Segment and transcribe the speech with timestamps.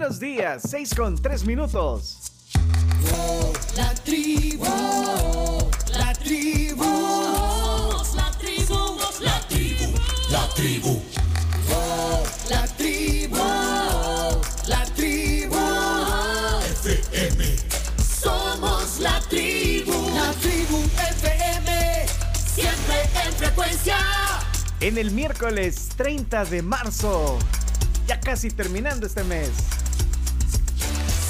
[0.00, 2.32] Buenos días, 6 con 3 minutos.
[3.76, 4.64] La tribu,
[5.92, 6.86] la tribu,
[8.16, 9.92] la tribu, la tribu,
[10.30, 11.02] la tribu,
[12.48, 13.36] la tribu,
[14.68, 15.56] la tribu,
[16.82, 17.44] FM.
[18.22, 20.78] Somos la tribu, la tribu
[21.10, 22.06] FM,
[22.54, 23.98] siempre en frecuencia.
[24.80, 27.38] En el miércoles 30 de marzo,
[28.06, 29.50] ya casi terminando este mes.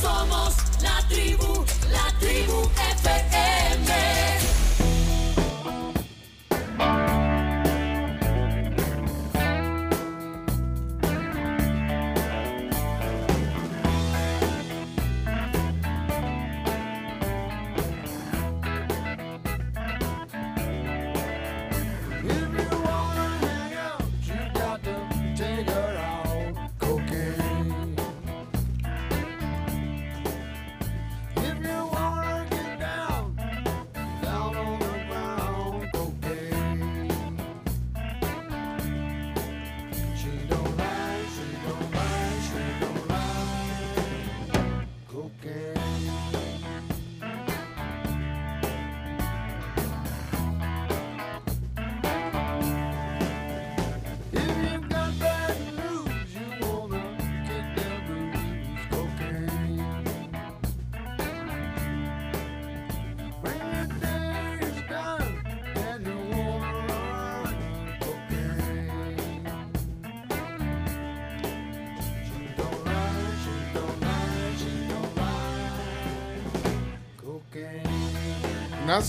[0.00, 2.70] Somos la tribu, la tribu.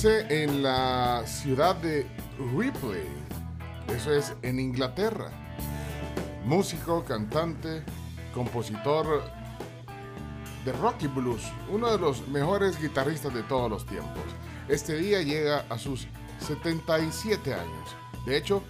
[0.03, 2.07] Nace en la ciudad de
[2.57, 3.05] Ripley,
[3.95, 5.29] eso es en Inglaterra.
[6.43, 7.83] Músico, cantante,
[8.33, 9.21] compositor
[10.65, 14.23] de rock y blues, uno de los mejores guitarristas de todos los tiempos.
[14.67, 16.07] Este día llega a sus
[16.47, 17.95] 77 años.
[18.25, 18.63] De hecho,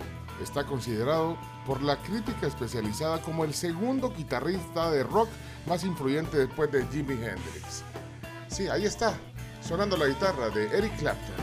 [0.44, 5.30] está considerado por la crítica especializada como el segundo guitarrista de rock
[5.66, 7.86] más influyente después de Jimi Hendrix.
[8.50, 9.18] Sí, ahí está,
[9.62, 11.36] sonando la guitarra de Eric Clapton.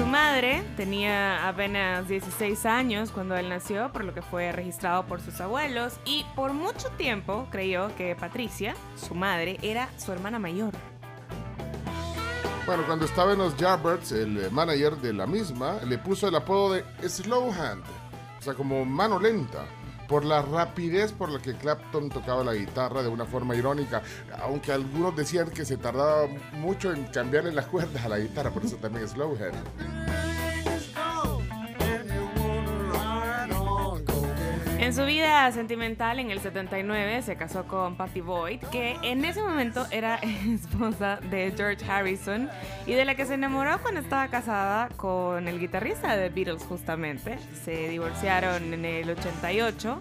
[0.00, 5.20] Su madre tenía apenas 16 años cuando él nació, por lo que fue registrado por
[5.20, 10.72] sus abuelos y por mucho tiempo creyó que Patricia, su madre, era su hermana mayor.
[12.64, 16.34] Bueno, cuando estaba en los Yardbirds, el eh, manager de la misma le puso el
[16.34, 17.82] apodo de Slow Hand,
[18.38, 19.66] o sea, como mano lenta,
[20.10, 24.02] por la rapidez por la que Clapton tocaba la guitarra de una forma irónica,
[24.42, 28.64] aunque algunos decían que se tardaba mucho en cambiarle las cuerdas a la guitarra, por
[28.64, 29.38] eso también es Slow
[34.90, 39.40] En su vida sentimental, en el 79, se casó con Patty Boyd, que en ese
[39.40, 40.16] momento era
[40.52, 42.50] esposa de George Harrison
[42.88, 46.64] y de la que se enamoró cuando estaba casada con el guitarrista de The Beatles,
[46.64, 47.38] justamente.
[47.64, 50.00] Se divorciaron en el 88,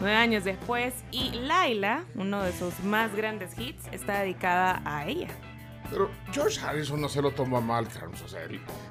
[0.00, 5.28] nueve años después, y Laila, uno de sus más grandes hits, está dedicada a ella.
[5.90, 8.22] Pero George Harrison no se lo tomó a mal, Carlos.
[8.22, 8.40] O sea,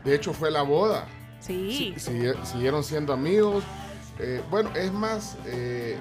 [0.06, 1.07] de hecho fue la boda.
[1.40, 1.96] Sí.
[1.97, 2.12] Si-
[2.44, 3.63] siguieron siendo amigos.
[4.23, 5.97] Eh, bueno, es más, eh,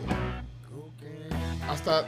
[1.69, 2.05] hasta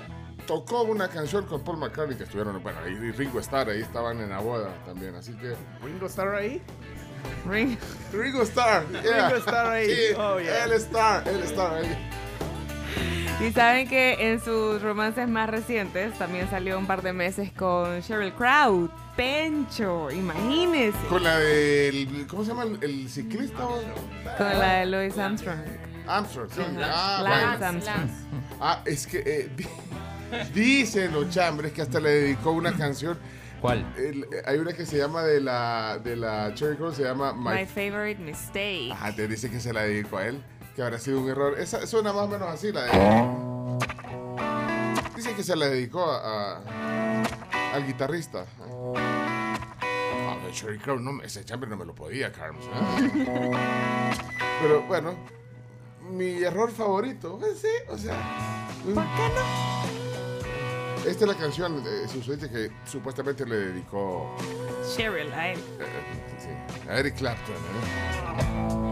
[0.47, 4.29] tocó una canción con Paul McCartney que estuvieron, bueno, y Ringo Starr ahí estaban en
[4.31, 6.61] la boda también, así que Ringo Starr ahí.
[7.49, 7.79] Ring-
[8.13, 9.29] Ringo Starr, yeah.
[9.29, 9.87] Ringo Starr ahí.
[9.87, 10.65] Sí, Oh, yeah.
[10.65, 12.09] él Starr, él Starr ahí.
[13.41, 18.01] Y saben que en sus romances más recientes también salió un par de meses con
[18.01, 20.99] Sheryl Crow, Pencho, imagínense.
[21.09, 23.65] Con la del, ¿cómo se llama el, el ciclista?
[24.39, 25.59] Con la de Louis Armstrong.
[26.07, 26.61] Armstrong, sí.
[26.83, 27.67] Ah, Lance bueno.
[27.67, 28.11] Armstrong.
[28.61, 29.69] Ah, es que eh, di-
[30.55, 33.19] dicen los chambres que hasta le dedicó una canción.
[33.61, 33.87] ¿Cuál?
[33.97, 37.33] El- eh, hay una que se llama de la de la Cherry Crow, se llama
[37.33, 38.91] My, My favorite mistake.
[38.93, 40.43] Ajá, te dice que se la dedicó a él,
[40.75, 41.57] que habrá sido un error.
[41.59, 42.93] Esa suena más o menos así, la de.
[45.15, 47.23] Dice que se la dedicó a, a-
[47.75, 48.45] al guitarrista.
[48.61, 52.65] Ah, Cherry Crow, no, ese chambre no me lo podía, Carlos.
[52.67, 53.51] ¿eh?
[54.61, 55.15] Pero bueno,
[56.11, 58.69] mi error favorito, pues sí, o sea.
[58.85, 59.73] ¿Por qué no?
[61.09, 62.05] Esta es la canción de
[62.49, 64.37] que supuestamente le dedicó
[64.97, 65.59] Cheryl, a él.
[65.81, 65.85] eh,
[66.39, 66.49] sí,
[66.89, 67.55] a Eric Clapton.
[67.57, 68.92] ¿eh?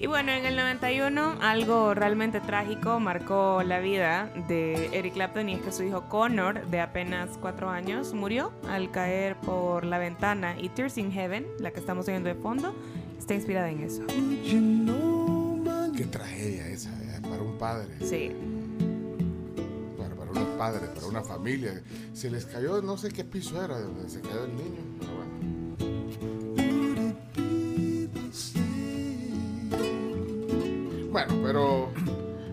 [0.00, 5.54] Y bueno, en el 91 algo realmente trágico marcó la vida de Eric Clapton y
[5.54, 10.56] es que su hijo Connor, de apenas cuatro años, murió al caer por la ventana
[10.56, 12.76] y Tears in Heaven, la que estamos oyendo de fondo,
[13.18, 14.04] está inspirada en eso.
[15.96, 17.88] Qué tragedia esa, eh, para un padre.
[18.00, 18.30] Sí.
[19.98, 21.82] Para, para unos padres, para una familia.
[22.12, 24.80] Se les cayó, no sé qué piso era, donde se cayó el niño.
[25.00, 26.37] Pero bueno.
[31.10, 31.90] Bueno, pero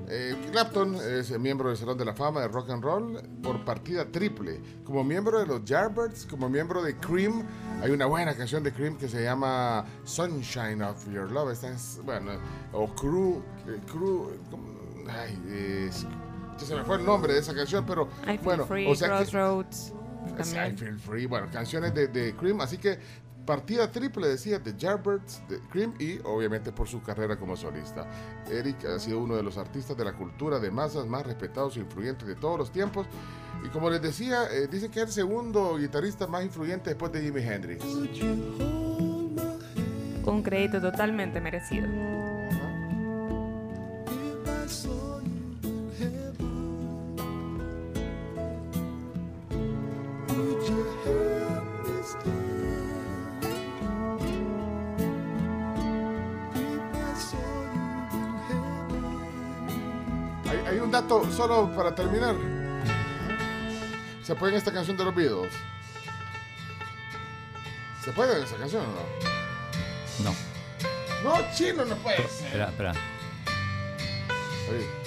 [0.08, 4.06] eh, Clapton es miembro del Salón de la Fama de Rock and Roll por partida
[4.06, 4.62] triple.
[4.84, 7.44] Como miembro de los Yardbirds, como miembro de Cream,
[7.82, 11.52] hay una buena canción de Cream que se llama Sunshine of Your Love.
[11.52, 12.32] Esta es, bueno,
[12.72, 14.32] o Crew, eh, Crew,
[15.10, 16.06] ay, es-
[16.58, 18.96] ya se me fue el nombre de esa canción, pero I Feel bueno, Free, o
[18.96, 19.94] sea que- Crossroads.
[20.28, 20.78] I También.
[20.78, 22.98] Feel Free, bueno, canciones de, de Cream, así que
[23.46, 28.08] partida triple decía de Yardbirds, de Cream y obviamente por su carrera como solista.
[28.50, 31.80] Eric ha sido uno de los artistas de la cultura de masas más respetados e
[31.80, 33.08] influyentes de todos los tiempos
[33.64, 37.22] y como les decía, eh, dicen que es el segundo guitarrista más influyente después de
[37.22, 37.84] Jimi Hendrix.
[40.26, 41.88] Un crédito totalmente merecido.
[61.06, 62.36] Dato solo para terminar.
[64.24, 65.54] ¿Se puede en esta canción de los Beatles?
[68.04, 70.32] ¿Se puede en esa canción o no?
[70.32, 70.36] No.
[71.24, 72.48] No, chino, no puede ser.
[72.48, 72.94] Espera, espera.
[74.70, 75.05] Oye.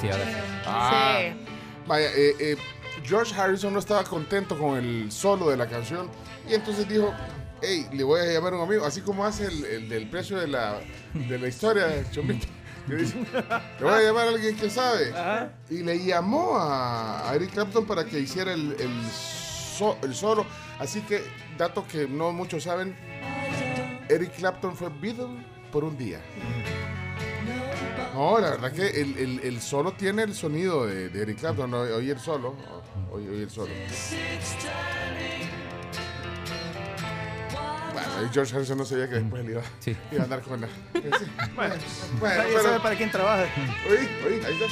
[0.00, 0.32] Sí, ahora sí.
[0.66, 1.18] Ah.
[1.20, 1.46] Sí.
[1.86, 2.56] Vaya, eh, eh,
[3.04, 6.10] George Harrison no estaba contento con el solo de la canción
[6.48, 7.14] y entonces dijo,
[7.62, 10.38] hey, le voy a llamar a un amigo, así como hace el, el del precio
[10.38, 10.80] de la,
[11.14, 12.46] de la historia, Chomito.
[12.88, 13.16] dice,
[13.78, 15.12] le voy a llamar a alguien que sabe.
[15.70, 20.44] Y le llamó a, a Eric Clapton para que hiciera el, el, so- el solo.
[20.80, 21.22] Así que,
[21.56, 22.96] dato que no muchos saben,
[24.08, 26.20] Eric Clapton fue Beatle por un día.
[28.16, 31.70] No, la verdad que el, el- el solo tiene el sonido de, de Eric Clapton.
[32.08, 32.54] el solo.
[33.12, 33.68] Oí, oí el solo.
[37.92, 39.94] Bueno, y George Harrison no sabía que después le iba, Sí.
[40.12, 40.66] iba a andar con la...
[40.66, 41.02] Sí.
[41.54, 41.74] Bueno,
[42.18, 43.42] Bueno, nadie sabe para quién trabaja.
[43.90, 44.66] Oí, oí, ahí está.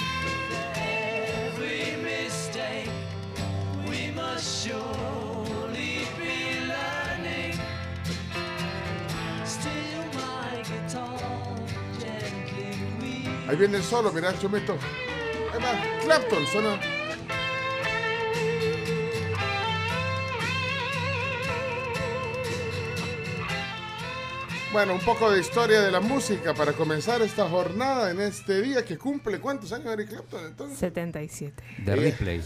[13.48, 14.76] Ahí viene el solo, mira, Chomito.
[15.52, 16.80] Ahí va, Clapton, suena.
[24.74, 28.84] Bueno, un poco de historia de la música para comenzar esta jornada en este día
[28.84, 29.38] que cumple.
[29.38, 30.78] ¿Cuántos años Eric Clapton entonces?
[30.78, 31.62] 77.
[31.78, 32.42] De replay.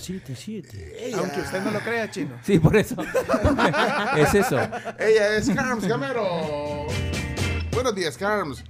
[1.17, 2.39] Aunque usted no lo crea, chino.
[2.43, 2.97] Sí, por eso.
[4.19, 4.61] es eso.
[4.99, 6.89] Ella es Carms Gamero.
[7.73, 8.63] Buenos días, Carms.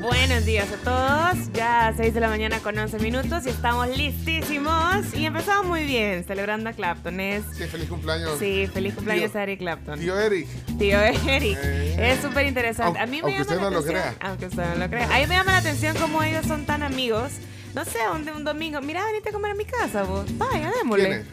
[0.00, 1.52] Buenos días a todos.
[1.52, 5.14] Ya 6 de la mañana con 11 minutos y estamos listísimos.
[5.14, 7.20] Y empezamos muy bien, celebrando a Clapton.
[7.20, 8.38] Es, Sí, feliz cumpleaños.
[8.38, 9.98] sí, feliz cumpleaños Tío- a Eric Clapton.
[10.00, 10.48] Tío Eric.
[10.78, 11.58] Tío Eric.
[11.62, 12.12] Eh.
[12.12, 12.98] Es súper interesante.
[12.98, 14.02] A mí me Aunque llama usted la no lo atención.
[14.02, 14.28] crea.
[14.28, 15.04] Aunque usted no lo crea.
[15.06, 17.32] A mí me llama la atención cómo ellos son tan amigos.
[17.74, 18.80] No sé, un, un domingo.
[18.82, 20.26] Mira, venite a comer a mi casa, vos.
[20.36, 21.24] Vaya, démosle.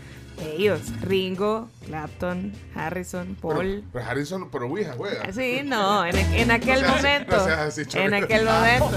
[0.41, 0.81] Ellos.
[1.01, 3.57] Ringo, Clapton, Harrison, Paul.
[3.57, 5.31] Pero, pero Harrison, pero Ouija juega.
[5.31, 7.37] Sí, no, en, en aquel No momento.
[7.37, 8.91] no así, en aquel momento.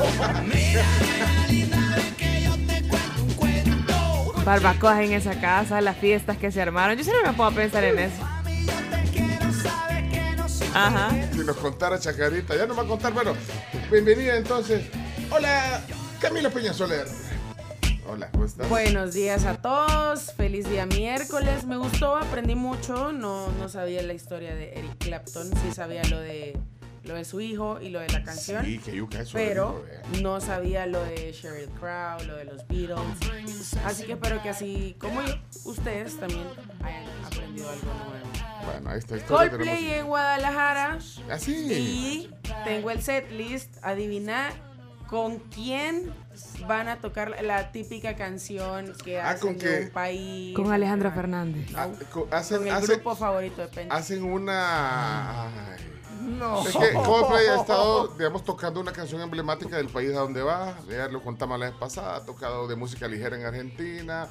[4.44, 6.96] Barbacoas en esa casa, las fiestas que se armaron.
[6.98, 8.22] Yo siempre me puedo pensar en eso.
[10.74, 11.10] Ajá.
[11.32, 13.12] Si nos contara Chacarita, ya nos va a contar.
[13.12, 13.32] Bueno,
[13.90, 14.84] bienvenida entonces.
[15.30, 15.80] Hola,
[16.20, 17.06] Camila Peña Soler.
[18.06, 18.68] Hola, ¿cómo estás?
[18.68, 21.64] Buenos días a todos, feliz día miércoles.
[21.66, 23.12] Me gustó, aprendí mucho.
[23.12, 26.56] No, no sabía la historia de Eric Clapton, sí sabía lo de
[27.04, 28.64] lo de su hijo y lo de la canción.
[28.64, 29.32] Sí, que yuca eso.
[29.34, 29.84] Pero
[30.22, 33.74] no sabía lo de Sheryl Crow, lo de los Beatles.
[33.84, 35.34] Así que espero que así como yo,
[35.64, 36.46] ustedes también
[36.82, 38.64] hayan aprendido algo nuevo.
[38.72, 39.50] Bueno, ahí está historia.
[39.50, 40.98] Coldplay tenemos- en Guadalajara
[41.30, 41.52] Ah, sí.
[41.72, 42.30] y
[42.64, 43.76] tengo el set list.
[43.82, 44.48] Adivina
[45.14, 46.12] con quién
[46.66, 50.56] van a tocar la- típica canción que Ah, hacen ¿con de un país.
[50.56, 51.12] Con Alejandro.
[51.12, 51.68] Fernández.
[51.76, 53.94] Ah, co- hacen, Con el hacen- grupo favorito de Pencho.
[53.94, 55.44] hacen una.
[55.74, 55.78] ay,
[56.20, 56.66] No.
[56.66, 60.76] Es que Coldplay ha estado, digamos, tocando una canción emblemática del país a donde va.
[60.88, 62.16] Ya lo contamos la vez pasada.
[62.16, 64.26] Ha tocado de música ligera en Argentina.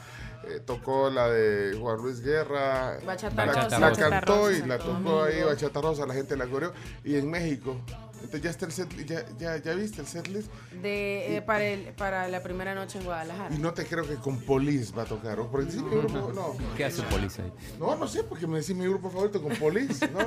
[0.46, 2.98] eh, tocó la de Juan Luis Guerra.
[3.06, 3.80] Bachata la, Rosa.
[3.80, 4.58] la Bachata cantó Rosa.
[4.58, 6.06] y la tocó ahí, Bachata Rosa.
[6.06, 6.74] La gente la coreó.
[7.06, 7.78] Y en México.
[8.24, 10.50] Entonces ya está el set, ya, ya, ya viste el setlist.
[10.82, 13.54] De, eh, para, el, para la primera noche en Guadalajara.
[13.54, 15.40] Y no te creo que con Police va a tocar.
[15.42, 15.52] ¿o?
[15.52, 16.56] Porque sí, mi grupo, no.
[16.78, 17.52] ¿Qué hace policía ahí?
[17.78, 20.20] No, no sé, porque me decís mi grupo favorito con Police, ¿no?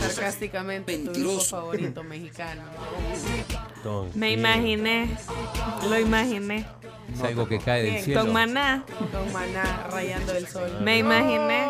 [0.00, 2.62] Sarcásticamente, tu grupo favorito mexicano.
[3.76, 5.16] Entonces, Me imaginé,
[5.88, 6.66] lo imaginé.
[7.12, 8.22] Es algo que cae del cielo.
[8.22, 10.80] Con maná, Con maná rayando el sol.
[10.82, 11.66] me imaginé,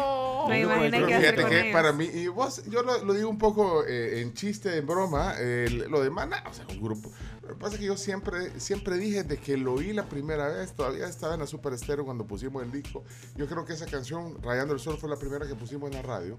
[0.48, 4.20] me que fíjate que para mí, y vos, yo lo, lo digo un poco eh,
[4.20, 7.10] en chiste, en broma, eh, lo de Mana, o sea, un grupo.
[7.46, 10.48] Lo que pasa es que yo siempre, siempre dije de que lo oí la primera
[10.48, 13.04] vez, todavía estaba en la Super Estéreo cuando pusimos el disco.
[13.36, 16.02] Yo creo que esa canción, Rayando el Sol, fue la primera que pusimos en la
[16.02, 16.38] radio.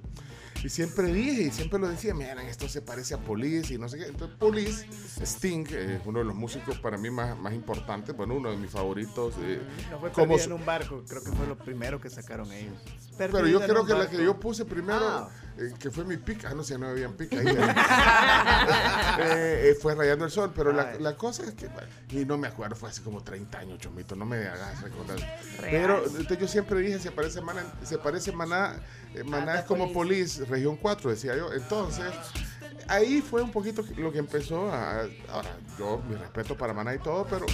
[0.64, 3.88] Y siempre dije, y siempre lo decía, miren, esto se parece a Police y no
[3.88, 4.06] sé qué.
[4.08, 4.88] Entonces, Police,
[5.24, 8.72] Sting, eh, uno de los músicos para mí más, más importantes, bueno, uno de mis
[8.72, 9.36] favoritos.
[9.42, 12.74] eh, No fue como en un barco, creo que fue lo primero que sacaron ellos.
[13.16, 14.18] pero yo creo que la barco.
[14.18, 15.30] que yo puse primero, Ah.
[15.60, 17.46] eh, que fue mi pick, ah, no sé, no habían pick ahí.
[19.70, 22.48] eh, fue Rayando el Sol, pero la, la cosa es que, bueno, y no me
[22.48, 25.18] acuerdo, fue hace como 30 años, Chomito, no me hagas recordar.
[25.18, 25.72] Real.
[25.72, 28.80] Pero entonces yo siempre dije, se parece Maná, se parece Maná,
[29.14, 31.52] eh, Maná es como Police, Región 4, decía yo.
[31.54, 32.06] Entonces,
[32.88, 37.00] ahí fue un poquito lo que empezó a, ahora, yo, mi respeto para Maná y
[37.00, 37.46] todo, pero,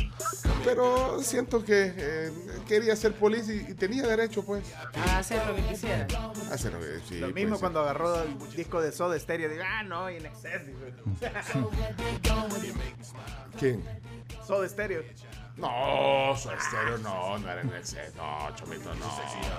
[0.63, 2.31] pero siento que eh,
[2.67, 4.63] quería ser Police y, y tenía derecho, pues,
[4.95, 6.07] A hacer lo que quisiera.
[6.49, 6.79] a hacerlo.
[6.83, 7.61] eh, sí, Lo pues, mismo sí.
[7.61, 10.65] cuando agarró el disco de Soda Stereo, digo, ah, no, y en exceso.
[13.59, 13.83] ¿Quién?
[14.45, 15.03] Soda Stereo.
[15.57, 19.05] No, Soda Stereo no, no era en el set, no, Chomito, no.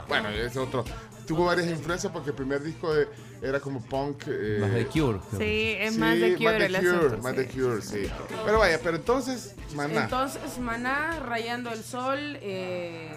[0.08, 0.84] Bueno, es otro.
[1.26, 3.08] Tuvo varias influencias porque el primer disco de-
[3.42, 4.24] era como punk.
[4.26, 5.18] eh, Más de Cure.
[5.30, 5.40] creo.
[5.40, 7.18] Sí, es sí, más de Cure más de el Cure, asunto.
[7.22, 7.38] más sí.
[7.38, 8.10] de Cure, sí.
[8.44, 10.04] Pero vaya, pero entonces, Maná.
[10.04, 13.12] Entonces, maná rayando el sol eh,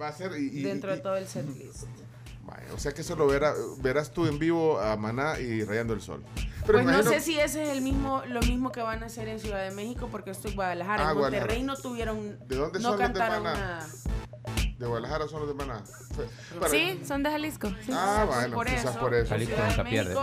[0.00, 0.32] va a ser.
[0.38, 1.84] Y, y- dentro y- de todo el setlist.
[2.44, 5.94] vaya, o sea que eso lo verá- verás tú en vivo a Maná y Rayando
[5.94, 6.22] el Sol.
[6.66, 9.28] Pero Pues no sé si ese es el mismo, lo mismo que van a hacer
[9.28, 11.08] en Ciudad de México, porque estoy en Guadalajara.
[11.08, 11.66] Ah, en Monterrey Guadalajara.
[11.66, 13.58] no tuvieron, ¿De dónde no son los de cantaron Maná?
[13.58, 13.86] nada.
[14.78, 15.82] De Guadalajara son los de Maná.
[16.58, 17.68] Para- Sí, son de Jalisco.
[17.84, 17.92] sí.
[17.92, 19.28] Ah, bueno, por quizás eso, por eso.
[19.28, 20.14] Jalisco Ciudad nunca pierde.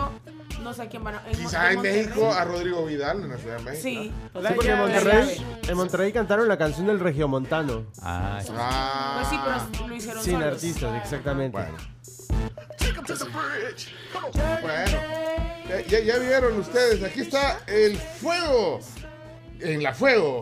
[0.62, 1.22] No sé a quién van a.
[1.24, 2.06] Quizás en Monterrey.
[2.06, 3.82] México a Rodrigo Vidal en la Ciudad de México.
[3.82, 4.12] Sí, Sí,
[4.56, 7.84] porque en Monterrey, en Monterrey cantaron la canción del Regiomontano.
[8.02, 8.52] Ah, sí.
[8.56, 9.36] Ah, Pues sí,
[9.76, 10.48] pero lo hicieron Sin solos.
[10.54, 11.56] artistas, exactamente.
[11.58, 11.76] Bueno.
[14.62, 14.98] Bueno,
[15.88, 18.80] ya, ya- vieron ustedes, aquí está el fuego.
[19.60, 20.40] En la fuego.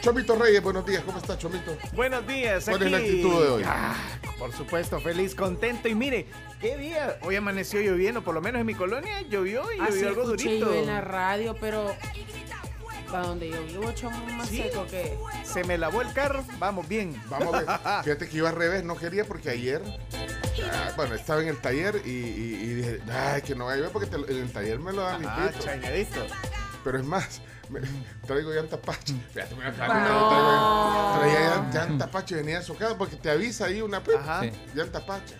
[0.00, 1.76] Chomito Reyes, buenos días, ¿cómo está Chomito?
[1.92, 2.64] Buenos días.
[2.64, 3.62] ¿Cuál es la actitud de hoy?
[3.66, 3.96] Ah,
[4.38, 5.88] por supuesto, feliz, contento.
[5.88, 6.26] Y mire,
[6.60, 7.18] qué día.
[7.22, 10.66] Hoy amaneció lloviendo, por lo menos en mi colonia llovió y Así llovió algo durito.
[10.72, 11.94] yo en la radio, pero
[13.10, 14.58] ¿para donde yo vivo, chomo más Sí.
[14.62, 15.18] seco que.
[15.44, 17.20] Se me lavó el carro, vamos bien.
[17.28, 18.04] Vamos a ver.
[18.04, 19.82] Fíjate que iba al revés, no quería porque ayer,
[20.72, 23.78] ah, bueno, estaba en el taller y, y- y dije, ay, que no vaya a
[23.78, 26.26] llover porque te en el taller me lo dan Ah, chañadito.
[26.84, 27.80] Pero es más, me-
[28.26, 29.14] traigo llanta pacha.
[29.32, 31.18] Fíjate, me No.
[31.18, 34.42] traía llanta pacha y venía socado porque te avisa ahí una pip, Ajá.
[34.42, 34.52] Sí.
[34.74, 35.34] llanta pacha.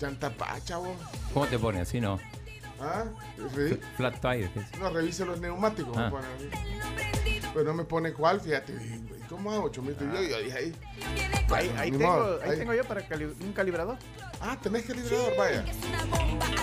[0.00, 0.96] Llanta pacha, vos.
[1.34, 2.18] ¿Cómo te pone así, no?
[2.80, 3.04] ¿Ah?
[3.54, 3.78] ¿Sí?
[3.96, 4.50] Flat tire.
[4.52, 4.78] ¿qué es?
[4.78, 5.96] No, revise los neumáticos.
[5.96, 6.12] Ah.
[7.54, 8.74] Pero no me pone cuál, fíjate.
[9.28, 10.04] ¿Cómo hago, chomito?
[10.04, 10.74] Y yo, yo dije ahí.
[11.50, 12.58] Ahí, ahí tengo, ahí.
[12.58, 13.96] tengo yo para cali- un calibrador.
[14.40, 15.64] Ah, tenés que librador, vaya.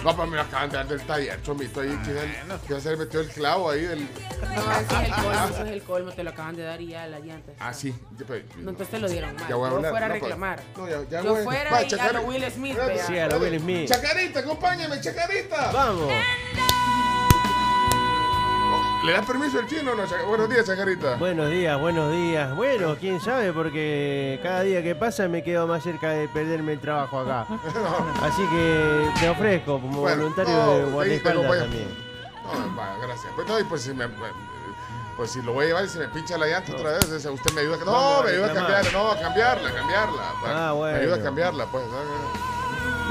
[0.04, 1.82] No, pero me lo acaban de dar del taller, chomito.
[1.82, 1.98] Ahí
[2.68, 4.00] quizás se le metió el clavo ahí del.
[4.56, 6.88] No, ese es el colmo, ese es el colmo, te lo acaban de dar y
[6.88, 7.52] ya la llanta.
[7.60, 7.94] Ah, sí.
[8.18, 9.46] Yo, pero- No, entonces te lo dieron mal.
[9.50, 10.64] Ya voy a yo fuera a No, pues, reclamar.
[10.78, 11.44] no, ya- ya yo voy.
[11.44, 13.08] fuera Va, y a lo Will Smith, vea.
[13.08, 13.90] Sí, a lo Will Smith.
[13.90, 15.72] Chacarita, acompáñame, Chacarita.
[15.72, 16.12] Vamos.
[19.06, 20.04] ¿Le das permiso el chino o no?
[20.28, 21.16] Buenos días, Chacarita.
[21.18, 22.56] Buenos días, buenos días.
[22.56, 26.80] Bueno, quién sabe, porque cada día que pasa me quedo más cerca de perderme el
[26.80, 27.46] trabajo acá.
[28.24, 31.88] Así que te ofrezco como Bueno, voluntario no, de guardaespaldas también.
[32.44, 33.32] No, va, gracias.
[33.36, 34.08] Pues, no, y pues si me.
[35.18, 37.54] Pues si lo voy a llevar y se me pincha la llanta otra vez, usted
[37.54, 37.76] me ayuda.
[37.76, 40.22] a- No, me ayuda a cambiarla, no, a cambiarla, a cambiarla.
[40.46, 41.24] Ah, Me ayuda a bueno.
[41.24, 41.86] cambiarla, pues.
[41.88, 42.55] ¿no?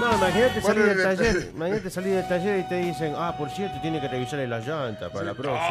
[0.05, 3.35] No, imagínate Bueno, salir del de- taller, imagínate salir del taller y te dicen, ah,
[3.39, 5.69] por cierto, tiene que revisarle las llantas para la próxima.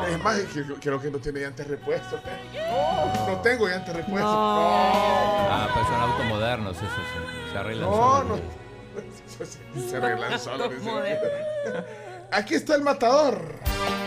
[0.00, 2.20] No, Es más, que- creo que no tiene llantas repuestos.
[2.54, 4.20] No, no tengo llantas repuestos.
[4.32, 7.50] No, Ah, pues son autos modernos, eso sí.
[7.52, 8.36] Se arreglan no, no.
[9.90, 10.50] Se arreglan dice.
[12.30, 13.40] Aquí está el matador.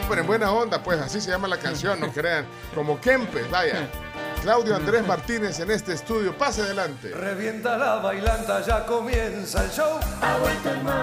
[0.08, 2.46] Bueno, en buena onda, pues así se llama la canción, no crean.
[2.74, 3.88] Como Kempes, vaya.
[4.46, 6.38] Claudio Andrés Martínez en este estudio.
[6.38, 7.10] Pase adelante.
[7.10, 10.00] Revienta la bailanta, ya comienza el show.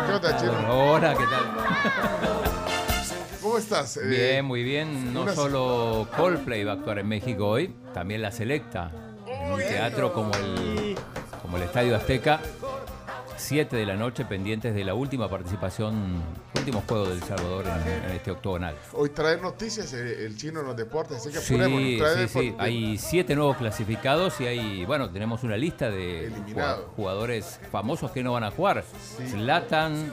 [0.06, 0.92] ¿Qué onda, Chino?
[0.92, 1.50] Hola, ¿qué tal?
[3.42, 3.96] ¿Cómo estás?
[3.96, 5.12] Eh, Bien, muy bien.
[5.12, 8.92] No solo Coldplay va a actuar en México hoy, también la Selecta.
[9.26, 10.96] En un teatro como el,
[11.42, 12.38] como el Estadio Azteca.
[13.42, 16.22] 7 de la noche pendientes de la última participación,
[16.56, 18.74] últimos juegos del Salvador en, en este octogonal.
[18.92, 21.56] Hoy trae noticias eh, el chino en los deportes, así que Sí.
[21.98, 22.54] Trae sí, sí.
[22.58, 26.76] Hay siete nuevos clasificados y hay, bueno, tenemos una lista de Eliminado.
[26.84, 28.84] jugad- jugadores famosos que no van a jugar.
[29.28, 30.12] Zlatan,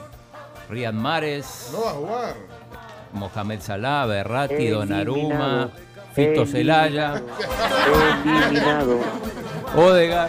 [0.68, 2.34] Riyad Mahrez, No va a jugar.
[3.12, 4.78] Mohamed Salah, Eliminado.
[4.80, 5.70] Donnarumma,
[6.14, 7.22] Fito Celaya.
[9.76, 10.28] Odegar,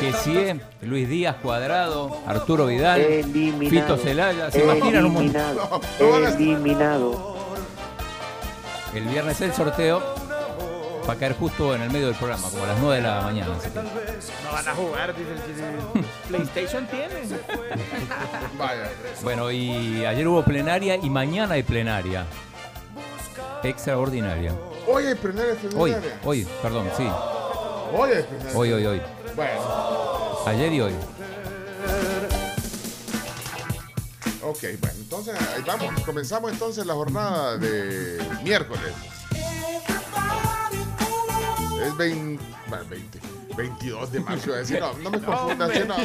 [0.00, 3.70] Kessie, Luis Díaz Cuadrado, Arturo Vidal, Eliminado.
[3.70, 4.50] Fito Celaya.
[4.50, 5.42] ¿Se imaginan un montón?
[6.38, 7.36] Eliminado.
[8.94, 10.02] El viernes el sorteo
[11.08, 13.20] va a caer justo en el medio del programa, como a las 9 de la
[13.22, 13.54] mañana.
[13.56, 16.08] así que- No van a jugar, dice.
[16.28, 17.14] PlayStation tiene.
[18.58, 18.90] Vaya.
[19.22, 22.24] Bueno, y ayer hubo plenaria y mañana hay plenaria.
[23.62, 24.52] Extraordinaria.
[24.88, 26.20] Hoy hay plenaria Hoy, extraordinaria.
[26.24, 27.06] hoy, perdón, sí.
[27.96, 28.56] Hoy hay plenaria.
[28.58, 29.02] Hoy, hoy, hoy.
[29.36, 30.94] Bueno, Ayer y hoy.
[34.42, 36.00] ok, bueno, entonces ahí vamos.
[36.04, 38.94] Comenzamos entonces la jornada de miércoles.
[41.84, 43.20] Es 20, bueno, 20,
[43.56, 44.52] 22 de marzo.
[44.52, 45.86] decir, no, no me confundas.
[45.86, 45.96] no,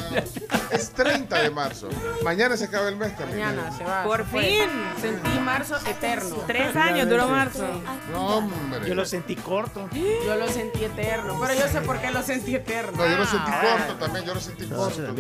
[0.71, 1.89] es 30 de marzo.
[2.23, 3.39] Mañana se acaba el mes también.
[3.39, 4.03] Mañana se va.
[4.03, 4.69] Por fin.
[4.99, 6.37] Sentí marzo eterno.
[6.47, 7.67] Tres años duró marzo.
[8.11, 8.87] No, hombre.
[8.87, 9.89] Yo lo sentí corto.
[10.25, 11.37] Yo lo sentí eterno.
[11.41, 12.97] Pero yo sé por qué lo sentí eterno.
[12.97, 15.13] No, yo lo sentí Ah, corto también, yo lo sentí corto.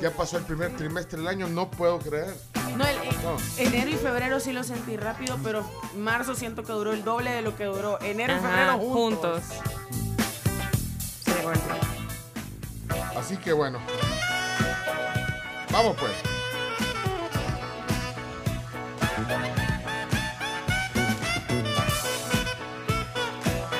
[0.00, 2.34] Ya pasó el primer trimestre del año, no puedo creer.
[2.76, 3.36] No, el- el- No.
[3.58, 5.64] enero y febrero sí lo sentí rápido, pero
[5.96, 9.42] marzo siento que duró el doble de lo que duró enero y Ajá, febrero juntos.
[9.44, 10.05] juntos.
[13.26, 13.80] Así que bueno.
[15.72, 16.12] Vamos pues.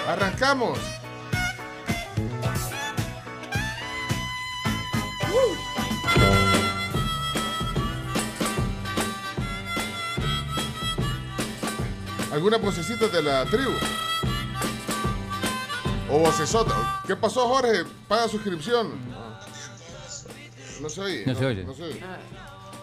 [0.09, 0.77] Arrancamos.
[12.33, 13.71] ¿Alguna vocecita de la tribu?
[16.11, 17.01] O vocesota.
[17.07, 17.85] ¿Qué pasó, Jorge?
[18.09, 19.06] Paga suscripción.
[20.81, 21.25] No se oye.
[21.27, 21.65] No se oye.
[21.65, 22.01] No se oye.
[22.05, 22.19] Ah,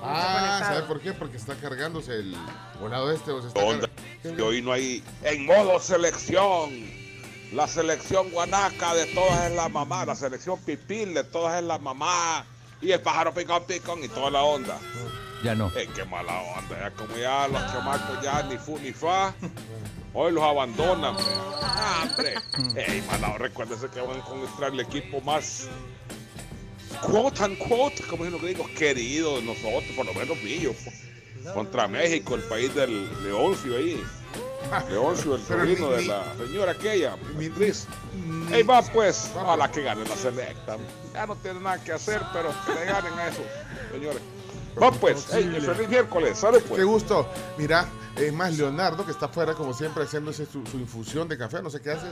[0.05, 0.75] Ah, conectado.
[0.75, 1.13] ¿sabe por qué?
[1.13, 2.35] Porque está cargándose el
[2.81, 3.31] volado este.
[3.31, 3.89] O se está Onda.
[4.23, 7.03] Y hoy no hay en modo selección.
[7.53, 11.77] La selección guanaca de todas es la mamá, la selección pipil de todas es la
[11.77, 12.45] mamá.
[12.81, 14.77] Y el pájaro picón picón y toda la onda.
[15.43, 15.67] Ya no.
[15.75, 19.33] Eh, qué mala onda, ya como ya los chamacos ya ni fu ni fa.
[20.13, 21.23] Hoy los abandonan, hombre.
[21.61, 22.33] Ah, hombre.
[22.75, 25.67] Ey, mala, recuérdese que van a encontrar el equipo más
[27.05, 30.73] quote unquote, como es lo que digo, querido de nosotros, por lo menos mío.
[31.53, 34.01] Contra México, el país del Leoncio ahí.
[34.89, 37.85] Leoncio, el sobrino de la señora aquella, Beatriz.
[38.49, 40.77] ni- Ey, va pues, ojalá que gane la selecta.
[41.13, 43.41] Ya no tiene nada que hacer, pero que le ganen a eso,
[43.91, 44.21] señores.
[44.81, 46.79] Va pues, ey, feliz miércoles, salud pues.
[46.79, 47.29] Qué gusto.
[47.57, 51.61] Mira, es más Leonardo, que está afuera como siempre haciéndose su, su infusión de café,
[51.61, 52.07] no sé qué hace.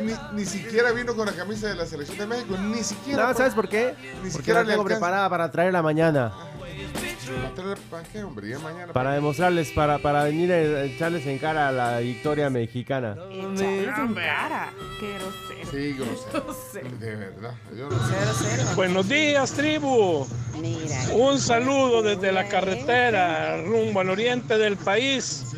[0.00, 3.26] Ni, ni siquiera vino con la camisa de la selección de México, ni siquiera.
[3.28, 3.94] No, ¿sabes por qué?
[3.98, 6.32] Ni Porque siquiera la tengo preparada para traerla mañana.
[6.32, 6.42] ¿Para qué, hombre?
[6.42, 6.53] Ya mañana.
[8.92, 13.16] Para demostrarles, para, para venir a echarles en cara a la victoria mexicana.
[13.30, 14.72] Echarles en cara.
[15.00, 15.70] Qué grosero.
[15.70, 16.44] Sí, grosero.
[16.44, 16.96] Grosero.
[16.98, 17.54] De verdad.
[17.76, 18.14] Yo no sé.
[18.18, 18.70] Cero, cero.
[18.76, 20.26] Buenos días, tribu.
[21.12, 25.53] Un saludo desde la carretera rumbo al oriente del país.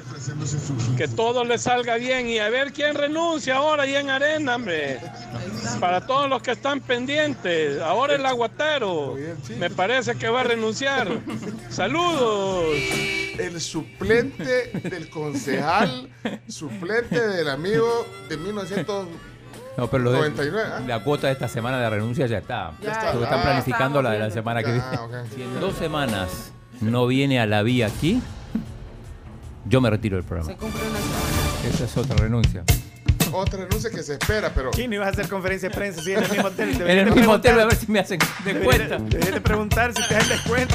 [0.96, 4.98] Que todo le salga bien y a ver quién renuncia ahora ahí en Arena, hombre.
[5.80, 9.14] Para todos los que están pendientes, ahora el aguatero.
[9.58, 11.08] Me parece que va a renunciar.
[11.70, 12.64] Saludos.
[13.38, 16.08] El suplente del concejal,
[16.48, 19.36] suplente del amigo de 1999.
[19.76, 20.80] No, pero lo de, 99, ¿ah?
[20.86, 22.72] la cuota de esta semana de renuncia ya está.
[22.80, 23.10] Ya está.
[23.12, 24.86] Porque están Ah, planificando la de la semana que viene.
[24.90, 25.24] Ah.
[25.34, 28.22] Si en dos semanas no viene a la vía aquí,
[29.68, 30.56] yo me retiro del Se programa.
[30.56, 31.68] cumple una semana.
[31.74, 32.64] Esa es otra renuncia.
[33.32, 34.70] Otra renuncia que se espera, pero.
[34.70, 36.80] Chino, ibas a hacer conferencia de prensa sí, en el mismo hotel.
[36.82, 38.98] En el mismo hotel, a ver si me hacen de cuenta.
[38.98, 40.74] Deberías de preguntar si te dan descuento.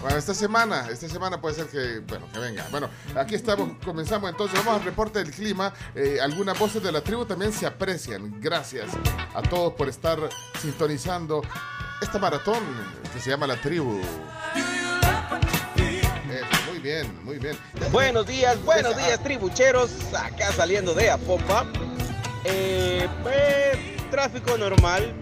[0.00, 2.64] Bueno, esta semana, esta semana puede ser que, bueno, que venga.
[2.70, 5.72] Bueno, aquí estamos, comenzamos entonces, vamos al reporte del clima.
[5.96, 8.40] Eh, algunas voces de la tribu también se aprecian.
[8.40, 8.86] Gracias
[9.34, 10.20] a todos por estar
[10.62, 11.42] sintonizando
[12.00, 12.62] esta maratón
[13.12, 14.00] que se llama La Tribu.
[16.86, 17.58] Bien, muy bien.
[17.90, 19.90] Buenos días, buenos días, tribucheros.
[20.14, 21.66] Acá saliendo de Apopa.
[22.44, 23.76] Eh, pues,
[24.12, 25.12] tráfico normal.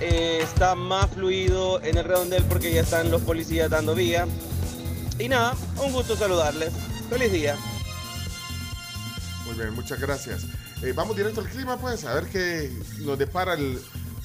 [0.00, 4.26] Eh, está más fluido en el redondel porque ya están los policías dando vía.
[5.18, 6.72] Y nada, un gusto saludarles.
[7.10, 7.56] Feliz día.
[9.44, 10.46] Muy bien, muchas gracias.
[10.82, 13.78] Eh, vamos directo al clima, pues, a ver qué nos depara el.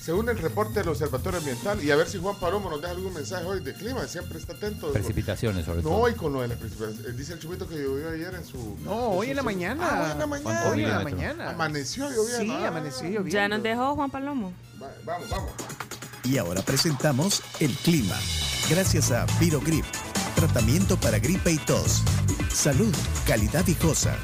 [0.06, 3.12] Según el reporte del Observatorio Ambiental, y a ver si Juan Palomo nos deja algún
[3.12, 4.94] mensaje hoy de clima, siempre está atento.
[4.94, 5.98] Precipitaciones, sobre No, todo.
[5.98, 7.06] hoy con lo de la precipitación.
[7.08, 8.78] Eh, Dice el chumito que llovió ayer en su.
[8.84, 9.82] No, hoy en la mañana.
[9.84, 10.70] Ah, hoy en la mañana.
[10.70, 11.50] Hoy en la mañana.
[11.50, 12.54] Amaneció lloviendo.
[12.54, 13.30] Sí, Ah, amaneció lloviendo.
[13.30, 14.54] Ya nos dejó Juan Palomo.
[14.80, 15.50] va- Vamos, vamos.
[16.24, 18.16] Y ahora presentamos el clima.
[18.70, 19.86] Gracias a Virogrip,
[20.36, 22.04] tratamiento para gripe y tos.
[22.54, 22.94] Salud,
[23.26, 24.16] calidad y cosa.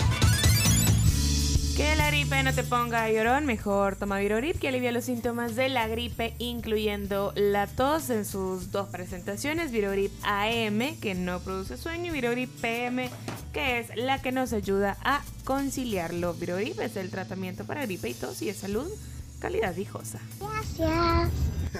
[1.81, 5.67] Que la gripe no te ponga llorón, mejor toma Virogrip que alivia los síntomas de
[5.67, 12.11] la gripe, incluyendo la tos en sus dos presentaciones, Virogrip AM, que no produce sueño,
[12.11, 13.09] y Virogrip PM,
[13.51, 16.35] que es la que nos ayuda a conciliarlo.
[16.35, 18.87] Virogrip es el tratamiento para gripe y tos y es salud,
[19.39, 20.19] calidad viejosa.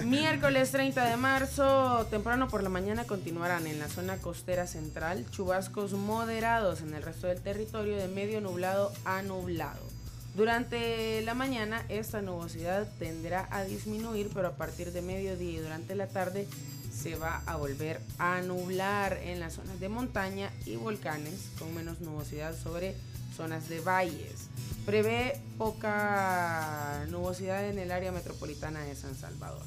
[0.04, 5.92] Miércoles 30 de marzo, temprano por la mañana continuarán en la zona costera central chubascos
[5.92, 9.91] moderados en el resto del territorio de medio nublado a nublado.
[10.34, 15.94] Durante la mañana esta nubosidad tenderá a disminuir, pero a partir de mediodía y durante
[15.94, 16.48] la tarde
[16.90, 22.00] se va a volver a nublar en las zonas de montaña y volcanes con menos
[22.00, 22.94] nubosidad sobre
[23.36, 24.48] zonas de valles.
[24.86, 29.62] Prevé poca nubosidad en el área metropolitana de San Salvador.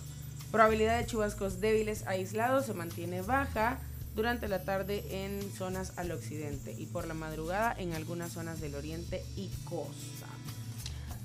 [0.51, 3.79] Probabilidad de chubascos débiles aislados se mantiene baja
[4.15, 8.75] durante la tarde en zonas al occidente y por la madrugada en algunas zonas del
[8.75, 10.24] oriente y costa.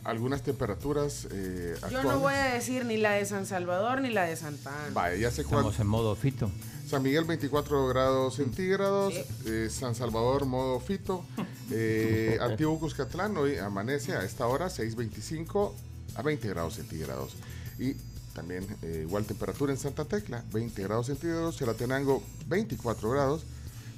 [0.04, 4.24] Algunas temperaturas eh, Yo no voy a decir ni la de San Salvador ni la
[4.24, 4.94] de Santa Ana.
[4.94, 5.60] Vaya, ya sé cuál.
[5.60, 6.50] Estamos en modo fito.
[6.88, 9.24] San Miguel 24 grados centígrados, Sí.
[9.46, 11.24] eh, San Salvador modo fito,
[11.70, 15.72] eh, Antiguo Cuscatlán hoy amanece a esta hora 6.25
[16.16, 17.36] a 20 grados centígrados.
[17.78, 17.94] Y
[18.34, 23.44] también eh, igual temperatura en Santa Tecla, 20 grados centígrados, Chalatenango 24 grados,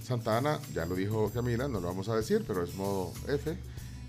[0.04, 3.56] Santa Ana, ya lo dijo Camila, no lo vamos a decir, pero es modo F.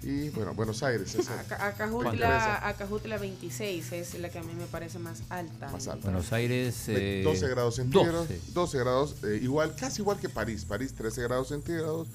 [0.03, 4.53] Y bueno, Buenos Aires es el Aca- Acajutla, Acajutla 26 es la que a mí
[4.53, 5.69] me parece más alta.
[5.71, 6.03] más alto.
[6.03, 6.75] Buenos Aires.
[6.87, 8.27] Eh, 12 grados centígrados.
[8.27, 8.41] 12.
[8.53, 10.65] 12 grados, eh, igual, casi igual que París.
[10.65, 12.07] París 13 grados centígrados.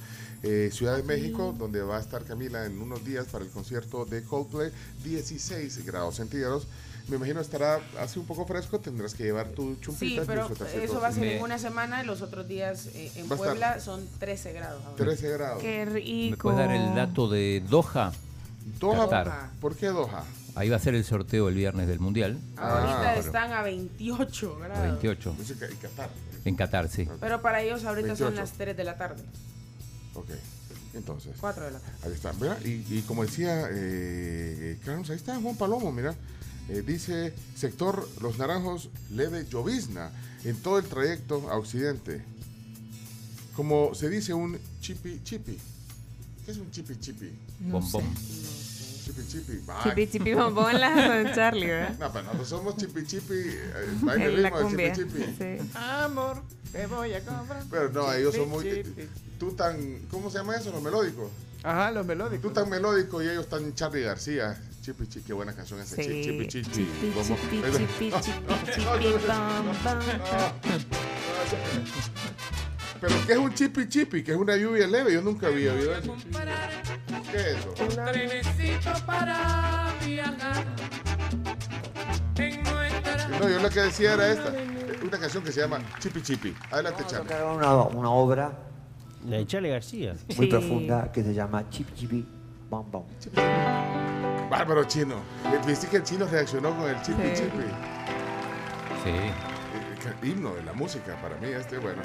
[0.42, 4.04] Eh, Ciudad de México, donde va a estar Camila en unos días para el concierto
[4.04, 4.70] de Coldplay,
[5.04, 6.66] 16 grados centígrados.
[7.08, 10.22] Me imagino estará así un poco fresco, tendrás que llevar tu Sí, chumpita.
[10.26, 10.82] pero tu suétercito.
[10.84, 13.80] eso va a ser Me- en una semana, los otros días eh, en estar- Puebla
[13.80, 14.82] son 13 grados.
[14.84, 14.96] ahora.
[14.96, 15.62] 13 grados.
[15.62, 16.36] Qué ¿Me rico.
[16.50, 18.12] puedes dar el dato de Doha?
[18.78, 19.50] Doha, Qatar.
[19.60, 20.22] ¿por qué Doha?
[20.54, 22.36] Ahí va a ser el sorteo el viernes del Mundial.
[22.56, 24.82] Ahorita Ah, están a 28 a grados.
[24.82, 25.34] 28.
[25.38, 26.10] Dice que- y Qatar.
[26.44, 27.08] En Qatar, sí.
[27.20, 28.40] Pero para ellos ahorita son 28.
[28.42, 29.22] las 3 de la tarde,
[30.14, 30.28] Ok,
[30.94, 31.36] entonces.
[31.40, 31.96] 4 de la tarde.
[32.04, 32.32] Ahí está.
[32.34, 36.14] Mira, y, y como decía eh, Carlos, ahí está Juan Palomo, mira.
[36.68, 40.10] Eh, dice, sector Los Naranjos, leve llovizna
[40.44, 42.22] en todo el trayecto a Occidente.
[43.56, 45.58] Como se dice un chipi chipi.
[46.44, 47.30] ¿Qué es un chipi chipi?
[47.60, 48.04] Bombón.
[48.14, 49.52] Chipi chipi.
[49.68, 50.90] Ay, Chipi chipi bombón la
[51.24, 51.96] de Charlie, ¿verdad?
[52.00, 53.34] No, pero nosotros somos chipi chipi.
[53.34, 55.34] eh, En la bailarino de chipi chipi.
[55.38, 55.70] Sí.
[55.74, 57.64] Amor, te voy a comprar.
[57.70, 58.64] Pero no, ellos son muy...
[58.64, 59.08] Chipi.
[59.38, 60.00] Tú tan...
[60.10, 60.70] ¿Cómo se llama eso?
[60.70, 61.30] Los melódicos.
[61.62, 62.52] Ajá, los Tú melódicos.
[62.52, 64.62] tan melódico y ellos tan Charlie García.
[64.80, 65.96] Chipi chipi, qué buena canción esa.
[65.96, 66.02] Sí.
[66.02, 66.70] Chi- Chipi chipi.
[66.70, 68.42] Chipi, chipi, chipi, chipi, chipi.
[73.00, 74.22] Pero ¿qué es un chipi chipi?
[74.24, 75.12] Que es una lluvia leve.
[75.14, 76.16] Yo nunca había oído eso.
[77.30, 77.70] ¿Qué es eso?
[77.74, 80.64] Trenecito para viajar.
[83.40, 84.52] No, yo lo que decía era esta.
[85.02, 86.54] Una canción que se llama Chipi Chipi.
[86.70, 87.32] Adelante, Charlie.
[87.54, 88.58] Una, una obra
[89.28, 90.14] La de Charlie García.
[90.36, 90.50] muy Sí.
[90.50, 92.26] profunda que se llama Chip Chipi
[92.68, 93.02] Bam Bam.
[94.50, 95.16] Bárbaro chino.
[95.46, 97.42] Eh, Viste que el chino reaccionó con el Chipi Sí.
[97.44, 97.64] Chipi.
[99.04, 99.10] Sí.
[99.10, 99.32] Eh,
[100.20, 102.02] que- Himno de la música para mí este, bueno.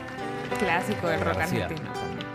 [0.59, 1.65] Clásico del rock García.
[1.65, 2.27] argentino también.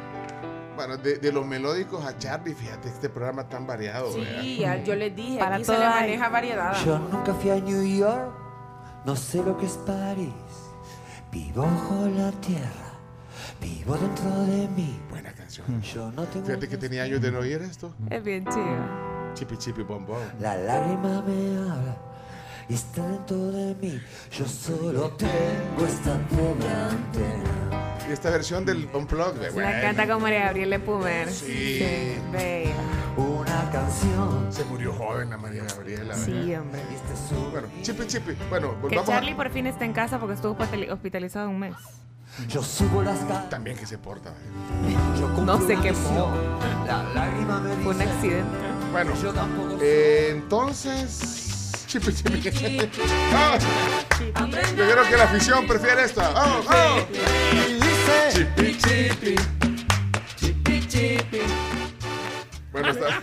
[0.76, 4.12] Bueno, de, de los melódicos a Charlie, fíjate, este programa tan variado.
[4.12, 6.00] Sí, ya yo les dije, Para aquí se todo le hay.
[6.02, 6.84] maneja variedad.
[6.84, 8.32] Yo nunca fui a New York,
[9.04, 10.32] no sé lo que es París.
[11.32, 12.92] Vivo bajo la tierra,
[13.60, 14.98] vivo dentro de mí.
[15.10, 15.82] Buena canción.
[15.82, 16.46] Yo no tengo.
[16.46, 17.92] Fíjate que tenía años de no oír esto.
[18.08, 19.17] Es bien chido.
[19.38, 20.18] Chipi Chipi Bombón.
[20.40, 21.96] La lágrima me habla
[22.68, 24.00] y está dentro de mí.
[24.36, 27.84] Yo solo tengo esta pobre antena.
[28.08, 31.30] Y esta versión del Unplugged, La bueno, canta con María Gabriela Pumer.
[31.30, 32.16] Sí.
[32.32, 32.72] Bella.
[33.16, 34.46] Una canción.
[34.52, 36.14] Se murió joven la María Gabriela.
[36.16, 36.24] ¿verdad?
[36.24, 36.80] Sí, hombre.
[36.92, 38.32] Este es su Bueno, Chipi Chipi.
[38.50, 39.36] Bueno, Que vamos Charlie a...
[39.36, 41.74] por fin está en casa porque estuvo hospitali- hospitalizado un mes.
[42.48, 43.48] Yo subo las calles.
[43.50, 44.32] También que se porta.
[45.18, 45.98] Yo No se una quemó.
[45.98, 46.32] misión.
[46.86, 48.56] La lágrima me Fue un accidente.
[48.92, 51.38] Bueno, Yo tampoco eh, entonces...
[51.86, 52.90] Chipi, chipi.
[53.32, 53.64] Vamos.
[54.76, 56.28] Yo creo que la afición prefiere esta.
[56.30, 57.06] Vamos, vamos.
[58.34, 59.36] Chipi, chipi.
[62.72, 63.22] Bueno, está.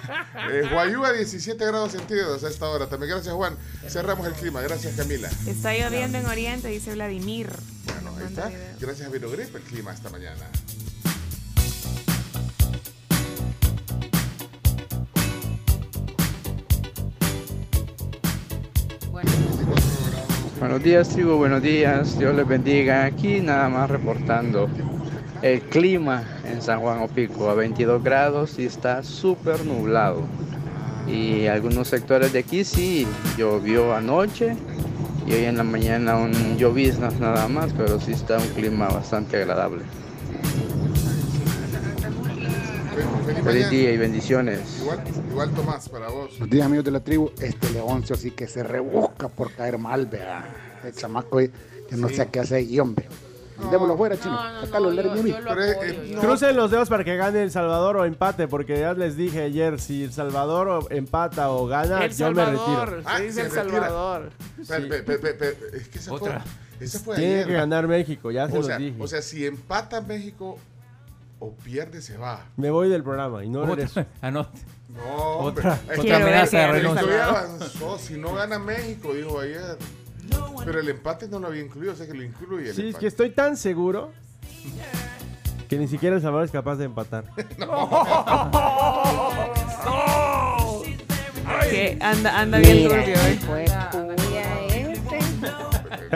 [0.49, 2.87] Eh, Guayú a 17 grados centígrados a esta hora.
[2.87, 3.55] También gracias, Juan.
[3.87, 4.61] Cerramos el clima.
[4.61, 5.29] Gracias, Camila.
[5.45, 7.51] Está lloviendo en Oriente, dice Vladimir.
[7.85, 8.51] Bueno, ahí está.
[8.79, 10.49] Gracias a Virogrip el clima esta mañana.
[20.59, 22.17] Buenos días, tribu, buenos días.
[22.17, 23.05] Dios les bendiga.
[23.05, 24.69] Aquí nada más reportando
[25.41, 30.23] el clima en San Juan Opico a 22 grados y está súper nublado.
[31.07, 33.07] Y algunos sectores de aquí sí
[33.37, 34.55] llovió anoche
[35.27, 39.37] y hoy en la mañana un lloviznas nada más, pero sí está un clima bastante
[39.37, 39.83] agradable.
[43.25, 43.69] Feliz mañana.
[43.69, 44.79] día y bendiciones.
[44.81, 46.29] Igual, igual Tomás, para vos.
[46.31, 47.31] Buenos días, amigos de la tribu.
[47.41, 50.45] Este Leoncio sí que se rebusca por caer mal, vea.
[50.83, 51.51] El chamaco, eh,
[51.89, 53.07] yo no sé qué hace y hombre.
[53.71, 54.37] Démoslo fuera, chino.
[54.61, 56.15] Sácalo, let it be.
[56.19, 59.79] Crucen los dedos para que gane El Salvador o empate, porque ya les dije ayer,
[59.79, 63.01] si El Salvador empata o gana, El yo me retiro.
[63.17, 63.81] se dice se El retira.
[63.87, 64.29] Salvador.
[65.73, 66.41] Es que esa Otra.
[66.77, 67.47] fue, esa fue Tiene ayer.
[67.47, 68.97] que ganar México, ya se o los sea, dije.
[69.01, 70.59] o sea, si empata México
[71.45, 72.45] o pierde, se va.
[72.57, 74.05] Me voy del programa y no regreso.
[74.21, 74.47] Ah, no.
[74.89, 75.61] No, hombre.
[75.61, 77.97] Otra- Es otra que amenaza de avanzó.
[77.97, 79.77] Si no gana México, dijo ayer.
[80.63, 82.87] Pero el empate no lo había incluido, o sea que lo incluye el Sí, es
[82.87, 83.01] empate.
[83.01, 84.11] que estoy tan seguro
[85.69, 87.25] que ni siquiera El Salvador es capaz de empatar.
[91.69, 93.15] Que anda, anda bien turbio
[93.47, 93.89] cuya
[94.67, 95.19] este.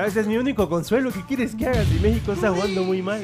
[0.07, 1.11] Ese es mi único consuelo.
[1.11, 3.21] ¿Qué quieres que haga si México está jugando muy mal?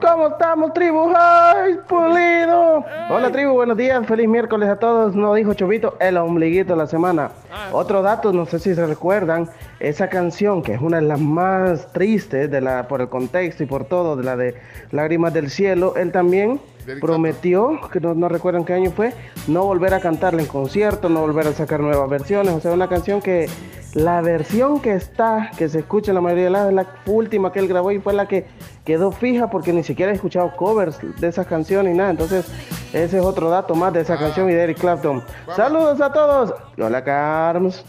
[0.00, 1.12] ¿Cómo estamos, tribu?
[1.16, 2.84] ¡Ay, pulido!
[3.10, 4.04] Hola, tribu, buenos días.
[4.06, 5.14] Feliz miércoles a todos.
[5.14, 7.30] No dijo Chovito, el ombliguito de la semana.
[7.72, 9.48] Otro dato, no sé si se recuerdan,
[9.80, 13.66] esa canción, que es una de las más tristes de la, por el contexto y
[13.66, 14.54] por todo, de la de
[14.90, 16.60] Lágrimas del Cielo, él también
[17.00, 19.12] prometió, que no, no recuerdan qué año fue,
[19.46, 22.54] no volver a cantarla en concierto, no volver a sacar nuevas versiones.
[22.54, 23.48] O sea, una canción que
[23.94, 27.52] la versión que está, que se escucha en la mayoría de las, es la última
[27.52, 28.46] que él grabó y fue la que
[28.84, 32.10] quedó fija porque ni siquiera he escuchado covers de esas canciones ni nada.
[32.10, 32.46] Entonces,
[32.92, 35.22] ese es otro dato más de esa canción y de Eric Clapton.
[35.54, 36.54] Saludos a todos.
[36.76, 37.84] Hola, Carms.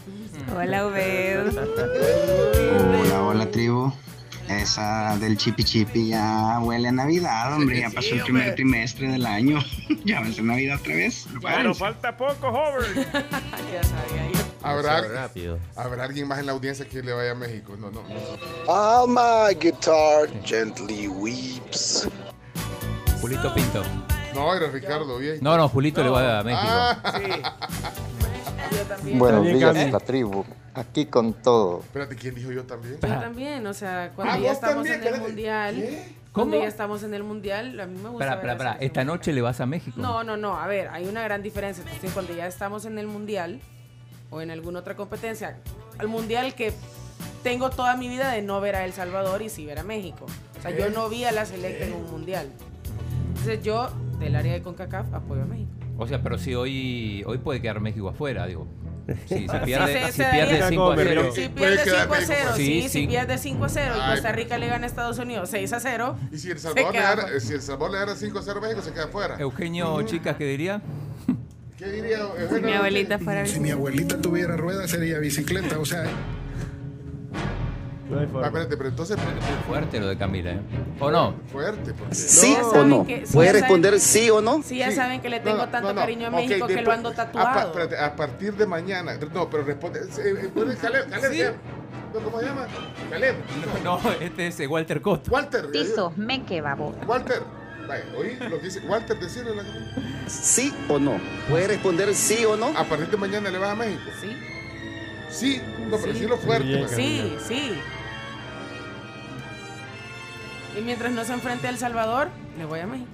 [0.56, 1.48] Hola, Obed.
[2.78, 3.92] Hola, hola tribu.
[4.48, 7.80] Esa del chipi chipi ya huele a Navidad, hombre.
[7.80, 9.58] Ya pasó el primer trimestre del año.
[10.04, 11.26] ya va a ser Navidad otra vez.
[11.42, 12.94] Pero falta poco, joven.
[13.12, 14.40] ya sabía yo.
[14.62, 15.58] ¿Habrá, Demasiado rápido.
[15.74, 17.76] ¿Habrá alguien más en la audiencia que le vaya a México?
[17.76, 18.02] No, no.
[18.68, 22.08] All my guitar gently weeps.
[23.20, 23.82] Julito Pinto.
[24.34, 25.38] No, era Ricardo, bien.
[25.40, 26.62] No, no, Julito le va a México.
[26.68, 27.00] Ah.
[28.70, 29.18] Yo también.
[29.18, 30.44] Buenos días, la tribu.
[30.76, 31.80] Aquí con todo.
[31.80, 32.94] Espérate, ¿quién dijo yo también?
[32.94, 35.28] Yo también, o sea, cuando Ah, ya vos estamos también, en el espérate.
[35.28, 35.74] mundial,
[36.32, 36.46] ¿Cómo?
[36.50, 38.24] cuando ya estamos en el mundial, a mí me gusta.
[38.26, 38.70] Espera, ver espera, a la espera.
[38.72, 39.96] selección Esta noche le vas a México.
[40.00, 40.56] No, no, no.
[40.58, 41.82] A ver, hay una gran diferencia.
[41.82, 43.60] Entonces, cuando ya estamos en el mundial
[44.30, 45.56] o en alguna otra competencia,
[45.98, 46.72] al mundial que
[47.42, 50.26] tengo toda mi vida de no ver a El Salvador y sí ver a México.
[50.58, 52.50] O sea, yo no vi a la selecta en un mundial.
[53.28, 55.70] Entonces, yo, del área de CONCACAF, apoyo a México.
[55.96, 58.66] O sea, pero si hoy, hoy puede quedar México afuera, digo.
[59.28, 61.30] Si se Sí, pierde, se- si se daría- pierde 5 a 0.
[61.34, 62.56] Si pierde quedar 5 a 0, México.
[62.56, 65.48] sí, Sí, si pierde 5 a 0 y Costa Rica le gana a Estados Unidos
[65.50, 66.18] 6 a 0.
[66.32, 67.40] Y si El se Salvador, le gana, fuera.
[67.40, 69.36] si el Salvador le gana 5 a 0 a México, se queda afuera.
[69.38, 70.80] Eugenio, chicas, ¿qué diría?
[71.78, 72.66] ¿Qué diría Si Eugenio?
[72.68, 76.04] mi abuelita fuera Si mi abuelita tuviera ruedas sería bicicleta, o sea,
[78.08, 78.46] No hay Ah, forma.
[78.46, 79.16] espérate, pero entonces.
[79.66, 80.60] Fuerte lo de Camila, ¿eh?
[81.00, 81.34] ¿O no?
[81.50, 82.14] Fuerte, porque.
[82.14, 83.04] ¿Sí Ya o no?
[83.06, 84.62] que- ¿Puede responder sí o no?
[84.62, 84.96] Sí, ya Sí.
[84.96, 86.00] saben que le No, tengo no, tanto no, no.
[86.00, 87.66] cariño a México que lo después- ando A, pa- tatuado.
[87.68, 89.12] espérate, a partir de mañana.
[89.34, 90.00] No, pero responde.
[90.00, 91.54] eh, eh, Caleb, Caleb.
[92.24, 92.66] ¿Cómo se llama?
[93.10, 93.34] Caleb.
[93.84, 95.28] No, este es eh, Walter Cott.
[95.28, 95.70] Walter.
[95.72, 96.94] Tizo, me que babo.
[97.06, 97.42] Walter.
[97.88, 98.80] Vaya, oí lo que dice.
[98.86, 99.62] Walter, decirle la
[100.28, 101.20] ¿Sí o no?
[101.48, 102.66] ¿Puede responder sí o no?
[102.76, 104.10] A partir de mañana le vas a México.
[104.20, 104.36] Sí,
[105.28, 106.20] Sí, no, pero Sí.
[106.20, 106.88] sí lo fuerte.
[106.88, 107.78] Sí, sí.
[110.78, 113.08] Y mientras no se enfrente a El Salvador, le voy a México.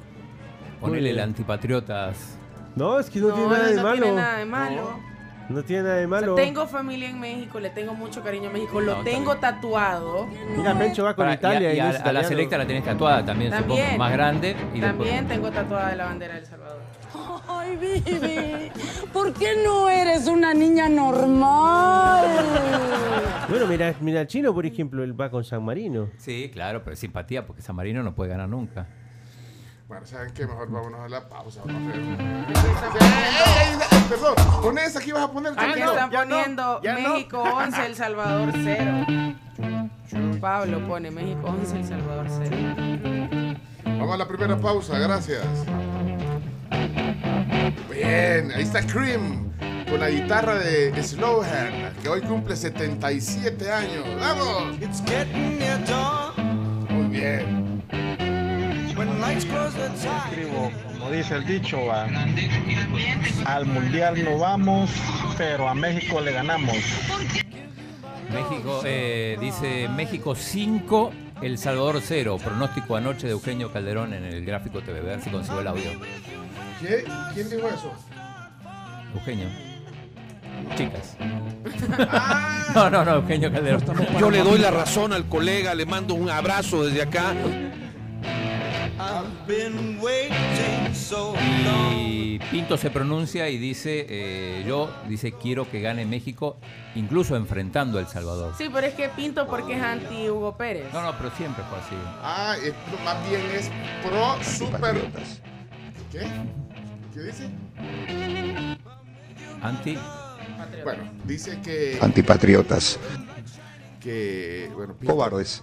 [0.80, 2.36] Ponele el antipatriotas.
[2.74, 4.02] No, es que no, No, tiene nada de no malo.
[4.02, 5.00] tiene nada de malo.
[5.48, 6.34] No tiene nada de O sea, malo.
[6.34, 10.26] tengo familia en México, le tengo mucho cariño a México, lo tengo tatuado.
[10.56, 12.84] Mira, Pencho va con Para- Italia y y, a, no a la selecta la tenés
[12.84, 13.80] tatuada también, También.
[13.84, 13.98] supongo.
[13.98, 14.56] Más grande.
[14.72, 16.81] Y También tengo tatuada la bandera de El Salvador.
[17.62, 18.72] Ay, Vivi,
[19.12, 22.26] ¿por qué no eres una niña normal?
[23.48, 26.08] Bueno, mira, mira el chino, por ejemplo, él va con San Marino.
[26.16, 28.88] Sí, claro, pero simpatía porque San Marino no puede ganar nunca.
[29.86, 30.46] Bueno, ¿saben qué?
[30.46, 31.60] Mejor vámonos a la pausa.
[31.64, 32.02] Vamos a ver.
[34.08, 35.52] Perdón, pon esa aquí vas a poner.
[35.56, 37.10] Aquí están no, poniendo ya no.
[37.10, 39.06] México 11, El Salvador 0.
[40.40, 42.56] Pablo pone México 11, El Salvador 0.
[43.84, 45.46] Vamos a la primera pausa, gracias.
[47.90, 49.52] Bien, ahí está Cream
[49.88, 54.04] con la guitarra de Slowhand, que hoy cumple 77 años.
[54.18, 54.78] ¡Vamos!
[56.88, 57.82] Muy bien.
[60.26, 62.06] Escribo, como dice el dicho, va,
[63.46, 64.90] al mundial no vamos,
[65.36, 66.76] pero a México le ganamos.
[68.32, 72.38] México, eh, dice México 5, El Salvador 0.
[72.42, 75.00] Pronóstico anoche de Eugenio Calderón en el gráfico TV.
[75.00, 75.90] A ver si consigo el audio.
[76.80, 77.04] ¿Qué?
[77.34, 77.92] ¿Quién dijo eso?
[79.14, 79.48] Eugenio.
[80.76, 81.16] Chicas.
[82.74, 83.82] No, no, no, Eugenio Calderón.
[84.18, 87.34] Yo le doy la razón al colega, le mando un abrazo desde acá.
[91.94, 96.58] Y Pinto se pronuncia y dice, eh, yo, dice, quiero que gane México,
[96.94, 98.54] incluso enfrentando a El Salvador.
[98.56, 100.86] Sí, pero es que Pinto porque es anti Hugo Pérez.
[100.92, 101.94] No, no, pero siempre fue así.
[102.22, 103.70] Ah, es- más bien es
[104.02, 105.00] pro super.
[106.10, 106.26] ¿Qué?
[107.12, 107.48] ¿Qué dice?
[109.62, 109.98] Anti.
[110.84, 111.98] Bueno, dice que.
[112.00, 112.98] Antipatriotas,
[114.00, 115.62] que bueno, Pinto- cobardes,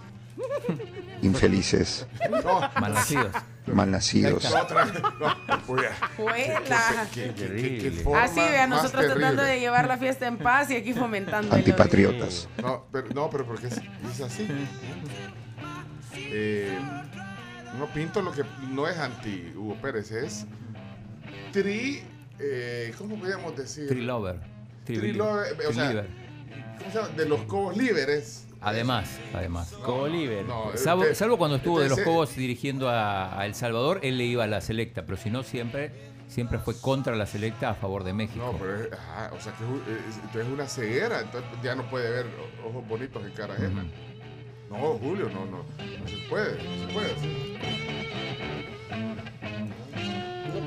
[1.22, 2.06] infelices,
[2.44, 3.32] No, Malnacidos.
[3.66, 4.44] malnacidos.
[4.54, 4.60] A-
[8.22, 9.44] Así vea, más nosotros tratando terrible.
[9.44, 12.48] de llevar la fiesta en paz y aquí fomentando el Antipatriotas.
[12.62, 13.78] No, pero, no, pero porque es,
[14.12, 14.46] es así.
[16.14, 16.78] Eh,
[17.78, 20.46] no, Pinto lo que no es anti Hugo Pérez, es
[21.52, 22.02] tri.
[22.38, 23.88] eh, ¿Cómo podríamos decir?
[23.88, 24.36] Trilover.
[24.84, 26.06] Tri lover, o sea, Triliver.
[26.78, 27.08] ¿cómo se llama?
[27.10, 28.46] De los cobos líderes.
[28.62, 29.72] Además, además.
[30.46, 34.18] No, Salvo, eh, salvo cuando estuvo de los Cobos dirigiendo a, a El Salvador, él
[34.18, 35.92] le iba a la selecta, pero si no, siempre,
[36.28, 38.44] siempre fue contra la selecta a favor de México.
[38.52, 41.88] No, pero es, ajá, o sea que es, un- es- una ceguera, entonces ya no
[41.88, 42.26] puede ver
[42.66, 43.84] ojos bonitos en cara ajena.
[44.68, 48.09] No, Julio, no, no, no se puede, no se puede.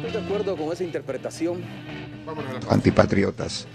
[0.04, 1.62] Estoy de acuerdo con esa interpretación.
[2.26, 3.66] Vámonos a la Antipatriotas.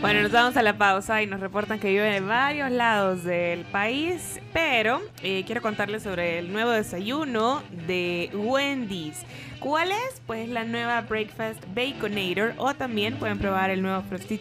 [0.00, 3.66] Bueno, nos vamos a la pausa y nos reportan que llueve en varios lados del
[3.66, 9.24] país, pero eh, quiero contarles sobre el nuevo desayuno de Wendy's.
[9.60, 10.22] ¿Cuál es?
[10.26, 14.40] Pues la nueva Breakfast Baconator o también pueden probar el nuevo Frosty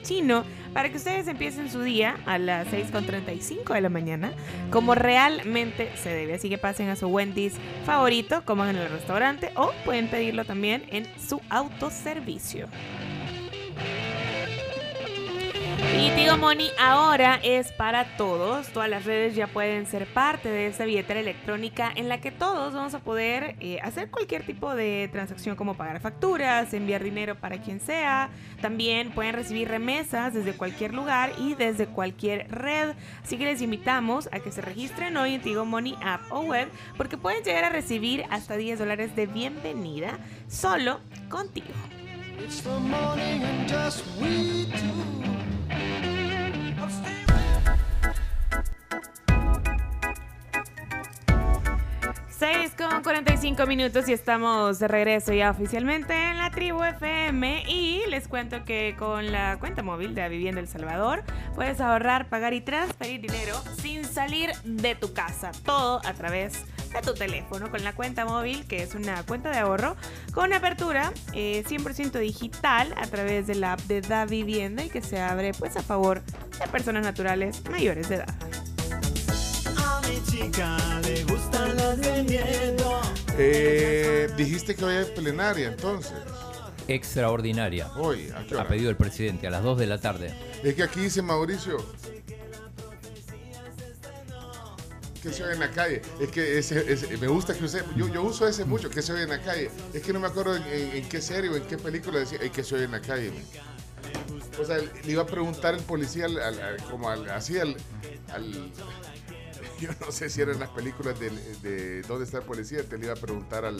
[0.74, 4.32] para que ustedes empiecen su día a las 6.35 de la mañana
[4.70, 6.36] como realmente se debe.
[6.36, 10.84] Así que pasen a su Wendy's favorito, coman en el restaurante o pueden pedirlo también
[10.90, 12.68] en su autoservicio.
[15.80, 18.68] Y Tigo Money ahora es para todos.
[18.68, 22.74] Todas las redes ya pueden ser parte de esta billetera electrónica en la que todos
[22.74, 27.62] vamos a poder eh, hacer cualquier tipo de transacción como pagar facturas, enviar dinero para
[27.62, 28.30] quien sea.
[28.62, 32.96] También pueden recibir remesas desde cualquier lugar y desde cualquier red.
[33.24, 36.70] Así que les invitamos a que se registren hoy en Tigo Money app o web
[36.98, 41.68] porque pueden llegar a recibir hasta 10 dólares de bienvenida solo contigo.
[42.40, 42.64] It's.
[52.30, 58.04] 6 con 45 minutos y estamos de regreso ya oficialmente en la tribu FM y
[58.10, 61.24] les cuento que con la cuenta móvil de Vivienda El Salvador
[61.56, 66.77] puedes ahorrar, pagar y transferir dinero sin salir de tu casa, todo a través de
[67.04, 69.96] tu teléfono con la cuenta móvil que es una cuenta de ahorro
[70.34, 75.02] con apertura eh, 100% digital a través de la app de Da Vivienda y que
[75.02, 76.22] se abre pues a favor
[76.60, 78.36] de personas naturales mayores de edad.
[79.78, 82.18] A mi chica le gustan las de.
[83.40, 86.18] Eh, dijiste que hoy es plenaria, entonces.
[86.88, 87.92] Extraordinaria.
[87.98, 88.64] Hoy, ¿a qué hora?
[88.64, 90.34] Ha pedido el presidente a las 2 de la tarde.
[90.64, 91.78] Es que aquí dice Mauricio
[95.28, 96.02] que se oye en la calle.
[96.20, 99.14] Es que ese, ese- me gusta que use, yo, yo uso ese mucho, que se
[99.14, 99.70] oye en la calle.
[99.94, 102.40] Es que no me acuerdo en, en- en qué serie o en qué película decía
[102.42, 103.32] "Ey, que se oye en la calle.
[104.60, 107.76] O sea, le iba a preguntar el policía al- al- al- como así al,
[109.80, 111.30] Yo no sé si eran las películas de,
[111.62, 112.82] de ¿Dónde está el policía?
[112.84, 113.78] Te le iba a preguntar al,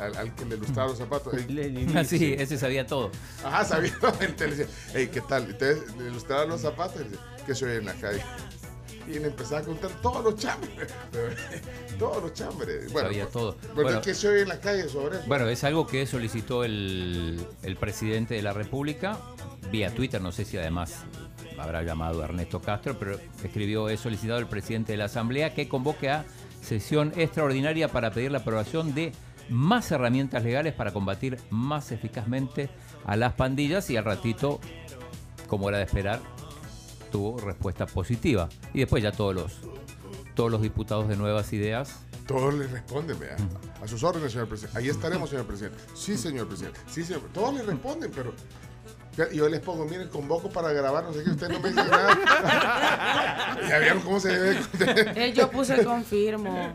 [0.00, 1.34] al, al- que le lustraba los zapatos.
[1.48, 3.10] Ey, Así, ese sabía todo.
[3.44, 3.92] Ajá, sabía.
[4.20, 5.44] Entonces le decía, hey, ¿qué tal?
[5.50, 8.22] Entonces le ilustraba los zapatos y decía, ¿qué se oye en la calle?
[9.08, 10.92] Y le empezaba a contar todos los chambres.
[11.98, 12.92] todos los chambres.
[12.92, 13.56] Bueno, Sabía todo.
[13.74, 14.00] Bueno, Bueno.
[14.02, 15.26] ¿qué se oye en la calle sobre eso?
[15.26, 19.18] Bueno, es algo que solicitó el, el presidente de la República
[19.70, 21.04] vía Twitter, no sé si además
[21.58, 25.68] habrá llamado a Ernesto Castro, pero escribió, he solicitado al presidente de la Asamblea que
[25.68, 26.24] convoque a
[26.62, 29.12] sesión extraordinaria para pedir la aprobación de
[29.48, 32.70] más herramientas legales para combatir más eficazmente
[33.04, 34.60] a las pandillas y al ratito,
[35.48, 36.20] como era de esperar,
[37.12, 38.48] tuvo respuesta positiva.
[38.74, 39.52] Y después ya todos los,
[40.34, 43.36] todos los diputados de Nuevas Ideas Todos le responden, vea.
[43.80, 44.78] A sus órdenes, señor presidente.
[44.78, 45.78] Ahí estaremos, señor presidente.
[45.94, 46.80] Sí, señor presidente.
[46.90, 47.22] Sí, señor.
[47.32, 48.32] Todos le responden, pero.
[49.34, 53.58] Yo les pongo, miren, convoco para grabar, no sé qué, ustedes no me dicen nada.
[53.68, 54.60] ya vieron cómo se debe.
[55.14, 56.74] Eh, yo puse confirmo.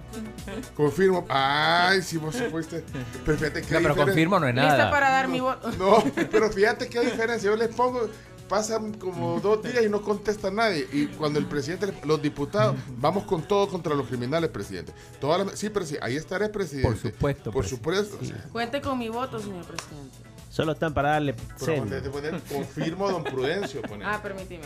[0.75, 1.25] Confirmo.
[1.29, 2.83] Ay, si vos fuiste.
[3.25, 3.73] Pero fíjate que.
[3.73, 4.69] No, pero confirmo no es nada.
[4.69, 5.71] Lista para dar mi voto.
[5.79, 7.49] No, pero fíjate qué diferencia.
[7.49, 8.07] Yo les pongo,
[8.47, 10.87] pasan como dos días y no contesta nadie.
[10.91, 14.93] Y cuando el presidente, los diputados, vamos con todo contra los criminales, presidente.
[15.19, 16.87] Todas las- sí, presidente, ahí estaré, presidente.
[16.89, 18.17] Por supuesto, Por supuesto.
[18.51, 20.17] Cuente con mi voto, señor presidente.
[20.49, 23.81] Solo están para darle Pero poner, confirmo, don Prudencio.
[24.03, 24.63] Ah, permíteme.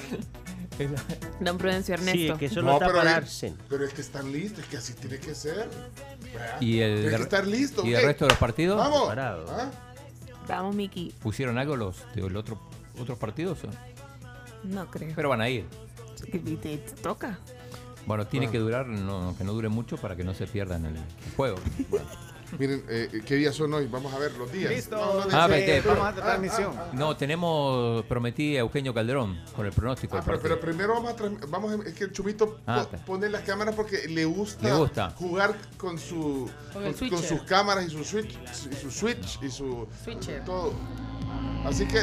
[1.42, 2.34] Don Prudencio Sí, Ernesto.
[2.34, 4.70] es que solo No, está pero, para es- dar pero es que están listos, es
[4.70, 5.70] que así tiene que ser.
[6.34, 6.62] ¿verdad?
[6.62, 7.86] y el, Tiene que estar listo.
[7.86, 9.14] y el resto de los partidos Vamos.
[9.18, 9.70] ¿Ah?
[10.48, 11.14] Vamos, Miki.
[11.22, 12.58] pusieron algo los del otro
[13.02, 13.60] otros partidos.
[13.64, 13.68] ¿o?
[14.68, 15.14] No creo.
[15.16, 15.66] Pero van a ir.
[16.32, 17.39] Y te- te toca.
[18.06, 20.95] Bueno, tiene que durar, no, que no dure mucho para que no se pierdan el
[21.36, 21.58] juego.
[22.60, 23.88] Miren, eh, ¿qué días son hoy?
[23.88, 24.70] Vamos a ver los días.
[24.74, 24.97] Listo.
[24.97, 25.80] No, no Ah, vete.
[25.88, 26.74] Vamos a Ah, transmisión.
[26.78, 30.18] ah, No, tenemos, prometí a Eugenio Calderón con el pronóstico.
[30.18, 33.43] Ah, pero, primero vamos a, trans- vamos a- es que el chumito Ah, pone las
[33.43, 35.12] cámaras porque le gusta, Le gusta.
[35.12, 38.38] jugar con su Con el sus cámaras y su switch
[38.70, 40.43] y su switch y su Switcher.
[40.43, 40.74] todo.
[41.66, 42.00] Así que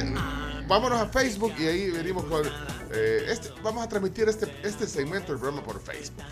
[0.67, 2.43] vámonos a Facebook y ahí venimos con
[2.91, 6.25] eh, este, vamos a transmitir este este segmento del programa por Facebook.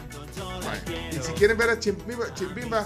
[0.62, 1.14] Right.
[1.14, 2.84] Y si quieren ver a Chimbimba, Chimbimba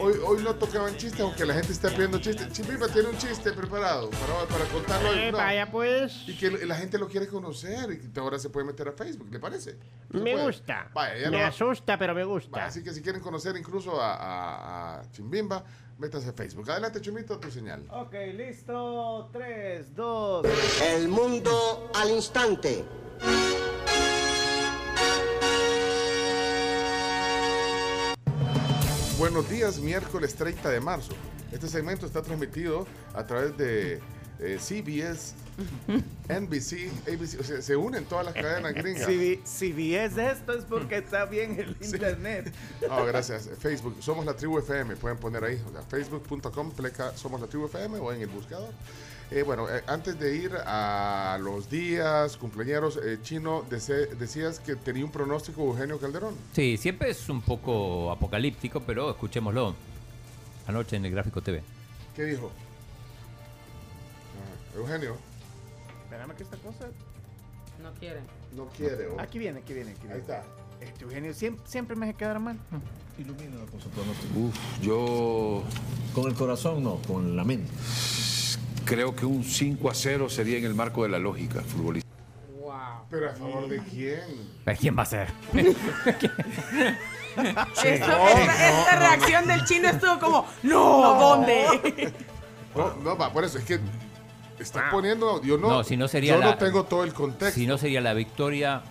[0.00, 2.50] hoy, hoy no tocaban chistes, aunque la gente está pidiendo chistes.
[2.52, 5.18] Chimbimba tiene un chiste preparado para, para contarlo hoy.
[5.18, 5.38] Eh, No.
[5.38, 6.24] vaya pues.
[6.28, 9.38] Y que la gente lo quiere conocer y ahora se puede meter a Facebook, ¿le
[9.38, 9.76] parece?
[10.10, 10.46] Se Me puede.
[10.46, 10.90] gusta.
[10.94, 12.64] Vaya, ya Me asusta, pero me Vaya, gusta.
[12.66, 15.64] así que si quieren conocer incluso a, a- a Chimbimba,
[16.02, 16.68] métanse a Facebook.
[16.68, 17.86] Adelante, Chumito, tu señal.
[17.90, 19.30] Ok, listo.
[19.32, 20.46] 3, 2.
[20.96, 22.84] El mundo al instante.
[29.16, 31.12] Buenos días, miércoles 30 de marzo.
[31.52, 32.84] Este segmento está transmitido
[33.14, 34.00] a través de
[34.40, 35.34] eh, CBS,
[36.28, 39.06] NBC, ABC, o sea, se unen todas las cadenas gringas.
[39.06, 42.52] Si, si vies esto es porque está bien el internet.
[42.88, 43.48] No, gracias.
[43.60, 47.66] Facebook, Somos la Tribu FM, pueden poner ahí, o sea, facebook.com, pleca Somos la Tribu
[47.66, 48.70] FM o en el buscador.
[49.30, 54.76] Eh, bueno, eh, antes de ir a los días, cumpleaños, eh, Chino, dese- decías que
[54.76, 56.34] tenía un pronóstico Eugenio Calderón.
[56.54, 59.74] Sí, siempre es un poco apocalíptico, pero escuchémoslo.
[60.66, 61.62] Anoche en el Gráfico TV.
[62.14, 62.50] ¿Qué dijo?
[64.76, 65.16] Eugenio,
[66.36, 66.88] Que esta cosa.
[67.82, 68.24] No quieren.
[68.54, 69.08] no quiere.
[69.08, 69.20] ¿o?
[69.20, 70.14] Aquí viene, aquí viene, aquí viene.
[70.14, 70.44] Ahí está.
[70.80, 72.58] Este Eugenio siempre, siempre me hace quedar mal.
[73.18, 74.38] Ilumínalo con su pronóstico.
[74.38, 75.62] Uf, yo
[76.14, 77.70] con el corazón no, con la mente.
[78.84, 82.12] Creo que un 5 a 0 sería en el marco de la lógica futbolística.
[82.60, 82.72] Wow.
[83.10, 84.20] Pero a favor de quién?
[84.64, 85.28] ¿Pero ¿Quién va a ser?
[87.32, 92.12] Esto- esta, esta reacción del chino estuvo como, no, ¿dónde?
[92.74, 93.78] No, no, va, por eso es que
[94.62, 95.42] está poniendo.
[95.42, 97.54] Yo no, No, si no sería yo la- no tengo todo el contexto.
[97.60, 98.82] Si no sería la victoria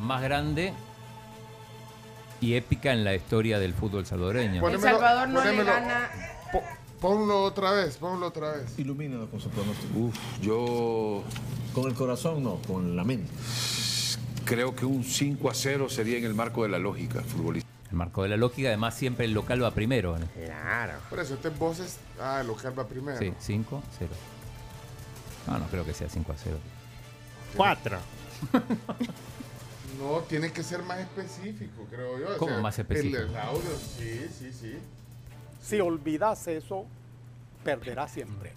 [0.00, 0.72] más grande
[2.40, 4.66] y épica en la historia del fútbol salvadoreño.
[4.68, 6.10] El Salvador no le gana.
[6.52, 6.62] Po-
[7.00, 8.78] ponlo otra vez, ponlo otra vez.
[8.78, 9.98] Ilumínalo con su pronóstico.
[9.98, 11.24] Uf, yo
[11.74, 13.30] con el corazón no, con la mente.
[14.44, 17.68] Creo que un 5 a 0 sería en el marco de la lógica futbolística.
[17.90, 20.18] El marco de la lógica, además siempre el local va primero.
[20.18, 20.26] ¿no?
[20.28, 20.92] Claro.
[21.10, 21.98] Por eso, este voces.
[22.20, 23.18] Ah, el local va primero.
[23.18, 24.10] Sí, 5 0.
[25.48, 26.58] No, no creo que sea 5 a 0.
[27.56, 27.98] Cuatro.
[29.98, 32.34] No, tiene que ser más específico, creo yo.
[32.34, 33.16] O ¿Cómo sea, más específico?
[33.16, 34.78] El, el audio, sí, sí, sí.
[35.62, 36.86] Si olvidas eso,
[37.64, 38.52] perderás siempre.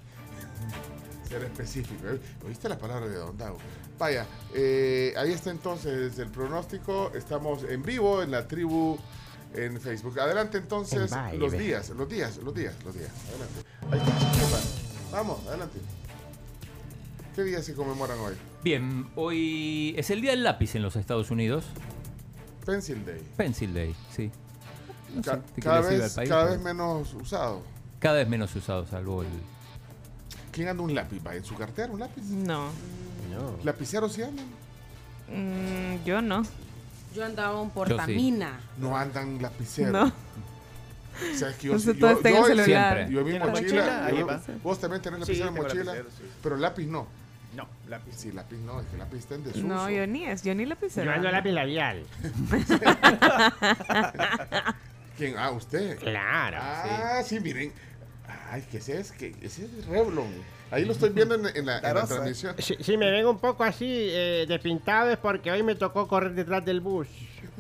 [1.28, 2.10] Ser específico.
[2.10, 2.20] ¿eh?
[2.46, 3.58] ¿Oíste la palabra de Don Dago?
[3.98, 7.12] Vaya, eh, ahí está entonces el pronóstico.
[7.16, 8.98] Estamos en vivo en la tribu
[9.54, 10.20] en Facebook.
[10.20, 13.12] Adelante entonces los días, los días, los días, los días.
[13.30, 13.64] Adelante.
[13.92, 15.12] Ahí está.
[15.12, 15.80] Vamos, adelante.
[17.42, 18.36] ¿Qué días se conmemoran hoy?
[18.64, 21.66] Bien, hoy es el día del lápiz en los Estados Unidos.
[22.64, 23.20] Pencil Day.
[23.36, 24.30] Pencil Day, sí.
[25.16, 27.64] No sé Ca- qué cada vez, al país, cada pero vez menos usado.
[27.98, 29.28] cada vez menos usado, salvo el.
[30.52, 31.20] ¿Quién anda un lápiz?
[31.26, 32.22] ¿Va en su cartera un lápiz?
[32.26, 32.66] No.
[33.32, 33.56] No.
[33.64, 34.46] ¿Lapiceros sí andan?
[35.28, 36.44] Mm, yo no.
[37.16, 38.60] Yo andaba un portamina.
[38.78, 39.92] No andan lapiceros.
[39.94, 40.04] No.
[40.06, 42.66] O sea, es que yo, sí- yo, en yo-.
[43.10, 43.50] Yo en mi ¿Tiene mochila.
[43.50, 44.10] mochila?
[44.12, 44.42] yo- Ahí va.
[44.64, 45.84] vos también tenés Sí, lapicero en tengo mochila.
[45.96, 46.24] lapicero, sí.
[46.44, 47.08] Pero lápiz no.
[47.56, 48.14] No, lápiz.
[48.16, 48.80] Sí, lápiz no.
[48.80, 49.66] Es que lápiz está en desuso.
[49.68, 51.06] No, yo ni es, yo ni lapicero.
[51.12, 52.04] Yo ando lápiz labial.
[55.18, 55.36] ¿Quién?
[55.38, 55.98] Ah, usted.
[56.00, 56.58] Claro.
[56.62, 57.72] Ah, sí, miren.
[58.50, 59.16] Ay, ¿qué es ese?
[59.18, 60.32] ¿Qué- Ese es Revlon.
[60.72, 62.08] Ahí lo estoy viendo en, en la, en la Carosa.
[62.16, 62.56] transmisión.
[62.58, 66.34] Si, si me ven un poco así eh, despintado es porque hoy me tocó correr
[66.34, 67.08] detrás del bus.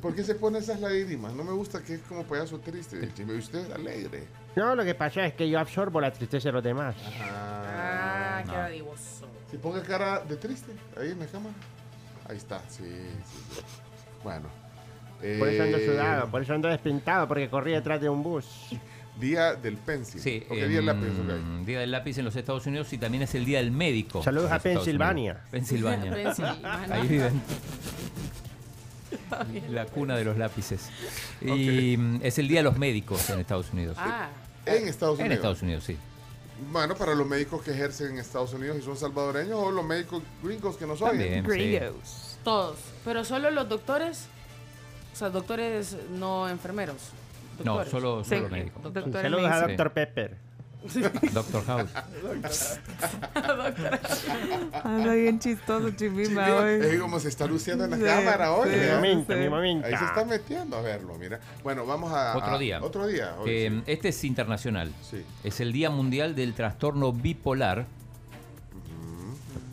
[0.01, 1.33] ¿Por qué se pone esas lágrimas?
[1.33, 2.97] No me gusta que es como payaso triste.
[3.17, 4.23] Y usted es alegre.
[4.55, 6.95] No, lo que pasa es que yo absorbo la tristeza de los demás.
[7.21, 8.00] Ah,
[8.43, 9.27] qué dadivoso.
[9.49, 11.55] Si ponga cara de triste ahí en la cámara.
[12.29, 12.89] Ahí está, sí, sí.
[13.25, 13.61] sí.
[14.23, 14.47] Bueno.
[15.19, 18.47] Por eso ando eh, sudado, por eso ando despintado, porque corrí detrás de un bus.
[19.19, 20.19] Día del pencil.
[20.19, 21.65] Sí, Ok, día del lápiz, em.
[21.65, 24.23] Día del lápiz en los Estados Unidos y también es el Día del Médico.
[24.23, 25.41] Saludos en a Pensilvania.
[25.51, 26.11] Pensilvania.
[26.23, 26.83] Pensilvania.
[26.89, 27.41] Ahí viven.
[29.69, 30.89] La cuna de los lápices.
[31.41, 33.97] Y mm, es el Día de los Médicos en Estados Unidos.
[33.99, 34.29] Ah,
[34.65, 35.37] En Estados En Unidos.
[35.37, 35.97] Estados Unidos, sí.
[36.69, 40.21] Bueno, para los médicos que ejercen en Estados Unidos y son salvadoreños o los médicos
[40.43, 41.93] gringos que También, oyen.
[42.03, 42.37] sí.
[42.43, 42.77] todos.
[43.03, 44.27] Pero solo los doctores.
[45.13, 46.97] O sea, doctores no enfermeros.
[47.63, 48.81] No, solo, solo médicos.
[48.83, 49.71] Doctores Saludos a Sí.
[49.75, 49.93] Dr.
[49.93, 50.37] Pepper.
[51.33, 51.89] Doctor House.
[54.83, 56.79] Anda bien chistoso, Chimima, hoy.
[56.81, 58.69] Es como se está luciendo en la Sí, cámara hoy.
[58.69, 59.01] sí, ¿verdad?
[59.01, 59.83] Mi.
[59.83, 61.39] Ahí se está metiendo a verlo, mira.
[61.63, 62.35] Bueno, vamos a...
[62.37, 62.79] Otro a- día.
[62.81, 63.35] Otro día.
[63.39, 63.75] hoy, Que, sí.
[63.75, 64.91] mm, Este es internacional.
[65.09, 65.23] Sí.
[65.43, 67.85] Es el Día Mundial del Trastorno Bipolar.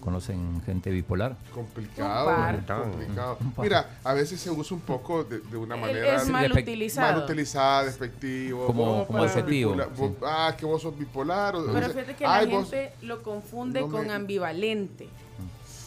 [0.09, 1.37] ¿Conocen gente bipolar?
[1.53, 2.35] Complicado, Un
[2.65, 2.81] par.
[2.81, 3.37] complicado.
[3.43, 3.63] Un par.
[3.63, 7.13] Mira, a veces se usa un poco de, de una manera es mal Despe- utilizado.
[7.17, 8.67] mal utilizada, despectivo.
[8.69, 10.01] Como- como bipolar, sí.
[10.01, 11.57] vos- ah, que vos sos bipolar.
[11.57, 15.09] o- Pero o- fíjate que la vos- gente lo confunde no con me- ambivalente.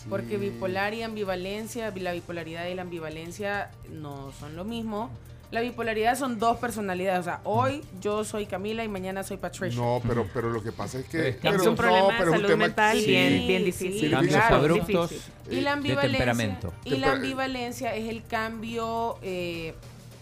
[0.07, 5.09] Porque bipolar y ambivalencia, la bipolaridad y la ambivalencia no son lo mismo.
[5.51, 7.19] La bipolaridad son dos personalidades.
[7.19, 9.79] O sea, hoy yo soy Camila y mañana soy Patricia.
[9.81, 11.29] No, pero, pero lo que pasa es que...
[11.29, 13.05] Es pero Es un no, problema de pero es un salud tema- mental sí.
[13.05, 13.99] bien, bien difícil.
[13.99, 15.33] sí, Cambios claro, abruptos difícil.
[15.49, 16.09] Y la de ambivalencia.
[16.17, 16.73] temperamento.
[16.85, 19.73] Y la ambivalencia es el cambio eh,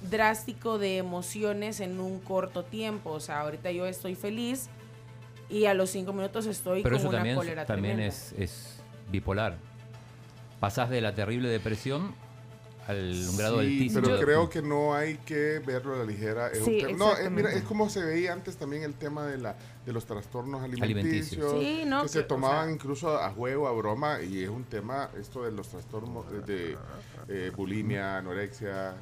[0.10, 3.12] drástico de emociones en un corto tiempo.
[3.12, 4.68] O sea, ahorita yo estoy feliz
[5.48, 8.16] y a los cinco minutos estoy Pero con eso una también, cólera también tremenda.
[8.16, 9.58] es, es bipolar.
[10.60, 12.16] Pasás de la terrible depresión
[12.88, 12.98] al
[13.30, 14.02] un grado Sí, altísimo.
[14.04, 16.48] pero creo que no hay que verlo a la ligera.
[16.48, 17.30] Es Sí, no, eh, exactamente.
[17.30, 19.56] mira, es como se veía antes también el tema de la
[19.86, 21.60] de los trastornos alimenticios, Alimenticios.
[21.60, 24.64] Sí, no, que se o tomaban sea- incluso a juego, a broma, y es un
[24.64, 26.78] tema esto de los trastornos de, de,
[27.28, 28.94] eh, bulimia, anorexia,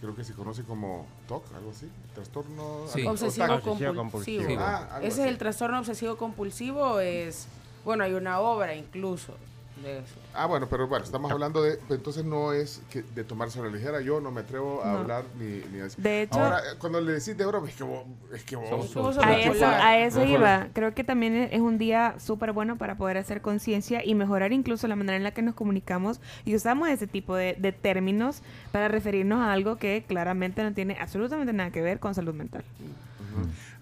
[0.00, 3.06] creo que se conoce como TOC, algo así, trastorno Sí.
[3.06, 3.62] Obsesivo TAC.
[3.62, 3.94] compulsivo.
[3.94, 4.46] compulsivo.
[4.46, 4.56] Sí.
[4.58, 5.20] Ah, Ese así.
[5.22, 6.98] es el trastorno obsesivo compulsivo.
[7.00, 7.46] Es
[7.84, 9.34] bueno, hay una obra incluso
[9.82, 10.14] de eso.
[10.34, 13.68] Ah, bueno, pero bueno, estamos hablando de, entonces no es que de tomarse a la
[13.68, 14.98] ligera, yo no me atrevo a No.
[14.98, 16.02] hablar ni, ni a decir.
[16.02, 18.68] De hecho- Ahora, eh, cuando le decís de broma, es que vos, es que vos,
[18.68, 20.60] Sos- sos- sos A eso, a eso Bipolar.
[20.64, 20.68] iba.
[20.72, 24.52] Creo que también es es un día súper bueno para poder hacer conciencia y mejorar
[24.52, 28.42] incluso la manera en la que nos comunicamos y usamos ese tipo de, de términos
[28.72, 32.64] para referirnos a algo que claramente no tiene absolutamente nada que ver con salud mental.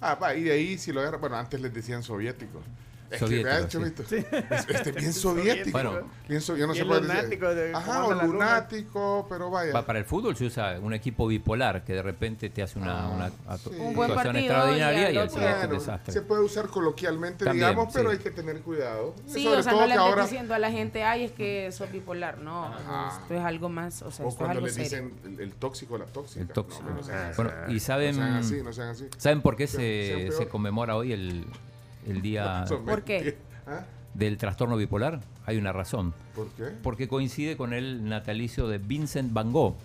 [0.01, 2.63] Ah, va, y de ahí si lo agarra, bueno, antes les decían soviéticos.
[3.11, 4.25] Es que, Soviéticos, vean, sí.
[4.73, 5.71] este bien soviético.
[5.73, 5.99] Bueno.
[6.29, 7.09] bien so- yo no sé Bien cuál es.
[7.09, 9.73] lunático de- Ajá, o lunático, pero vaya.
[9.73, 13.07] Pa- para el fútbol se usa un equipo bipolar que de repente te hace una,
[13.07, 13.35] Ah, una sí.
[13.49, 16.13] actu- Un buen actuación partido extraordinaria y y al siguiente Bueno, desastre.
[16.13, 18.17] se puede usar coloquialmente, También, digamos, pero sí.
[18.17, 19.15] hay que tener cuidado.
[19.27, 21.33] Sí, Sobre o sea, todo no le que ahora, diciendo a la gente, ay, es
[21.33, 22.39] que soy bipolar.
[22.39, 23.19] No, Ajá.
[23.23, 24.85] esto es algo más, o sea, o esto es cuando algo serio.
[24.85, 26.43] dicen el, el tóxico, la tóxica.
[26.43, 26.85] El tóxico.
[26.89, 27.35] No, no.
[27.37, 29.09] Bueno, y saben, No sean así, no sean así.
[29.19, 31.45] ¿saben por qué se conmemora hoy el,
[32.07, 33.39] el día ¿Por qué?
[33.67, 33.85] ¿Ah?
[34.15, 35.21] del trastorno bipolar?
[35.47, 36.13] Hay una razón.
[36.35, 36.65] ¿Por qué?
[36.83, 39.77] Porque coincide con el natalicio de Vincent Van Gogh,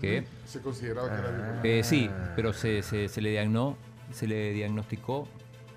[0.00, 1.66] que Se consideraba que era bipolar.
[1.66, 3.76] eh, sí, pero se, se, se le diagnó,
[4.12, 5.28] se le diagnosticó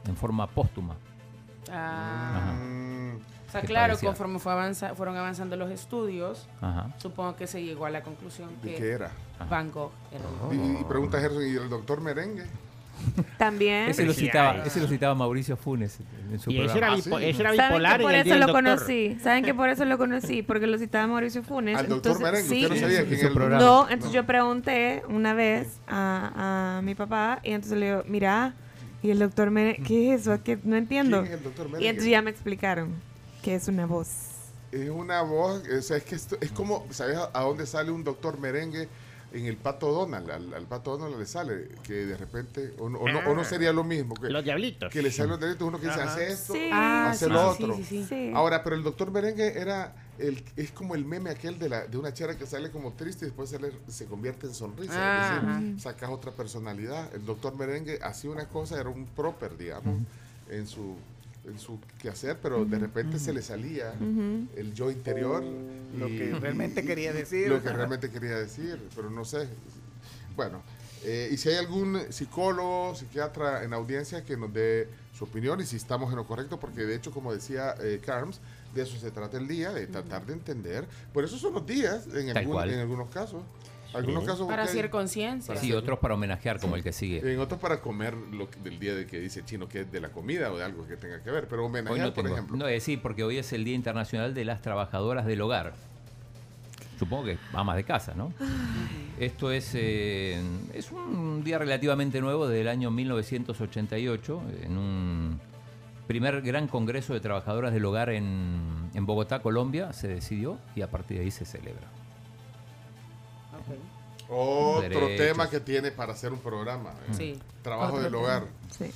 [0.08, 0.96] en forma póstuma.
[1.72, 2.54] Ah.
[2.58, 3.16] Mm,
[3.48, 4.10] O sea, ¿Qué claro, parecía?
[4.10, 6.94] conforme fue avanza, fueron avanzando los estudios, Ajá.
[6.98, 9.12] supongo que se llegó a la conclusión ¿De que qué era?
[9.50, 10.24] Van Gogh era.
[10.56, 12.46] Y, y pregunta Gerson, ¿y el doctor Merengue?
[13.38, 13.90] También.
[13.90, 15.98] Ese lo Sí, citaba, ese lo citaba Mauricio Funes
[16.32, 16.78] en su Y programa.
[16.78, 17.26] era, Ah, bipo- sí.
[17.26, 18.56] ese era ¿Saben bipolar que en por eso lo doctor.
[18.64, 19.18] conocí?
[19.22, 20.42] ¿Saben que por eso lo conocí?
[20.44, 21.78] Porque lo citaba Mauricio Funes.
[21.78, 22.64] Al doctor Entonces, Merengue, sí.
[22.64, 23.64] usted no sabía en quién era el programa.
[23.64, 28.54] No, entonces yo pregunté una vez a, a mi papá y entonces le digo, mira,
[29.04, 30.42] y el doctor Merengue, ¿qué es eso?
[30.44, 30.58] ¿Qué?
[30.64, 31.22] No entiendo.
[31.22, 31.90] ¿Quién es el doctor Y Merengue?
[31.90, 32.94] entonces ya me explicaron
[33.44, 34.10] que es una voz.
[34.72, 38.04] Es una voz, o sea, es que esto- es como, ¿sabes a dónde sale un
[38.04, 38.90] doctor merengue?
[39.36, 43.00] En el pato Donald, al, al pato Donald le sale que de repente, o no,
[43.00, 44.90] o no, o no sería lo mismo, que, Los diablitos.
[44.92, 46.70] que le salen los delitos, uno que dice, hace esto, Sí.
[46.72, 47.76] Ah, hace sí, lo sí, otro.
[47.76, 48.06] sí, sí, sí.
[48.08, 48.32] Sí.
[48.34, 51.98] Ahora, pero el doctor merengue era, el, es como el meme aquel de, la, de
[51.98, 55.62] una chera que sale como triste y después sale- se convierte en sonrisa, Ah, es
[55.62, 57.14] decir, sacas otra personalidad.
[57.14, 59.98] El doctor merengue hacía una cosa, era un proper, digamos,
[60.50, 60.96] en su
[61.48, 63.94] en su quehacer, pero de repente se le salía
[64.56, 65.44] el yo interior.
[65.98, 67.48] Lo que realmente quería decir.
[67.50, 69.48] Lo que realmente quería decir, pero no sé.
[70.36, 70.62] Bueno,
[71.08, 75.66] Eh, y si hay algún psicólogo, psiquiatra en audiencia que nos dé su opinión y
[75.66, 78.40] si estamos en lo correcto, porque de hecho, como decía eh, Carms,
[78.74, 80.88] de eso se trata el día, de tratar de entender.
[81.14, 83.44] Por eso son los días, en, algún- en algunos casos.
[83.96, 84.28] Algunos Sí.
[84.30, 85.56] casos Para hacer conciencia.
[85.56, 87.34] Sí, otros para homenajear, como el que sigue.
[87.34, 90.00] En otros para comer lo que- del día de que dice chino, que es de
[90.02, 91.48] la comida o de algo que tenga que ver.
[91.48, 92.36] Pero homenajear, no por tengo.
[92.36, 92.58] ejemplo.
[92.58, 95.74] No, eh, sí, porque hoy es el Día Internacional de las Trabajadoras del Hogar.
[97.00, 98.32] Supongo que amas de casa, ¿no?
[99.20, 100.42] Esto es, eh,
[100.74, 105.40] es un día relativamente nuevo del año 1988, en un
[106.08, 110.90] primer gran congreso de trabajadoras del hogar en, en Bogotá, Colombia, se decidió y a
[110.92, 111.88] partir de ahí se celebra.
[114.28, 115.18] Otro Derechos.
[115.18, 116.92] tema que tiene para hacer un programa.
[116.92, 117.14] ¿eh?
[117.16, 117.40] Sí.
[117.62, 118.46] Trabajo del hogar.
[118.72, 118.92] Sí.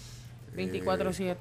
[0.55, 1.35] 24-7.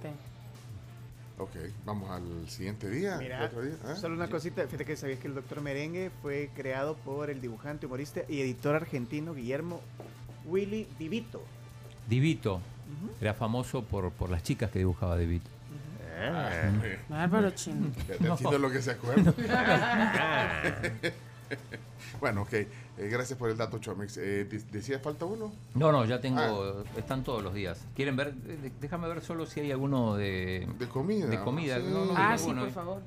[1.38, 1.54] Ok,
[1.84, 3.16] vamos al siguiente día.
[3.18, 3.96] Mira, otro día, ¿eh?
[3.96, 7.86] solo una cosita, fíjate que sabías que el Doctor Merengue fue creado por el dibujante,
[7.86, 9.80] humorista y editor argentino Guillermo
[10.46, 11.40] Willy Vivito.
[12.08, 12.60] Divito.
[13.20, 15.48] Era famoso por, por las chicas que dibujaba Divito.
[16.20, 16.50] Ah,
[17.08, 17.86] Bárbaro chino.
[18.08, 19.32] Ya te entiendo lo que se acuerda.
[22.20, 22.52] bueno, ok.
[22.52, 22.68] Eh,
[23.10, 24.16] gracias por el dato, Chomix.
[24.16, 25.52] Eh, de- ¿Decía falta uno?
[25.74, 27.78] No, no, ya tengo, están todos los días.
[27.94, 28.34] ¿Quieren ver?
[28.46, 30.68] Eh, Déjame ver solo si hay alguno de...
[30.78, 31.26] De comida.
[31.26, 31.76] De comida.
[31.78, 31.84] Sí.
[31.90, 32.70] No, no, Ah, sí, por eh.
[32.70, 33.02] favor.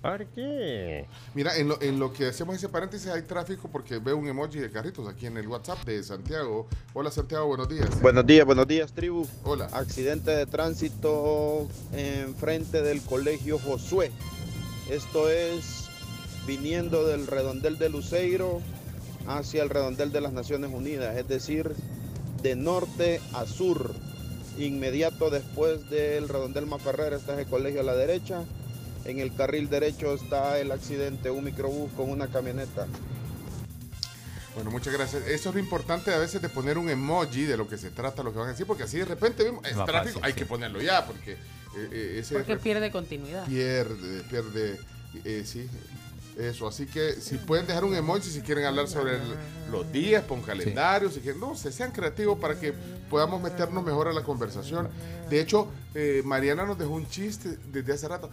[0.00, 1.06] ¿Por qué?
[1.32, 4.58] Mira, en lo, en lo que hacemos ese paréntesis hay tráfico porque veo un emoji
[4.58, 6.66] de carritos aquí en el WhatsApp de Santiago.
[6.92, 8.00] Hola Santiago, buenos días.
[8.02, 9.28] Buenos días, buenos días, tribu.
[9.44, 9.66] Hola.
[9.72, 14.10] Accidente de tránsito en frente del colegio Josué.
[14.90, 15.81] Esto es
[16.46, 18.60] viniendo del redondel de Luceiro
[19.26, 21.72] hacia el redondel de las Naciones Unidas, es decir,
[22.42, 23.94] de norte a sur.
[24.58, 28.44] Inmediato después del redondel Maferrer está el colegio a la derecha.
[29.04, 32.86] En el carril derecho está el accidente, un microbús con una camioneta.
[34.54, 35.26] Bueno, muchas gracias.
[35.26, 38.22] Eso es lo importante a veces de poner un emoji de lo que se trata,
[38.22, 40.38] lo que van a decir, porque así de repente vemos, es tráfico, fácil, hay sí.
[40.38, 43.46] que ponerlo ya, porque eh, eh, ese Porque pierde continuidad.
[43.46, 44.78] pierde, pierde,
[45.24, 45.66] eh, sí,
[46.38, 46.66] eso.
[46.68, 49.34] Así que si pueden dejar un emoji si quieren hablar sobre el-
[49.70, 52.72] los días, pon calendario, si quieren, no, se sean creativos para que
[53.10, 54.88] podamos meternos mejor a la conversación.
[55.30, 58.30] De hecho, eh, Mariana nos dejó un chiste desde hace rato.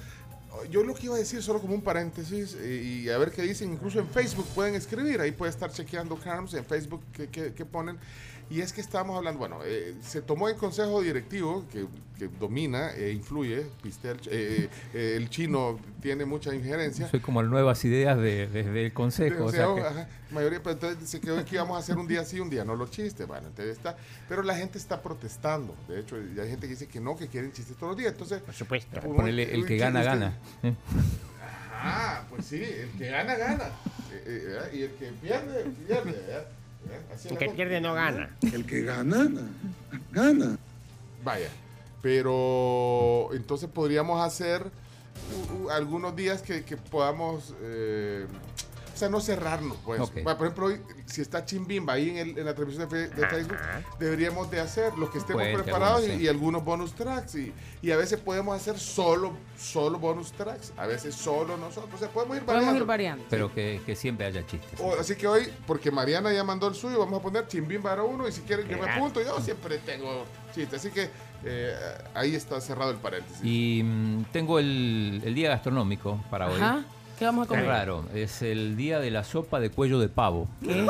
[0.72, 3.44] Yo lo que iba a decir, solo como un paréntesis, eh, y a ver qué
[3.44, 7.54] dicen, incluso en Facebook pueden escribir, ahí puede estar chequeando Carms en Facebook qué, qué-
[7.54, 7.98] qué ponen.
[8.52, 11.86] Y es que estábamos hablando, bueno, eh, se tomó el consejo directivo que,
[12.18, 17.08] que domina e influye, Pistel, eh, eh, el chino tiene mucha injerencia.
[17.10, 19.46] Soy como el nuevas ideas de- desde el consejo.
[19.46, 21.80] o sea O que- sea, ajá, mayoría, pero entonces se quedó en que íbamos a
[21.80, 23.28] hacer un día sí, un día no los chistes.
[23.28, 23.96] Bueno, entonces está.
[24.28, 25.76] Pero la gente está protestando.
[25.88, 28.14] De hecho, hay gente que dice que no, que quieren chistes todos los días.
[28.14, 29.00] Entonces, por supuesto.
[29.02, 30.38] Ponele el que gana, gana.
[30.64, 30.74] ¿eh?
[31.82, 33.66] Ah, pues sí, el que gana, gana.
[34.12, 36.12] Eh, eh, y el que pierde, pierde.
[36.12, 36.48] ¿verdad?
[37.30, 38.36] El que pierde no gana.
[38.54, 39.30] El que gana,
[40.12, 40.58] gana.
[41.24, 41.50] Vaya.
[42.02, 44.66] Pero entonces podríamos hacer
[45.72, 47.54] algunos días que, que podamos.
[47.62, 48.26] eh,
[49.00, 50.02] sea, no cerrarnos, pues.
[50.10, 53.58] Por ejemplo, hoy, si está Chimbimba ahí en, el- en la transmisión de, de Facebook,
[54.00, 56.24] deberíamos de hacer los que estemos preparados algunos, y, sí.
[56.26, 57.36] y algunos bonus tracks.
[57.36, 60.74] Y, y a veces podemos hacer solo, solo bonus tracks.
[60.78, 61.94] A veces solo nosotros.
[61.96, 62.82] O sea, podemos ir Podemos variando.
[62.84, 63.26] ir variando.
[63.30, 64.80] Pero que, que siempre haya chistes.
[64.80, 68.04] O- así que hoy, porque Mariana ya mandó el suyo, vamos a poner Chimbimba era
[68.04, 70.80] uno y si quieren yo me apunto, yo siempre tengo chistes.
[70.82, 71.10] Así que
[71.46, 71.74] eh,
[72.14, 73.40] ahí está cerrado el paréntesis.
[73.44, 76.60] Y mm, tengo el, el día gastronómico para hoy.
[77.20, 77.66] ¿Qué vamos a Es comer?
[77.68, 80.48] raro, es el día de la sopa de cuello de pavo.
[80.64, 80.72] ¿Qué?
[80.80, 80.86] Eh,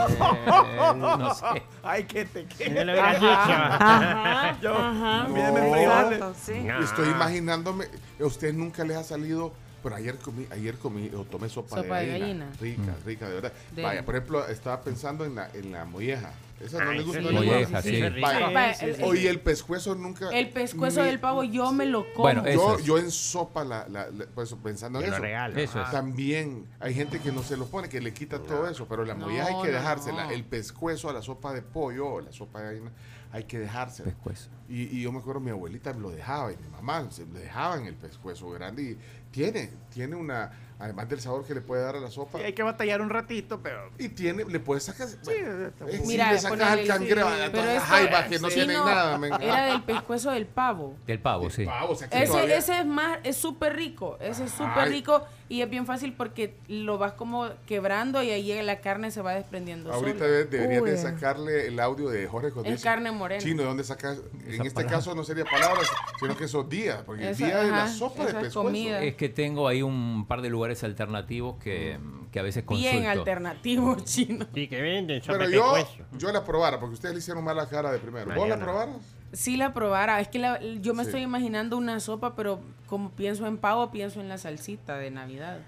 [0.96, 1.46] no sé.
[1.84, 2.70] Ay, que te quede.
[2.70, 3.26] No lo hubieras Ajá.
[3.26, 3.54] dicho.
[3.84, 4.58] Ajá.
[4.62, 5.28] Yo, Ajá.
[5.28, 5.34] No.
[5.34, 5.82] frijoles.
[6.14, 6.54] Exacto, sí.
[6.84, 7.86] Estoy imaginándome,
[8.22, 12.00] a usted nunca les ha salido, pero ayer comí, ayer comí o tomé sopa, Sopa
[12.00, 12.46] de, de gallina.
[12.60, 12.86] gallina.
[12.86, 13.54] Rica, rica, de verdad.
[13.76, 16.32] De- Vaya, por ejemplo, estaba pensando en la, en la molleja.
[16.60, 17.20] Esa no Ay, le gusta.
[17.22, 18.02] sí, no Molleja, sí.
[18.22, 18.74] Vaya.
[18.74, 20.30] Sí, Oye, el pescuezo nunca.
[20.30, 22.24] El pescuezo me- del pavo yo me lo como.
[22.24, 22.86] Bueno, eso Yo, es.
[22.86, 25.22] yo en sopa, la, la- la- pues, pensando en Yo eso.
[25.22, 25.58] regalo.
[25.58, 25.88] Eso es.
[25.88, 25.92] Ah.
[25.92, 29.14] También hay gente que no se lo pone, que le quita todo eso, pero la
[29.14, 30.26] No, molleja hay que dejársela.
[30.26, 30.32] no.
[30.32, 32.92] El pescuezo a la sopa de pollo o la sopa de gallina,
[33.32, 34.12] hay que dejársela.
[34.12, 34.50] Pescuezo.
[34.68, 37.40] Y, y yo me acuerdo, mi abuelita me lo dejaba y mi mamá se le
[37.40, 38.98] dejaban el pescuezo grande y
[39.32, 42.54] tiene, tiene una, además del sabor que le puede dar a la sopa, Sí, hay
[42.54, 43.92] que batallar un ratito, pero.
[43.98, 45.98] y tiene, le puedes sacar, bueno, eh, bueno.
[46.02, 48.48] si Mira, le sacas al cangrejo, sí, a pero todas las esto- jaivas que no
[48.50, 50.96] sí, tienen no, nada, me Era del pescuezo del pavo.
[51.06, 51.66] Del pavo, sí.
[51.66, 54.18] Pavo, o sea, Ese, todavía- ese es más, es súper rico.
[54.20, 55.24] Ese es súper rico.
[55.52, 59.34] Y es bien fácil porque lo vas como quebrando y ahí la carne se va
[59.34, 59.92] desprendiendo.
[59.92, 60.30] Ahorita sola.
[60.30, 63.42] de- deberías de sacarle el audio de Jorge cuando Es carne morena.
[63.42, 64.20] Chino, ¿de dónde sacas?
[64.46, 64.98] En Esa este palabra.
[64.98, 65.88] caso no sería palabras,
[66.20, 68.62] sino que esos días, porque el día de la ajá, sopa de pescuezo.
[68.64, 69.02] comida.
[69.02, 71.98] Es que tengo ahí un par de lugares alternativos que,
[72.32, 72.92] que a veces consulto.
[72.92, 74.46] Bien alternativo, chino.
[74.54, 75.74] Sí, que venden sopa Pero de yo,
[76.20, 78.28] yo la probara, porque ustedes le hicieron mala cara de primero.
[78.28, 78.64] ¿Vos la Mañana.
[78.64, 78.98] probaras?
[79.34, 81.10] Si la probara, es que la- yo me Sí.
[81.10, 85.60] estoy imaginando una sopa, pero como pienso en pavo, pienso en la salsita de Navidad.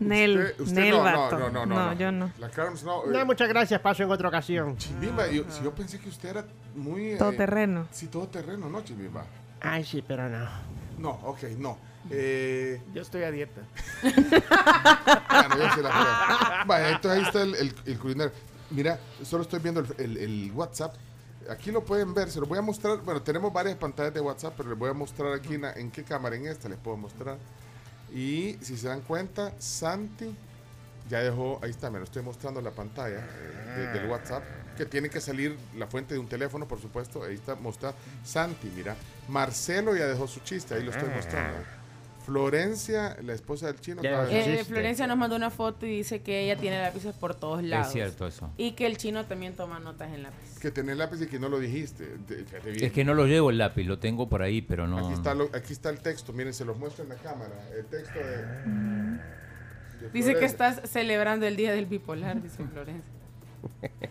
[0.00, 1.38] Nel, Usted- usted Nel no, no, vato.
[1.38, 1.92] no, no, no, No, no.
[1.94, 2.32] yo no.
[2.38, 3.06] La Carms no.
[3.06, 4.76] No, eh, muchas gracias, paso en otra ocasión.
[4.76, 6.44] Chimbimba, yo, si yo pensé que usted era
[6.74, 7.10] muy...
[7.12, 7.86] eh, Todoterreno.
[7.92, 9.24] Sí, todo terreno, ¿no, Chimbimba?
[9.60, 10.48] Ay, sí, pero no.
[10.98, 11.78] No, ok, no.
[12.10, 13.62] Eh, Yo estoy a dieta.
[14.02, 16.64] bueno, ya se la.
[16.66, 18.32] Vaya, entonces ahí está el, el, el culinario.
[18.70, 20.94] Mira, solo estoy viendo el, el- el WhatsApp.
[21.50, 22.98] Aquí lo pueden ver, se lo voy a mostrar.
[23.02, 26.02] Bueno, tenemos varias pantallas de WhatsApp, pero les voy a mostrar aquí en, en qué
[26.04, 27.36] cámara, en esta les puedo mostrar.
[28.14, 30.34] Y si se dan cuenta, Santi
[31.08, 34.42] ya dejó, ahí está, me lo estoy mostrando en la pantalla eh, de- del WhatsApp,
[34.76, 37.94] que tiene que salir la fuente de un teléfono, por supuesto, ahí está mostrado.
[38.24, 38.96] Santi, mira,
[39.28, 41.58] Marcelo ya dejó su chiste, ahí lo estoy mostrando.
[42.24, 44.00] Florencia, la esposa del chino.
[44.02, 47.88] Eh, Florencia nos mandó una foto y dice que ella tiene lápices por todos lados.
[47.88, 48.50] Es cierto eso.
[48.56, 50.58] Y que el chino también toma notas en lápiz.
[50.60, 52.16] Que tenés lápiz y que no lo dijiste.
[52.26, 52.44] De-.
[52.86, 54.98] Es que no lo llevo el lápiz, lo tengo por ahí, pero no.
[54.98, 57.52] Aquí está, lo- aquí está el texto, miren, se los muestro en la cámara.
[57.76, 58.36] El texto de.
[60.06, 63.12] de Dice que estás celebrando el día del bipolar, dice Florencia.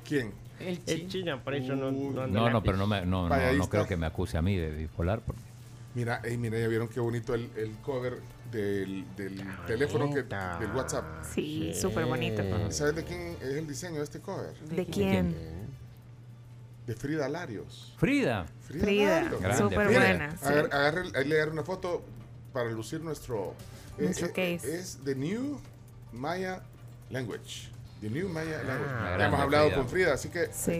[0.08, 0.34] ¿Quién?
[0.60, 1.44] El El chino.
[1.44, 4.06] por eso no, no No, no, pero no, me, no, Vaya, no, creo que me
[4.06, 5.20] acuse a mí de bipolar.
[5.22, 5.42] porque-
[5.96, 8.20] Mira, ey, mira, ya vieron qué bonito el, el cover
[8.52, 11.06] del, del teléfono que, del WhatsApp.
[11.34, 12.42] Sí, súper bonito.
[12.72, 14.54] ¿Sabes de quién es el diseño de este cover?
[14.60, 15.36] ¿De quién?
[16.88, 17.94] De Frida Larios.
[17.98, 18.46] Frida.
[18.62, 19.24] Frida.
[19.24, 19.58] Grande.
[19.58, 20.00] súper Frida.
[20.00, 20.32] buena.
[20.38, 20.46] sí.
[20.48, 22.04] Agar- agarre- ahí le agarré una foto
[22.52, 23.54] para lucir nuestro.
[23.98, 24.76] Nuestro eh, case.
[24.80, 25.60] Es The New
[26.12, 26.62] Maya
[27.12, 27.70] Language.
[28.04, 28.92] The New Maya Language.
[28.94, 29.78] Ah, hemos hablado Frida.
[29.78, 30.72] con Frida, así que Sí.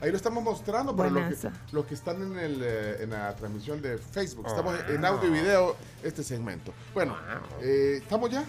[0.00, 1.52] ahí, lo estamos mostrando para los que, Buenaza.
[1.72, 4.46] los que están en, el, eh, en la transmisión de Facebook.
[4.46, 4.92] Estamos Ah.
[4.92, 6.72] en audio y video este segmento.
[6.94, 7.16] Bueno,
[7.60, 8.44] eh, ¿estamos ya?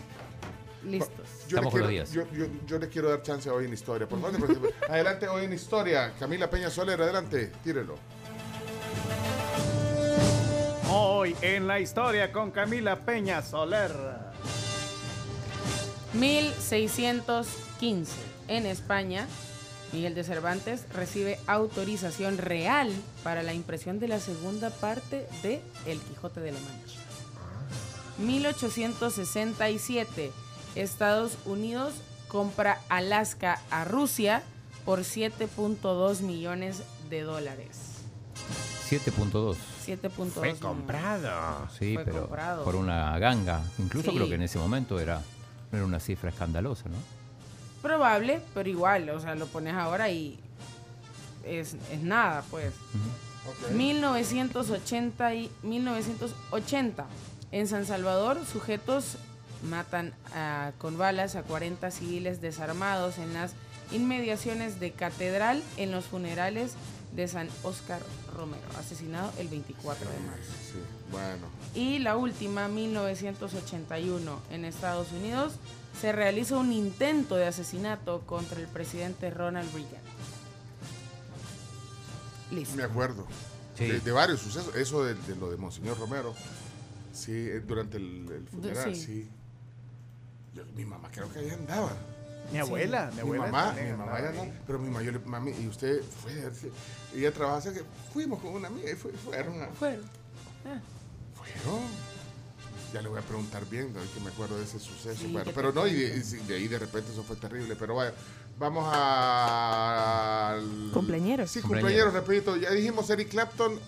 [0.84, 1.28] Listos.
[1.48, 2.12] Yo Estamos le, quiero, los días.
[2.12, 4.08] yo, yo- yo le quiero dar chance hoy en historia.
[4.08, 6.14] Por favor, porque- adelante hoy en historia.
[6.20, 7.96] Camila Peña Soler, adelante, tírelo.
[10.92, 13.92] Hoy en la historia con Camila Peña Soler.
[17.82, 18.12] 1615.
[18.48, 19.28] En España,
[19.92, 22.90] Miguel de Cervantes recibe autorización real
[23.24, 27.00] para la impresión de la segunda parte de El Quijote de la Mancha.
[28.20, 30.32] 1867.
[30.76, 31.94] Estados Unidos
[32.28, 34.44] compra Alaska a Rusia
[34.86, 37.78] por 7.2 millones de dólares.
[38.90, 39.56] 7.2.
[39.86, 40.60] 7.2 Fue millones.
[40.62, 41.68] comprado.
[41.78, 42.64] Sí, Fue pero comprado.
[42.64, 43.62] por una ganga.
[43.80, 44.16] Incluso Sí.
[44.18, 45.22] creo que en ese momento era,
[45.72, 47.21] era una cifra escandalosa, ¿no?
[47.82, 50.40] Probable, pero igual, o sea, lo pones ahora y
[51.46, 52.74] es, es nada, pues.
[53.74, 57.06] 1980 y 1980.
[57.52, 59.18] En San Salvador, sujetos
[59.64, 63.54] matan ah, con balas a 40 civiles desarmados en las
[63.92, 66.74] inmediaciones de Catedral en los funerales
[67.14, 68.02] de San Óscar
[68.34, 70.52] Romero, asesinado el 24 de marzo.
[70.72, 70.80] Sí,
[71.12, 71.48] bueno.
[71.76, 75.54] Y la última, 1981, en Estados Unidos,
[76.00, 80.02] se realiza un intento de asesinato contra el presidente Ronald Reagan.
[82.52, 82.76] Listo.
[82.76, 83.26] Me acuerdo.
[83.78, 83.86] Sí.
[83.88, 84.76] De, de varios sucesos.
[84.76, 86.34] Eso de, de lo de Monseñor Romero.
[87.14, 89.06] Sí, eh, durante el, el funeral, sí.
[89.06, 89.30] sí.
[90.54, 91.92] Yo- mi mamá creo que ahí andaba.
[92.52, 93.46] Mi abuela, mi Mi, abuela.
[93.46, 94.48] mamá, también mi mamá ya andaba.
[94.68, 96.52] Pero mi mamá, yo le- mami, y usted fue.
[97.16, 97.82] Ella trabajaba cerca.
[98.14, 99.68] Fuimos con una amiga y fue- fueron a.
[99.68, 100.04] Fueron.
[100.66, 100.80] Ah,
[101.36, 101.82] Fueron.
[102.94, 104.00] Ya le voy a preguntar bien, ¿no?
[104.14, 105.22] que me acuerdo de ese suceso.
[105.22, 107.76] Sí, pero te no, y de, y de ahí de repente eso fue terrible.
[107.78, 108.14] Pero vaya,
[108.60, 110.50] vamos a.
[110.52, 111.50] al- Cumpleañeros.
[111.52, 112.14] Sí, Cumpleañeros.
[112.14, 112.58] repito.
[112.58, 113.80] Ya dijimos Eric Clapton,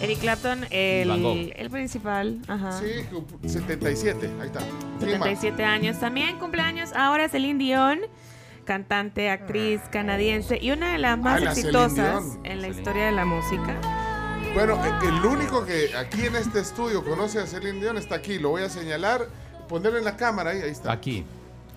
[0.00, 2.40] Eric Clapton, el, el principal.
[2.48, 2.78] Ajá.
[2.78, 4.30] sí, cum- 77.
[4.40, 4.60] Ahí está.
[4.98, 5.28] ¿Quién más?
[5.28, 5.98] 77 años.
[6.00, 8.00] También cumpleaños ahora Celine Dion,
[8.64, 13.24] cantante, actriz canadiense y una de las más Ah, exitosas en la historia de la
[13.24, 13.80] música.
[14.56, 18.38] Bueno, eh, el único que aquí en este estudio conoce a Celine Dion está aquí.
[18.38, 19.26] Lo voy a señalar,
[19.68, 20.52] ponerlo en la cámara.
[20.52, 20.92] Ahí, ahí está.
[20.92, 21.26] Aquí.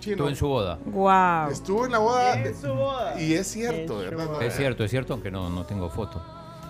[0.00, 0.14] Chino.
[0.14, 0.78] Estuvo en su boda.
[0.86, 1.50] Wow.
[1.52, 2.40] Estuvo en la boda.
[2.40, 3.20] En su boda.
[3.20, 4.42] Y es cierto, ¿verdad?
[4.42, 6.22] Es cierto, es cierto, aunque no, no tengo foto.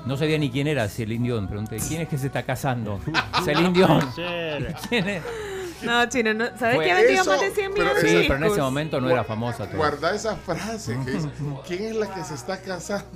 [0.05, 1.47] No sabía ni quién era Celine Dion.
[1.47, 2.99] Pregunté, ¿quién es que se está casando?
[3.45, 4.01] Celine Dion.
[4.89, 5.23] ¿Quién es?
[5.83, 8.24] No, Chino, no, ¿sabes Fue que ha vendido eso, más de 100 pero millones Sí,
[8.28, 9.76] pero en ese momento no era famosa todavía.
[9.78, 11.28] Guarda esa frase que dice,
[11.66, 13.07] ¿quién es la que se está casando?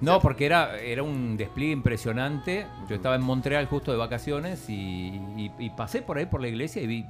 [0.00, 2.66] No, porque era, era un despliegue impresionante.
[2.88, 6.48] Yo estaba en Montreal justo de vacaciones y, y- y pasé por ahí por la
[6.48, 7.06] iglesia y vi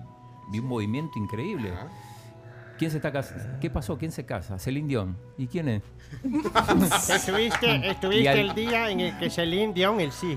[0.53, 1.73] vi un movimiento increíble.
[2.77, 3.59] ¿Quién se está casando?
[3.61, 3.97] ¿Qué pasó?
[3.99, 4.59] ¿Quién se casa?
[4.59, 5.17] Celine Dion.
[5.39, 5.83] ¿Y quién es?
[7.09, 10.37] Estuviste, estuviste Y al- el día en el que Celine Dion, el sí.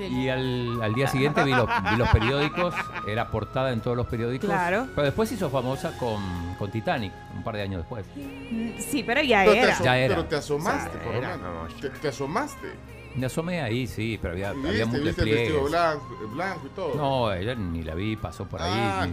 [0.00, 2.74] Y al, al día siguiente vi los, vi los periódicos,
[3.06, 4.48] era portada en todos los periódicos.
[4.50, 4.86] Claro.
[4.94, 6.22] Pero después se hizo famosa con,
[6.58, 8.04] con Titanic, un par de años después.
[8.16, 9.72] Mm, Sí, pero ya Pero te, era.
[9.74, 10.14] aso- Ya era.
[10.16, 11.76] pero te asomaste, Ya por lo menos.
[11.80, 12.72] Te, te asomaste.
[13.16, 14.68] Me asomé ahí, sí, pero había, ¿Viste?
[14.68, 16.94] había muchos ¿Viste el vestido blanco, blanco y todo?
[16.94, 18.70] No, ella ni la vi, pasó por ahí.
[18.72, 19.08] Ah,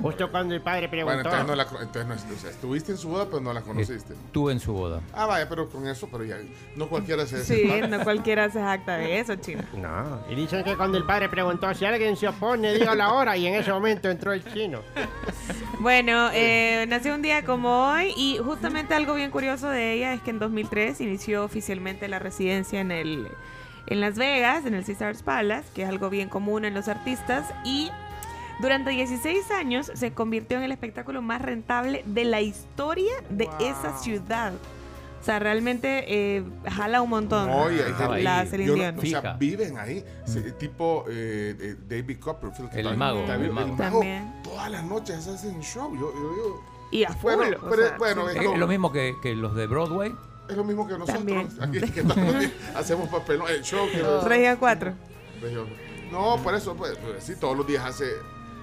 [0.00, 1.22] Justo cuando el padre preguntó.
[1.22, 3.62] Bueno, entonces no la, entonces no, o sea, estuviste en su boda, pero no la
[3.62, 4.14] conociste.
[4.14, 5.00] Estuve en su boda.
[5.12, 6.38] Ah, vaya, pero con eso, pero ya,
[6.74, 9.62] no cualquiera se Sí, no cualquiera se jacta de eso, chino.
[9.76, 13.36] No, y dicen que cuando el padre preguntó si alguien se opone, diga la hora,
[13.36, 14.80] y en ese momento entró el chino.
[15.80, 20.22] Bueno, eh, nació un día como hoy y justamente algo bien curioso de ella es
[20.22, 23.11] que en 2003 inició oficialmente la residencia en el
[23.86, 27.52] en Las Vegas, en el Caesars Palace, que es algo bien común en los artistas
[27.64, 27.90] y
[28.60, 33.98] durante 16 años se convirtió en el espectáculo más rentable de la historia de esa
[33.98, 34.52] ciudad.
[35.20, 39.78] O sea, realmente eh, jala un montón Oye, gente- la Celine no- o sea, viven
[39.78, 42.70] ahí, sí, tipo eh, David Copperfield.
[42.70, 43.76] que El también- mago, también- el mago.
[43.76, 44.32] También.
[44.42, 45.92] Todas las noches hacen show.
[45.94, 46.60] Yo, yo, yo-
[46.90, 48.38] Y a full, Bueno, pero- sea, bueno, sí.
[48.38, 50.12] es lo mismo que, que los de Broadway.
[50.52, 51.16] Es lo mismo que nosotros.
[51.18, 51.48] También.
[51.60, 53.48] Aquí que días hacemos papelón.
[53.50, 54.92] El show que Regia 4.
[55.40, 55.66] Región.
[56.10, 58.04] No, por eso, pues, pues, sí, todos los días hace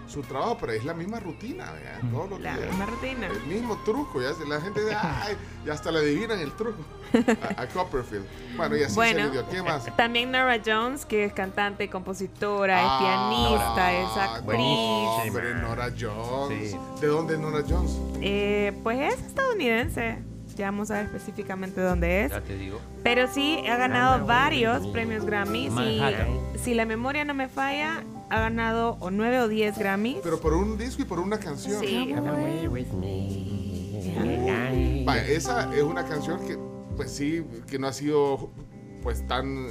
[0.07, 1.99] su trabajo, pero es la misma rutina, ¿verdad?
[2.11, 2.69] Todos los La días.
[2.69, 3.27] misma rutina.
[3.27, 5.35] El mismo truco, ya la gente dice, ay,
[5.65, 6.77] ya hasta le adivinan el truco
[7.57, 8.25] a, a Copperfield.
[8.55, 9.45] Bueno, y así Bueno, se le dio.
[9.47, 9.95] ¿Quién más?
[9.95, 15.27] También Nora Jones, que es cantante, compositora, es Ah, pianista, es no, actriz.
[15.27, 16.75] Hombre, Nora Jones.
[17.01, 17.91] ¿De dónde es Nora Jones?
[18.21, 20.19] Eh, pues es estadounidense.
[20.59, 22.31] Ya vamos a ver específicamente dónde es.
[22.31, 22.81] Ya te digo.
[23.01, 25.71] Pero sí ha ganado varios premios Grammys.
[25.71, 26.27] Y Manhattan.
[26.61, 30.17] si la memoria no me falla, ha ganado o 9 o 10 Grammys.
[30.21, 31.79] Pero por un disco y por una canción.
[31.79, 32.13] Sí.
[35.29, 36.59] Esa es una canción que,
[36.97, 38.49] pues sí, que no ha sido,
[39.01, 39.65] pues tan.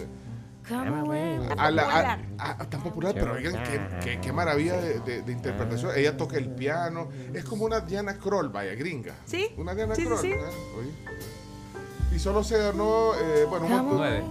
[0.70, 5.32] A la- a- a- tan popular, pero oigan, qué, qué- qué maravilla de, de- de
[5.32, 5.92] interpretación.
[5.96, 9.14] Ella toca el piano, es como una Diana Kroll, vaya, gringa.
[9.24, 9.48] Sí.
[9.56, 10.20] Una Diana Sí, sí, Kroll.
[10.20, 10.32] sí.
[10.78, 10.92] Oye.
[12.14, 14.22] Y solo se ganó, eh, bueno, Nueve.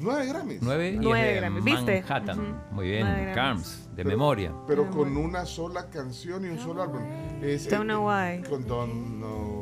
[0.00, 0.58] nueve Grammys.
[0.62, 2.02] Nueve Nueve Grammys, ¿viste?
[2.02, 2.38] Manhattan.
[2.38, 2.54] Ujú.
[2.72, 3.32] Muy bien.
[3.34, 4.52] Carms, de Pero- memoria.
[4.66, 7.00] Pero con una sola canción y un solo álbum.
[7.42, 8.42] Es, Don't Know Why.
[8.48, 9.53] Con Don't Know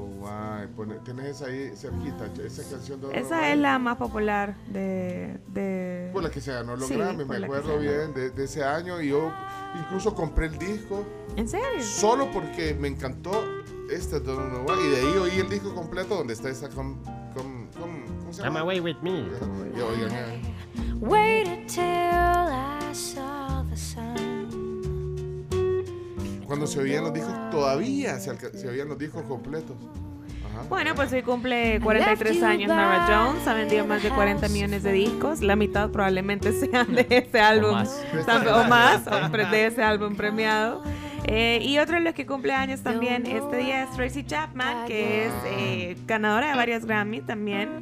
[0.69, 3.01] Pone- Tienes esa ahí cerquita, esa canción.
[3.01, 5.39] Know Esa es la más popular de...
[5.49, 6.11] de...
[6.13, 9.01] Por la que se ganó los Sí, Grammy, me acuerdo bien de, de ese año.
[9.01, 9.33] Y yo
[9.79, 11.05] incluso compré el disco
[11.37, 11.83] ¿En serio?
[11.83, 13.33] solo porque me encantó
[13.91, 14.87] este Don't Know Why.
[14.87, 16.69] Y de ahí oí el disco completo donde está esa.
[16.69, 17.03] Com,
[17.35, 18.61] com- com- ¿Cómo se I'm llama?
[18.61, 19.21] away with me.
[19.77, 20.43] Y oigan,
[21.01, 24.23] Waited till I saw the sun.
[26.47, 29.75] cuando se oían los discos, todavía se, se oían los discos completos.
[30.53, 30.63] Ajá.
[30.69, 34.93] Bueno, pues hoy cumple 43 años Nora Jones, ha vendido más de 40 millones de
[34.93, 38.05] discos, la mitad probablemente sean de ese álbum, más.
[38.27, 40.83] o más, o pre- de ese álbum premiado.
[41.25, 45.27] Eh, y otro de los que cumple años también este día es Tracy Chapman, que
[45.27, 47.81] es eh, ganadora de varios Grammy también,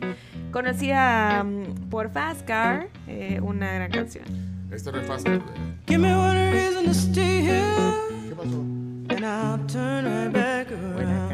[0.53, 4.25] conocida mm, por Fast Car, eh, una gran canción.
[4.71, 5.41] Esto no es fácil.
[5.87, 7.63] Give me one reason to stay here,
[8.29, 8.61] ¿Qué pasó?
[9.09, 10.95] and I'll turn right back around.
[10.95, 11.30] Bueno,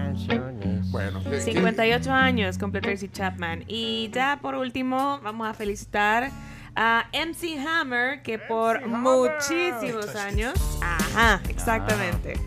[1.25, 3.65] ¿qué- qué- 58 años cumple Tracy Chapman.
[3.67, 6.31] Y ya por último, vamos a felicitar
[6.75, 12.39] a MC Hammer, que por muchísimos años, ajá, exactamente,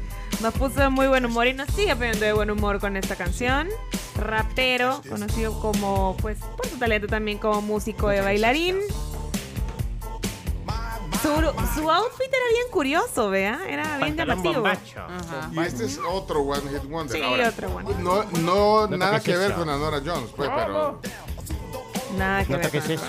[0.42, 3.16] nos puso de muy buen humor y nos sigue poniendo de buen humor con esta
[3.16, 3.68] canción.
[4.16, 8.78] Rapero, conocido como, pues, por su talento también como músico de bailarín.
[11.22, 11.30] Su,
[11.82, 14.64] su outfit era bien curioso, vea, era bien llamativo.
[15.52, 17.18] Y este es otro One Hit Wonder.
[17.18, 17.90] Sí, Ahora, otro One.
[18.00, 21.02] No, no, No nada que ver con la Nora Jones, pues, pero.
[22.18, 23.06] Nada que No ver con eso.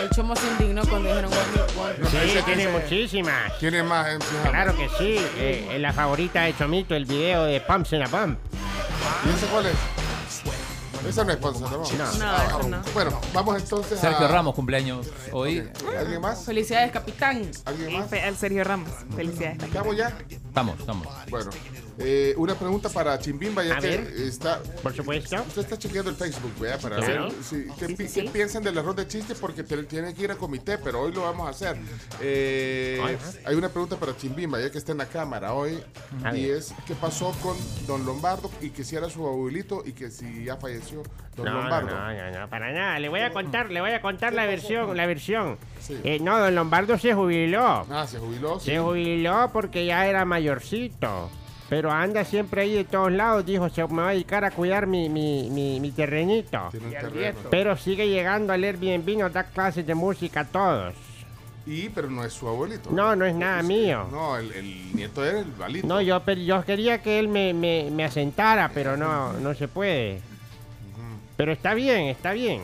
[0.00, 2.06] El chomo se indignó cuando dijeron One Hit Wonder.
[2.06, 3.52] Sí, tiene muchísimas.
[3.58, 4.50] ¿Quién es más MC Hammer?
[4.50, 5.16] Claro que sí.
[5.38, 8.38] eh, la favorita de Chomito, el video de Pumps in a Pump.
[9.26, 10.03] ¿Y ese cuál es?
[11.08, 11.78] Esa no es sponsor, ¿no?
[11.78, 11.84] No.
[11.84, 12.82] No, eso no.
[12.94, 14.28] Bueno, vamos entonces Sergio a...
[14.28, 15.68] Ramos, cumpleaños hoy.
[15.98, 16.44] ¿Alguien más?
[16.44, 17.50] Felicidades, capitán.
[17.64, 18.12] ¿Alguien más?
[18.12, 18.90] Al Sergio Ramos.
[19.14, 19.62] Felicidades.
[19.62, 20.16] ¿Estamos ya?
[20.28, 21.06] Estamos, estamos.
[21.28, 21.50] Bueno,
[21.98, 24.00] eh, una pregunta para Chimbimba, ya A que ver.
[24.16, 24.60] está...
[24.82, 25.36] Por supuesto.
[25.46, 27.24] Usted está chequeando el Facebook, vea, para Claro.
[27.24, 30.22] ver si- qué, Sí, sí, qué piensan del error de chiste, porque te- tiene que
[30.22, 31.76] ir a comité, pero hoy lo vamos a hacer.
[32.20, 33.00] Eh,
[33.44, 35.82] hay una pregunta para Chimbimba, ya que está en la cámara hoy,
[36.24, 36.56] A y ver.
[36.58, 40.44] es, ¿qué pasó con Don Lombardo y que si era su abuelito y que si
[40.44, 41.02] ya falleció
[41.36, 41.90] Don No, no, Lombardo?
[41.94, 42.98] no, no, no, para nada.
[42.98, 45.58] Le voy a contar, le voy a contar la versión, la versión.
[45.80, 46.00] Sí.
[46.04, 47.84] Eh, no, don Lombardo se jubiló.
[47.90, 48.58] Ah, se jubiló.
[48.60, 48.66] sí.
[48.70, 51.30] Se jubiló porque ya era mayorcito.
[51.74, 53.44] Pero anda siempre ahí de todos lados.
[53.44, 56.68] Dijo, se me va a dedicar a cuidar mi, mi, mi, mi terrenito.
[56.70, 57.38] Tiene un terreno.
[57.50, 60.94] Pero sigue llegando al Airbnb, nos da clases de música a todos.
[61.66, 62.90] Y, pero no es su abuelito.
[62.92, 64.06] No, no es nada mío.
[64.08, 65.84] No, el, el nieto era el balito.
[65.88, 69.66] No, yo, pe- yo quería que él me, me, me asentara, pero no, no se
[69.66, 70.20] puede.
[71.36, 72.60] Pero está bien, está bien.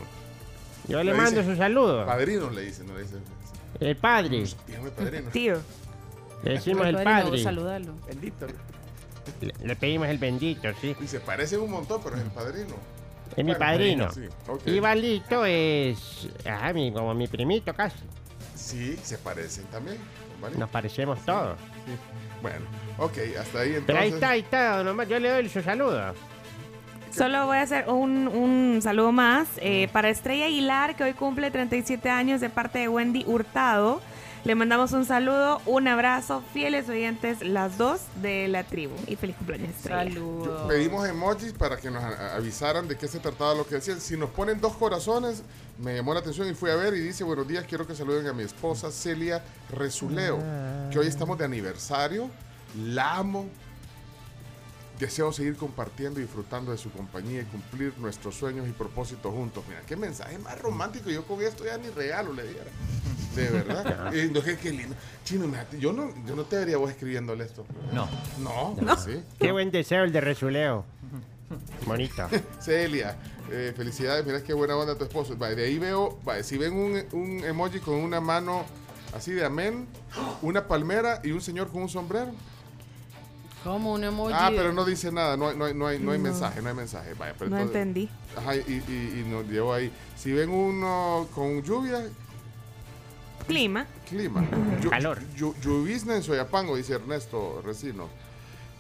[0.87, 2.07] Yo le Le mando dice su saludo.
[2.07, 3.19] Padrino le dicen, no le dicen.
[3.81, 4.45] El padre.
[4.69, 5.31] Dígame padrino.
[5.31, 5.57] Tío.
[6.45, 7.43] Le decimos el padre.
[7.43, 7.95] Saludalo.
[8.07, 8.47] Bendito.
[9.41, 10.97] Le, le pedimos el bendito, sí.
[11.01, 12.75] Y se parecen un montón, pero es el padrino.
[13.37, 14.11] Es mi padrino.
[14.13, 14.29] sí.
[14.67, 17.99] Y Valito es ah, mi, como mi primito casi.
[18.55, 19.99] Sí, se parecen también.
[20.41, 20.57] ¿vale?
[20.57, 21.59] Nos parecemos todos.
[21.87, 21.93] Sí.
[22.41, 22.65] Bueno,
[22.97, 23.85] ok, hasta ahí entonces.
[23.87, 25.07] Pero ahí está, ahí está, don Omar.
[25.07, 26.15] Yo le doy su saludo.
[27.15, 31.51] Solo voy a hacer un, un saludo más eh, para Estrella Aguilar, que hoy cumple
[31.51, 34.01] 37 años de parte de Wendy Hurtado.
[34.45, 38.95] Le mandamos un saludo, un abrazo, fieles oyentes, las dos de la tribu.
[39.07, 39.75] Y feliz cumpleaños.
[39.83, 40.67] Saludos.
[40.67, 44.01] Pedimos emojis para que nos avisaran de qué se trataba lo que decían.
[44.01, 45.43] Si nos ponen dos corazones,
[45.79, 48.27] me llamó la atención y fui a ver y dice, buenos días, quiero que saluden
[48.29, 50.39] a mi esposa Celia Resuleo,
[50.91, 52.31] que hoy estamos de aniversario.
[52.77, 53.47] La amo.
[55.01, 59.65] Deseo seguir compartiendo y disfrutando de su compañía y cumplir nuestros sueños y propósitos juntos.
[59.67, 61.09] Mira, qué mensaje más romántico.
[61.09, 62.71] Yo con esto ya ni regalo le diera.
[63.35, 64.13] De verdad.
[64.15, 64.95] Eh, no, qué, qué lindo.
[65.25, 65.47] Chino,
[65.79, 67.65] yo no, yo no te vería vos escribiéndole esto.
[67.93, 68.09] No.
[68.39, 68.97] No, No.
[68.97, 69.23] sí.
[69.39, 70.85] Qué buen deseo el de Resuleo.
[71.87, 72.29] Bonito.
[72.61, 73.17] Celia,
[73.51, 75.35] eh, felicidades, mira qué buena onda tu esposo.
[75.35, 78.65] De ahí veo, si ven un, un emoji con una mano
[79.15, 79.87] así de amén,
[80.43, 82.33] una palmera y un señor con un sombrero.
[83.65, 84.33] Como un emoji.
[84.35, 86.25] Ah, pero no dice nada, no hay, no hay, no hay, no hay No.
[86.25, 87.13] mensaje, no hay mensaje.
[87.15, 88.09] Vaya, pero No entonces- entendí.
[88.37, 89.93] Ajá, y, y, y nos llevó ahí.
[90.17, 92.03] Si ven uno con lluvia,
[93.47, 93.87] Clima.
[94.09, 94.45] clima.
[94.89, 95.19] Calor.
[95.37, 98.09] llu- Llovizna en Soyapango, dice Ernesto Recino.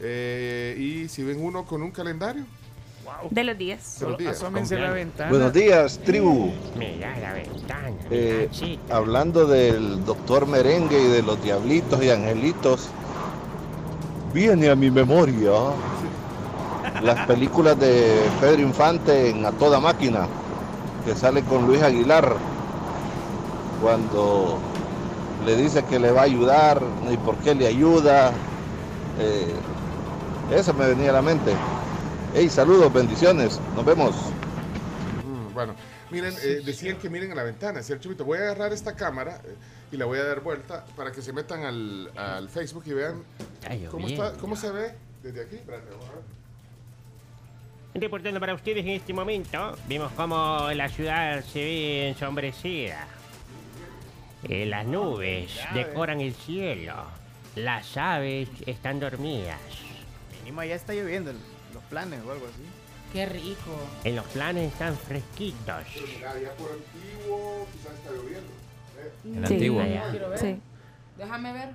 [0.00, 2.44] Eh, y si ven uno con un calendario,
[3.30, 3.98] De los días.
[4.00, 4.40] de los días.
[4.70, 5.30] La ventana.
[5.30, 6.52] Buenos días, tribu.
[6.76, 7.92] Mira la ventana.
[8.10, 8.48] Eh,
[8.88, 12.88] hablando del doctor Merengue y de los diablitos y angelitos,
[14.32, 15.52] viene a mi memoria
[17.02, 20.26] las películas de Pedro Infante en A Toda Máquina,
[21.04, 22.36] que sale con Luis Aguilar,
[23.80, 24.58] cuando
[25.46, 28.32] le dice que le va a ayudar y por qué le ayuda.
[29.18, 29.54] Eh,
[30.54, 31.54] eso me venía a la mente.
[32.34, 34.14] Hey, saludos, bendiciones, nos vemos.
[35.24, 35.74] Mm, Bueno,
[36.10, 38.24] miren, eh, decían que miren a la ventana, decía el chubito.
[38.24, 39.54] Voy a agarrar esta cámara eh,
[39.92, 43.22] y la voy a dar vuelta para que se metan al, al Facebook y vean
[43.60, 44.26] Está cómo, lloviendo.
[44.26, 45.56] está, cómo se ve desde aquí.
[45.56, 46.22] Espérate, vamos a ver.
[47.94, 53.06] Reportando para ustedes en este momento, vemos cómo la ciudad se ve ensombrecida.
[54.48, 56.94] Eh, las nubes decoran el cielo.
[57.56, 59.58] Las aves están dormidas.
[60.38, 61.38] Mínimo ya está lloviendo en
[61.74, 62.62] los planes o algo así.
[63.12, 63.76] Qué rico.
[64.04, 65.84] En los planes están fresquitos.
[66.14, 68.48] Mira, ya por antiguo, quizás está lloviendo.
[69.24, 69.54] En Sí.
[69.54, 69.82] antiguo.
[70.36, 70.58] Sí.
[71.18, 71.68] Déjame ver.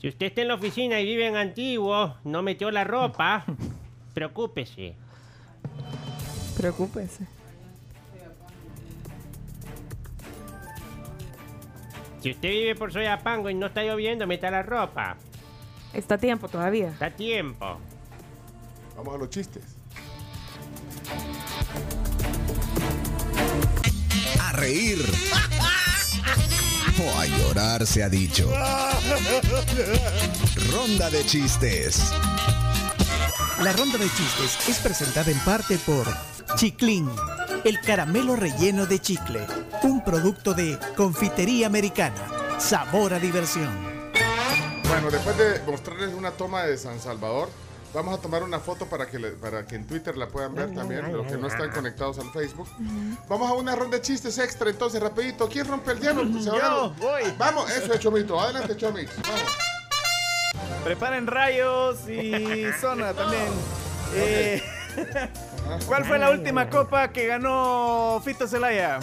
[0.00, 3.44] Si usted está en la oficina y vive en Antiguo, no metió la ropa,
[4.14, 4.94] preocúpese.
[6.56, 7.26] Preocúpese.
[12.22, 15.16] Si usted vive por Soyapango y no está lloviendo, meta la ropa.
[15.92, 16.88] Está a tiempo todavía.
[16.88, 17.78] Está a tiempo.
[18.96, 19.62] Vamos a los chistes.
[24.40, 24.98] A reír.
[27.00, 28.50] A llorar se ha dicho.
[30.72, 32.12] Ronda de chistes.
[33.62, 36.08] La ronda de chistes es presentada en parte por
[36.56, 37.08] Chiclin,
[37.64, 39.46] el caramelo relleno de chicle,
[39.84, 42.58] un producto de confitería americana.
[42.58, 43.70] Sabor a diversión.
[44.88, 47.48] Bueno, después de mostrarles una toma de San Salvador,
[47.94, 50.74] vamos a tomar una foto para que, le- para que en Twitter la puedan ver
[50.74, 52.68] también, los que no están conectados al Facebook.
[53.28, 55.48] Vamos a una ronda de chistes extra, entonces, rapidito.
[55.48, 56.22] ¿Quién rompe el hielo?
[56.22, 56.24] A-
[56.58, 57.22] Yo voy.
[57.38, 58.38] Vamos, eso es Chomito.
[58.40, 59.10] Adelante, Chomix.
[59.22, 59.42] Vamos.
[60.84, 63.48] Preparen rayos y zona también.
[64.14, 64.62] Eh,
[65.86, 69.00] ¿Cuál fue la última copa que ganó Fito Celaya?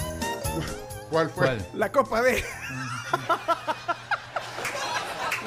[1.09, 1.45] ¿Cuál fue?
[1.45, 1.65] ¿Cuál?
[1.75, 2.43] La Copa D.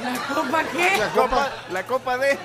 [0.03, 0.99] La copa qué?
[0.99, 1.53] La copa.
[1.73, 2.39] La copa de.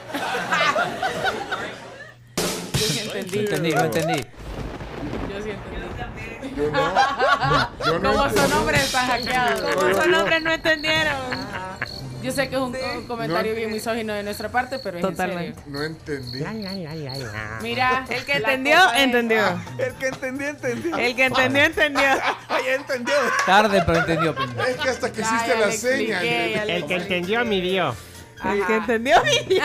[2.74, 3.38] Yo sí entendí.
[3.38, 4.22] No entendí, no entendí.
[5.30, 5.74] Yo sí entendí.
[6.56, 6.94] Yo no.
[7.86, 9.62] Yo no Como son hombres están hackeados.
[9.62, 11.16] Como son hombres no entendieron.
[12.24, 13.58] Yo sé que es un, un comentario No.
[13.58, 15.60] bien misógino de nuestra parte, pero es en Totalmente.
[15.62, 15.78] serio.
[15.78, 16.44] No entendí.
[17.62, 19.62] Mira, El que entendió, entendió.
[19.78, 20.98] El que entendió, entendió.
[20.98, 22.02] El que entendió, entendió.
[22.50, 23.14] Ay, ya entendió.
[23.46, 24.36] Tarde, pero entendió.
[24.36, 24.68] pendejo.
[24.68, 26.22] Es que hasta que Ya, hiciste ya la seña.
[26.24, 27.96] expliqué, El que entendió, midió.
[28.46, 29.64] El que entendió, entendió.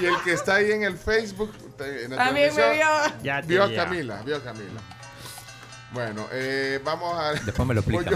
[0.00, 1.52] Y el que está ahí en el Facebook.
[1.80, 2.86] en la También me vio.
[3.22, 3.76] Ya te Vio a vio.
[3.76, 4.80] Camila, vio a Camila.
[5.92, 7.32] Bueno, eh, vamos a.
[7.34, 8.10] Después me lo explica.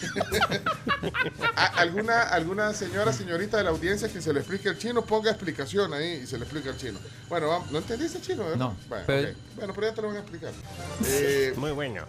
[1.56, 5.04] ¿A- ¿Alguna, ¿Alguna señora, señorita de la audiencia que se le explique el chino?
[5.04, 6.98] Ponga explicación ahí y se le explica el chino.
[7.28, 8.44] Bueno, vamos- ¿no entendiste chino?
[8.44, 8.56] verdad?
[8.58, 10.52] No, Bueno, pero- bueno, ya te lo van a explicar.
[11.06, 12.04] Eh, Muy bueno.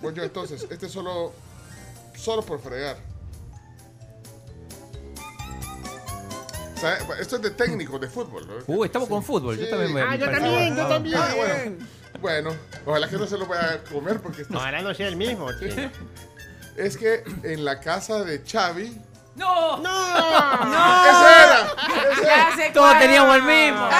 [0.00, 1.32] voy yo entonces, este es solo,
[2.16, 2.96] solo por fregar.
[7.18, 8.46] Esto es de técnico de fútbol.
[8.46, 8.54] ¿no?
[8.66, 9.56] Uh, estamos con fútbol.
[9.56, 11.16] Yo también me Ah, yo también, yo también.
[11.18, 11.86] Ah, bueno.
[12.20, 12.50] Bueno,
[12.86, 15.48] ojalá que no se lo vaya a comer porque está- Ojalá no sea el mismo,
[15.58, 15.90] chino.
[16.76, 18.96] Es que en la casa de Xavi.
[19.36, 19.78] ¡No!
[19.78, 19.90] ¡No!
[21.06, 21.66] ¡Ese era!
[22.12, 22.50] ¡Ese era!
[22.50, 23.80] Ya sé Todos teníamos el mismo.
[23.88, 23.94] No.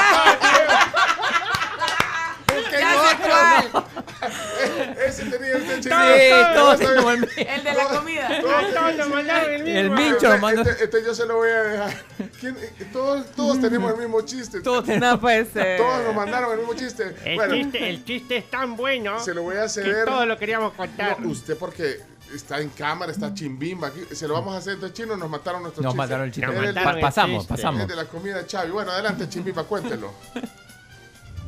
[5.07, 6.55] Ese tenía usted Sí, chiquito.
[6.55, 7.35] todos teníamos el mismo.
[7.37, 8.41] El de la comida.
[8.41, 9.79] Todos nos mandaron el mismo.
[9.79, 10.63] El Mincho lo mandó.
[10.63, 11.95] Este, este yo se lo voy a dejar.
[12.41, 14.61] ¿Quién- eh, Todos, todos tenemos el mismo chiste.
[14.61, 15.79] Todos No puede ser.
[15.79, 17.15] Todos nos mandaron el mismo chiste.
[17.25, 20.05] El, Bueno, chiste, el chiste es tan bueno se lo voy a que ceder.
[20.07, 21.21] todos lo queríamos contar.
[21.21, 22.01] No, usted porque
[22.37, 24.01] está en cámara, está chimbimba aquí.
[24.13, 25.99] Se lo vamos a hacer entonces chino, nos mataron nuestro Nos chiste.
[26.03, 26.47] mataron el chiste.
[26.47, 27.55] Nos mataron el pasamos, chiste.
[27.55, 27.89] pasamos.
[27.89, 28.71] de la comida de Chavi.
[28.71, 30.13] Bueno, adelante, chimbimba, cuéntelo.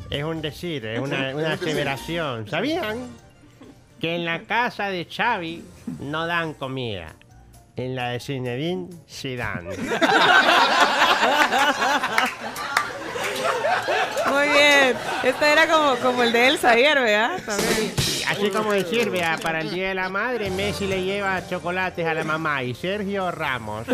[0.09, 2.47] Es un decir, es una, una aseveración.
[2.49, 3.07] ¿Sabían
[3.99, 5.63] que en la casa de Xavi
[5.99, 7.13] no dan comida?
[7.75, 9.65] En la de Zinedine sí dan.
[14.27, 14.95] Muy bien.
[15.23, 17.39] Este era como, como el de Elsa ayer, ¿verdad?
[17.45, 17.93] También.
[18.29, 22.13] Así como decir, vea, para el Día de la Madre, Messi le lleva chocolates a
[22.13, 23.85] la mamá y Sergio Ramos.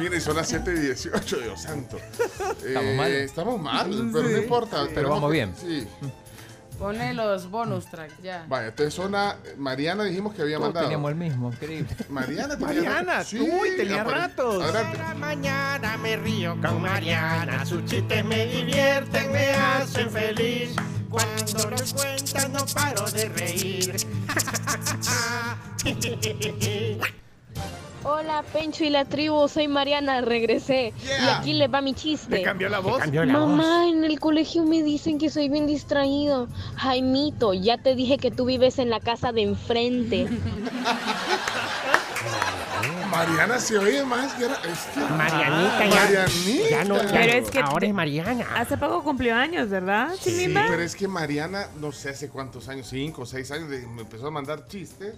[0.00, 1.98] Mire, son las 7 y 18, Dios santo.
[1.98, 3.12] ¿Estamos Eh, mal?
[3.12, 4.86] Estamos mal, pero no importa.
[4.94, 5.54] Pero vamos que- bien.
[5.56, 5.86] Sí.
[6.78, 8.44] Pone los bonus tracks ya.
[8.48, 9.36] Vaya, entonces zona.
[9.56, 10.86] Mariana dijimos que había Todos mandado.
[10.86, 11.88] teníamos el mismo, increíble.
[12.10, 14.62] Mariana tenía Mariana, Sí, uy, tenía apare- ratos.
[14.62, 14.98] Adelante.
[14.98, 20.76] Cada mañana me río con Mariana, sus chistes me divierten, me hacen feliz.
[21.10, 23.96] Cuando los cuentan no paro de reír.
[28.08, 30.92] Hola, Pencho y la tribu, soy Mariana, regresé.
[31.04, 32.36] Y aquí les va mi chiste.
[32.36, 32.98] ¿Le cambió la voz?
[32.98, 33.48] Cambió la voz.
[33.48, 36.46] Mamá, en el colegio me dicen que soy bien distraído.
[36.76, 40.28] Jaimito, ya te dije que tú vives en la casa de enfrente.
[43.16, 44.54] Mariana se oye más que era.
[44.56, 46.70] Es que- Marianita ya, Marianita.
[46.70, 48.46] ya no, ya Pero no, es que ahora es Mariana.
[48.56, 50.10] Hace poco cumplió años, ¿verdad?
[50.20, 50.66] Sí, Chimimba?
[50.68, 54.26] pero es que Mariana, no sé hace cuántos años, cinco o seis años, me empezó
[54.26, 55.14] a mandar chistes.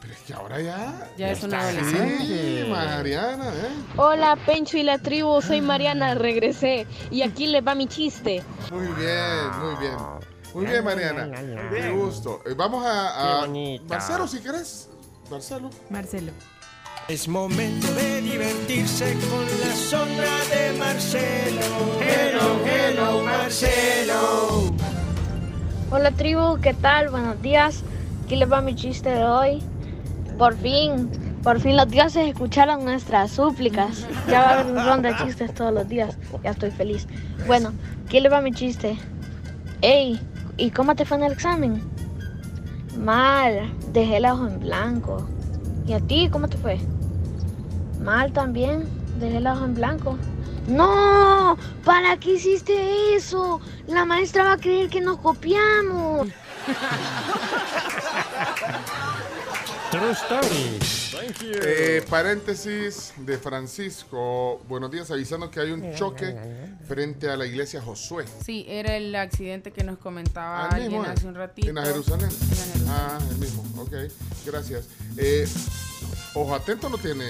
[0.00, 1.10] Pero es que ahora ya.
[1.16, 2.18] Ya es una adolescente.
[2.64, 3.68] Sí, Mariana, ¿eh?
[3.96, 6.86] Hola, Pencho y la tribu, soy Mariana, regresé.
[7.10, 8.42] Y aquí les va mi chiste.
[8.70, 9.96] Muy bien, muy bien.
[10.52, 11.30] Muy bien, Mariana.
[11.70, 12.42] Qué gusto.
[12.44, 13.44] Eh, vamos a.
[13.44, 13.48] a.
[13.88, 14.90] Marcelo, si querés.
[15.30, 15.70] Marcelo.
[15.88, 16.32] Marcelo.
[17.06, 21.60] Es momento de divertirse con la sombra de Marcelo.
[22.00, 24.72] Hello, hello, Marcelo.
[25.90, 27.10] Hola, tribu, ¿qué tal?
[27.10, 27.82] Buenos días.
[28.24, 29.62] Aquí les va mi chiste de hoy.
[30.38, 31.10] Por fin,
[31.42, 34.06] por fin los dioses escucharon nuestras súplicas.
[34.26, 36.16] Ya va a haber un ronda de chistes todos los días.
[36.42, 37.06] Ya estoy feliz.
[37.46, 37.74] Bueno,
[38.06, 38.96] aquí les va mi chiste.
[39.82, 40.18] Ey,
[40.56, 41.82] ¿y cómo te fue en el examen?
[42.96, 45.28] Mal, dejé el ojo en blanco.
[45.86, 46.78] ¿Y a ti cómo te fue?
[48.04, 48.86] Mal también,
[49.18, 50.18] dejé el ojo en blanco.
[50.68, 53.60] No, ¿para qué hiciste eso?
[53.86, 56.28] La maestra va a creer que nos copiamos.
[59.90, 60.78] True story.
[61.62, 64.60] Eh, paréntesis de Francisco.
[64.68, 66.36] Buenos días, avisando que hay un choque
[66.86, 68.24] frente a la iglesia Josué.
[68.44, 71.68] Sí, era el accidente que nos comentaba Ah, alguien mismo, hace un ratito.
[71.68, 72.28] En la Jerusalén.
[72.28, 72.88] En la Jerusalén.
[72.90, 73.64] Ah, el mismo.
[73.80, 73.92] Ok,
[74.44, 74.88] gracias.
[75.16, 75.46] Eh,
[76.34, 77.24] Ojo Atento no tiene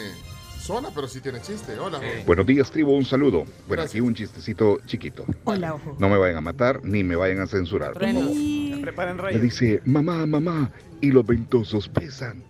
[0.64, 1.78] zona, pero sí tiene chiste.
[1.78, 2.24] Hola, Jorge.
[2.26, 3.40] Buenos días, tribu, un saludo.
[3.44, 3.90] Bueno, Gracias.
[3.90, 5.26] aquí un chistecito chiquito.
[5.44, 5.94] Hola, ojo.
[5.98, 7.92] No me vayan a matar ni me vayan a censurar.
[7.92, 9.42] Preparen Me rayos.
[9.42, 10.70] dice, mamá, mamá,
[11.02, 12.42] ¿y los ventosos pesan?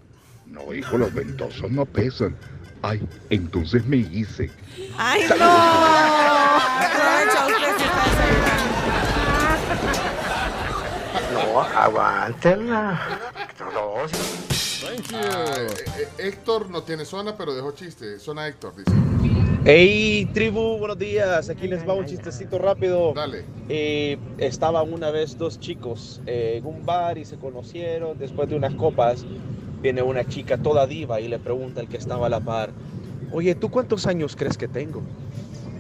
[0.47, 2.37] No, hijo, los ventosos no pesan.
[2.83, 4.51] Ay, entonces me hice.
[4.97, 5.45] ¡Ay, no!
[6.85, 7.74] Aprovecha usted
[11.55, 11.63] No.
[14.81, 15.19] Thank you.
[15.19, 15.67] Eh,
[16.01, 18.19] eh, Héctor no tiene zona, pero dejó chiste.
[18.19, 18.91] Zona Héctor, dice.
[19.65, 21.49] Hey, tribu, buenos días.
[21.49, 23.13] Aquí les va un chistecito rápido.
[23.15, 23.45] Dale.
[23.69, 28.19] Eh, estaban una vez dos chicos eh, en un bar y se conocieron.
[28.19, 29.25] Después de unas copas,
[29.81, 32.71] viene una chica toda diva y le pregunta al que estaba a la par:
[33.31, 35.03] Oye, ¿tú cuántos años crees que tengo?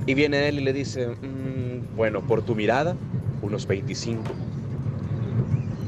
[0.06, 2.94] Y viene él y le dice: "Mm, Bueno, por tu mirada,
[3.42, 4.22] unos 25.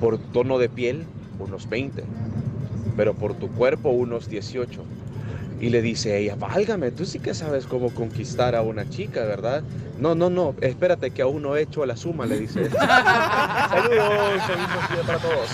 [0.00, 1.04] Por tono de piel,
[1.38, 2.04] unos 20.
[2.96, 4.84] Pero por tu cuerpo, unos 18.
[5.60, 9.62] Y le dice ella, válgame, tú sí que sabes cómo conquistar a una chica, ¿verdad?
[9.98, 12.62] No, no, no, espérate que aún no he hecho la suma, le dice.
[12.64, 12.70] él.
[12.72, 15.48] Saludos, feliz para todos.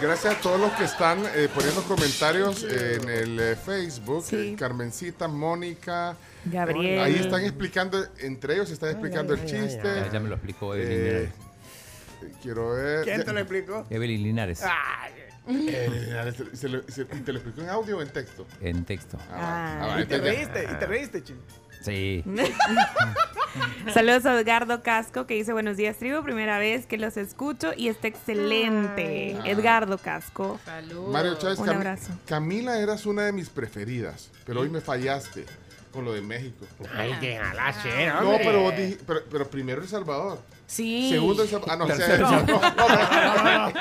[0.00, 4.24] Gracias a todos los que están eh, poniendo comentarios en el eh, Facebook.
[4.24, 4.36] Sí.
[4.36, 6.16] Eh, Carmencita, Mónica.
[6.44, 7.00] Gabriel.
[7.00, 9.82] Ahí están explicando, entre ellos están explicando el chiste.
[9.82, 11.28] Ya, ya me lo explicó Eh.
[12.42, 13.04] Quiero ver.
[13.04, 13.86] ¿Quién ya- te lo explicó?
[13.90, 14.62] Evelyn Linares.
[15.46, 18.46] Eh, se- se lo- se- ¿Te lo explicó en audio o en texto?
[18.60, 19.18] En texto.
[19.30, 19.78] Ah.
[19.82, 21.36] Ah, va, Y te reíste, y te reíste, ching.
[21.82, 22.24] Sí.
[23.92, 27.88] Saludos a Edgardo Casco que dice buenos días tribu, primera vez que los escucho y
[27.88, 29.36] está excelente.
[29.42, 29.50] Ay.
[29.50, 30.58] Edgardo Casco.
[31.10, 32.12] Mario Chávez, Un Cam- abrazo.
[32.26, 35.44] Camila eras una de mis preferidas, pero hoy me fallaste
[35.92, 36.66] con lo de México.
[36.94, 40.40] Ay, déjala ser, No, pero, vos dij- pero, pero primero El Salvador.
[40.66, 41.10] Sí.
[41.10, 41.72] Segundo El Salvador.
[41.72, 42.30] Ah, no, o sea, Tercero.
[42.30, 43.72] no, no, no, no, no.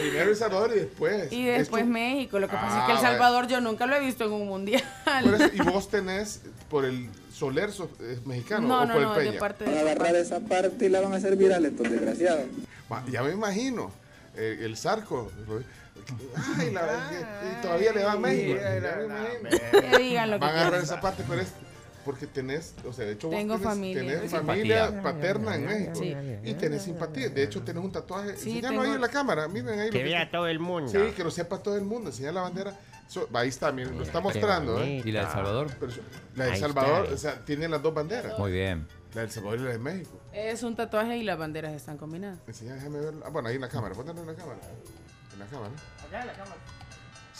[0.00, 1.32] Primero El Salvador y después.
[1.32, 2.38] Y después Esto- México.
[2.38, 2.98] Lo que pasa es Ah, que El.
[3.00, 4.82] Salvador yo nunca lo he visto en un mundial.
[5.24, 9.02] Por eso- y vos tenés por el Soler so- es mexicano No, o no, por
[9.02, 9.40] no, el de Peña.
[9.40, 12.44] parte Van a agarrar esa parte y la van a hacer viral estos desgraciados.
[13.10, 13.90] Ya me imagino.
[14.36, 15.30] eh, el Zarco.
[16.58, 17.16] Ay, la verdad que-
[17.58, 18.58] y todavía le va a México.
[18.60, 19.90] Ya me imagino.
[19.90, 21.48] Que digan lo que Van a agarrar esa parte, pero es
[22.10, 24.00] porque tenés, o sea, de hecho vos Tengo tenés, familia.
[24.02, 24.86] tenés Simpatía.
[24.86, 26.16] familia paterna en México Sí.
[26.44, 27.28] y tenés simpatía.
[27.28, 28.36] De hecho, tenés un tatuaje.
[28.36, 29.46] Sí, Enseñalo tengo- ahí en la cámara.
[29.48, 29.86] Miren ahí.
[29.86, 30.90] lo Que vea todo el mundo.
[30.90, 32.10] Sí, que lo sepa todo el mundo.
[32.10, 32.76] Enseña la bandera.
[33.08, 34.80] So- ahí está, miren, lo está mostrando.
[34.82, 35.02] ¿eh?
[35.04, 35.66] ¿Y la de El Salvador?
[35.80, 35.92] Pero
[36.36, 37.14] la de El Ahí Salvador, está.
[37.14, 38.38] o sea, tiene las dos banderas.
[38.38, 38.86] Muy bien.
[39.14, 40.20] La del Salvador y la de México.
[40.32, 42.38] Es un tatuaje y las banderas están combinadas.
[42.46, 43.14] Enseña, déjame ver.
[43.24, 43.94] Ah, bueno, ahí en la cámara.
[43.94, 44.58] Póntelo en la cámara.
[45.32, 45.72] En la cámara.
[46.06, 46.56] Acá en la cámara.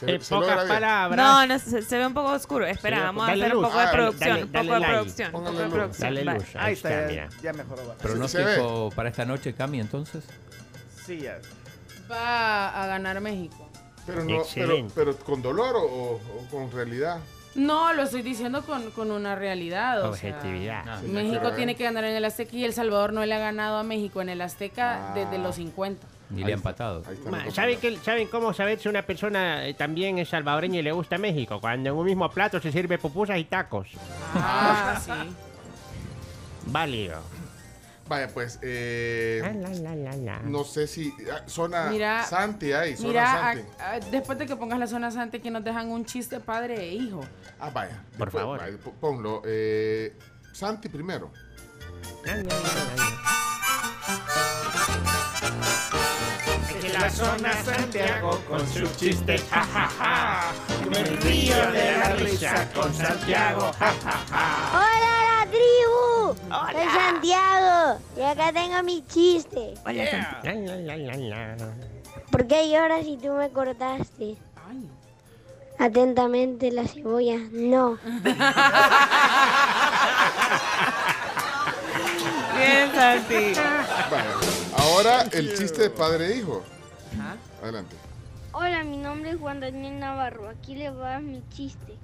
[0.01, 0.77] Se, En se logra pocas bien.
[0.81, 1.17] palabras.
[1.17, 2.65] No, no, se, se ve un poco oscuro.
[2.67, 4.29] Espera, Sí, vamos a hacer un poco de Ah, producción.
[4.31, 5.27] dale- un dale poco de producción.
[5.27, 5.75] Un poco Póngale de luz.
[5.75, 6.15] producción.
[6.15, 6.35] Dale Va.
[6.35, 6.45] luz.
[6.57, 7.29] Ahí está, está, ya, mira.
[7.43, 7.83] ya mejoró.
[7.99, 10.25] ¿Pronóstico para esta noche, Cami, entonces?
[11.07, 11.39] Sí, ya.
[12.11, 13.69] Va a ganar México.
[14.07, 16.19] Pero, no, pero, pero con dolor o,
[16.51, 17.19] con realidad.
[17.55, 20.03] No, lo estoy diciendo con, con una realidad.
[20.09, 21.01] o sea, Objetividad.
[21.03, 23.77] Sí, México tiene que ganar en el Azteca y El Salvador no le ha ganado
[23.79, 25.15] a México en el Azteca Ah.
[25.15, 26.07] desde los 50.
[26.31, 27.03] Ni Ahí le ha empatado.
[27.09, 30.79] Ahí está Ma, ¿Saben, que, ¿Saben cómo saber si una persona eh, también es salvadoreña
[30.79, 31.61] y le gusta México?
[31.61, 33.89] Cuando en un mismo plato se sirve pupusas y tacos.
[34.35, 35.11] Ah, sí.
[36.67, 37.21] Válido.
[38.09, 40.39] Vaya, pues, eh, La, la, la, la.
[40.41, 41.13] no sé si.
[41.33, 43.63] ah, Zona Mira, Santi ahí, zona Mira, Santi.
[43.81, 46.89] a- a- después de que pongas la zona santa, que nos dejan un chiste padre
[46.91, 47.21] e hijo.
[47.61, 48.03] Ah, vaya.
[48.19, 48.59] Por Después, favor.
[48.61, 49.43] vaya, po- ponlo.
[49.47, 50.17] Eh,
[50.53, 51.31] Santi primero.
[52.25, 53.21] La, la, la, la.
[56.93, 60.53] La zona Santiago con sus chistes, ja, ja, ja.
[60.91, 64.71] Me río de la risa con Santiago, ja, ja, ja.
[64.73, 66.35] ¡Hola, la tribu!
[66.73, 69.75] Soy Santiago y acá tengo mi chiste.
[69.85, 70.05] La, la,
[70.77, 71.75] la, la, la.
[72.31, 74.37] ¿Por qué lloras si tú me cortaste?
[75.79, 77.99] Atentamente la cebolla, no.
[82.57, 83.53] Bien, Santi.
[84.11, 84.35] Vaya.
[84.77, 86.63] Ahora el chiste de padre e hijo.
[87.63, 87.97] Adelante.
[88.53, 90.49] Hola, mi nombre es Juan Daniel Navarro.
[90.49, 91.97] Aquí le va mi chiste.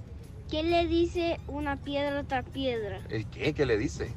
[0.49, 3.01] ¿Qué le dice una piedra a otra piedra?
[3.09, 3.53] ¿El qué?
[3.53, 4.11] ¿Qué le dice?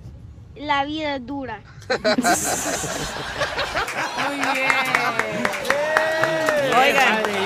[0.54, 1.60] La vida es dura.
[4.28, 4.70] Muy bien.
[6.76, 7.39] Oigan.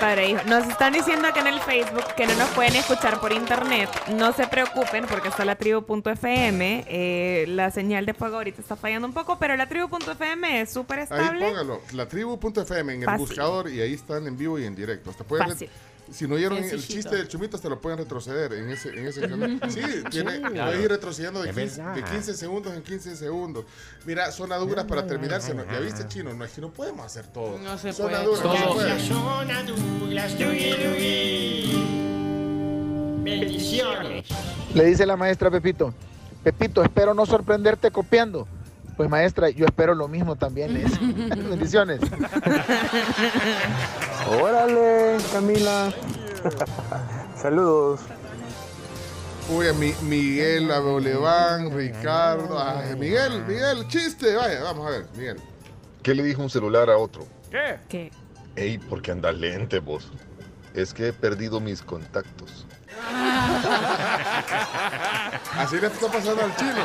[0.00, 0.40] Padre e hijo.
[0.46, 3.88] Nos están diciendo acá en el Facebook que no nos pueden escuchar por internet.
[4.14, 6.84] No se preocupen porque está la tribu.fm.
[6.88, 10.98] Eh, la señal de fuego ahorita está fallando un poco, pero la tribu.fm es súper
[11.00, 11.46] Ahí estable.
[11.46, 11.80] póngalo.
[11.92, 15.10] La tribu.fm en el buscador y ahí están en vivo y en directo.
[15.10, 15.68] Hasta pueden Fácil.
[16.10, 19.20] Si no oyeron el chiste del chumito, hasta lo pueden retroceder en ese, en ese
[19.22, 19.60] canal.
[19.70, 19.80] Sí,
[20.10, 21.94] tiene, Sí, puedes ir retrocediendo de Es 15, verdad.
[21.94, 23.64] de 15 segundos en 15 segundos.
[24.04, 25.40] Mira, zona dura para terminar.
[25.40, 27.58] se nos- ya viste, chino, no es que no podemos hacer todo.
[27.58, 28.36] No se zona puede.
[28.36, 28.54] no Todo.
[30.76, 31.86] Dugui.
[33.22, 34.26] Bendiciones.
[34.74, 35.92] Le dice la maestra a Pepito,
[36.42, 38.48] Pepito, espero no sorprenderte copiando.
[39.00, 40.74] Pues maestra, yo espero lo mismo también.
[40.74, 40.98] dice.
[41.48, 42.00] Bendiciones.
[44.42, 45.90] Órale, Camila.
[47.34, 48.00] Saludos.
[49.48, 52.62] Uy, a mi, Miguel, a Boleván, Ricardo.
[52.62, 54.36] Ay, Miguel, Miguel, chiste.
[54.36, 55.38] Vaya, vamos a ver, Miguel.
[56.02, 57.26] ¿Qué le dijo un celular a otro?
[57.50, 57.78] ¿Qué?
[57.88, 58.10] ¿Qué?
[58.54, 60.12] Ey, ¿por qué andas lente vos?
[60.74, 62.66] Es que he perdido mis contactos.
[65.56, 66.84] Así le está pasando al chino.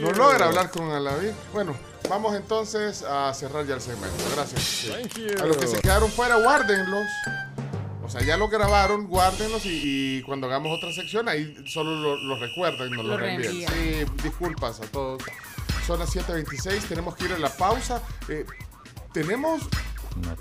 [0.00, 1.30] No logra hablar con Alaví.
[1.52, 1.74] Bueno,
[2.08, 4.16] vamos entonces a cerrar ya el segmento.
[4.34, 4.62] Gracias.
[4.62, 4.90] Sí.
[5.40, 7.06] A los que se quedaron fuera, guárdenlos.
[8.04, 12.16] O sea, ya lo grabaron, guárdenlos y, y cuando hagamos otra sección, ahí solo lo,
[12.16, 13.70] lo recuerdan y nos lo, Lo reenvían.
[13.72, 15.22] Sí, disculpas a todos.
[15.86, 18.00] Son las 7.26, tenemos que ir a la pausa.
[18.28, 18.46] Eh,
[19.12, 19.60] tenemos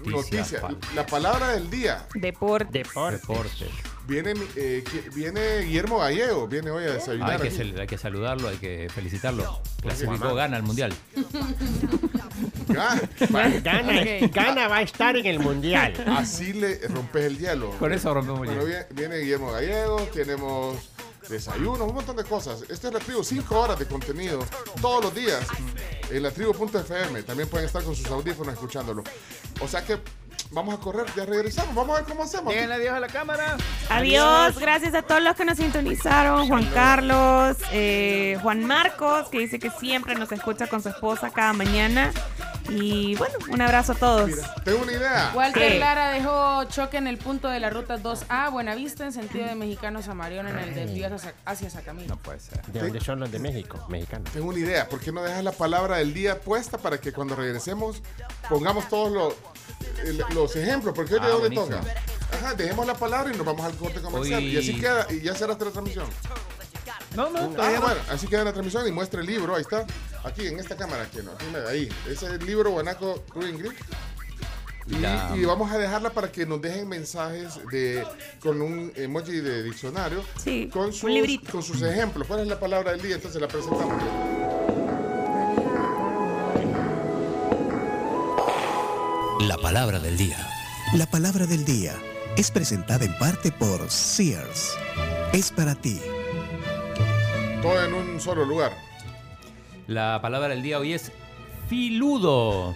[0.06, 0.62] noticias.
[0.62, 2.08] pa- La palabra del día.
[2.14, 2.80] Deporte.
[2.80, 3.68] Deportes.
[4.08, 7.32] Viene, eh, viene Guillermo Gallego, viene hoy a desayunar.
[7.32, 7.58] Hay que, aquí.
[7.58, 9.62] sal- hay que saludarlo, hay que felicitarlo.
[9.82, 10.94] Clasificó, gana el mundial.
[12.68, 13.02] Gana,
[13.64, 15.94] Gana, Gana va a estar en el mundial.
[16.08, 17.72] Así le rompes el hielo.
[17.80, 18.66] Con eso rompemos el Bueno, hielo.
[18.68, 20.78] viene, viene Guillermo Gallego, tenemos
[21.30, 22.64] desayunos, un montón de cosas.
[22.70, 24.40] Este es la tribu, 5 horas de contenido
[24.82, 25.46] todos los días
[26.12, 27.24] en la tribu.fm.
[27.24, 29.04] También pueden estar con sus audífonos escuchándolo.
[29.62, 29.98] O sea que
[30.52, 31.76] vamos a correr, ya regresamos.
[31.76, 32.54] Vamos a ver cómo hacemos.
[32.54, 33.58] Díganle adiós a la cámara.
[33.90, 36.48] Adiós, gracias a todos los que nos sintonizaron.
[36.48, 41.54] Juan Carlos, eh, Juan Marcos, que dice que siempre nos escucha con su esposa cada
[41.54, 42.12] mañana.
[42.70, 44.30] Y bueno, un abrazo a todos.
[44.66, 45.32] Tengo una idea.
[45.34, 45.80] Walter ¿Qué?
[45.80, 50.10] Lara dejó choque en el punto de la ruta 2A, Buenavista, en sentido de Mexicanos
[50.10, 52.16] a Mariona, en el desvío hacia, hacia Sacamino.
[52.16, 52.62] No puede ser.
[52.64, 53.80] ¿De dónde son los de México?
[53.88, 54.30] Mexicanos.
[54.34, 54.90] Tengo una idea.
[54.90, 58.02] ¿Por qué no dejas la palabra del día puesta para que cuando regresemos
[58.50, 59.34] pongamos todos los,
[60.06, 60.94] el- los ejemplos?
[60.96, 61.78] Porque hoy de Ah, dónde buenísimo.
[61.82, 61.94] toca.
[62.36, 64.40] Ajá, dejemos la palabra y nos vamos al corte comercial.
[64.44, 66.06] Hoy- Y así queda, y ya será la transmisión.
[67.16, 67.82] No, no, Ah, no.
[67.82, 69.86] bueno, así queda la transmisión y muestra el libro, ahí está.
[70.24, 71.32] Aquí, en esta cámara, aquí, ¿no?
[71.32, 71.90] Aquí, ahí.
[72.06, 73.72] Ese es el libro Guanaco Cruz Ingrid.
[74.90, 78.06] Y, y vamos a dejarla para que nos dejen mensajes de
[78.42, 81.52] con un emoji de diccionario Sí, con sus, librito.
[81.52, 82.26] con sus ejemplos.
[82.28, 83.16] ¿Cuál es la palabra del día?
[83.16, 84.02] Entonces la presentamos.
[89.40, 90.38] La palabra del día.
[90.94, 91.94] La palabra del día
[92.38, 94.76] es presentada en parte por Sears.
[95.34, 96.00] Es para ti.
[97.62, 98.74] Todo en un solo lugar.
[99.88, 101.12] La palabra del día hoy es
[101.70, 102.76] filudo.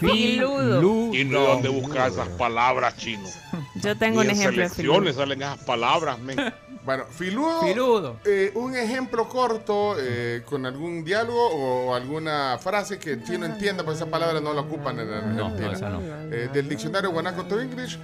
[0.00, 1.14] Filudo.
[1.14, 3.28] ¿Y no dónde buscar esas palabras, chino?
[3.76, 5.12] Yo tengo Ni un en ejemplo de selecciones filudo.
[5.14, 6.36] salen esas palabras, men.
[6.84, 7.62] Bueno, filudo.
[7.62, 8.16] Filudo.
[8.24, 13.84] eh, un ejemplo corto eh, con algún diálogo o alguna frase que el chino entienda,
[13.84, 15.48] pues esa palabra no la ocupan en Argentina.
[15.48, 16.00] No, no, esa no.
[16.00, 17.98] Eh, del diccionario Guanaco to English,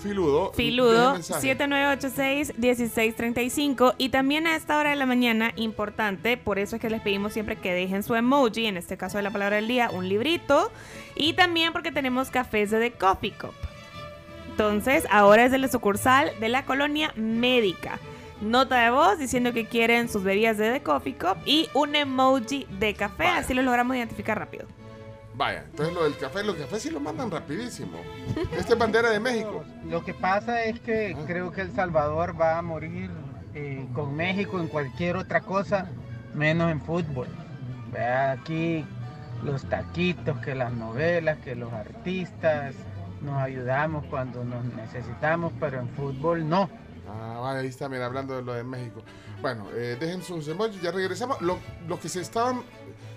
[0.00, 0.52] filudo.
[0.52, 1.58] Filudo deja mensaje.
[1.58, 7.00] 7986-1635 y también a esta hora de la mañana, importante, por eso es que les
[7.00, 10.08] pedimos siempre que dejen su emoji, en este caso de la palabra del día, un
[10.08, 10.70] librito
[11.16, 13.54] y también porque tenemos cafés de The Coffee Cup.
[14.54, 17.98] Entonces, ahora es de la sucursal de la colonia médica.
[18.40, 22.64] Nota de voz diciendo que quieren sus bebidas de The Coffee Cup y un emoji
[22.78, 24.66] de café, así los logramos identificar rápido.
[25.34, 27.98] Vaya, entonces lo del café, los cafés sí lo mandan rapidísimo.
[28.56, 29.64] Este es bandera de México.
[29.90, 33.10] Lo que pasa es que creo que El Salvador va a morir
[33.54, 35.88] eh, con México en cualquier otra cosa,
[36.32, 37.26] menos en fútbol.
[37.92, 38.84] Vea aquí
[39.42, 42.76] los taquitos, que las novelas, que los artistas,
[43.22, 46.68] nos ayudamos cuando nos necesitamos, pero en fútbol no.
[47.08, 49.02] Ah, vaya, ahí está, mira, hablando de lo de México.
[49.42, 51.40] Bueno, eh, dejen sus emojis, ya regresamos.
[51.42, 52.62] Lo- Los que se estaban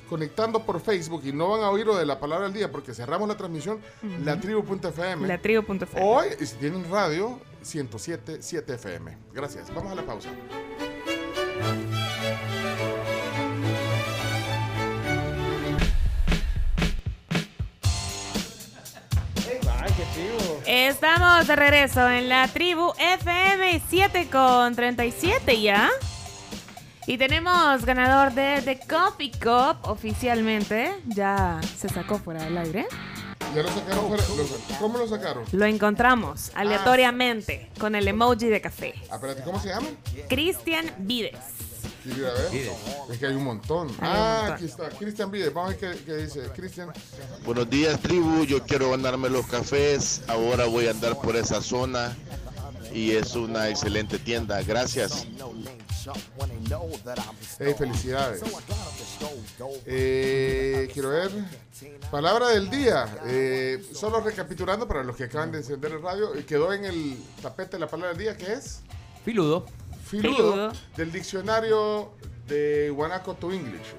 [0.09, 2.93] conectando por Facebook y no van a oír lo de la palabra del día porque
[2.93, 4.23] cerramos la transmisión, Ujú.
[4.23, 5.27] latribu.fm.
[5.27, 6.01] La tribu.fm.
[6.01, 9.17] Hoy, y si tienen radio, 107.7 FM.
[9.33, 9.73] Gracias.
[9.73, 10.29] Vamos a la pausa.
[20.65, 25.89] Estamos de regreso en la tribu FM 7 con 37 ya.
[27.05, 30.93] Y tenemos ganador de The Coffee Cup oficialmente.
[31.05, 32.85] Ya se sacó fuera del aire.
[33.55, 34.23] Ya lo sacaron fuera.
[34.35, 35.43] lo- ¿Cómo lo sacaron?
[35.53, 38.93] Lo encontramos aleatoriamente con el emoji de café.
[39.09, 39.87] Ah, espérate, ¿cómo se llama?
[40.27, 41.35] Cristian Vides.
[42.13, 42.71] Quiero ir a ver.
[43.11, 43.89] Es que hay un montón.
[43.99, 44.89] Ah, aquí está.
[44.89, 45.53] Cristian Vides.
[45.53, 46.41] Vamos a ver qué, qué dice.
[46.55, 46.91] Cristian.
[47.45, 48.45] Buenos días, tribu.
[48.45, 50.21] Yo quiero ganarme los cafés.
[50.27, 52.15] Ahora voy a andar por esa zona
[52.93, 54.61] y es una excelente tienda.
[54.63, 55.27] Gracias.
[57.59, 58.41] Hey, felicidades.
[59.85, 61.29] Eh, quiero ver.
[62.09, 63.19] Palabra del día.
[63.25, 66.33] Eh, solo recapitulando para los que acaban de encender el radio.
[66.35, 68.79] eh, Quedó en el tapete la palabra del día que es
[69.25, 69.65] Filudo.
[70.09, 72.11] Filudo, del diccionario
[72.47, 73.93] de Guanaco to English.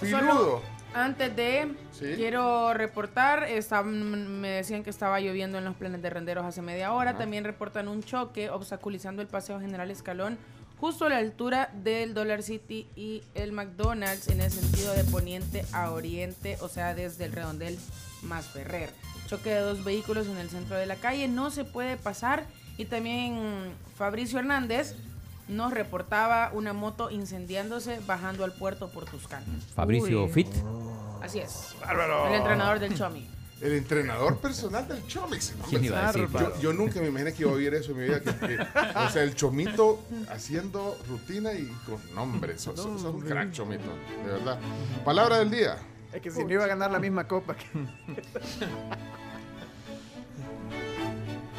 [0.00, 0.20] Filudo.
[0.20, 0.62] Solo
[0.94, 2.14] antes de, Sí.
[2.16, 6.92] quiero reportar, está- me decían que estaba lloviendo en los planes de renderos hace media
[6.92, 7.16] hora.
[7.16, 10.38] También reportan un choque obstaculizando el paseo General Escalón
[10.78, 15.64] justo a la altura del Dollar City y el McDonald's en el sentido de poniente
[15.72, 17.78] a oriente, o sea, desde el redondel
[18.22, 18.90] más Ferrer.
[19.28, 21.28] choque de dos vehículos en el centro de la calle.
[21.28, 22.46] No se puede pasar.
[22.78, 24.96] Y también Fabricio Hernández
[25.50, 29.44] nos reportaba una moto incendiándose bajando al puerto por Tuscán.
[29.74, 30.30] Fabricio Uy.
[30.32, 30.48] Fit.
[31.22, 31.74] Así es.
[31.80, 32.28] Bárbaro.
[32.28, 33.28] El entrenador del Chomi.
[33.60, 35.54] El entrenador personal del Chomix.
[35.58, 37.92] No, ¿Quién iba a decir, yo, yo nunca me imaginé que iba a oír eso
[37.92, 38.20] en mi vida.
[38.20, 42.58] que- que- o sea, el Chomito haciendo rutina y con nombre.
[42.58, 43.84] Sos, sos un crack, Chomito.
[44.24, 44.58] De verdad.
[45.04, 45.76] Palabra del día.
[46.10, 47.66] Es que si no iba a ganar la misma copa que...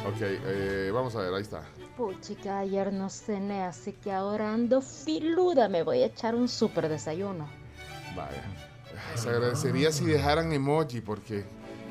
[0.08, 1.62] Ok, eh, vamos a ver, ahí está.
[1.96, 5.68] Puchica, ayer no cené, así que ahora ando filuda.
[5.68, 7.48] Me voy a echar un súper desayuno.
[8.16, 8.42] Vaya.
[9.14, 11.44] Se agradecería si dejaran emoji porque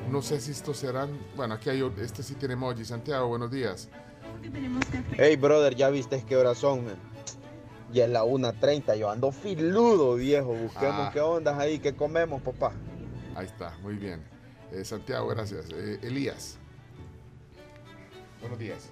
[0.10, 1.20] no sé si estos serán.
[1.36, 2.84] Bueno, aquí hay otro- este sí tiene emoji.
[2.86, 3.90] Santiago, buenos días.
[5.18, 6.86] Hey, brother, ¿ya viste qué horas son?
[6.86, 6.96] man?
[7.94, 10.54] Ya es la 1.30, yo ando filudo, viejo.
[10.54, 11.12] Busquemos Ah.
[11.14, 12.72] qué ondas ahí, qué comemos, papá.
[13.36, 14.24] Ahí está, muy bien.
[14.72, 15.66] Eh, Santiago, gracias.
[15.72, 16.58] Eh, Elías.
[18.40, 18.90] Buenos días.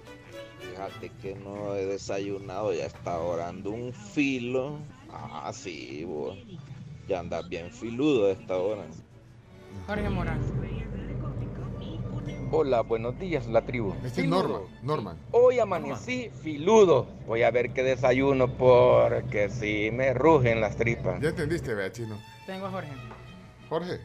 [0.60, 4.78] Fíjate que no he desayunado, ya está orando un filo.
[5.10, 6.36] Ah, sí, vos.
[7.08, 8.84] Ya andas bien filudo a esta hora.
[9.86, 10.40] Jorge Morán.
[12.52, 13.94] Hola, buenos días, la tribu.
[14.04, 14.62] Este es Norman.
[14.82, 15.16] Norman.
[15.30, 17.06] Hoy amanecí filudo.
[17.26, 21.20] Voy a ver qué desayuno porque si me rugen las tripas.
[21.20, 22.18] Ya entendiste, vea, chino.
[22.46, 22.90] Tengo a Jorge.
[23.68, 24.00] Jorge.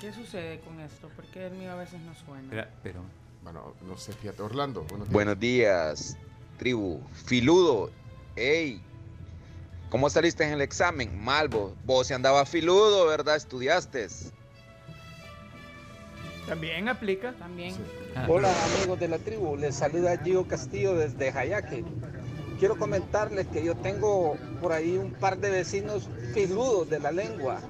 [0.00, 1.08] ¿Qué sucede con esto?
[1.14, 2.68] Porque el mío a veces no suena.
[2.82, 3.00] Pero
[3.46, 4.42] Bueno, no sé, fíjate.
[4.42, 5.12] Orlando, buenos días.
[5.12, 6.16] Buenos días,
[6.58, 7.00] tribu.
[7.26, 7.92] Filudo.
[8.34, 8.82] Ey,
[9.88, 11.16] ¿cómo saliste en el examen?
[11.22, 11.72] Mal, vos.
[11.84, 13.36] Vos se andaba filudo, ¿verdad?
[13.36, 14.08] Estudiaste.
[16.48, 17.34] También aplica.
[17.34, 17.76] También.
[18.26, 19.56] Hola, amigos de la tribu.
[19.56, 21.84] Les saluda Gio Castillo desde Jayaque.
[22.58, 27.60] Quiero comentarles que yo tengo por ahí un par de vecinos filudos de la lengua.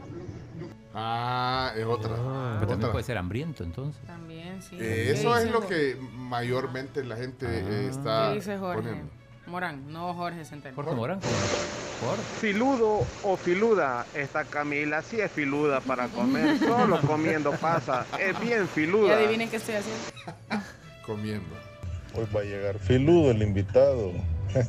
[0.99, 2.09] Ah, es otra.
[2.15, 2.93] pero también Otra.
[2.93, 4.03] puede ser hambriento entonces.
[4.07, 4.79] También, sí.
[4.81, 8.81] Eh, eso es lo que mayormente la gente eh, está ¿Qué dice Jorge?
[8.83, 9.11] poniendo.
[9.47, 10.75] Morán, no Jorge Centeno.
[10.75, 11.21] Jorge Morán.
[11.21, 12.17] ¿Por?
[12.41, 18.65] Filudo o filuda, esta Camila sí es filuda para comer, solo comiendo pasa, es bien
[18.65, 19.17] Y filuda.
[19.17, 20.03] adivinen qué estoy haciendo.
[21.07, 21.55] Comiendo.
[22.15, 24.13] Hoy va a llegar filudo el invitado.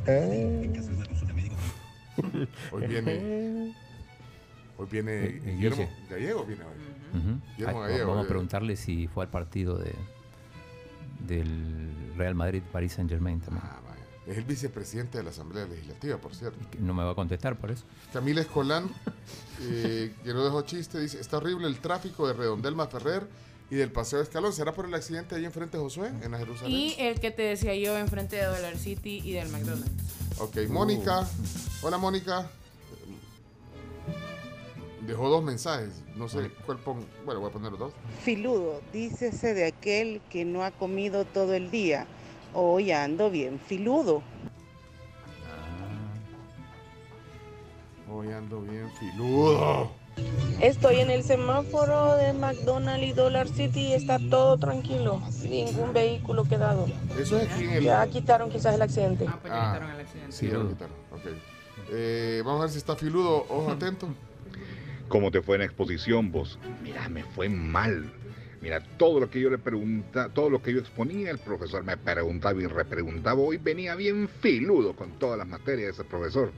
[2.71, 3.73] Hoy viene.
[4.77, 5.89] Hoy viene Eh, Guillermo Guille.
[6.09, 6.45] Gallego.
[6.45, 7.41] Viene hoy.
[7.57, 8.09] Guillermo Ay, Gallego.
[8.11, 9.93] Vamos a preguntarle si fue al partido de
[11.19, 13.63] del Real Madrid Paris Saint Germain también.
[13.65, 13.79] Ah,
[14.27, 16.59] Es el vicepresidente de la Asamblea Legislativa, por cierto.
[16.79, 17.85] No me va a contestar por eso.
[18.13, 18.89] Camila Escolán,
[19.61, 23.27] eh, que no dejó chiste, dice: Está horrible el tráfico de Redondelma Ferrer
[23.71, 24.53] y del Paseo de Escalón.
[24.53, 26.71] ¿Será por el accidente ahí enfrente de Josué, en la Jerusalén?
[26.71, 29.91] Y el que te decía yo enfrente de Dollar City y del McDonald's.
[30.39, 31.27] Ok, Mónica.
[31.81, 32.47] Hola, Mónica.
[35.07, 36.03] Dejó dos mensajes.
[36.17, 37.05] No sé cuál pongo.
[37.25, 37.93] Bueno, voy a poner los dos.
[38.23, 42.05] Filudo, dícese de aquel que no ha comido todo el día.
[42.53, 44.21] Hoy ando bien filudo.
[48.11, 49.91] Hoy ando bien filudo.
[50.59, 55.21] Estoy en el semáforo de McDonald's y Dollar City y está todo tranquilo.
[55.43, 56.85] Ningún vehículo quedado.
[57.17, 57.83] Eso es aquí en el.
[57.85, 59.25] Ya quitaron quizás el accidente.
[59.49, 59.79] Ah,
[60.29, 60.95] sí, ya lo quitaron.
[61.13, 61.31] Ok.
[61.91, 63.45] Eh, vamos a ver si está filudo.
[63.47, 64.09] Ojo atento.
[65.07, 66.59] ¿Cómo te fue en exposición vos?
[66.83, 68.11] Mira, me fue mal.
[68.61, 71.95] Mira, todo lo que yo le preguntaba, todo lo que yo exponía, el profesor me
[71.95, 73.39] preguntaba y repreguntaba.
[73.39, 76.51] Hoy venía bien filudo con todas las materias ese profesor.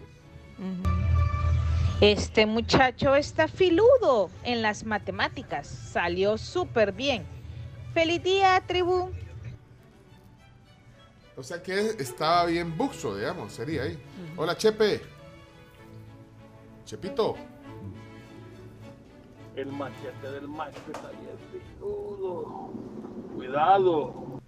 [2.01, 5.67] Este muchacho está filudo en las matemáticas.
[5.67, 7.25] Salió súper bien.
[7.93, 9.11] Feliz día, tribu.
[11.35, 13.97] O sea que estaba bien buxo, digamos, sería ahí.
[14.37, 15.01] Hola, Chepe.
[16.85, 17.35] Chepito.
[19.59, 22.71] El machete del macho está bien filudo.
[23.35, 24.39] Cuidado.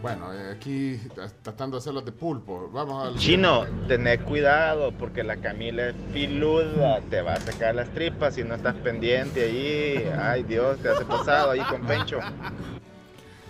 [0.00, 0.98] Bueno, eh, aquí
[1.42, 2.70] tratando de hacerlos de pulpo.
[2.72, 3.16] Vamos al.
[3.18, 8.42] Chino, tened cuidado porque la Camila es filuda, te va a sacar las tripas si
[8.44, 10.02] no estás pendiente allí.
[10.18, 12.20] Ay Dios, te hace pasado ahí con Pencho.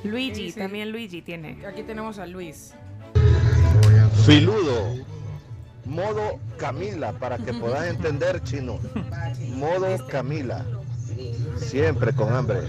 [0.02, 0.58] Luigi, Sí, sí.
[0.58, 1.64] también Luigi tiene.
[1.64, 2.74] Aquí tenemos a Luis.
[4.26, 4.94] Filudo.
[5.90, 8.78] Modo Camila, para que puedas entender, chino.
[9.56, 10.64] Modo Camila.
[11.56, 12.60] Siempre con hambre.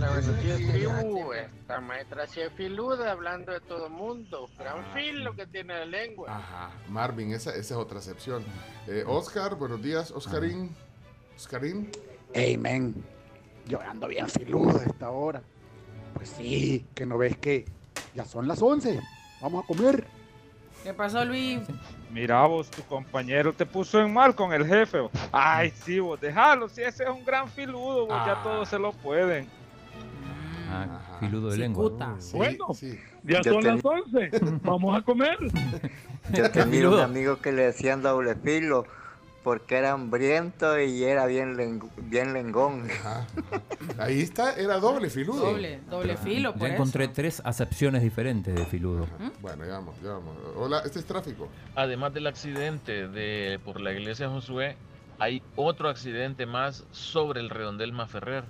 [0.71, 4.49] tribu, esta maestra sí es filuda hablando de todo mundo.
[4.57, 6.35] Gran filo que tiene la lengua.
[6.35, 6.71] Ajá.
[6.89, 8.43] Marvin, esa, esa es otra excepción.
[8.87, 10.09] Eh, Oscar, buenos días.
[10.09, 10.75] Oscarín.
[11.37, 11.91] Oscarín.
[12.33, 13.05] Hey, men,
[13.67, 15.43] yo ando bien filudo a esta hora.
[16.15, 17.65] Pues sí, que no ves que
[18.15, 18.99] ya son las 11.
[19.41, 20.07] Vamos a comer.
[20.83, 21.59] ¿Qué pasó, Luis?
[22.11, 24.99] Mira vos, tu compañero te puso en mal con el jefe.
[24.99, 25.11] vos.
[25.31, 28.41] Ay, sí, vos, déjalo, si ese es un gran filudo, vos, ya Ah.
[28.43, 29.47] todos se lo pueden.
[30.73, 31.89] Ah, filudo de lengua.
[32.33, 32.67] bueno,
[33.23, 34.29] Ya Yo son ten- las 11.
[34.63, 35.37] Vamos a comer.
[36.33, 38.85] Yo tenía un amigo que le decían doble filo
[39.43, 42.87] porque era hambriento y era bien, len- bien lengón.
[43.97, 45.51] Ahí está, era doble filudo.
[45.51, 46.75] Doble, doble filo, por Ya eso.
[46.75, 49.07] encontré tres acepciones diferentes de filudo.
[49.41, 50.35] Bueno, ya vamos, ya vamos.
[50.55, 51.47] Hola, este es tráfico.
[51.75, 54.75] Además del accidente de por la iglesia Josué,
[55.19, 58.43] hay otro accidente más sobre el redondel Maferrer.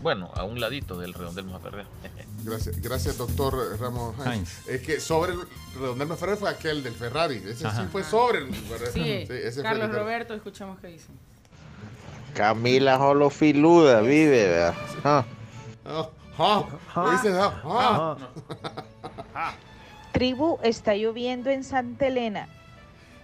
[0.00, 1.86] Bueno, a un ladito del redondel Maferrer.
[2.44, 4.66] Gracias, gracias doctor Ramos Hines.
[4.68, 5.40] Es que sobre el
[5.74, 7.42] redondel Ferrer fue aquel del Ferrari.
[7.44, 7.82] Ese Ajá.
[7.82, 8.92] sí fue sobre el Ferrari.
[8.92, 11.08] Sí, ese fue Carlos el del- Roberto, escuchamos qué dice.
[12.34, 14.74] Camila solo filuda, vive, ¿verdad?
[15.02, 15.24] Ah.
[15.84, 16.08] Ah,
[16.94, 18.16] ah, dices, ah,
[19.34, 19.52] ah.
[20.12, 22.48] Tribu, está lloviendo en Santa Elena.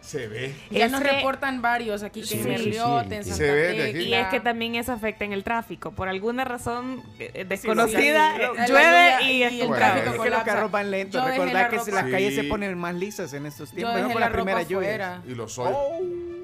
[0.04, 0.54] Se ve.
[0.70, 2.74] Ya Es nos que- reportan varios aquí que Sí, en sí, en.
[2.74, 3.84] Santa Se ve de Tecla.
[3.88, 3.98] aquí.
[4.08, 5.92] Y es que también eso afecta en el tráfico.
[5.92, 10.20] Por alguna razón eh, Sí, desconocida, sí, eh, llueve y, y el Bueno, tráfico es
[10.20, 11.24] que los carros van lentos.
[11.24, 13.94] Recordad la que si las calles se ponen más lisas en estos Yo tiempos.
[13.96, 15.22] dejé no por la primera lluvia.
[15.26, 15.76] Y los hoyos.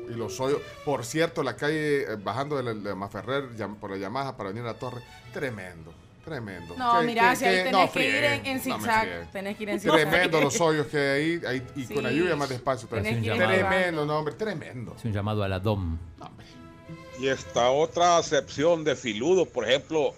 [0.09, 0.61] Y los hoyos.
[0.85, 3.45] Por cierto, la calle eh, bajando de, la, de Maferrer
[3.78, 5.03] por la Yamaha para venir a la torre.
[5.32, 5.93] Tremendo.
[6.24, 6.74] Tremendo.
[6.76, 9.02] No, mira, si ahí que- tenés no, que ir en, en zigzag.
[9.02, 9.28] frieguen.
[9.32, 10.01] tenés que ir en zigzag.
[10.01, 12.88] Tremendo los hoyos que hay ahí, ahí y con la lluvia más despacio.
[12.88, 14.94] Tremendo, no, hombre, tremendo.
[14.98, 15.98] Es un llamado a la DOM.
[17.18, 20.14] Y esta otra acepción de filudo, por ejemplo,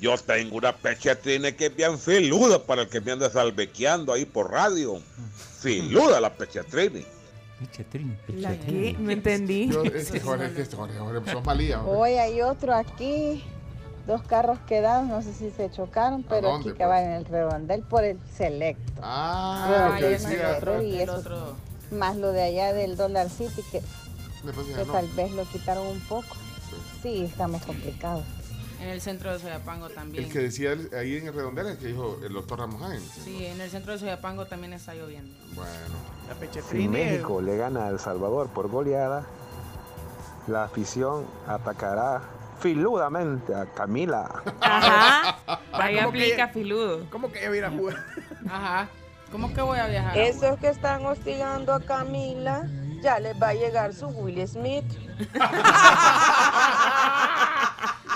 [0.00, 4.24] yo tengo una pechetrina que es bien filuda para el que me anda salvequeando ahí
[4.24, 5.00] por radio.
[5.60, 7.00] Filuda la pechetrina.
[7.58, 8.94] Pechetrín, ¿La qué?
[8.98, 9.70] No entendí.
[9.70, 11.82] Yo, este Jorge, que este Jorge, Jorge, sos malía.
[11.82, 13.42] Hoy hay otro aquí,
[14.06, 17.24] dos carros quedados, no sé si se chocaron, pero dónde, aquí que va en el
[17.24, 19.00] redondel por el selecto.
[19.02, 20.04] Ah, el
[20.56, 21.54] otro, y El eso, otro.
[21.90, 23.82] más lo de allá del Dollar City que,
[24.44, 24.92] no.
[24.92, 26.36] tal vez lo quitaron un poco.
[27.02, 28.24] Sí, estamos complicados.
[28.80, 30.24] En el centro de Soyapango también.
[30.24, 33.02] El que decía el- ahí en el redondel, el que dijo el doctor Ramos Hines.
[33.24, 35.34] Sí, en el centro de Soyapango también está lloviendo.
[35.54, 35.70] Bueno.
[36.28, 36.86] La Si.
[36.88, 39.24] México le gana a El Salvador por goleada,
[40.46, 42.22] la afición atacará
[42.58, 44.42] filudamente a Camila.
[44.60, 45.38] Ajá.
[45.72, 47.06] Ahí ¿cómo que- aplica filudo.
[47.10, 47.96] ¿Cómo que ella viene a jugar?
[48.50, 48.88] Ajá.
[49.32, 50.16] ¿Cómo que voy a viajar?
[50.16, 52.62] Esos que están hostigando a Camila,
[53.02, 54.84] ya les va a llegar su Will Smith.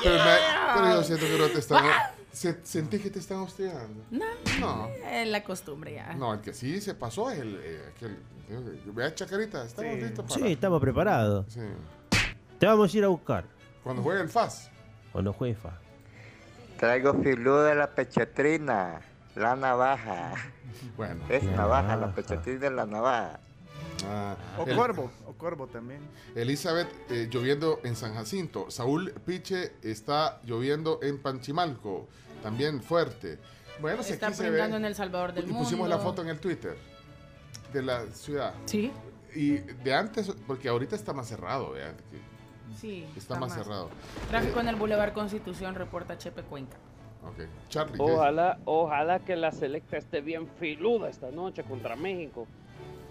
[0.02, 1.84] Pero, me- pero yo siento que no te están.
[2.32, 4.02] se- ¿Sentí que te están hostigando?
[4.10, 4.24] No.
[4.58, 4.88] No.
[5.10, 6.14] Es la costumbre ya.
[6.14, 7.60] No, el que sí se pasó es el.
[7.62, 8.12] eh, aquel,
[8.48, 10.40] eh, vea, Chacarita, estamos listos para.
[10.46, 11.46] Sí, estamos preparados.
[11.52, 11.60] Sí.
[12.58, 13.44] Te vamos a ir a buscar.
[13.82, 14.70] Cuando juegue el FAS.
[15.12, 15.78] Cuando juegue FA.
[16.78, 19.00] Traigo filuda la pechetrina,
[19.36, 20.34] la navaja.
[20.96, 21.20] Bueno.
[21.28, 22.14] Es La navaja, la navaja.
[22.14, 23.40] pechetrina es la navaja.
[24.06, 25.10] Ah, O el- Corvo.
[25.26, 26.00] O Corvo también.
[26.34, 28.70] Elizabeth eh, lloviendo en San Jacinto.
[28.70, 32.08] Saúl Piche está lloviendo en Panchimalco.
[32.42, 33.38] También fuerte.
[33.80, 34.62] Bueno, Está aquí se ve.
[34.64, 35.64] en El Salvador del Y Mundo.
[35.64, 36.76] pusimos la foto en el Twitter
[37.72, 38.54] de la ciudad.
[38.66, 38.90] Sí.
[39.34, 42.18] Y de antes, porque ahorita está más cerrado, vean, que
[42.76, 43.06] Sí.
[43.16, 43.90] está, más, cerrado.
[44.28, 46.76] Tráfico en el Boulevard Constitución, reporta Chepe Cuenca.
[47.22, 47.46] Ok.
[47.68, 47.96] Charlie.
[47.96, 52.46] ¿qué Ojalá, ojalá que la selecta esté bien filuda esta noche contra México.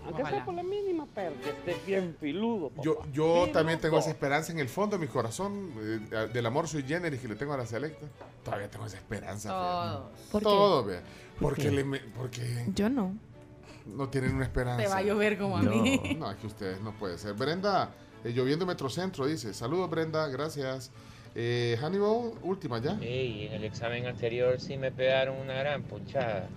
[0.06, 0.38] Aunque Ojalá.
[0.38, 2.70] sea por la mínima, pero que esté bien filudo.
[2.70, 2.82] papá.
[2.84, 6.68] Yo, yo también tengo esa esperanza en el fondo de mi corazón, eh, del amor
[6.68, 8.08] sui generis que le tengo a la selecta.
[8.44, 9.50] Todavía tengo esa esperanza.
[9.50, 10.12] Todos.
[10.32, 10.44] ¿Por qué?
[10.46, 11.02] Todo, vea.
[11.02, 11.72] ¿Por Porque, qué?
[11.72, 13.14] le me- porque Yo no.
[13.86, 14.82] no tienen una esperanza.
[14.82, 15.72] Te va a llover como a no.
[15.72, 16.16] mí.
[16.18, 17.34] No, es que ustedes no puede ser.
[17.34, 17.92] Brenda,
[18.24, 19.54] eh, lloviendo Metrocentro, dice.
[19.54, 20.92] Saludos, Brenda, gracias.
[21.36, 22.98] Eh, Hannibal, última ya.
[23.02, 26.48] Ey, en el examen anterior sí me pegaron una gran punchada.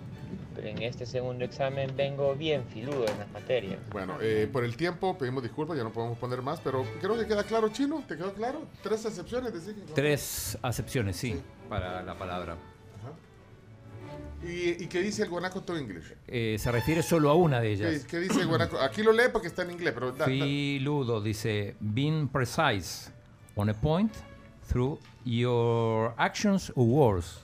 [0.55, 3.79] Pero en este segundo examen vengo bien filudo en las materias.
[3.91, 7.25] Bueno, eh, por el tiempo pedimos disculpas, ya no podemos poner más, pero creo que
[7.25, 8.03] queda claro, Chino.
[8.07, 8.61] ¿Te quedó claro?
[8.83, 9.75] Tres excepciones, decir.
[9.95, 12.57] Tres acepciones, sí, para la palabra.
[14.45, 16.13] ¿Y, y qué dice el guanaco to English?
[16.27, 18.05] Eh, se refiere solo a una de ¿Qué, ellas.
[18.05, 18.77] qué dice el guanaco?
[18.79, 20.11] Aquí lo lee porque está en inglés, pero...
[20.11, 23.09] da- da- Filudo dice, being precise
[23.55, 24.11] on a point
[24.67, 27.39] through your actions or words.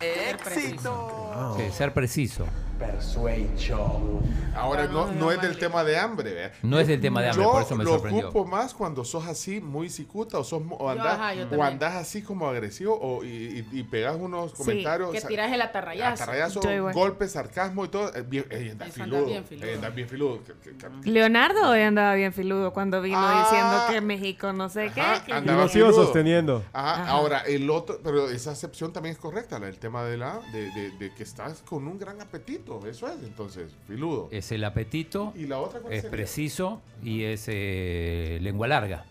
[0.00, 1.54] ¡Éxito!
[1.56, 2.46] Sí, ser preciso.
[2.78, 4.20] Persuasion.
[4.54, 6.52] Ahora, no, no es del tema de hambre, ¿vea?
[6.62, 8.28] No es del tema de hambre, Yo por eso me lo sorprendió.
[8.28, 11.62] ocupo más cuando sos así, muy cicuta, o, sos, o, Yo, andás, ajá, yo o
[11.62, 15.10] andás así como agresivo, o, y, y, y pegas unos comentarios.
[15.12, 16.22] que sa- tiras el atarrayazo.
[16.22, 18.14] atarrayazo, Yo golpes, sarcasmo y todo.
[18.14, 19.26] eh, Bien, anda filudo.
[19.26, 19.66] bien filudo.
[19.66, 20.44] ey, andás bien filudo.
[20.44, 23.44] que- que- que- Leonardo hoy andaba bien filudo cuando vino Ah.
[23.48, 25.32] diciendo que México no sé Ajá, qué.
[25.32, 26.04] que- lo sigo filudo.
[26.04, 26.64] sosteniendo.
[26.72, 27.10] Ajá, Ajá.
[27.10, 30.40] ahora el otro, pero esa excepción también es correcta, la del tema del ¿verdad?
[30.52, 34.28] De, de- de que estás con un gran apetito, eso es, entonces, filudo.
[34.30, 36.10] Es el apetito, ¿Y la otra cuál es sería?
[36.16, 39.04] preciso y es eh, lengua larga,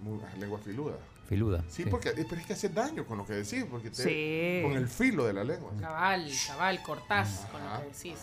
[0.00, 0.94] Muy- ah, lengua filuda.
[1.28, 1.62] filuda.
[1.68, 4.62] Sí, porque eh, pero es que hace daño con lo que decís, porque te- Sí.
[4.62, 5.70] con el filo de la lengua.
[5.80, 8.18] Cabal, cabal, cortás con lo Ajá, que decís.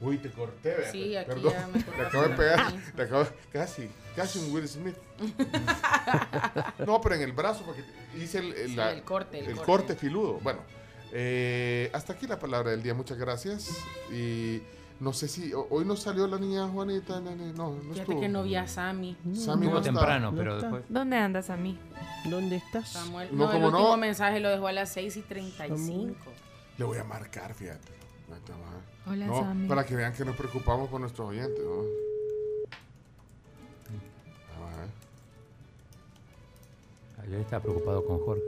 [0.00, 0.90] Uy, te corté, ¿verdad?
[0.90, 1.52] Sí, aquí Perdón.
[1.52, 2.92] ya me Te cortaste acabo de la pegar, nariz.
[2.96, 4.96] te acabo, casi, casi un Will Smith.
[6.86, 7.82] no, pero en el brazo, porque
[8.20, 9.66] hice el, el- Sí, la- el corte, el el corte.
[9.66, 10.40] corte filudo.
[10.42, 10.60] Bueno,
[11.12, 13.68] eh, hasta aquí la palabra del día, muchas gracias.
[14.12, 14.62] Y
[15.00, 18.20] no sé si, ho- hoy no salió la niña Juanita, no, no, no Fíjate estuvo.
[18.20, 19.16] que no vi a Sammy.
[19.34, 19.82] Sammy no está.
[19.90, 20.84] temprano, No pero después.
[20.88, 21.78] ¿Dónde andas mí?
[22.30, 22.88] ¿Dónde estás?
[22.90, 23.96] Samuel, No, no, el como último no.
[23.96, 26.14] mensaje lo dejó a las 6 y 35.
[26.78, 27.92] Le voy a marcar, fíjate.
[29.06, 29.68] Hola, No, Sammy.
[29.68, 31.82] Para que vean que nos preocupamos por nuestros oyentes, ¿no?
[34.62, 34.88] Ver.
[37.26, 38.42] Ayer estaba preocupado con Jorge.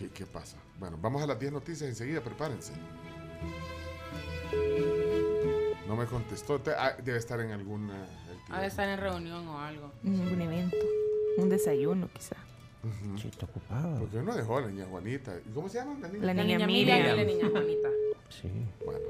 [0.00, 0.56] ¿Qué, qué pasa?
[0.78, 2.72] Bueno, vamos a las 10 noticias enseguida, prepárense.
[5.86, 6.58] No me contestó.
[6.58, 8.06] Te- ah, debe estar en alguna.
[8.48, 9.92] Ha de estar en reunión o algo.
[10.02, 10.76] Un evento.
[11.36, 12.36] Un desayuno, quizá.
[13.20, 13.98] Sí, está ocupado.
[13.98, 15.36] ¿Por qué no dejó a la niña Juanita?
[15.46, 16.24] ¿Y ¿Cómo se llama la niña?
[16.24, 17.16] La La niña niña Miriam y Miriam.
[17.18, 17.88] la niña Juanita.
[18.30, 18.48] Sí.
[18.86, 19.04] Bueno,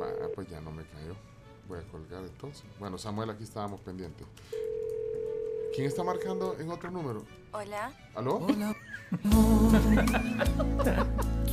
[0.00, 1.16] va, ah, pues ya no me cayó.
[1.66, 2.64] Voy a colgar entonces.
[2.78, 4.24] Bueno, Samuel, aquí estábamos pendientes.
[5.74, 7.24] ¿Quién está marcando en otro número?
[7.52, 7.92] Hola.
[8.14, 8.36] ¿Aló?
[8.36, 8.76] Hola.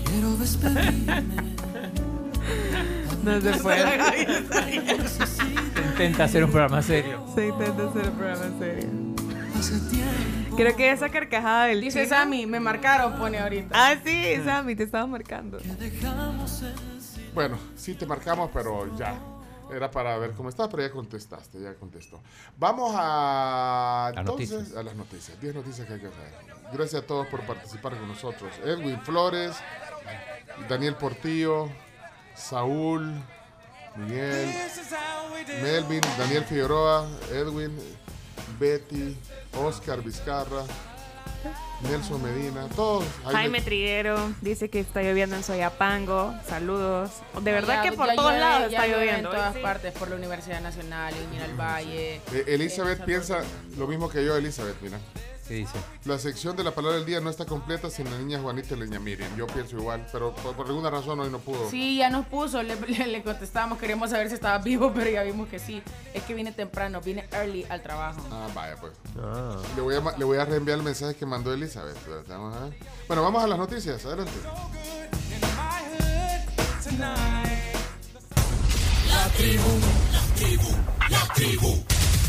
[0.06, 1.24] Quiero despedirme.
[3.24, 4.28] No se puede.
[5.92, 7.26] Intenta hacer un programa serio.
[7.34, 8.90] Se intenta hacer un programa serio.
[10.56, 13.70] Creo que esa carcajada del Dice chino- Sammy, me marcaron, pone ahorita.
[13.74, 15.58] Ah, sí, Sammy, te estaba marcando.
[17.34, 19.16] Bueno, sí te marcamos, pero ya.
[19.72, 22.22] Era para ver cómo estás, pero ya contestaste, ya contestó.
[22.58, 24.78] Vamos a, A entonces, noticias.
[24.78, 25.40] a las noticias.
[25.42, 26.34] 10 noticias que hay que hacer.
[26.74, 28.52] Gracias a todos por participar con nosotros.
[28.64, 29.56] Edwin Flores,
[30.70, 31.70] Daniel Portillo,
[32.36, 33.12] Saúl,
[33.96, 34.54] Miguel,
[35.62, 37.78] Melvin, Daniel Figueroa, Edwin,
[38.60, 39.18] Betty,
[39.58, 40.64] Oscar Vizcarra,
[41.82, 43.04] Nelson Medina, todos.
[43.32, 46.34] Jaime Triguero dice que está lloviendo en Soyapango.
[46.48, 47.12] Saludos.
[47.42, 49.30] De verdad Ya- que por todos llueve- lados está lloviendo.
[49.30, 49.60] En todas Sí.
[49.62, 52.16] partes, por la Universidad Nacional, en Miralvalle.
[52.34, 53.44] Eh, Elizabeth piensa
[53.78, 54.98] lo mismo que yo, Elizabeth, mira.
[55.48, 55.78] ¿Qué dice?
[56.06, 58.80] La sección de la palabra del día no está completa sin la niña Juanita y
[58.80, 59.36] la niña Miriam.
[59.38, 61.70] Yo pienso igual, pero por, por alguna razón hoy no pudo.
[61.70, 65.22] Sí, ya nos puso, le, le, le contestábamos, queríamos saber si estaba vivo, pero ya
[65.22, 65.84] vimos que sí.
[66.16, 68.22] Es que viene temprano, viene early al trabajo.
[68.32, 68.94] Ah, vaya, pues.
[69.76, 71.98] Le, voy a, le voy a reenviar el mensaje que mandó Elizabeth.
[72.28, 72.74] Vamos a ver.
[73.08, 74.04] Bueno, vamos a las noticias.
[74.04, 74.32] Adelante.
[79.08, 79.80] La tribu,
[80.12, 80.70] la tribu,
[81.10, 81.95] la tribu.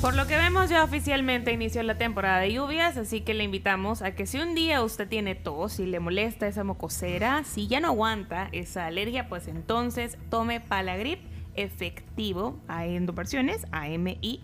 [0.00, 4.00] Por lo que vemos ya oficialmente inició la temporada de lluvias, así que le invitamos
[4.00, 7.80] a que si un día usted tiene tos y le molesta esa mocosera, si ya
[7.80, 11.20] no aguanta esa alergia, pues entonces tome Palagrip
[11.54, 12.58] efectivo.
[12.70, 14.40] En dos versiones, AM y.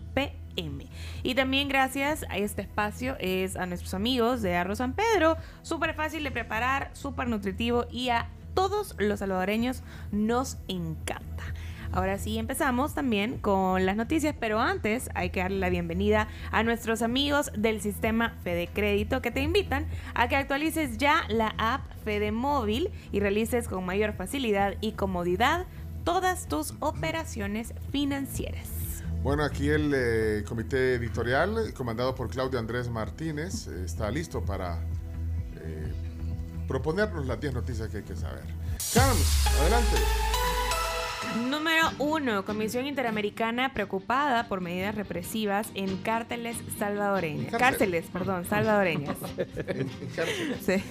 [1.23, 5.95] Y también gracias a este espacio es a nuestros amigos de Arroz San Pedro, súper
[5.95, 11.43] fácil de preparar, súper nutritivo y a todos los salvadoreños nos encanta.
[11.91, 16.63] Ahora sí empezamos también con las noticias, pero antes hay que darle la bienvenida a
[16.63, 21.81] nuestros amigos del sistema Fede Crédito que te invitan a que actualices ya la app
[22.03, 25.65] Fede Móvil y realices con mayor facilidad y comodidad
[26.03, 28.77] todas tus operaciones financieras.
[29.23, 34.79] Bueno, aquí el eh, comité editorial, comandado por Claudio Andrés Martínez, está listo para
[35.55, 35.91] eh,
[36.67, 38.43] proponernos las 10 noticias que hay que saber.
[38.93, 39.97] Carms, adelante.
[41.35, 42.45] Número 1.
[42.45, 47.51] Comisión Interamericana preocupada por medidas represivas en cárteles salvadoreñas.
[47.51, 47.59] Cárcel.
[47.59, 49.17] Cárceles, perdón, salvadoreñas.
[50.65, 50.83] Sí.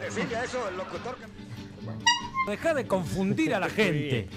[0.00, 2.50] Decirle a eso el locutor que...
[2.50, 4.28] Deja de confundir a la gente.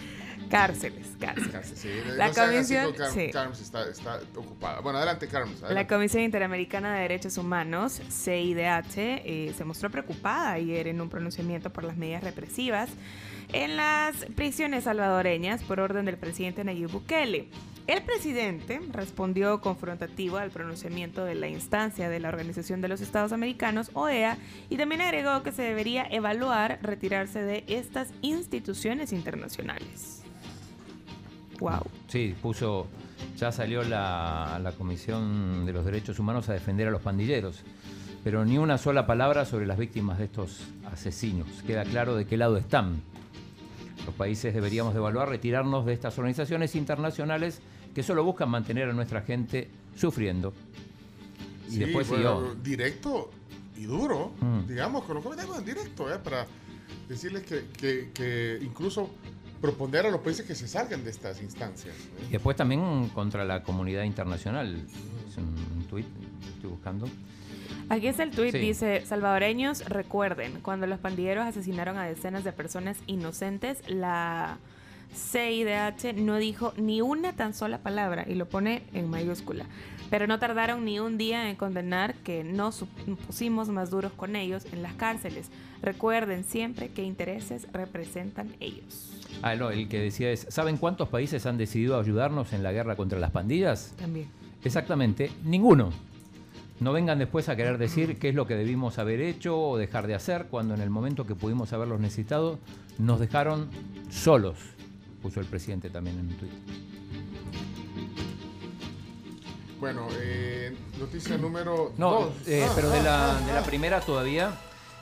[0.50, 1.52] Cárceles, cárceles.
[1.52, 1.90] Cárcel, sí.
[2.16, 3.30] La No comisión, con Carms, sí.
[3.32, 4.82] Carms está, está ocupada.
[4.82, 5.62] Bueno, adelante, Carms.
[5.62, 5.88] La.
[5.88, 11.84] Comisión Interamericana de Derechos Humanos, CIDH, eh, se mostró preocupada ayer en un pronunciamiento por
[11.84, 12.90] las medidas represivas
[13.54, 17.48] en las prisiones salvadoreñas por orden del presidente Nayib Bukele.
[17.88, 23.32] El presidente respondió confrontativo al pronunciamiento de la instancia de la Organización de los Estados
[23.32, 24.40] Americanos, OEA,
[24.72, 30.24] y también agregó que se debería evaluar retirarse de estas instituciones internacionales.
[31.60, 31.84] Wow.
[32.08, 32.88] Sí, puso
[33.38, 37.64] Ya salió la, la Comisión de los Derechos Humanos a defender a los pandilleros,
[38.24, 41.48] pero ni una sola palabra sobre las víctimas de estos asesinos.
[41.68, 43.04] Queda claro de qué lado están.
[44.06, 47.60] Los países deberíamos de evaluar retirarnos de estas organizaciones internacionales
[47.94, 50.54] que solo buscan mantener a nuestra gente sufriendo.
[51.68, 52.56] Y Sí, después bueno, siguió.
[52.64, 53.32] directo
[53.78, 54.68] y duro, Mm.
[54.68, 56.20] digamos, con los comentarios en directo, ¿eh?
[56.24, 56.46] para
[57.10, 59.10] decirles que, que- que incluso
[59.60, 61.96] proponer a los países que se salgan de estas instancias.
[61.96, 62.26] ¿eh?
[62.30, 64.86] Y después también contra la comunidad internacional.
[65.28, 66.06] Es un tuit,
[66.56, 67.08] estoy buscando.
[67.90, 68.58] Aquí está el tuit, Sí.
[68.60, 74.58] dice, salvadoreños, recuerden, cuando los pandilleros asesinaron a decenas de personas inocentes, la
[75.14, 79.66] CIDH no dijo ni una tan sola palabra y lo pone en mayúscula.
[80.10, 82.86] Pero no tardaron ni un día en condenar que nos
[83.26, 85.50] pusimos más duros con ellos en las cárceles.
[85.82, 89.12] Recuerden siempre qué intereses representan ellos.
[89.42, 92.96] Ah, no, el que decía es, ¿saben cuántos países han decidido ayudarnos en la guerra
[92.96, 93.94] contra las pandillas?
[93.98, 94.28] También.
[94.64, 95.92] Exactamente, ninguno.
[96.80, 100.08] No vengan después a querer decir qué es lo que debimos haber hecho o dejar
[100.08, 102.60] de hacer cuando en el momento que pudimos haberlos necesitado
[102.98, 103.70] nos dejaron
[104.10, 104.58] solos,
[105.22, 106.52] puso el presidente también en un tuit.
[109.80, 112.48] Bueno, eh, noticia número No, dos.
[112.48, 114.52] eh, Ah, pero de ah, la, ah, de la primera todavía,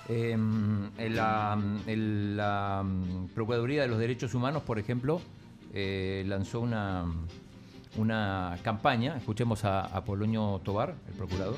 [0.09, 5.21] eh, en la, en la, mm, Procuraduría de los Derechos Humanos, por ejemplo,
[5.73, 7.05] eh, lanzó una,
[7.97, 11.55] una campaña, escuchemos a, Polonio Tobar, el procurador.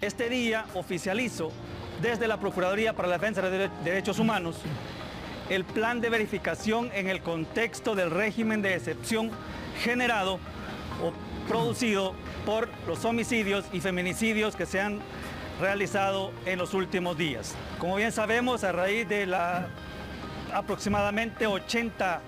[0.00, 1.50] Este día oficializo
[2.02, 4.56] desde la Procuraduría para la Defensa de Dere- Derechos Humanos
[5.48, 9.30] el plan de verificación en el contexto del régimen de excepción
[9.80, 10.40] generado
[11.02, 11.12] o
[11.48, 12.14] producido
[12.44, 14.98] por los homicidios y feminicidios que se han
[15.60, 17.54] realizado en los últimos días.
[17.78, 19.68] Como bien sabemos, a raíz de la
[20.52, 22.20] aproximadamente 80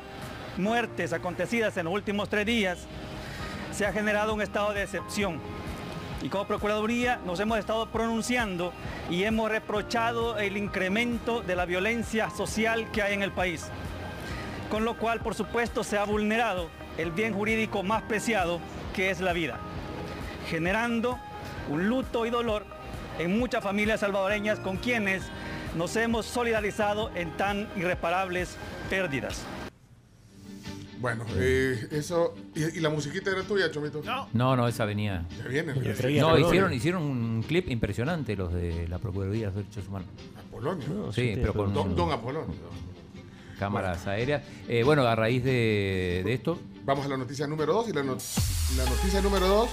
[0.56, 2.86] muertes acontecidas en los últimos tres días,
[3.78, 5.38] se ha generado un estado de excepción.
[6.20, 8.72] Y como Procuraduría nos hemos estado pronunciando
[9.08, 13.68] y hemos reprochado el incremento de la violencia social que hay en el país.
[14.68, 18.58] Con lo cual, por supuesto, se ha vulnerado el bien jurídico más preciado,
[18.96, 19.58] que es la vida,
[20.50, 21.16] generando
[21.70, 22.66] un luto y dolor
[23.20, 25.22] en muchas familias salvadoreñas con quienes
[25.76, 28.56] nos hemos solidarizado en tan irreparables
[28.90, 29.46] pérdidas.
[31.00, 32.34] Bueno, eh, eso.
[32.54, 34.02] ¿Y, y la musiquita era tuya, Chomito?
[34.04, 34.28] No.
[34.32, 35.26] No, no, esa venía.
[35.38, 35.74] Ya viene.
[35.74, 36.20] Ya viene.
[36.20, 40.08] No, hicieron, hicieron un clip impresionante los de la Procuraduría de los Derechos Humanos.
[40.48, 40.88] Apolonio.
[40.88, 42.54] No, Sí, sí, pero con Don, don Apolonio.
[43.58, 44.42] cámaras aéreas.
[44.68, 47.88] Eh, bueno, a raíz de, de esto, Vamos a la noticia número dos.
[47.88, 48.16] Y la, no-
[48.76, 49.68] la noticia número dos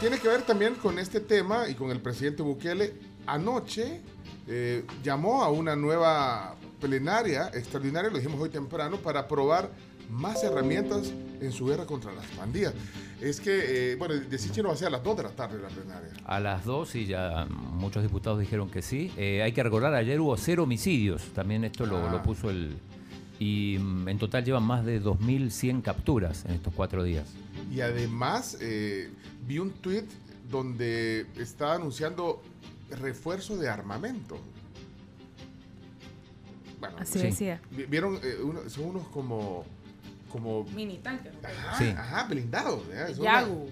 [0.00, 2.92] tiene que ver también con este tema y con el presidente Bukele.
[3.26, 4.00] Anoche
[4.48, 9.70] eh, llamó a una nueva plenaria extraordinaria, lo dijimos hoy temprano, para aprobar
[10.10, 12.74] más herramientas en su guerra contra las pandillas.
[13.20, 15.60] Es que, eh, bueno, de Sichino va a ser a las 2 de la tarde
[15.60, 16.10] la plenaria.
[16.24, 19.12] a las dos, y ya muchos diputados dijeron que sí.
[19.16, 21.22] Eh, hay que recordar, ayer hubo cero homicidios.
[21.34, 22.10] También esto lo, Ah.
[22.10, 22.76] lo puso el...
[23.38, 27.26] Y mm, en total llevan más de 2.100 capturas en estos cuatro días.
[27.72, 29.10] Y además eh,
[29.46, 30.04] vi un tweet
[30.50, 32.42] donde está anunciando
[33.00, 34.38] refuerzo de armamento.
[36.80, 37.26] Bueno, Así Sí.
[37.26, 37.60] decía.
[37.70, 39.64] vi- vieron, eh, uno- son unos como,
[40.30, 41.30] como, Mini tanque.
[41.42, 41.88] ajá, Sí.
[41.96, 42.82] ajá, blindados.
[42.92, 43.14] ¿eh?
[43.20, 43.70] Yagu.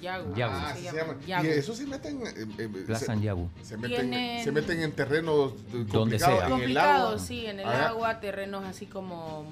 [0.00, 0.34] Yagu.
[0.36, 0.54] Yagu.
[0.54, 1.12] Ah, se así se llama.
[1.14, 1.26] llama.
[1.26, 1.44] Yagu.
[1.44, 3.48] Y eso se meten, eh, eh, Plaza se, Anyabu.
[3.62, 6.46] se meten, se meten en terrenos eh, Donde sea.
[6.46, 7.18] en el agua.
[7.18, 7.88] sí, en el Ajá.
[7.88, 9.44] agua, terrenos así como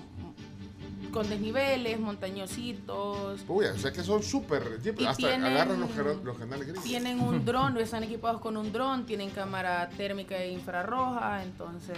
[1.12, 3.40] con desniveles, montañositos.
[3.48, 4.62] Uy, o sea que son súper,
[5.06, 5.90] hasta tienen- agarran los,
[6.24, 6.84] los canales gringos.
[6.84, 11.96] Tienen un dron, están equipados con un dron, tienen cámara térmica e infrarroja, entonces,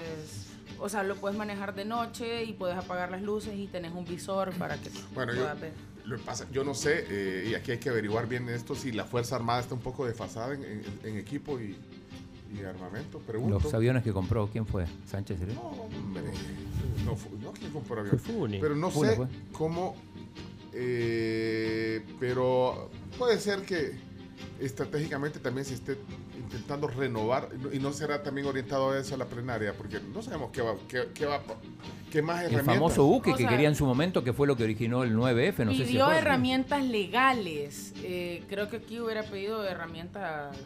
[0.78, 4.04] o sea, lo puedes manejar de noche y puedes apagar las luces y tenés un
[4.04, 5.72] visor para que Bueno, yo, puedas ver.
[6.04, 8.92] lo que pasa, yo no sé, eh, y aquí hay que averiguar bien esto, si
[8.92, 11.76] la Fuerza Armada está un poco desfasada en, en- en equipo y,
[12.58, 13.18] y armamento.
[13.20, 13.60] Pregunto.
[13.62, 14.86] Los aviones que compró, ¿quién fue?
[15.06, 15.40] ¿Sánchez?
[15.42, 15.46] ¿eh?
[15.54, 16.22] No, hombre,
[17.04, 18.18] no, no quién compró Fue avión.
[18.20, 18.58] Fune.
[18.60, 19.26] Pero no Fune sé fue.
[19.52, 19.96] cómo,
[20.72, 23.92] eh, pero puede ser que
[24.60, 25.96] estratégicamente también se esté
[26.48, 30.50] intentando renovar y no- será también orientado a eso a la plenaria, porque no sabemos
[30.52, 31.40] qué va, qué, qué va,
[32.10, 32.74] qué más El herramientas.
[32.74, 35.14] famoso buque O que sea, quería en su momento, que fue lo que originó el
[35.14, 37.92] 9F, no sé si Pidió herramientas legales.
[38.02, 40.56] eh, creo que aquí hubiera pedido herramientas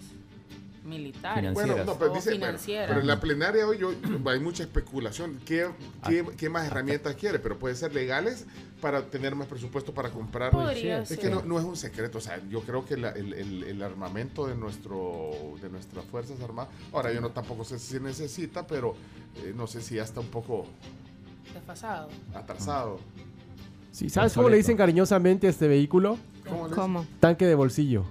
[0.85, 1.77] militares Financieras.
[1.77, 2.89] Bueno, no, pero o dice, pero, financieras.
[2.89, 3.93] pero en la plenaria hoy yo,
[4.27, 5.39] hay mucha especulación.
[5.45, 5.69] ¿Qué,
[6.07, 7.39] qué, qué más herramientas quiere?
[7.39, 8.47] Pero puede ser legales
[8.81, 10.51] para tener más presupuesto para comprar.
[10.51, 11.19] Podría es ser.
[11.21, 12.19] que no, no es un secreto.
[12.19, 15.31] O sea, yo creo que la- el, el- el armamento de nuestro
[15.63, 16.73] de nuestras fuerzas armadas.
[16.93, 18.95] Ahora yo no tampoco sé si se necesita, pero
[19.37, 20.67] eh, no sé si ya está un poco
[21.55, 22.09] Desfasado.
[22.35, 22.99] atrasado.
[23.93, 26.19] Sí, ¿Sabes cómo le dicen cariñosamente a este vehículo?
[26.49, 27.07] ¿Cómo le ¿Cómo?
[27.21, 28.05] Tanque de bolsillo.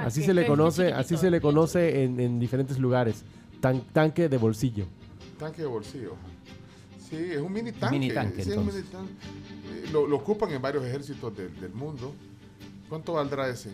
[0.00, 3.24] Ah, así se le conoce, así se le conoce en, en diferentes lugares.
[3.60, 4.86] Tan- tanque de bolsillo.
[5.38, 6.14] Tanque de bolsillo.
[7.08, 7.98] Sí, es un mini tanque.
[7.98, 8.84] Mini tanque, sí, es un entonces.
[8.84, 9.12] mini tanque.
[9.86, 12.14] Eh, Lo, lo ocupan en varios ejércitos del, del mundo.
[12.88, 13.70] ¿Cuánto valdrá ese?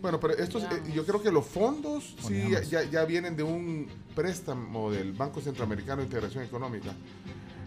[0.00, 3.86] Bueno, pero estos, eh, yo creo que los fondos sí ya, ya- vienen de un
[4.16, 6.92] préstamo del Banco Centroamericano de Integración Económica.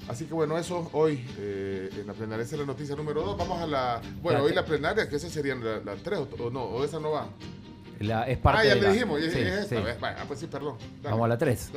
[0.08, 3.38] Así que bueno, eso hoy eh, en la plenaria esa es la noticia número 2.
[3.38, 4.02] Vamos a la.
[4.22, 7.00] Bueno, hoy la plenaria, que esa sería la, la 3 o, o no, o esa
[7.00, 7.30] no va.
[8.00, 9.76] La- es parte ah, ya de le la- dijimos, es, sí, es esta.
[9.76, 9.98] sí.
[10.00, 10.78] Vaya, ah, pues sí, perdón.
[11.02, 11.12] Dale.
[11.14, 11.72] Vamos a la 3.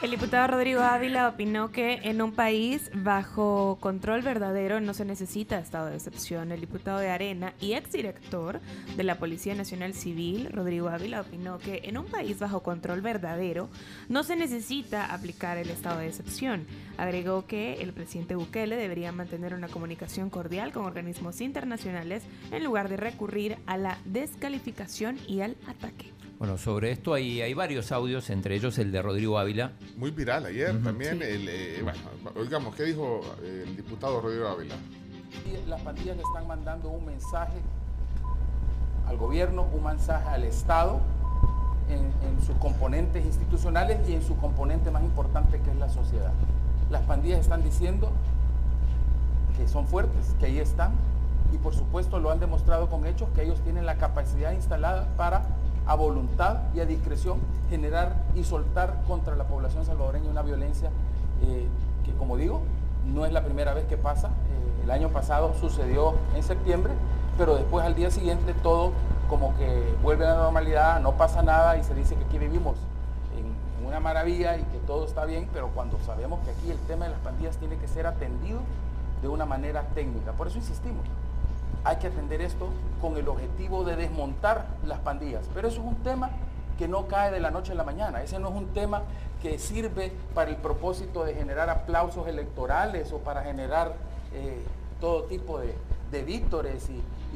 [0.00, 5.58] El diputado Rodrigo Ávila opinó que en un país bajo control verdadero no se necesita
[5.58, 6.52] estado de excepción.
[6.52, 8.60] El diputado de Arena y exdirector
[8.96, 13.68] de la Policía Nacional Civil, Rodrigo Ávila, opinó que en un país bajo control verdadero
[14.08, 16.64] no se necesita aplicar el estado de excepción.
[16.96, 22.22] Agregó que el presidente Bukele debería mantener una comunicación cordial con organismos internacionales
[22.52, 26.17] en lugar de recurrir a la descalificación y al ataque.
[26.38, 29.72] Bueno, sobre esto hay, hay varios audios, entre ellos el de Rodrigo Ávila.
[29.96, 31.20] Muy viral ayer también.
[31.20, 31.98] El, eh, bueno,
[32.36, 34.76] oigamos, ¿qué dijo eh, el diputado Rodrigo Ávila?
[35.66, 37.58] Las pandillas le están mandando un mensaje
[39.08, 41.00] al gobierno, un mensaje al Estado
[41.88, 46.32] en, en sus componentes institucionales y en su componente más importante que es la sociedad.
[46.88, 48.12] Las pandillas están diciendo
[49.56, 50.92] que son fuertes, que ahí están
[51.52, 55.42] y por supuesto lo han demostrado con hechos que ellos tienen la capacidad instalada para
[55.88, 57.38] a voluntad y a discreción
[57.70, 60.90] generar y soltar contra la población salvadoreña una violencia
[61.42, 61.66] eh,
[62.04, 62.60] que como digo
[63.06, 64.28] no es la primera vez que pasa.
[64.28, 66.92] Eh, el año pasado sucedió en septiembre,
[67.38, 68.92] pero después al día siguiente todo
[69.30, 72.76] como que vuelve a la normalidad, no pasa nada y se dice que aquí vivimos
[73.36, 73.46] en,
[73.80, 77.06] en una maravilla y que todo está bien, pero cuando sabemos que aquí el tema
[77.06, 78.60] de las pandillas tiene que ser atendido
[79.22, 80.32] de una manera técnica.
[80.32, 81.04] Por eso insistimos,
[81.84, 82.68] hay que atender esto
[83.00, 85.48] con el objetivo de desmontar las pandillas.
[85.54, 86.30] Pero eso es un tema
[86.78, 88.22] que no cae de la noche a la mañana.
[88.22, 89.02] Ese no es un tema
[89.42, 93.94] que sirve para el propósito de generar aplausos electorales o para generar
[94.32, 94.62] eh,
[95.00, 95.74] todo tipo de,
[96.10, 96.24] de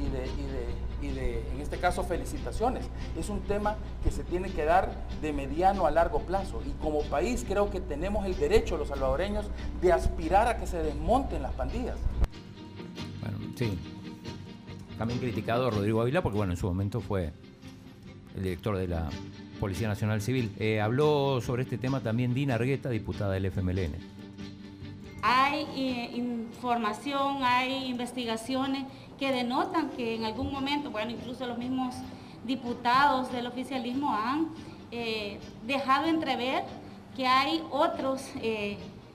[0.09, 2.85] de, y de- y de, en este caso, felicitaciones.
[3.17, 4.89] Es un tema que se tiene que dar
[5.21, 6.61] de mediano a largo plazo.
[6.65, 9.45] Y como país creo que tenemos el derecho, los salvadoreños,
[9.81, 11.97] de aspirar a que se desmonten las pandillas.
[13.21, 13.77] Bueno, sí.
[14.97, 17.33] También criticado a Rodrigo Ávila porque, bueno, en su momento fue
[18.35, 19.09] el director de la
[19.59, 20.51] Policía Nacional Civil.
[20.59, 23.95] Eh, habló sobre este tema también Dina Argueta, diputada del FMLN.
[25.21, 28.85] Hay eh, información, hay investigaciones
[29.17, 31.95] que denotan que en algún momento, bueno, incluso los mismos
[32.45, 34.49] diputados del oficialismo han
[34.91, 36.63] eh, dejado entrever
[37.15, 38.21] que hay otros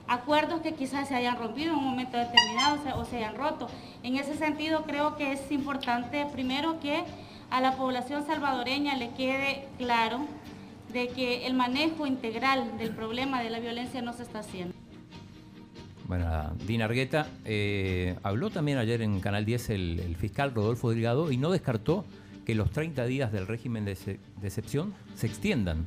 [0.09, 3.35] acuerdos que quizás se hayan rompido en un momento determinado o se, o se hayan
[3.35, 3.67] roto.
[4.03, 7.03] En ese sentido, creo que es importante primero que
[7.49, 10.19] a la población salvadoreña le quede claro
[10.91, 14.73] de que el manejo integral del problema de la violencia no se está haciendo.
[16.07, 16.25] Bueno,
[16.65, 21.37] Dina Argueta eh, habló también ayer en Canal 10 el, el fiscal Rodolfo Delgado y
[21.37, 22.03] no descartó
[22.45, 25.85] que los 30 días del régimen de, exe- de excepción se extiendan.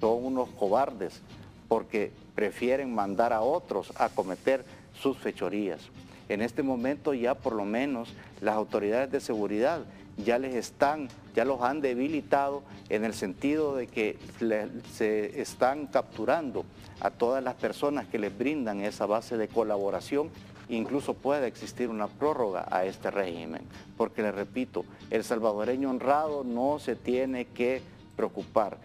[0.00, 1.20] son unos cobardes
[1.68, 4.64] porque prefieren mandar a otros a cometer
[4.94, 5.80] sus fechorías.
[6.28, 9.80] En este momento ya por lo menos las autoridades de seguridad
[10.24, 15.86] ya les están, ya los han debilitado en el sentido de que le- se están
[15.86, 16.64] capturando
[17.00, 20.30] a todas las personas que les brindan esa base de colaboración.
[20.68, 23.62] Incluso puede existir una prórroga a este régimen,
[23.96, 27.82] porque les repito, el salvadoreño honrado no se tiene que
[28.16, 28.78] preocupar.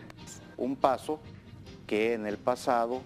[0.58, 1.20] Un paso
[1.88, 3.02] que en el pasado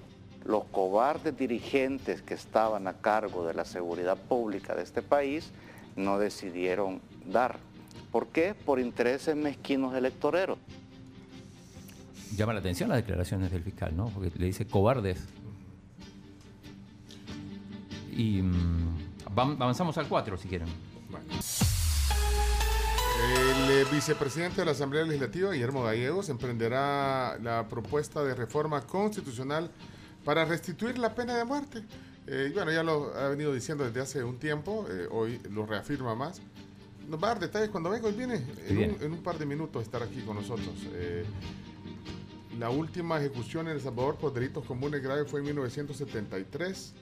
[0.45, 5.51] los cobardes dirigentes que estaban a cargo de la seguridad pública de este país
[5.95, 7.57] no decidieron dar.
[8.11, 8.53] ¿Por qué?
[8.53, 10.57] Por intereses mezquinos electoreros.
[12.35, 14.09] Llama la atención las declaraciones del fiscal, ¿no?
[14.09, 15.23] Porque le dice cobardes.
[18.11, 18.97] Y mm,
[19.35, 20.67] avanzamos al 4 si quieren.
[23.33, 29.71] El eh, vicepresidente de la Asamblea Legislativa, Guillermo Gallegos, emprenderá la propuesta de reforma constitucional
[30.25, 31.83] para restituir la pena de muerte.
[32.27, 36.15] Eh, bueno, ya lo ha venido diciendo desde hace un tiempo, eh, hoy lo reafirma
[36.15, 36.41] más.
[37.07, 38.77] Nos va a dar detalles cuando venga, hoy viene, en.
[38.77, 40.73] Un, en un par de minutos estar aquí con nosotros.
[40.93, 41.23] Eh,
[42.57, 46.93] la última ejecución en El Salvador por delitos comunes graves fue en 1973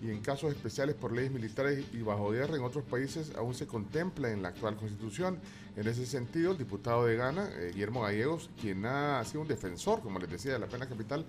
[0.00, 3.66] y en casos especiales por leyes militares y bajo guerra en otros países aún se
[3.66, 5.38] contempla en la actual constitución.
[5.76, 10.00] En ese sentido, el diputado de Ghana, eh, Guillermo Gallegos, quien ha sido un defensor,
[10.00, 11.24] como les decía, de la pena capital,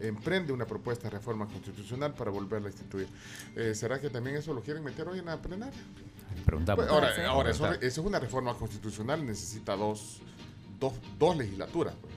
[0.00, 3.08] emprende una propuesta de reforma constitucional para volverla a instituir.
[3.56, 5.80] Eh, ¿Será que también eso lo quieren meter hoy en la plenaria?
[6.44, 6.84] Preguntamos.
[6.84, 10.20] Pues, ahora, ahora eso, eso es una reforma constitucional, necesita dos,
[10.78, 11.94] dos, dos legislaturas.
[12.00, 12.12] pues.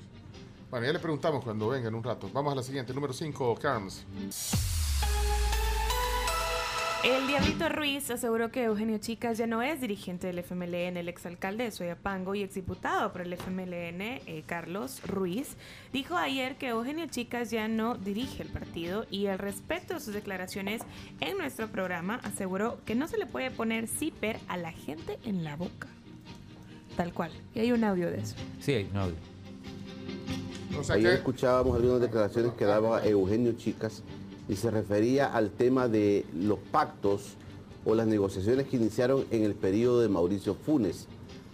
[0.69, 2.29] Bueno, ya le preguntamos cuando venga en un rato.
[2.33, 4.05] Vamos a la siguiente, número 5, Carms.
[7.07, 10.97] El Diablito Ruiz aseguró que Eugenio Chicas ya no es dirigente del FMLN.
[10.97, 15.55] El exalcalde de Soyapango y exdiputado por el FMLN, eh, Carlos Ruiz,
[15.93, 20.13] dijo ayer que Eugenio Chicas ya no dirige el partido y al respecto de sus
[20.13, 20.81] declaraciones
[21.21, 25.45] en nuestro programa aseguró que no se le puede poner zipper a la gente en
[25.45, 25.87] la boca.
[26.97, 27.31] Tal cual.
[27.55, 28.35] Y hay un audio de eso.
[28.59, 29.15] Sí, hay un audio.
[30.89, 34.03] Ayer escuchábamos algunas declaraciones que daba Eugenio Chicas
[34.49, 37.33] y se refería al tema de los pactos
[37.85, 41.07] o las negociaciones que iniciaron en el periodo de Mauricio Funes.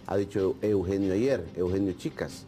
[0.06, 2.44] Ha dicho Eugenio ayer, Eugenio Chicas,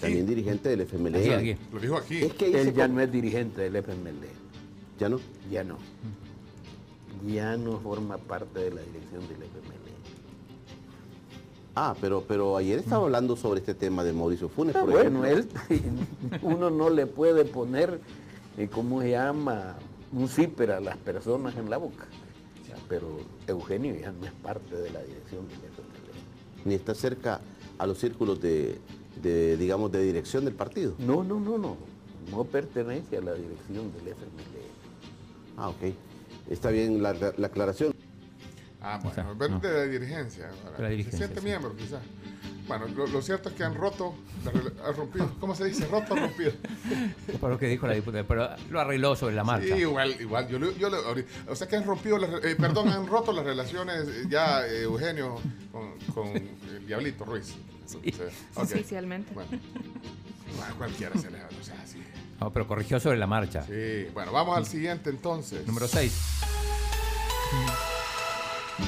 [0.00, 1.16] también dirigente del FMLN.
[1.16, 1.56] Aquí, aquí.
[1.72, 2.18] Lo dijo aquí.
[2.18, 4.26] Es que Él ya no es dirigente del FMLN.
[4.98, 5.18] ¿Ya no?
[5.50, 5.76] Ya no.
[7.26, 9.88] Ya no forma parte de la dirección del FMLN.
[11.74, 15.24] Ah, pero, pero ayer estaba hablando sobre este tema de Mauricio Funes, Ah, por bueno,
[15.24, 15.60] ejemplo.
[15.70, 15.80] él,
[16.42, 18.00] uno no le puede poner,
[18.66, 19.76] ¿cómo se llama?
[20.12, 22.04] Un zipper a las personas en la boca.
[22.74, 26.64] O pero Eugenio ya no es parte de la dirección del FMLN.
[26.64, 27.40] Ni está cerca
[27.78, 28.80] a los círculos de,
[29.22, 30.94] de, digamos, de dirección del partido.
[30.98, 31.76] No, no, no, no.
[32.30, 35.58] No pertenece a la dirección del FMLN.
[35.58, 35.92] Ah, ok.
[36.48, 37.94] Está bien la, la aclaración.
[38.80, 40.48] Ah, bueno, ver de la dirigencia.
[40.64, 40.76] ahora.
[40.76, 41.46] De la dirigencia, Se siente sí.
[41.46, 42.00] miembro, quizás.
[42.68, 44.14] Bueno, lo, lo cierto es que han roto,
[44.86, 45.32] han rompido.
[45.40, 45.86] ¿Cómo se dice?
[45.86, 46.52] Roto o rompido.
[47.40, 49.74] Por lo que dijo la diputada, pero lo arregló sobre la marcha.
[49.74, 50.48] Sí, igual, igual.
[50.48, 50.90] Yo, yo
[51.48, 54.82] o sea que han rompido, las eh, perdón, han roto las relaciones eh, ya eh,
[54.82, 55.40] Eugenio
[55.72, 57.54] con, con el Diablito Ruiz.
[57.86, 58.14] Sí.
[58.54, 59.32] Oficialmente.
[59.32, 59.50] Bueno,
[60.56, 62.02] Bueno, cualquiera se les o sea, sí.
[62.38, 63.62] No, pero corrigió sobre la marcha.
[63.62, 65.66] Sí, bueno, vamos al siguiente entonces.
[65.66, 66.12] Número 6.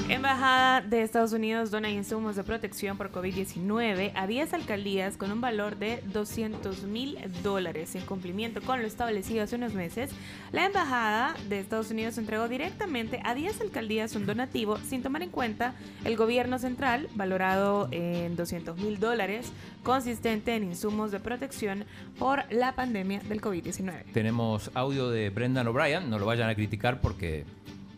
[0.08, 5.40] Embajada de Estados Unidos dona insumos de protección por COVID-19 a 10 alcaldías con un
[5.40, 7.94] valor de 200 mil dólares.
[7.94, 10.10] En cumplimiento con lo establecido hace unos meses,
[10.52, 15.30] la Embajada de Estados Unidos entregó directamente a 10 alcaldías un donativo sin tomar en
[15.30, 19.52] cuenta el gobierno central, valorado en 200 mil dólares,
[19.82, 21.84] consistente en insumos de protección
[22.18, 24.12] por la pandemia del COVID-19.
[24.12, 26.10] Tenemos audio de Brendan O'Brien.
[26.10, 27.44] No lo vayan a criticar porque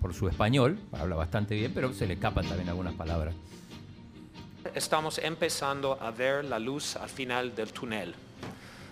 [0.02, 3.34] por su español habla bastante bien, pero se le escapan también algunas palabras.
[4.74, 8.14] Estamos empezando a ver la luz al final del túnel.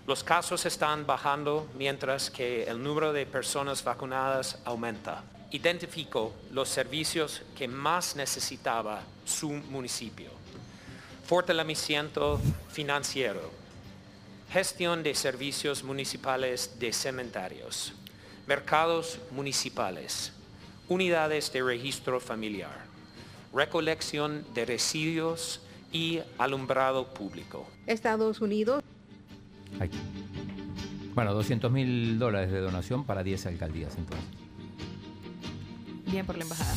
[0.06, 5.22] Los casos están bajando mientras que el número de personas vacunadas aumenta.
[5.50, 10.30] Identifico los servicios que más necesitaba su municipio.
[11.26, 13.50] Fortalecimiento financiero.
[14.52, 17.92] Gestión de servicios municipales de cementerios.
[18.46, 20.32] Mercados municipales.
[20.90, 22.84] Unidades de registro familiar.
[23.54, 25.60] Recolección de residuos
[25.92, 27.64] y alumbrado público.
[27.86, 28.82] Estados Unidos.
[29.78, 29.96] Aquí.
[31.14, 34.26] Bueno, 200 mil dólares de donación para 10 alcaldías entonces.
[36.06, 36.74] Bien por la embajada.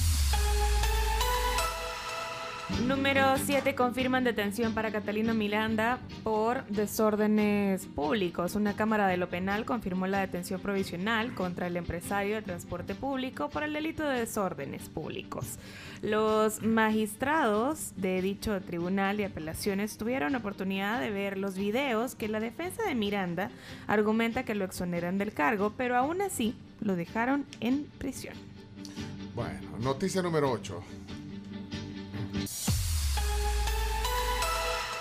[2.82, 3.76] Número 7.
[3.76, 8.56] Confirman detención para Catalino Miranda por desórdenes públicos.
[8.56, 13.50] Una cámara de lo penal confirmó la detención provisional contra el empresario de transporte público
[13.50, 15.60] por el delito de desórdenes públicos.
[16.02, 22.42] Los magistrados de dicho tribunal de apelaciones tuvieron oportunidad de ver los videos que la
[22.42, 23.50] defensa de Miranda
[23.88, 28.36] argumenta que lo exoneran del cargo, pero aún así lo dejaron en prisión.
[29.36, 30.84] Bueno, noticia número 8.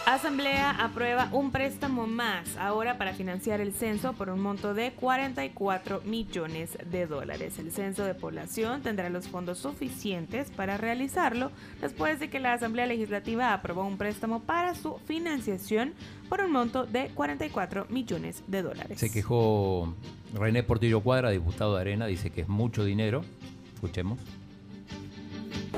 [0.05, 6.03] Asamblea aprueba un préstamo más ahora para financiar el censo por un monto de 44
[6.05, 7.59] millones de dólares.
[7.59, 12.87] El censo de población tendrá los fondos suficientes para realizarlo después de que la Asamblea
[12.87, 15.95] Legislativa aprobó un préstamo para su financiación
[16.29, 18.99] por un monto de 44 millones de dólares.
[18.99, 19.95] Se quejó
[20.35, 23.23] René Portillo Cuadra, diputado de Arena, dice que es mucho dinero.
[23.75, 24.19] Escuchemos.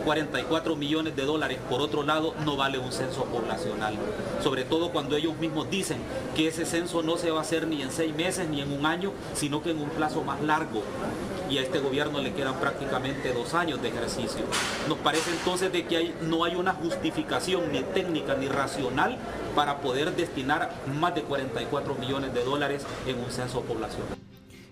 [0.05, 3.95] 44 millones de dólares, por otro lado, no vale un censo poblacional.
[4.43, 5.99] Sobre todo cuando ellos mismos dicen
[6.37, 8.85] que ese censo no se va a hacer ni en seis meses ni en un
[8.85, 10.83] año, sino que en un plazo más largo.
[11.49, 14.45] Y a este gobierno le quedan prácticamente dos años de ejercicio.
[14.89, 19.17] Nos parece entonces de que no hay una justificación ni técnica ni racional
[19.55, 24.19] para poder destinar más de 44 millones de dólares en un censo poblacional.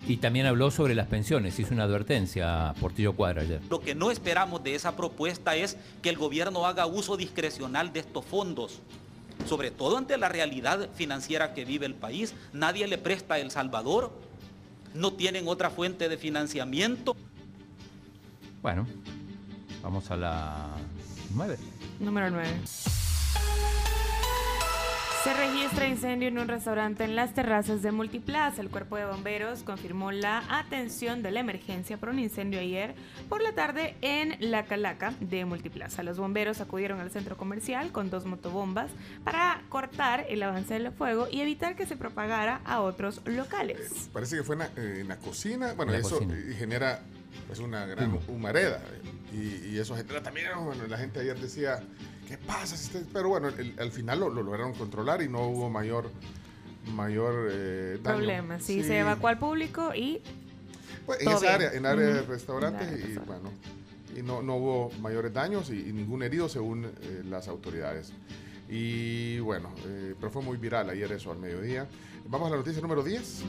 [0.07, 3.61] Y también habló sobre las pensiones, hizo una advertencia a Portillo Cuadra ayer.
[3.70, 8.01] Lo que no esperamos de esa propuesta es que el gobierno haga uso discrecional de
[8.01, 8.81] estos fondos,
[9.47, 12.35] sobre todo ante la realidad financiera que vive el país.
[12.53, 14.12] Nadie le presta a El Salvador,
[14.95, 17.16] no tienen otra fuente de financiamiento.
[18.61, 18.87] Bueno,
[19.83, 20.66] vamos a la
[21.35, 21.59] Nueve.
[22.01, 22.49] Número 9.
[25.23, 28.61] Se registra incendio en un restaurante en las terrazas de Multiplaza.
[28.61, 32.97] El cuerpo de bomberos confirmó la atención de la emergencia por un incendio ayer
[33.28, 36.03] por la tarde en la Calaca de Multiplaza.
[36.03, 38.90] Los bomberos acudieron al centro comercial con dos motobombas
[39.23, 44.11] para cortar el avance del fuego y evitar que se propagara a otros locales.
[44.12, 45.74] Parece que fue en la, eh, en la cocina.
[45.74, 46.35] Bueno, la eso cocina.
[46.36, 47.01] eh, genera
[47.47, 48.82] pues, una gran humareda.
[49.32, 50.49] Y, y eso genera también.
[50.65, 51.81] Bueno, la gente ayer decía,
[52.32, 52.76] ¿qué pasa?
[52.76, 56.10] si este-?" Pero bueno, el- al final lo, lo lograron controlar y no hubo mayor,
[56.94, 58.16] mayor eh, daño.
[58.18, 60.20] Problema, sí, se evacuó al público y
[61.06, 61.52] Pues, en esa bien.
[61.54, 63.50] área, en área de restaurantes, área de y bueno,
[64.16, 68.12] y no, no hubo mayores daños y, y ningún herido según eh, las autoridades.
[68.68, 71.86] Y bueno, eh, pero fue muy viral ayer eso al mediodía.
[72.26, 73.42] Vamos a la noticia número 10.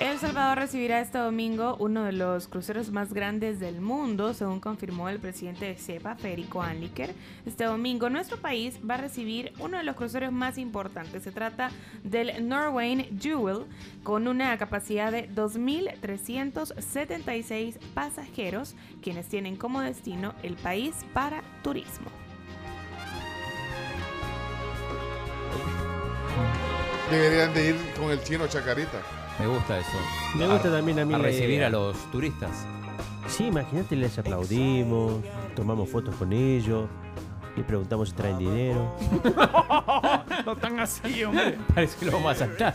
[0.00, 5.10] El Salvador recibirá este domingo uno de los cruceros más grandes del mundo, según confirmó
[5.10, 7.14] el presidente de CEPA, Federico Anliker.
[7.44, 11.22] Este domingo nuestro país va a recibir uno de los cruceros más importantes.
[11.22, 11.70] Se trata
[12.02, 13.66] del Norwegian Jewel,
[14.02, 22.10] con una capacidad de 2.376 pasajeros, quienes tienen como destino el país para turismo.
[27.10, 29.19] Deberían de ir con el chino Chacarita.
[29.40, 29.96] Me gusta eso.
[30.36, 31.66] Me gusta también a mí A recibir idea.
[31.68, 32.50] a los turistas.
[33.26, 35.14] Sí, imagínate, les aplaudimos,
[35.56, 36.84] tomamos fotos con ellos,
[37.56, 38.94] le preguntamos si traen dinero.
[40.46, 41.58] no tan así, hombre.
[41.74, 42.74] Parece que lo vamos a saltar.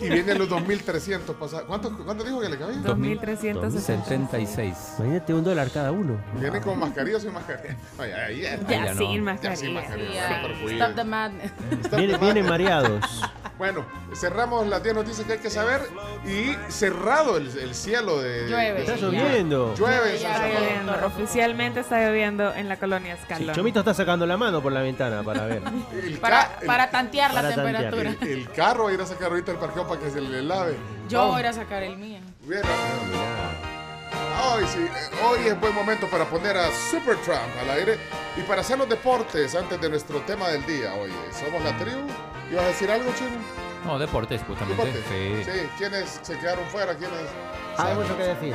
[0.00, 1.66] Y, y vienen los 2.300 pasajeros.
[1.66, 2.76] ¿Cuánto, ¿Cuánto dijo que le cabía?
[2.78, 4.74] 2.376.
[4.98, 6.18] Imagínate un dólar cada uno.
[6.38, 7.76] Vienen con mascarillas o sin mascarilla.
[7.98, 8.98] Ay, ay, ay, Ya, ya no.
[8.98, 9.56] sin Ya mascarilla.
[9.56, 10.12] sin mascarilla.
[10.14, 10.84] Ya, cuido.
[10.84, 11.52] Stop the madness.
[11.96, 13.04] Vienen, vienen mareados.
[13.58, 15.80] Bueno, cerramos las 10 noticias que hay que saber
[16.26, 18.46] y cerrado el, el cielo de.
[18.50, 18.80] Llueve.
[18.82, 19.74] Está lloviendo.
[19.74, 23.54] Llueve Está lloviendo, oficialmente está lloviendo en la colonia Sí, Escalón.
[23.54, 25.62] Chomito está sacando la mano por la ventana para ver.
[26.02, 27.90] El, Para, ca- el- para tantear la Para tantear.
[27.92, 28.30] temperatura.
[28.32, 30.76] el carro va a ir a sacar ahorita el parqueo para que se le lave.
[31.08, 31.34] Yo Vamos.
[31.34, 32.20] voy a ir a sacar el mío.
[32.44, 32.62] Bien.
[34.54, 37.98] Hoy sí, eh, hoy es buen momento para poner a Supertramp al aire
[38.36, 40.94] y para hacer los deportes antes de nuestro tema del día.
[40.94, 42.06] Oye, somos la tribu.
[42.52, 43.30] ¿Ibas a decir algo, Chino?
[43.84, 44.84] No, deportes, justamente.
[44.84, 45.04] ¿Deportes?
[45.44, 45.50] Sí.
[45.50, 46.94] Sí, ¿quiénes se quedaron fuera?
[46.94, 47.18] ¿Quiénes?
[47.78, 48.54] Hay mucho que decir.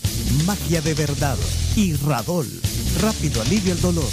[0.45, 1.37] Magia de Verdad
[1.75, 2.47] y Radol.
[3.01, 4.09] Rápido alivio el dolor.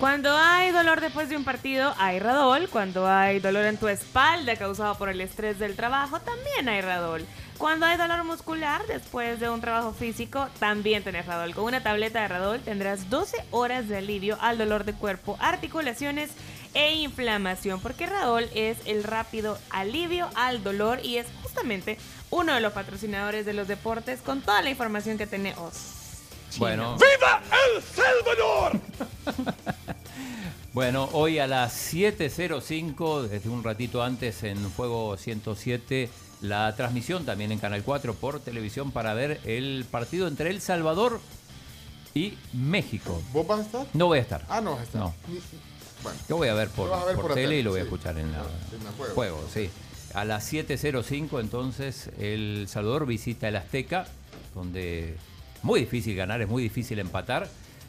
[0.00, 2.68] Cuando hay dolor después de un partido, hay Radol.
[2.68, 7.24] Cuando hay dolor en tu espalda causado por el estrés del trabajo, también hay Radol.
[7.56, 11.54] Cuando hay dolor muscular después de un trabajo físico, también tenés Radol.
[11.54, 16.30] Con una tableta de Radol tendrás 12 horas de alivio al dolor de cuerpo, articulaciones
[16.74, 21.26] e inflamación, porque Radol es el rápido alivio al dolor y es
[21.56, 21.96] justamente
[22.30, 25.72] uno de los patrocinadores de los deportes con toda la información que tenemos.
[26.58, 26.96] Bueno.
[26.96, 27.42] ¡Viva
[27.74, 28.80] El Salvador!
[30.72, 36.10] Bueno, hoy a las 7.05, desde un ratito antes en Fuego 107,
[36.42, 41.18] la transmisión también en Canal 4 por televisión para ver el partido entre El Salvador
[42.14, 43.22] y México.
[43.32, 43.86] ¿Vos vas a estar?
[43.94, 44.44] No voy a estar.
[44.50, 45.00] Ah, no vas a estar.
[45.00, 45.14] No.
[46.02, 46.18] Bueno.
[46.28, 47.80] Yo voy a ver por, a ver por por la tele tele, y lo voy
[47.80, 49.14] a escuchar en la En el juego.
[49.14, 49.70] juego, sí.
[50.14, 54.06] A las 7.05 entonces El Salvador visita el Azteca,
[54.54, 55.16] donde
[55.62, 57.48] muy difícil ganar, es muy difícil empatar.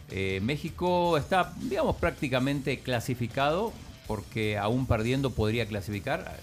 [0.09, 3.73] Eh, México está, digamos, prácticamente clasificado,
[4.07, 6.37] porque aún perdiendo podría clasificar.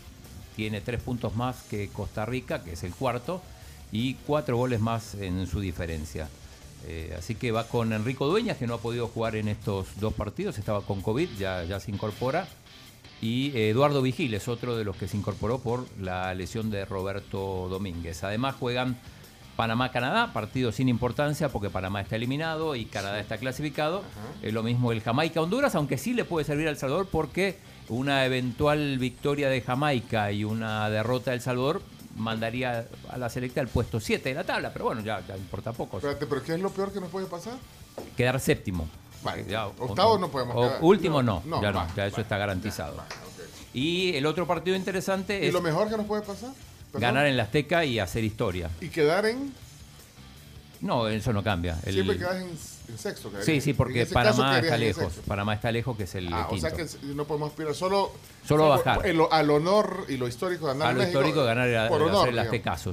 [0.57, 3.43] Tiene tres puntos más que Costa Rica, que es el cuarto,
[3.91, 6.29] y cuatro goles más en su diferencia.
[6.87, 10.13] Eh, así que va con Enrico Dueñas, que no ha podido jugar en estos dos
[10.13, 12.47] partidos, estaba con COVID, ya, ya se incorpora.
[13.25, 16.85] Y eh, Eduardo Vigil es otro de los que se incorporó por la lesión de
[16.85, 18.23] Roberto Domínguez.
[18.23, 18.99] Además juegan
[19.57, 24.03] Panamá-Canadá, partido sin importancia porque Panamá está eliminado y Canadá está clasificado.
[24.43, 27.57] Es lo mismo el Jamaica-Honduras, aunque sí le puede servir a El Salvador porque
[27.89, 31.81] una eventual victoria de Jamaica y una derrota de El Salvador
[32.17, 35.73] mandaría a la selecta al puesto 7 de la tabla, pero bueno, ya, ya importa
[35.73, 35.97] poco.
[35.97, 37.55] Espérate, pero ¿qué es lo peor que nos puede pasar?
[38.19, 38.87] Quedar séptimo.
[39.25, 40.79] Vale, Ya, octavos no podemos o- quedar.
[40.83, 42.97] Último no, No, ya no, va, ya eso está garantizado.
[43.73, 46.51] Y el otro partido interesante ¿Y es lo mejor que nos puede pasar?
[46.93, 47.01] Perdón.
[47.01, 48.71] ganar en la Azteca y hacer historia.
[48.81, 49.53] Y quedar en...
[50.81, 51.79] No, eso no cambia.
[51.85, 53.33] El- Siempre quedas en, en sexto.
[53.43, 55.15] Sí, sí, porque Panamá está lejos.
[55.27, 56.69] Panamá está lejos, que es el Ah, o quinto.
[56.69, 58.13] sea que no podemos aspirar solo...
[58.47, 59.05] Solo bajar.
[59.07, 61.89] el- al honor y lo histórico de ganar A lo México, histórico de ganar el,
[61.89, 62.35] por honor, hacer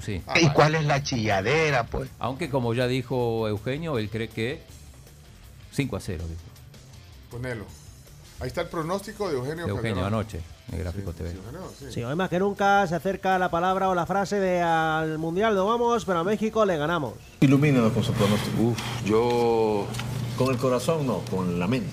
[0.01, 0.21] sí.
[0.25, 0.53] Ah, ¿Y vale.
[0.55, 2.09] cuál es la chilladera, pues?
[2.19, 4.61] Aunque como ya dijo Eugenio, él cree que
[5.71, 6.23] 5 a 0.
[6.27, 6.41] dijo.
[7.29, 7.65] Ponelo.
[8.39, 10.13] Ahí está el pronóstico de Eugenio De Eugenio Calderón.
[10.13, 11.35] anoche, en el gráfico TV.
[11.91, 15.53] Sí, hoy más que nunca se acerca la palabra o la frase de al Mundial
[15.53, 17.13] no vamos, pero a México le ganamos.
[17.39, 18.61] Ilumínanos con su pronóstico.
[18.63, 19.85] Uf, yo.
[20.37, 21.91] Con el corazón no, con la mente.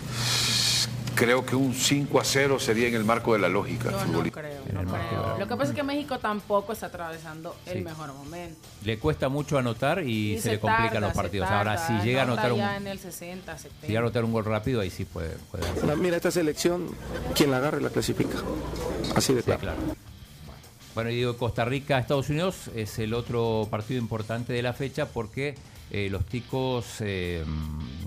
[1.19, 4.23] Creo que un 5 a 0 sería en el marco de la lógica Yo no
[4.23, 5.37] creo, no creo.
[5.37, 7.81] Lo que pasa es que México tampoco está atravesando el Sí.
[7.81, 8.61] mejor momento.
[8.85, 11.49] Le cuesta mucho anotar y, se, le complican tarda, los partidos.
[11.49, 13.81] tarda, Ahora, si llega a anota anotar un, en el 60, 70.
[13.81, 16.87] si llega a anotar un gol rápido, ahí sí puede, puede Mira, esta selección,
[17.35, 18.39] quien la agarre la clasifica.
[19.17, 19.77] Así de claro.
[20.95, 25.07] Bueno, y digo, Costa Rica, Estados Unidos es el otro partido importante de la fecha
[25.07, 25.57] porque
[25.91, 27.45] eh, los ticos eh,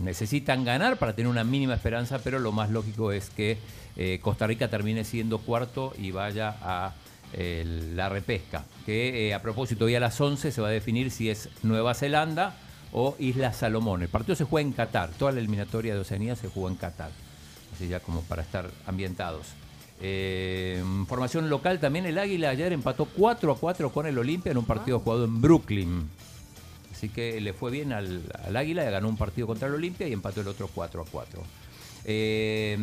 [0.01, 3.57] necesitan ganar para tener una mínima esperanza, pero lo más lógico es que
[3.97, 6.93] eh, Costa Rica termine siendo cuarto y vaya a
[7.33, 8.65] la repesca.
[8.85, 12.57] Que a propósito, hoy a las 11 se va a definir si es Nueva Zelanda
[12.91, 14.01] o Islas Salomón.
[14.01, 17.11] El partido se juega en Qatar, toda la eliminatoria de Oceanía se juega en Qatar.
[17.73, 19.47] Así ya como para estar ambientados.
[20.01, 24.57] Eh, formación local también, el Águila ayer empató 4 a 4 con el Olimpia en
[24.57, 26.09] un partido jugado en Brooklyn.
[27.01, 30.13] Así que le fue bien al, al Águila, ganó un partido contra el Olimpia y
[30.13, 31.41] empató el otro 4 a 4.
[32.05, 32.77] Eh,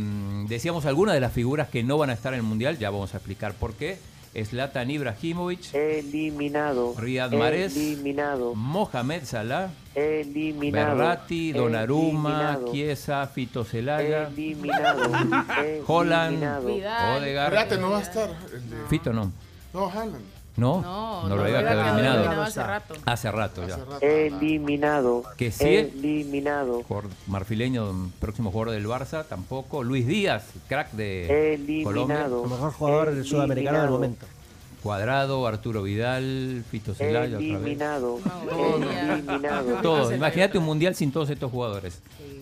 [0.48, 3.14] decíamos algunas de las figuras que no van a estar en el Mundial, ya vamos
[3.14, 3.96] a explicar por qué.
[4.44, 6.94] Zlatan Ibrahimovic, Eliminado.
[6.98, 8.56] Riyad Mahrez, Eliminado.
[8.56, 10.96] Mohamed Salah, Eliminado.
[10.96, 12.58] Berratti, Donnarumma.
[12.72, 15.02] Chiesa, Fito Celaya, Eliminado.
[15.86, 17.18] Holland, Eliminado.
[17.20, 17.54] Odegaard.
[17.54, 18.30] Espérate, no va a estar.
[18.52, 19.30] el de- Fito no.
[19.72, 20.37] No, Haaland.
[20.58, 22.14] No, No, Noruega Noruega quedó eliminado.
[22.18, 22.94] eliminado hace rato.
[23.06, 23.78] Hace rato ya.
[24.00, 25.22] Eliminado.
[25.36, 25.64] Que sí.
[25.68, 26.82] Eliminado.
[26.82, 29.84] Por marfileño, próximo jugador del Barça, tampoco.
[29.84, 32.16] Luis Díaz, crack de Colombia.
[32.16, 32.44] Eliminado.
[32.44, 34.26] El mejor jugador sudamericano del momento.
[34.82, 37.50] Cuadrado, Arturo Vidal, Fito Celaya otra vez.
[37.50, 38.18] Eliminado.
[38.50, 39.78] Eliminado.
[39.82, 40.12] Todo.
[40.12, 42.00] Imagínate un mundial sin todos estos jugadores.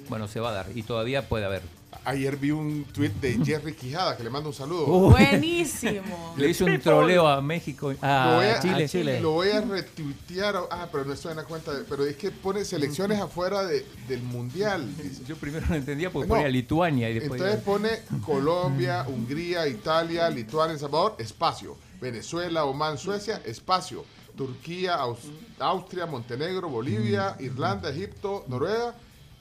[0.08, 1.62] Bueno, se va a dar y todavía puede haber.
[2.08, 4.86] Ayer vi un tweet de Jerry Quijada que le mando un saludo.
[5.10, 6.34] Buenísimo.
[6.36, 9.20] Le hizo un troleo a México, lo, voy a a, Chile.
[9.20, 10.54] lo voy a retuitear.
[10.70, 11.72] Ah, pero no estoy en la cuenta.
[11.74, 14.88] de- pero es que pone selecciones afuera de- del mundial.
[15.02, 15.22] dice.
[15.26, 16.34] Yo primero no entendía porque No.
[16.34, 17.40] ponía Lituania y después.
[17.40, 17.88] Entonces pone
[18.24, 21.76] Colombia, Hungría, Italia, Lituania, El Salvador, espacio.
[22.00, 24.04] Venezuela, Oman, Suecia, espacio.
[24.36, 28.94] Turquía, Aus- Austria, Montenegro, Bolivia, Irlanda, Egipto, Noruega,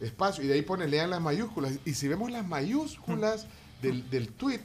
[0.06, 0.44] espacio.
[0.44, 1.73] Y de ahí pone, lean las mayúsculas.
[1.86, 3.48] Y si vemos las mayúsculas
[3.82, 4.61] del, del tweet,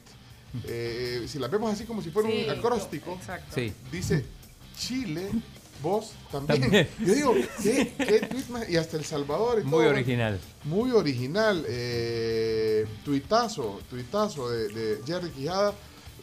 [0.67, 3.19] eh, si las vemos así como si fuera Sí, un acróstico.
[3.55, 3.73] Sí.
[3.93, 4.25] dice
[4.79, 5.29] Chile,
[5.83, 6.61] vos también.
[6.63, 6.89] También.
[7.07, 8.69] Yo digo, ¿qué, qué tweet más?
[8.69, 9.91] Y hasta El Salvador y Muy todo.
[9.91, 10.41] original.
[10.65, 11.65] Muy original.
[11.69, 15.75] Eh, tuitazo, tuitazo de, de Jerry Quijada.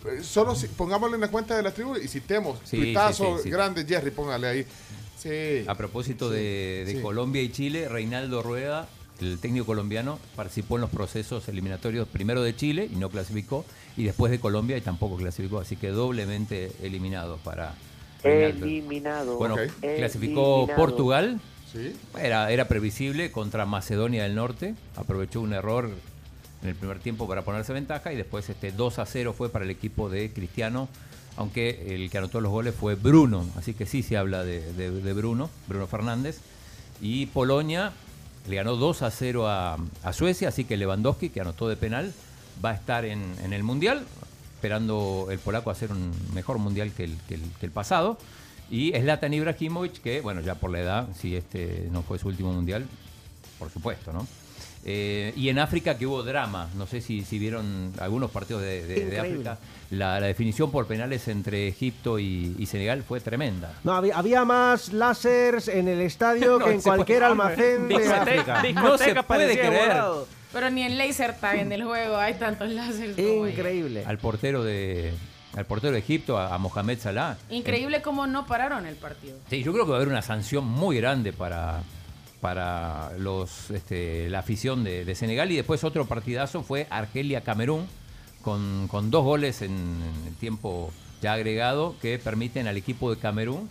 [0.05, 2.59] Eh, Solo si, pongámoslo en la cuenta de la tribu y citemos.
[2.63, 3.49] Sí, tuitazo sí, sí, sí.
[3.49, 4.65] grande, Jerry, póngale ahí.
[5.17, 5.65] Sí.
[5.67, 7.01] A propósito de, de sí.
[7.01, 8.87] Colombia y Chile, Reinaldo Rueda,
[9.19, 13.65] el técnico colombiano, participó en los procesos eliminatorios primero de Chile y no clasificó,
[13.95, 17.73] y después de Colombia y tampoco clasificó, así que doblemente eliminado para.
[18.23, 19.37] Eliminado.
[19.37, 20.75] Bueno, clasificó Eliminado.
[20.75, 21.39] Portugal,
[21.71, 21.93] Sí.
[22.19, 25.89] era, era previsible contra Macedonia del Norte, aprovechó un error
[26.63, 29.65] en el primer tiempo para ponerse ventaja y después este 2 a 0 fue para
[29.65, 30.87] el equipo de Cristiano,
[31.35, 34.89] aunque el que anotó los goles fue Bruno, así que sí se habla de, de-
[34.91, 36.39] de Bruno, Bruno Fernández.
[36.99, 37.91] Y Polonia
[38.47, 39.77] le ganó 2 a 0 a,
[40.13, 42.13] Suecia, así que Lewandowski, que anotó de penal,
[42.63, 44.05] va a estar en, en el Mundial,
[44.55, 48.17] esperando el polaco hacer un mejor Mundial que el, que el- que el pasado.
[48.69, 52.51] Y Zlatan Ibrahimovic, que bueno, ya por la edad, si este no fue su último
[52.51, 52.85] Mundial,
[53.59, 54.27] por supuesto, ¿no?
[54.89, 58.85] Eh, y en África que hubo drama, no sé si, si vieron algunos partidos de,
[58.87, 59.19] de- de Increíble.
[59.49, 59.57] África,
[59.89, 63.73] la, la definición por penales entre Egipto y, y Senegal fue tremenda.
[63.83, 67.95] No, había, había más láseres en el estadio No que en puede- cualquier almacén de
[67.95, 68.81] Discoteca- África.
[68.81, 70.01] No se puede creer.
[70.53, 73.45] Pero ni en laser tag en el juego hay tantos láseres como.
[73.45, 74.03] Increíble.
[74.07, 75.13] Al portero de
[75.57, 77.35] al portero de Egipto, a, a Mohamed Salah.
[77.49, 79.35] Increíble cómo no pararon el partido.
[79.49, 81.81] Sí, yo creo que va a haber una sanción muy grande para,
[82.41, 85.51] para los este, la afición de, Senegal.
[85.51, 87.87] Y después otro partidazo fue Argelia-Camerún,
[88.41, 89.71] con, con dos goles en,
[90.27, 90.91] en tiempo
[91.21, 93.69] ya agregado que permiten al equipo de Camerún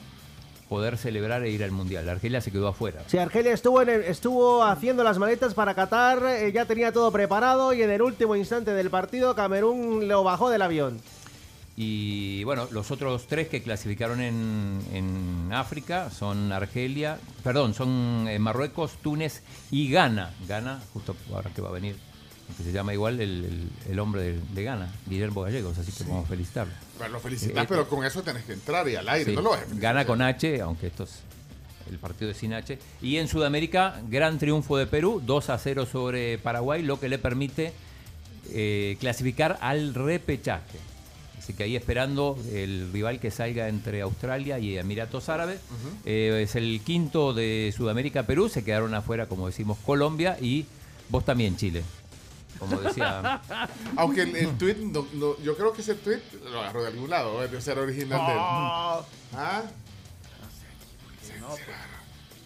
[0.69, 2.09] poder celebrar e ir al Mundial.
[2.09, 3.03] Argelia se quedó afuera.
[3.07, 7.13] Sí, Argelia estuvo, en el- estuvo haciendo las maletas para Qatar, eh, ya tenía todo
[7.13, 11.01] preparado y en el último instante del partido Camerún lo bajó del avión.
[11.79, 18.39] Y bueno, los otros tres que clasificaron en, en África son Argelia, perdón, son eh,
[18.39, 20.31] Marruecos, Túnez y Ghana.
[20.49, 21.97] Ghana, justo ahora que va a venir,
[22.57, 26.05] que se llama igual el, el- el hombre de, de Ghana, Guillermo Gallegos, así que
[26.05, 26.73] vamos a felicitarlo.
[26.97, 29.43] Bueno, lo felicitas, Eh, pero con eso tenés que entrar y al aire, Sí, no
[29.43, 29.79] lo vas.
[29.79, 31.19] Gana con H, aunque esto es
[31.91, 32.79] el partido de sin H.
[33.03, 37.19] Y en Sudamérica, gran triunfo de Perú, 2 a 0 sobre Paraguay, lo que le
[37.19, 37.75] permite
[38.51, 40.79] eh, clasificar al repechaje.
[41.47, 45.61] Así que ahí esperando el rival que salga entre Australia y Emiratos Árabes.
[46.05, 48.49] Eh, es el quinto de Sudamérica, Perú.
[48.49, 50.67] Se quedaron afuera, como decimos, Colombia y
[51.09, 51.85] vos también, Chile.
[52.59, 53.41] Como decía.
[53.97, 56.19] Aunque el, el tweet, no- no- yo creo que ese tweet
[56.51, 58.39] lo agarró de algún lado, debe ser original de él.
[58.39, 59.07] No.
[59.39, 59.63] ¿Ah?
[61.41, 61.61] No, pues.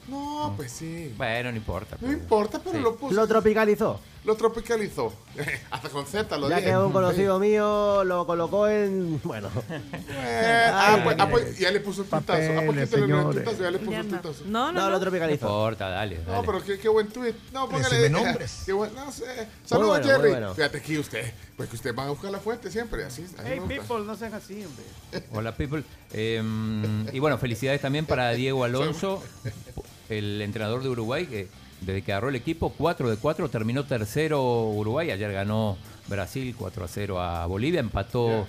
[0.08, 1.14] No, pues sí.
[1.16, 1.96] Bueno, no importa.
[2.02, 2.82] No importa, pero Sí.
[2.82, 3.14] lo puso.
[3.14, 3.98] Lo tropicalizó.
[4.24, 5.12] Lo tropicalizó.
[5.70, 9.20] Hasta con Z lo Ya que un conocido mío lo colocó en.
[9.24, 9.48] Bueno.
[10.22, 12.32] Eh, ah, pues, ah, pues, ya le puso el tutazo.
[12.32, 13.44] Ah, ¿por qué Papeles, te le dio el?
[13.58, 14.20] Ya le puso Ya el no.
[14.20, 14.90] No, no, No, no.
[14.90, 15.46] lo No tropicalizó.
[15.46, 16.32] importa, dale, dale.
[16.36, 17.34] No, pero qué, qué buen tweet.
[17.52, 17.88] No, póngale.
[17.88, 18.62] Presume nombres.
[18.66, 19.48] Qué buen, no sé.
[19.64, 20.30] Saludos, bueno, Jerry.
[20.30, 20.54] bueno.
[20.54, 21.32] Fíjate aquí usted.
[21.56, 23.04] Pues que usted va a buscar la fuente siempre.
[23.04, 24.84] Así, así Hey, people, no sean así, hombre.
[25.32, 25.82] Hola, people.
[26.12, 26.42] Eh,
[27.12, 29.22] y bueno, felicidades también para Diego Alonso,
[30.08, 31.48] el entrenador de Uruguay, que
[31.80, 35.10] desde que agarró el equipo, 4 de 4, terminó tercero Uruguay.
[35.10, 35.76] Ayer ganó
[36.08, 38.46] Brasil 4 a 0 a Bolivia, empató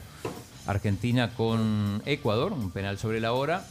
[0.67, 3.65] Argentina con Ecuador, un penal sobre la hora.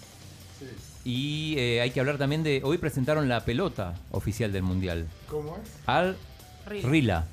[1.05, 2.61] Y eh, hay que hablar también de.
[2.65, 5.07] Hoy presentaron la pelota oficial del Mundial.
[5.31, 5.71] ¿Cómo es?
[5.87, 6.17] Al
[6.67, 6.89] Rila.
[6.89, 7.25] Rila.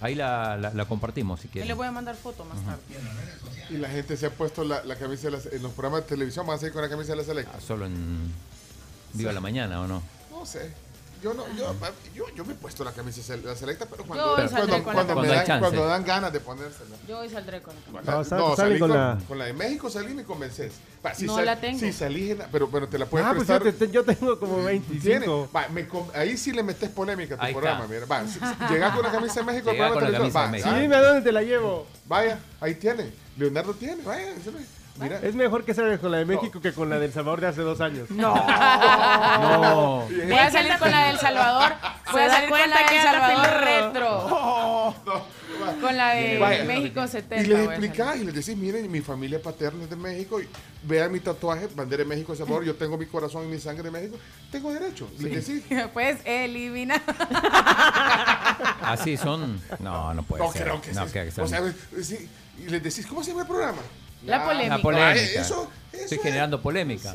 [0.00, 1.68] Ahí la, la- la compartimos si quieren.
[1.68, 2.80] le voy a mandar foto más tarde.
[3.68, 6.08] Y la gente se ha puesto la, la camisa de la- en los programas de
[6.08, 6.46] televisión.
[6.46, 7.52] Van a seguir con la camisa de la selecta.
[7.54, 8.32] Ah, Solo en
[9.12, 10.02] Viva la Mañana, ¿o no?
[10.30, 10.70] No sé.
[11.22, 11.74] Yo, no, yo,
[12.14, 15.16] yo, yo me he puesto la camisa la selecta, pero Yo cuando, saldré cuando, cuando,
[15.22, 16.96] me dan, cuando dan ganas de ponérsela.
[17.06, 19.52] Yo hoy saldré con la La- No, sal- no, salí con la- con la de
[19.52, 20.72] México salí y me convences.
[21.04, 21.78] Va, si No sal- la tengo.
[21.78, 23.64] Si salí, pero, pero te la puedes Ah, pues prestar.
[23.64, 24.68] yo, te- yo tengo como Tiene.
[24.88, 25.50] 25.
[25.54, 27.84] Va, me com- ahí sí le metes polémica a tu Ahí programa.
[27.84, 27.94] está.
[27.94, 30.48] Mira, va, si- si- llegas con la camisa de México, programa con la camisa de
[30.48, 30.70] México.
[30.72, 31.86] ah, Dime a dónde te la llevo.
[32.06, 33.12] Vaya, ahí tiene.
[33.36, 34.32] Leonardo tiene, vaya.
[34.98, 35.18] Mira.
[35.22, 37.62] Es mejor que salgas con la de México que con la del Salvador de hace
[37.62, 38.10] dos años.
[38.10, 38.34] No.
[38.34, 40.06] No.
[40.08, 41.72] Voy a salir con la del Salvador.
[42.12, 44.94] Voy Se a da salir con cuenta la que del Salvador retro.
[45.80, 46.64] Con la de Vaya.
[46.64, 47.36] México 70.
[47.42, 50.48] Y les explicás y les decís, miren, mi familia paterna es de México, y
[50.82, 53.90] vean mi tatuaje, bandera de México, Salvador, yo tengo mi corazón y mi sangre de
[53.90, 54.16] México,
[54.50, 55.08] tengo derecho.
[55.18, 55.62] Les decís.
[55.92, 56.94] Pues elimina.
[58.82, 59.60] Así son.
[59.78, 60.62] No, no puede no ser.
[60.64, 61.72] creo que no, sea- que o sea- sea,
[62.02, 63.78] sí, y les decís, ¿cómo se llama el programa?
[64.26, 64.76] La polémica.
[64.76, 65.10] La polémica.
[65.12, 66.22] Ay, eso, eso Estoy es.
[66.22, 67.12] generando polémica.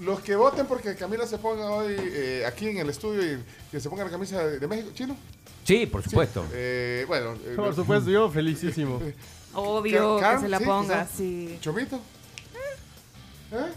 [0.00, 3.80] Los que voten porque Camila se ponga hoy eh, aquí en el estudio y que
[3.80, 5.16] se ponga la camisa de, de México, chino.
[5.64, 6.44] Sí, por supuesto.
[6.52, 9.00] Eh, bueno, eh, Por supuesto, yo felicísimo.
[9.54, 11.58] Obvio Car- que se la sí, ponga, sí.
[11.60, 12.00] Chomito.
[13.52, 13.72] ¿Eh?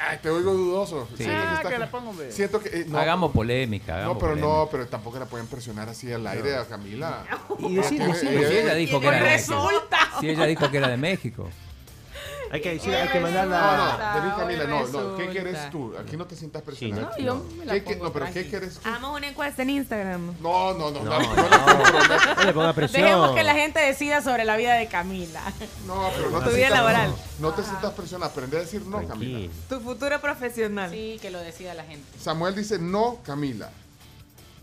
[0.00, 1.08] Ay, te oigo dudoso.
[1.16, 1.24] Sí.
[1.24, 2.14] Siento que Ah, está- que la pongo.
[2.30, 2.68] Siento que.
[2.80, 3.92] eh, no, hagamos polémica.
[3.92, 4.54] No, Hagamos pero polémica.
[4.54, 7.24] no, pero tampoco la pueden presionar así al aire a Camila.
[7.58, 9.54] Y decir, Tiene- decir, Pero si ella- ella dijo que era de México.
[9.68, 9.98] resulta.
[10.20, 11.48] Si ella dijo que era de México.
[12.50, 14.14] Hay que decir, hay que No, mandarla.
[14.14, 15.16] no, vení Camila, no, no.
[15.16, 15.94] ¿Qué quieres tú?
[15.98, 17.10] Aquí no te sientas presionada.
[17.18, 18.88] No, yo me la ¿Qué, qué- pongo no, pero ¿qué quieres tú?
[18.88, 20.34] Hagamos una encuesta en Instagram.
[20.40, 23.02] No, no, no, no, no, No, no, no, No le ponga presión.
[23.02, 25.40] Dejemos que la gente decida sobre la vida de Camila.
[25.86, 27.14] no, pero no Tu te vida sientas- laboral.
[27.38, 29.48] No te sientas presionada, aprende a decir no, Camila.
[29.68, 30.90] Tu futuro profesional.
[30.90, 32.06] Sí, que lo decida la gente.
[32.18, 33.70] Samuel dice no, Camila.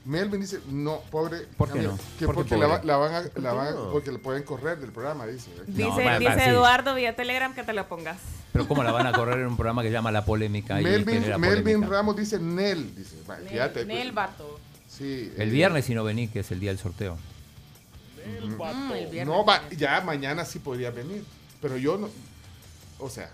[0.06, 1.40] Melvin dice no, pobre.
[1.57, 1.98] ¿Por qué no?
[2.19, 4.91] Que ¿Por qué porque la, van a, la van a- porque le pueden correr del
[4.91, 5.49] programa, dice.
[5.65, 6.49] Dice, No, bueno, dice sí.
[6.49, 8.18] Eduardo vía Telegram que te la pongas.
[8.53, 10.80] Pero ¿cómo la van a correr en un programa que llama La Polémica?
[10.80, 11.90] y Melvin, genera Melvin polémica?
[11.90, 13.18] Ramos dice Nel, dice.
[13.30, 14.60] Va, fíjate, Nel, Nel Bato.
[14.88, 15.34] Sí.
[15.38, 17.18] El eh, viernes si no venís, que es el día del sorteo.
[18.26, 19.36] Mm, el viernes.
[19.36, 21.23] No, va, ya mañana sí podría venir.
[21.61, 22.10] Pero yo no.
[22.99, 23.30] O sea.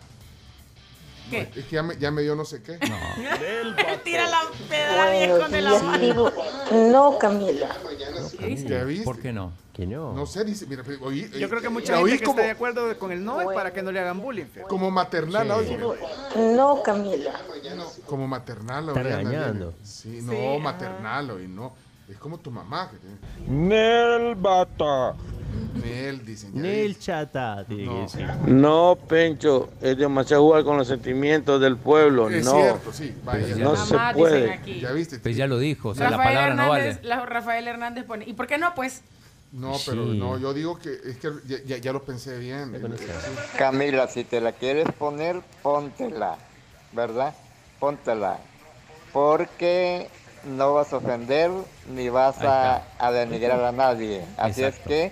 [1.31, 1.43] ¿Qué?
[1.43, 2.77] no, es que ya me, ya me dio no sé qué.
[4.03, 6.31] Tira la pedra viejo de la mano.
[6.91, 7.75] No, Camila.
[8.67, 9.03] ¿Ya viste?
[9.05, 9.53] ¿Por qué no?
[9.73, 10.13] Que no.
[10.13, 10.65] No sé, dice.
[10.67, 13.23] Mira, oí, Yo creo que mucha la gente que como, está de acuerdo con el
[13.23, 14.45] no es para que no le hagan bullying.
[14.45, 14.67] fíjate.
[14.67, 15.73] como maternal, Sí.
[15.75, 16.55] oye.
[16.55, 17.31] No, Camila.
[18.05, 19.65] Como maternal, Está oye, regañando.
[19.67, 19.85] Lilia.
[19.85, 21.73] Sí, no, maternal, oye, no.
[22.09, 22.91] Es como tu mamá.
[23.47, 25.15] Nel Bata.
[25.73, 26.51] Nel, dicen.
[26.53, 28.01] Nel chata, tiene que No.
[28.01, 28.27] decir.
[28.47, 32.29] No, Pencho, es demasiado jugar con los sentimientos del pueblo.
[32.29, 33.15] Es no, cierto, sí.
[33.23, 34.79] Vaya, Pero ya, no se puede.
[34.79, 35.19] ya viste.
[35.19, 36.83] Pues ya lo dijo, o sea, la Rafael palabra no vale.
[36.87, 38.25] Hernández, la- Rafael Hernández pone.
[38.27, 38.73] ¿Y por qué no?
[38.75, 39.01] Pues
[39.53, 40.17] No, pero Sí.
[40.17, 42.71] no, yo digo que es que ya, ya- ya lo pensé bien.
[43.57, 46.37] Camila, si te la quieres poner, póntela,
[46.93, 47.33] ¿verdad?
[47.77, 48.37] Póntela.
[49.11, 50.07] Porque
[50.45, 51.51] no vas a ofender
[51.93, 52.81] ni vas a,
[53.11, 54.23] denigrar a nadie.
[54.37, 54.89] Así Exacto.
[54.93, 55.11] es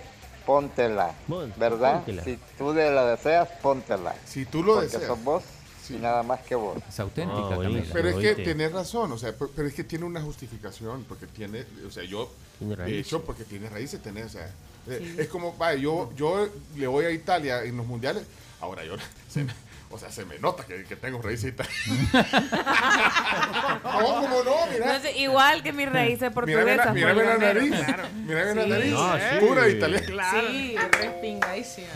[0.50, 1.14] póntela,
[1.56, 1.94] ¿verdad?
[1.96, 2.24] póntela.
[2.24, 4.14] Si tú de la deseas, póntela.
[4.26, 5.04] Si tú lo Porque deseas.
[5.06, 5.42] sos vos
[5.88, 6.76] y nada más que vos.
[6.88, 7.84] Es auténtica Ah, Camila.
[7.92, 11.26] Pero es que tienes razón, o sea, pe- pero es que tiene una justificación, porque
[11.26, 14.46] tiene, o sea, yo, de hecho, porque tiene raíces, tener, o sea,
[14.88, 15.20] eh, Sí.
[15.20, 18.24] es como, vaya, yo, yo le voy a Italia en los mundiales,
[18.60, 18.94] ahora yo,
[19.28, 19.52] se me-
[19.90, 21.68] o sea, se me nota que, que tengo italianas.
[23.84, 24.86] no, como no, mira.
[24.94, 26.94] No sé, igual que mis raíces Mírame la, portuguesas.
[26.94, 28.02] mírame la nariz, Claro.
[28.26, 29.20] mírame la nariz, No, ¿eh?
[29.40, 29.46] sí.
[29.46, 30.30] pura italiana.
[30.32, 31.88] Sí, respingadísima.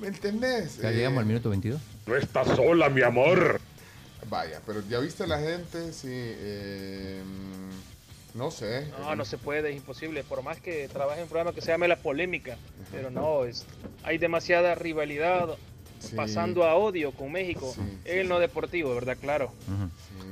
[0.00, 0.78] ¿Me entendés?
[0.78, 1.80] Ya Eh, llegamos al minuto 22.
[2.06, 3.60] No estás sola, mi amor.
[4.28, 6.08] Vaya, pero ya viste la gente, sí.
[6.10, 7.22] eh,
[8.34, 8.88] no sé.
[9.00, 10.22] No, no se puede, es imposible.
[10.24, 12.56] Por más que trabaje en un programa que se llame La Polémica.
[12.92, 13.64] Pero no, es,
[14.02, 15.56] hay demasiada rivalidad
[16.14, 17.74] pasando a odio con México.
[18.04, 19.16] en el no deportivo, ¿verdad?
[19.20, 19.52] Claro.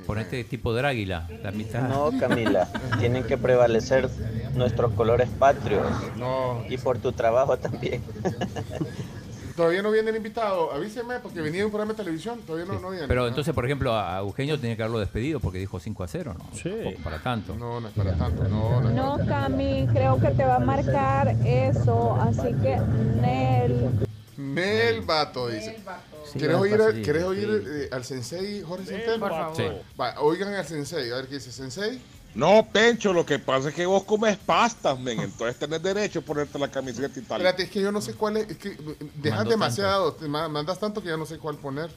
[0.06, 1.88] Ponete tipo Dráguila, la mitad.
[1.88, 2.68] No, Camila,
[2.98, 4.08] tienen que prevalecer
[4.54, 5.86] nuestros colores patrios.
[6.16, 6.62] No.
[6.68, 8.02] Y por tu trabajo también.
[9.56, 12.80] Todavía no viene el invitado, avíseme, porque venía de un programa de televisión, todavía no,
[12.80, 13.06] no viene.
[13.06, 16.34] Pero entonces, por ejemplo, a Eugenio tenía que haberlo despedido porque dijo 5 a 0,
[16.36, 16.44] ¿no?
[16.58, 16.96] Sí.
[17.04, 17.54] Para tanto.
[17.54, 18.90] No, no es para tanto, no, no.
[18.90, 22.78] No, Cami, creo que te va a marcar eso, así que
[23.20, 23.90] Nel.
[24.36, 25.76] Nel Vato dice.
[26.32, 27.28] Sí, ¿Quieres oír, facilito, ¿quieres sí.
[27.28, 29.18] oír eh, al sensei Jorge Centeno?
[29.20, 29.56] por favor.
[29.56, 29.64] Sí.
[30.00, 32.00] Va, oigan al sensei, a ver qué dice sensei.
[32.34, 35.20] No, Pencho, lo que pasa es que vos comes pastas, men.
[35.20, 37.36] Entonces tenés derecho a ponerte la camiseta italiana.
[37.50, 40.48] Espérate, es que yo no sé cuál es, es que eh, dejas demasiado, te ma-
[40.48, 41.90] mandas tanto que ya no sé cuál poner.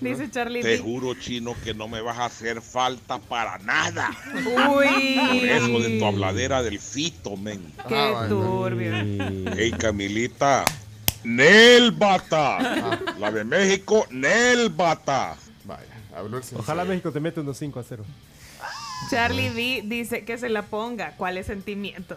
[0.00, 4.10] Dice Charlie Te juro, chino, que no me vas a hacer falta para nada.
[4.34, 5.16] Uy.
[5.16, 7.72] Por eso de tu habladera del fito, men.
[7.88, 8.92] Qué Ah, turbio.
[9.56, 10.64] Hey, Camilita.
[11.24, 12.58] Nel Bata.
[12.58, 12.98] Ah.
[13.20, 15.36] La de México, Nel Bata.
[15.64, 15.82] Vaya,
[16.16, 18.04] habló el Ojalá México te mete unos 5 a 0.
[19.10, 21.14] Charlie D dice que se la ponga.
[21.16, 22.16] ¿Cuál es sentimiento?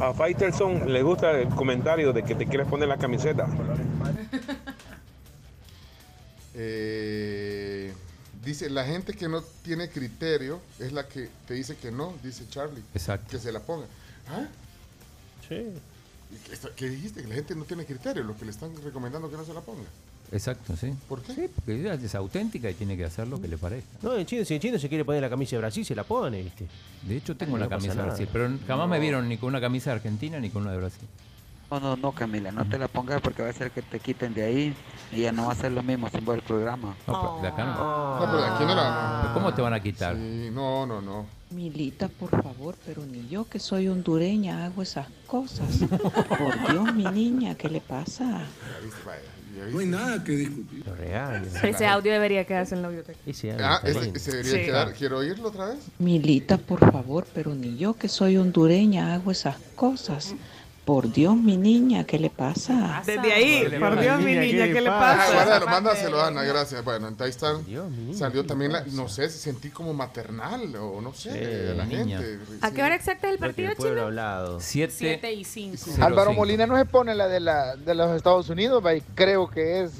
[0.00, 3.46] A Faitelson le gusta el comentario de que te quieres poner la camiseta.
[6.54, 7.92] Eh,
[8.44, 12.44] dice, la gente que no tiene criterio es la que te dice que no, dice
[12.50, 12.82] Charlie.
[12.94, 13.28] Exacto.
[13.30, 13.86] Que se la ponga.
[14.28, 14.46] ¿Ah?
[15.48, 15.54] Sí.
[15.54, 17.22] ¿Y qué, está- qué dijiste?
[17.22, 19.60] Que la gente no tiene criterio, los que le están recomendando que no se la
[19.60, 19.84] ponga.
[20.30, 20.94] Exacto, sí.
[21.10, 21.34] ¿Por qué?
[21.34, 23.90] Sí, porque ella es auténtica y tiene que hacer lo que le parezca.
[24.00, 26.04] No, en chino, si en chino se quiere poner la camisa de Brasil, se la
[26.04, 26.66] pone, ¿viste?
[27.06, 28.08] De hecho, tengo la pasa camisa de.
[28.08, 30.78] Brasil, pero jamás me vieron ni con una camisa de Argentina ni con una de
[30.78, 31.06] Brasil.
[31.72, 34.34] No, no, no, Camila, no te la pongas porque va a ser que te quiten
[34.34, 34.74] de ahí
[35.10, 36.94] y ya no va a ser lo mismo sin ver el programa.
[37.06, 38.20] No, pero de acá no.
[38.20, 39.30] No, pero de aquí no la...
[39.32, 40.14] ¿Cómo te van a quitar?
[40.14, 41.24] Sí, no, no, no.
[41.48, 45.66] Milita, por favor, pero ni yo que soy hondureña hago esas cosas.
[46.38, 48.42] Por Dios, mi niña, ¿qué le pasa?
[49.70, 50.86] No hay nada que discutir.
[50.86, 51.46] Lo regaño.
[51.62, 53.18] Ese audio debería quedarse en la biblioteca.
[53.60, 54.64] Ah, ese, se debería Sí.
[54.66, 54.92] quedar.
[54.92, 55.78] ¿Quiero oírlo otra vez?
[55.98, 60.34] Milita, por favor, pero ni yo que soy hondureña hago esas cosas.
[60.84, 63.04] Por Dios, mi niña, ¿qué le pasa?
[63.06, 65.32] Desde ahí, por Dios, mi niña, ¿qué le Ah, pasa?
[65.34, 66.84] guárdalo, mándaselo, Ana, gracias.
[66.84, 67.54] Bueno, ahí está.
[68.14, 71.30] Salió también, la, no sé, sentí como maternal o no sé,
[71.70, 72.18] Sí, la niña.
[72.18, 72.44] gente.
[72.62, 74.02] ¿A qué hora exacta es el partido, chino?
[74.02, 74.58] hablado.
[74.60, 75.76] 7 7 y 5.
[76.04, 78.82] Álvaro Molina no se pone la de, la, de los Estados Unidos,
[79.14, 79.92] creo que es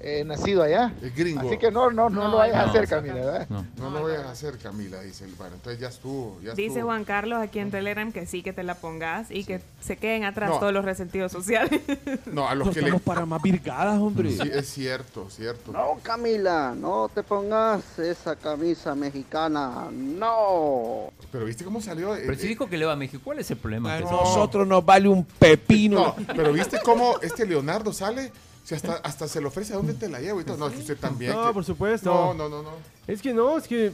[0.00, 0.92] eh, nacido allá.
[1.02, 1.46] Es gringo.
[1.48, 3.46] Así que no, no, no, No, lo vayas a no, hacer, o sea, Camila, ¿verdad?
[3.78, 6.38] No, lo vayas a hacer, Camila, dice el Bueno, entonces ya estuvo.
[6.42, 6.84] Ya Dice estuvo.
[6.86, 10.24] Juan Carlos aquí en Telegram que sí que te la pongas y que se queden
[10.24, 10.58] atrás No.
[10.58, 11.80] todos los resentidos sociales.
[12.26, 12.98] No, a los No que le.
[12.98, 14.30] para más virgadas, hombre.
[14.30, 15.72] Sí, es cierto, cierto.
[15.72, 19.88] No, Camila, no te pongas esa camisa mexicana.
[19.92, 21.10] No.
[21.32, 22.14] Pero viste cómo salió.
[22.14, 23.94] Eh, Pero si dijo que le va a México, ¿cuál es el problema?
[23.94, 26.14] A nosotros nos vale un pepino.
[26.18, 28.30] No, pero viste cómo este Leonardo sale.
[28.66, 30.56] Si hasta, hasta se le ofrece a dónde te la llevo y todo.
[30.56, 31.32] No, es que usted también.
[31.32, 32.12] No, que- por supuesto.
[32.12, 32.70] No, no, no, no.
[33.06, 33.92] Es que no, es que.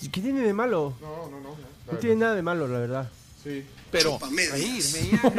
[0.00, 0.92] ¿Qué tiene de malo?
[1.00, 1.56] No, no, no.
[1.90, 3.10] No tiene nada de malo, la verdad.
[3.42, 3.64] Sí.
[3.90, 4.18] Pero
[4.52, 5.32] reírme ya,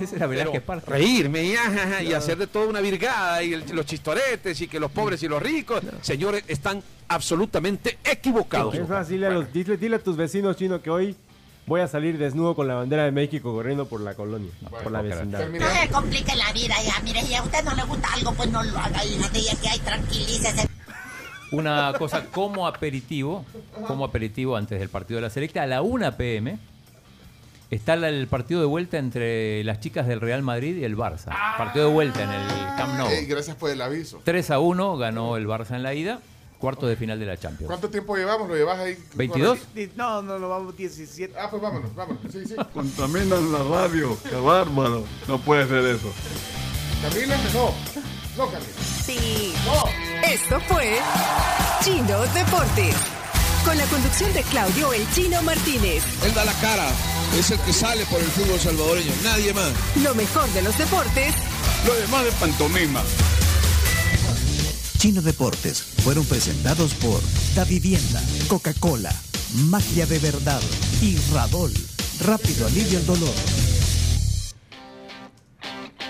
[0.00, 0.82] Esa era Velázquez Parra.
[0.86, 4.68] reírme ya, ja, ja, y hacer de toda una virgada y el- los chistoretes y
[4.68, 8.74] que los pobres y los ricos, señores, están absolutamente equivocados.
[8.74, 11.16] Es fácil, dile a, los, dile, dile a tus vecinos chinos que hoy
[11.68, 14.50] voy a salir desnudo con la bandera de México corriendo por la colonia,
[14.82, 15.48] por la vecindad.
[15.48, 18.50] No le complique la vida ya, mire, si a usted no le gusta algo, pues
[18.50, 20.68] no lo haga, hija, que hay, tranquilícese.
[21.50, 23.44] Una cosa como aperitivo,
[23.86, 26.58] como aperitivo antes del partido de la selecta, a la 1 pm
[27.70, 31.34] está el partido de vuelta entre las chicas del Real Madrid y el Barça.
[31.56, 33.08] Partido de vuelta en el Camp Nou.
[33.08, 34.20] Ey, gracias por el aviso.
[34.24, 36.20] 3 a 1 ganó el Barça en la ida,
[36.58, 37.68] cuarto de final de la Champions.
[37.68, 38.48] ¿Cuánto tiempo llevamos?
[38.48, 38.98] ¿Lo llevas ahí?
[39.14, 39.58] 22.
[39.96, 41.34] No, no, no, vamos 17.
[41.38, 42.20] Ah, pues vámonos, vámonos.
[42.32, 42.54] Sí, sí.
[42.74, 44.16] Contaminan la radio.
[44.28, 45.04] Qué bárbaro.
[45.26, 46.12] No puede ser eso.
[47.02, 47.72] Camila, no.
[48.36, 48.70] No, Camila.
[49.04, 49.54] Sí.
[50.24, 50.98] Esto fue
[51.82, 52.94] Chino Deportes.
[53.64, 56.02] con la conducción de Claudio El Chino Martínez.
[56.24, 56.88] Él da la cara,
[57.38, 59.70] es el que sale por el fútbol salvadoreño, nadie más.
[60.02, 61.34] Lo mejor de los deportes
[61.86, 63.02] Lo demás de pantomima.
[64.98, 67.20] Chino Deportes fueron presentados por
[67.54, 69.14] Da Vivienda, Coca-Cola,
[69.66, 70.62] Magia de Verdad
[71.02, 71.70] y Radol.
[72.24, 73.57] Rápido alivio el dolor.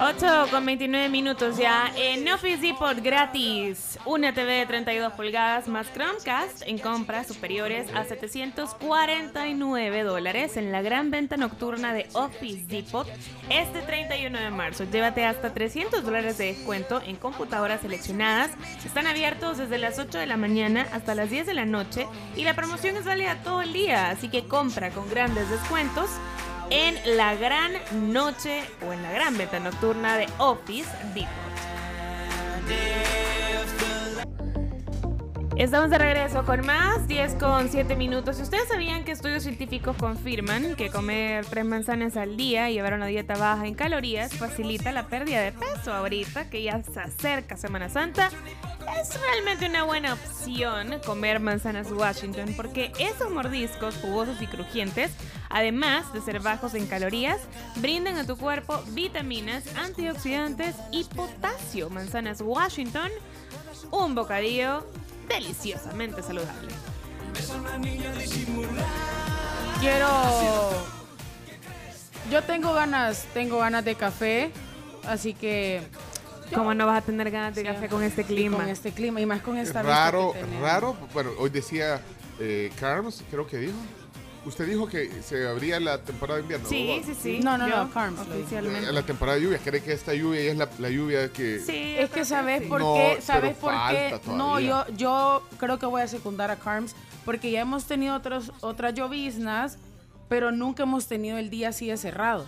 [0.00, 3.98] 8 con 29 minutos ya en Office Depot gratis.
[4.04, 10.82] Una TV de 32 pulgadas más Chromecast en compras superiores a 749 dólares en la
[10.82, 13.08] gran venta nocturna de Office Depot
[13.50, 14.84] este 31 de marzo.
[14.84, 18.52] Llévate hasta 300 dólares de descuento en computadoras seleccionadas.
[18.84, 22.06] Están abiertos desde las 8 de la mañana hasta las 10 de la noche
[22.36, 26.08] y la promoción es válida todo el día, así que compra con grandes descuentos
[26.70, 27.72] en la gran
[28.12, 31.48] noche o en la gran venta nocturna de Office Depot.
[35.58, 38.38] Estamos de regreso con más, 10 con 7 minutos.
[38.38, 43.06] ¿Ustedes sabían que estudios científicos confirman que comer tres manzanas al día y llevar una
[43.06, 47.88] dieta baja en calorías facilita la pérdida de peso ahorita que ya se acerca Semana
[47.88, 48.30] Santa?
[49.02, 55.10] Es realmente una buena opción comer manzanas Washington porque esos mordiscos jugosos y crujientes,
[55.50, 57.40] además de ser bajos en calorías,
[57.74, 61.90] brindan a tu cuerpo vitaminas, antioxidantes y potasio.
[61.90, 63.10] Manzanas Washington,
[63.90, 64.84] un bocadillo
[65.28, 66.72] deliciosamente saludable.
[69.80, 70.08] Quiero.
[72.30, 74.50] Yo tengo ganas, tengo ganas de café,
[75.06, 75.82] así que.
[76.54, 78.56] ¿Cómo no vas a tener ganas de café con este clima?
[78.56, 80.96] Con este clima y más con esta vista Raro, que raro.
[81.12, 82.00] Bueno, hoy decía
[82.40, 83.76] eh, Carms, creo que dijo.
[84.48, 86.68] Usted dijo que se abría la temporada de invierno.
[86.68, 87.06] Sí, ¿no?
[87.06, 87.40] sí, sí.
[87.40, 88.20] No, no, Yo, no, Carms.
[88.20, 88.90] Oficialmente.
[88.92, 89.58] La temporada de lluvia.
[89.58, 91.60] ¿Cree que esta lluvia es la, la lluvia que...
[91.60, 94.20] Sí, Es que sabes por No, qué, sabes pero por qué.
[94.32, 96.96] No, yo, yo creo que voy a secundar a Carms
[97.26, 99.76] porque ya hemos tenido otros, otras lloviznas,
[100.30, 102.46] pero nunca hemos tenido el día así de cerrado.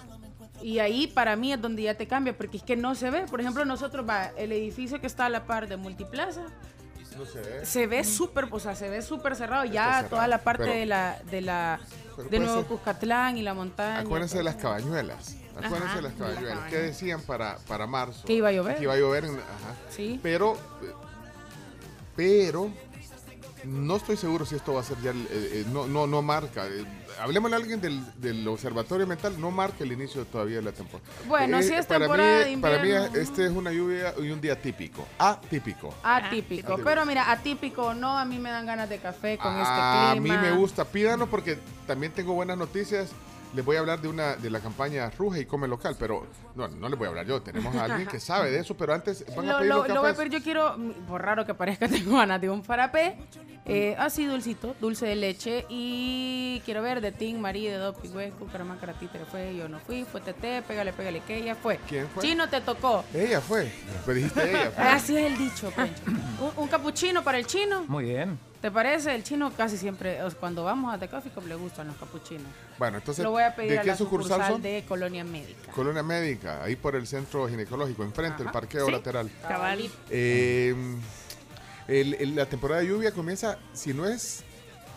[0.62, 3.26] Y ahí para mí es donde ya te cambia, porque es que no se ve.
[3.30, 6.46] Por ejemplo, nosotros va, el edificio que está a la par de Multiplaza,
[7.20, 7.66] No se ve.
[7.66, 9.64] se ve súper, o sea, se ve súper cerrado.
[9.66, 11.78] Ya cerrado, toda la parte pero- de la, de la,
[12.30, 14.00] de Nuevo ser- Cuscatlán y la montaña.
[14.00, 15.36] Acuérdense de las cabañuelas.
[15.54, 16.40] Acuérdense Ajá, de las cabañuelas.
[16.48, 16.86] ¿Qué cabañuelas.
[16.86, 18.24] decían para, para marzo?
[18.26, 18.76] Que iba a llover.
[18.78, 19.24] Que iba a llover.
[19.26, 19.74] en- ajá.
[19.90, 20.18] Sí.
[20.22, 20.92] Pero, eh,
[22.16, 22.70] pero,
[23.64, 26.22] no estoy seguro si esto va a ser ya, el- eh, eh, no, no, no
[26.22, 26.66] marca.
[26.66, 26.84] eh,
[27.20, 31.08] hablemosle a alguien del, del observatorio mental, no marca el inicio todavía de la temporada.
[31.26, 34.40] Bueno, sí es para temporada mí, de Para mí, este es una lluvia y un
[34.40, 35.06] día típico.
[35.18, 35.94] Atípico.
[36.02, 36.68] Atípico.
[36.72, 36.76] Atípico.
[36.84, 39.62] Pero mira, atípico o no, a mí me dan ganas de café con a
[40.12, 40.40] este clima.
[40.40, 40.84] mí me gusta.
[40.84, 43.10] Pídanos porque también tengo buenas noticias.
[43.54, 46.24] Les voy a hablar de una de la campaña Ruge y Come Local, pero
[46.54, 47.42] no, no les voy a hablar yo.
[47.42, 49.88] Tenemos a alguien que sabe de eso, pero antes van a Lo, pedir lo- los
[49.88, 50.76] lo voy a pedir, yo quiero,
[51.08, 53.16] por raro que parezca, tengo ganas de un frappé,
[53.66, 58.30] eh, así dulcito, dulce de leche, y quiero ver de Tim, María, de Dopi, güey,
[58.30, 61.78] Cucaramácara, Títere fue, yo no fui, fue Tete, pégale, pégale, que ella fue.
[61.88, 62.22] ¿Quién fue?
[62.22, 63.04] Chino te tocó.
[63.12, 63.72] Ella fue.
[64.06, 64.70] Dijiste ella.
[64.70, 64.84] fue.
[64.84, 66.02] Así es el dicho, Pencho.
[66.06, 67.84] un, un capuchino para el chino.
[67.88, 68.38] Muy bien.
[68.60, 69.14] ¿Te parece?
[69.14, 72.46] El chino casi siempre, cuando vamos a The Coffee Cup, le gustan los capuchinos.
[72.78, 74.62] Bueno, entonces, Lo voy a pedir ¿de a qué la sucursal sucursal son?
[74.62, 75.72] de Colonia Médica.
[75.72, 78.92] Colonia Médica, ahí por el centro ginecológico, enfrente, el parqueo Sí.
[78.92, 79.30] lateral.
[79.48, 79.94] Cabalito.
[80.10, 80.74] Eh,
[81.88, 84.42] el- el- la temporada de lluvia comienza, si no es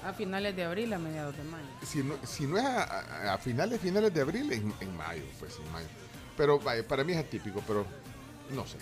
[0.05, 1.65] A finales de abril, a mediados de mayo.
[1.85, 5.23] si no, si no es a, a- a finales, finales de abril, en, en mayo,
[5.39, 5.87] pues en mayo.
[6.35, 7.85] Pero vaya, para mí es atípico, pero
[8.49, 8.75] no sé.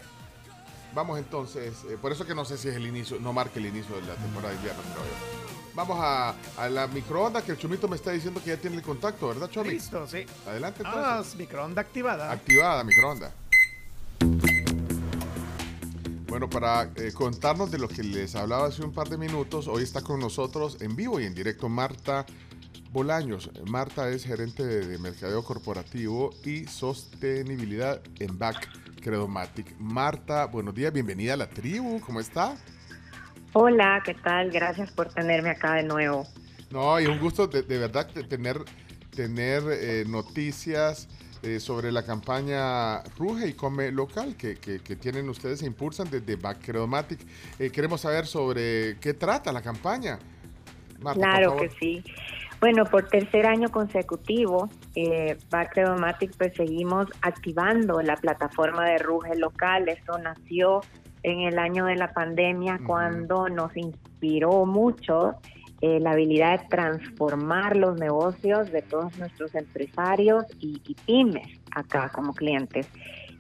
[0.93, 3.65] Vamos entonces, eh, por eso que no sé si es el inicio, no marca el
[3.65, 5.51] inicio de la temporada de invierno, creo yo.
[5.73, 8.81] Vamos a, a la microonda que el Chomito me está diciendo que ya tiene el
[8.81, 9.69] contacto, ¿verdad, Chomi?
[9.69, 10.25] Listo, sí.
[10.45, 11.01] Adelante entonces.
[11.01, 12.31] Vamos, microonda activada.
[12.31, 13.33] Activada, microonda.
[16.27, 19.83] Bueno, para eh, contarnos de lo que les hablaba hace un par de minutos, hoy
[19.83, 22.25] está con nosotros en vivo y en directo Marta
[22.91, 23.49] Bolaños.
[23.65, 28.67] Marta es gerente de, de mercadeo corporativo y sostenibilidad en BAC
[29.01, 29.75] Credomatic.
[29.79, 32.55] Marta, buenos días, bienvenida a la tribu, ¿cómo está?
[33.53, 34.51] Hola, ¿qué tal?
[34.51, 36.25] Gracias por tenerme acá de nuevo.
[36.69, 38.57] No, y un gusto de, de verdad de tener,
[39.13, 41.09] tener eh, noticias
[41.43, 46.09] eh, sobre la campaña Ruge y Come Local que, que- que tienen ustedes e impulsan
[46.09, 47.19] desde Backcredomatic.
[47.59, 50.19] Eh, queremos saber sobre qué trata la campaña.
[51.01, 52.03] Marta, claro que sí.
[52.61, 59.89] Bueno, por tercer año consecutivo, eh, Backcredomatic pues seguimos activando la plataforma de Ruge local.
[59.89, 60.81] Esto nació
[61.23, 65.37] en el año de la pandemia cuando nos inspiró mucho
[65.81, 72.11] eh, la habilidad de transformar los negocios de todos nuestros empresarios y, y pymes acá
[72.13, 72.87] como clientes.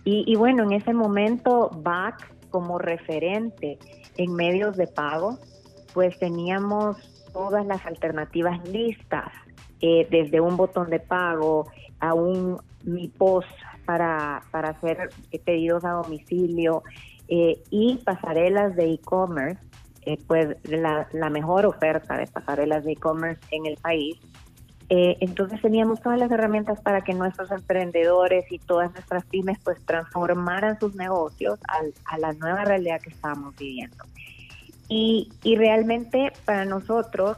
[0.03, 3.77] Y, y bueno, en ese momento BAC como referente
[4.17, 5.37] en medios de pago,
[5.93, 9.31] pues teníamos todas las alternativas listas,
[9.81, 11.67] eh, desde un botón de pago
[11.99, 13.49] a un Mi Post
[13.85, 15.09] para, para hacer
[15.45, 16.83] pedidos a domicilio
[17.27, 19.59] eh, y pasarelas de e-commerce,
[20.05, 24.17] eh, pues la, la mejor oferta de pasarelas de e-commerce en el país.
[24.93, 30.77] Entonces teníamos todas las herramientas para que nuestros emprendedores y todas nuestras pymes pues transformaran
[30.81, 34.03] sus negocios al- a la nueva realidad que estábamos viviendo.
[34.93, 37.37] Y, y realmente para nosotros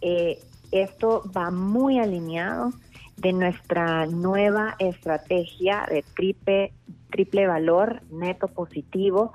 [0.00, 0.40] eh,
[0.72, 2.72] esto va muy alineado
[3.16, 6.72] de nuestra nueva estrategia de triple,
[7.12, 9.34] triple valor neto positivo,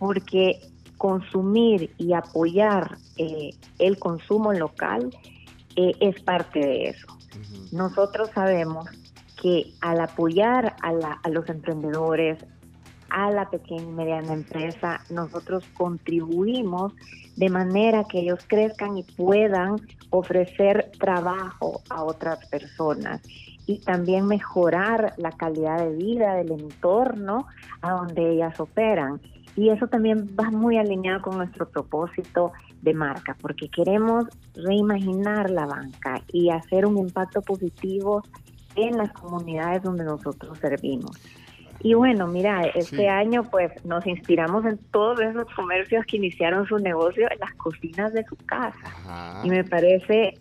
[0.00, 0.58] porque
[0.98, 5.10] consumir y apoyar eh, el consumo local
[5.76, 7.06] eh, es parte de eso.
[7.70, 8.88] Nosotros sabemos
[9.40, 12.38] que al apoyar a, la- a los emprendedores,
[13.14, 16.92] a la pequeña y mediana empresa, nosotros contribuimos
[17.36, 19.76] de manera que ellos crezcan y puedan
[20.10, 23.20] ofrecer trabajo a otras personas
[23.66, 27.46] y también mejorar la calidad de vida del entorno
[27.82, 29.20] a donde ellas operan.
[29.54, 32.50] Y eso también va muy alineado con nuestro propósito
[32.82, 34.24] de marca, porque queremos
[34.54, 38.24] reimaginar la banca y hacer un impacto positivo
[38.74, 41.16] en las comunidades donde nosotros servimos.
[41.84, 43.06] Y bueno, mira, este Sí.
[43.06, 48.12] año pues nos inspiramos en todos esos comercios que iniciaron su negocio en las cocinas
[48.14, 49.42] de su casa.
[49.44, 50.38] Y me parece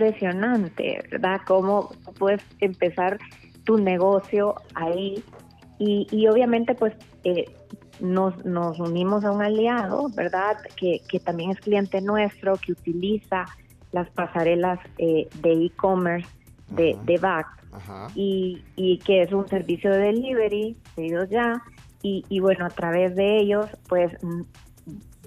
[0.00, 1.40] impresionante, ¿verdad?
[1.46, 3.18] Cómo puedes empezar
[3.64, 5.22] tu negocio ahí.
[5.78, 6.94] Y, y obviamente pues
[7.24, 7.46] eh,
[8.00, 10.58] nos, nos unimos a un aliado, ¿verdad?
[10.76, 13.46] Que, que también es cliente nuestro, que utiliza
[13.92, 16.28] las pasarelas eh, de e-commerce
[16.68, 17.46] de, de VAC
[18.14, 21.62] y, y que es un servicio de delivery, pedidos ya,
[22.02, 24.42] y, y bueno, a través de ellos, pues mm,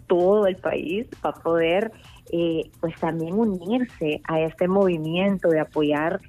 [0.07, 1.91] todo el país va a poder
[2.31, 6.19] eh, pues también unirse a este movimiento de apoyar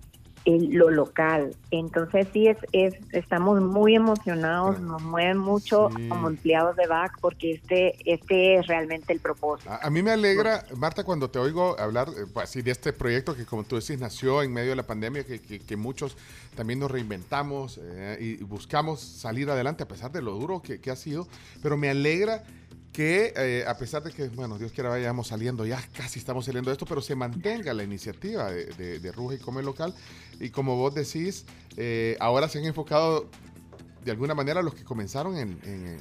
[0.45, 1.55] el- lo local.
[1.71, 7.53] Entonces sí, es, es, estamos muy emocionados, nos mueven mucho como empleados de VAC porque
[7.53, 9.71] este, este es realmente el propósito.
[9.71, 12.93] A, a mí me alegra, Marta, cuando te oigo hablar eh, pues, así de este
[12.93, 16.17] proyecto que, como tú decís, nació en medio de la pandemia, que, que- que muchos
[16.57, 20.91] también nos reinventamos eh, y buscamos salir adelante a pesar de lo duro que, que
[20.91, 21.27] ha sido.
[21.63, 22.43] Pero me alegra
[22.93, 26.71] que, eh, a pesar de que, bueno, Dios quiera vayamos saliendo, ya casi estamos saliendo
[26.71, 29.95] de esto, pero se mantenga la iniciativa de, de, de Ruja y Come Local.
[30.41, 31.47] Y como vos decís,
[31.77, 33.29] eh, ahora se han enfocado
[34.05, 35.99] de alguna manera los que comenzaron en, en-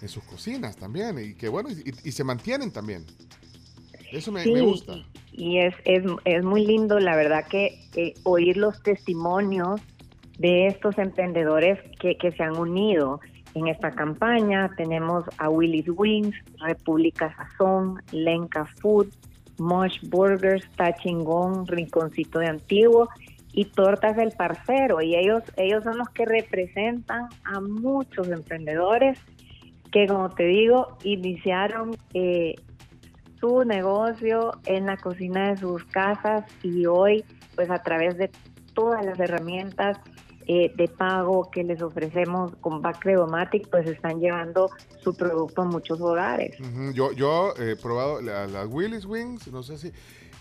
[0.00, 3.04] en sus cocinas también, y que bueno, y, y se mantienen también.
[4.10, 4.94] Eso me, Sí, me gusta.
[5.30, 9.80] Y es, es, es muy lindo, la verdad, que eh, oír los testimonios
[10.38, 13.20] de estos emprendedores que, que se han unido
[13.54, 14.70] en esta campaña.
[14.76, 19.08] Tenemos a Willy's Wings, República Sazón, Lenca Food,
[19.58, 23.08] Mosh Burgers, Tachingón, Rinconcito de Antiguo
[23.52, 25.00] y Tortas del Parcero.
[25.02, 29.18] Y ellos, ellos son los que representan a muchos emprendedores
[29.90, 32.54] que, como te digo, iniciaron eh,
[33.38, 38.30] su negocio en la cocina de sus casas y hoy, pues a través de
[38.72, 39.98] todas las herramientas
[40.46, 44.70] eh, de pago que les ofrecemos con Back Credomatic, pues están llevando
[45.02, 46.56] su producto a muchos hogares.
[46.94, 49.92] Yo, yo he probado la- las Willy's Wings, no sé si.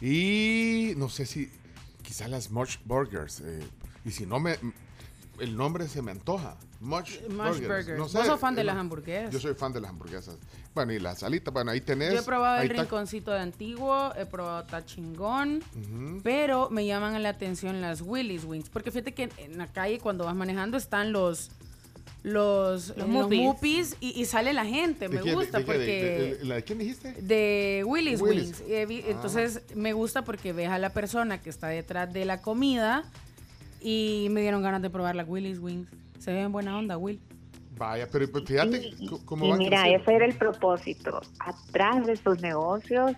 [0.06, 1.50] Y no sé si.
[2.02, 3.42] Quizás las Much Burgers.
[3.42, 3.60] eh,
[4.04, 4.56] y si no me.
[5.42, 6.56] El nombre se me antoja.
[6.80, 7.88] Much, Much Burgers.
[7.98, 9.32] No ¿Vos sos fan de las hamburguesas?
[9.34, 10.38] Yo soy fan de las hamburguesas.
[10.74, 12.14] Bueno, y las alitas, bueno, ahí tenés.
[12.14, 16.22] Yo he probado ahí el rinconcito de antiguo, he probado tachingón, Ujú.
[16.24, 20.26] pero me llaman la atención las Willy's Wings, porque fíjate que en la calle cuando
[20.26, 21.52] vas manejando están los
[22.24, 26.46] los, Los mupis y, y sale la gente, ¿De me gusta de porque de- de-
[26.46, 27.14] ¿La de quién dijiste?
[27.14, 28.60] de Willy's, Willy's.
[28.68, 29.04] Wings.
[29.06, 29.10] Ah.
[29.10, 33.04] Entonces me gusta porque ves a la persona que está detrás de la comida
[33.82, 35.90] y me dieron ganas de probar las Willy's Wings.
[36.20, 37.20] Se ven buena onda, Will.
[37.78, 40.04] Vaya, pero pues, fíjate c- cómo Y van mira, creciendo.
[40.04, 41.22] ese era el propósito.
[41.40, 43.12] Atrás de estos negocios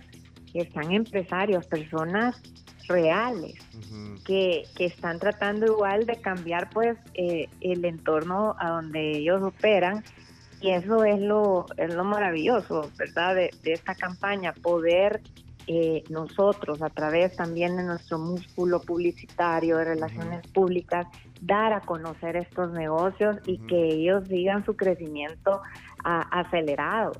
[0.54, 2.40] están empresarios, personas
[2.88, 3.54] reales
[4.24, 10.04] que, que están tratando igual de cambiar pues eh, el entorno a donde ellos operan
[10.60, 13.34] y eso es lo, es lo maravilloso, ¿verdad?
[13.34, 15.20] De, de esta campaña, poder
[15.66, 21.06] eh, nosotros a través también de nuestro músculo publicitario de relaciones públicas
[21.40, 25.60] dar a conocer estos negocios y que ellos sigan su crecimiento
[26.04, 27.12] a- acelerado.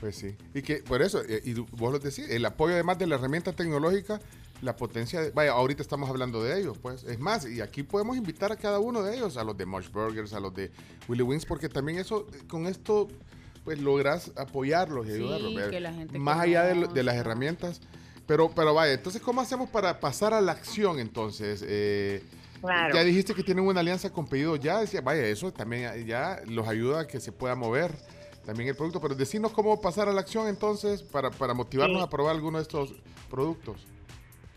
[0.00, 0.36] Pues sí.
[0.54, 3.52] Y que por eso, eh, y vos lo decís, el apoyo además de la herramienta
[3.52, 4.20] tecnológica,
[4.62, 7.02] la potencia, de- vaya, ahorita estamos hablando de ellos, pues.
[7.04, 9.90] Es más, y aquí podemos invitar a cada uno de ellos, a los de Mush
[9.90, 10.70] Burgers, a los de
[11.08, 13.08] Willy Wings, porque también eso, eh, con esto,
[13.64, 15.54] pues logras apoyarlos y Sí, ayudarlos.
[15.54, 15.70] ¿ver?
[15.70, 17.80] que la gente Más allá de, lo- de las herramientas,
[18.26, 21.64] Pero, pero vaya, entonces, ¿cómo hacemos para pasar a la acción entonces?
[21.66, 22.22] Eh,
[22.60, 22.92] Claro.
[22.94, 26.66] Ya dijiste que tienen una alianza con Pedido Ya, decía, vaya, eso también ya los
[26.66, 27.92] ayuda a que se pueda mover
[28.44, 29.00] también el producto.
[29.00, 32.04] Pero decirnos cómo pasar a la acción entonces para, para motivarnos Sí.
[32.04, 32.94] a probar alguno de estos
[33.30, 33.86] productos.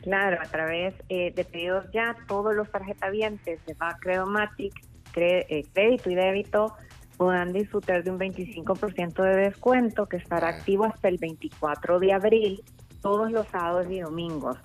[0.02, 4.74] Claro, a través eh, de pedidos ya, todos los tarjetavientes de Bacredomatic,
[5.14, 6.74] cre- eh, crédito y débito,
[7.22, 12.64] puedan disfrutar de un 25% de descuento que estará activo hasta el 24 de abril,
[13.04, 14.58] todos los sábados y domingos,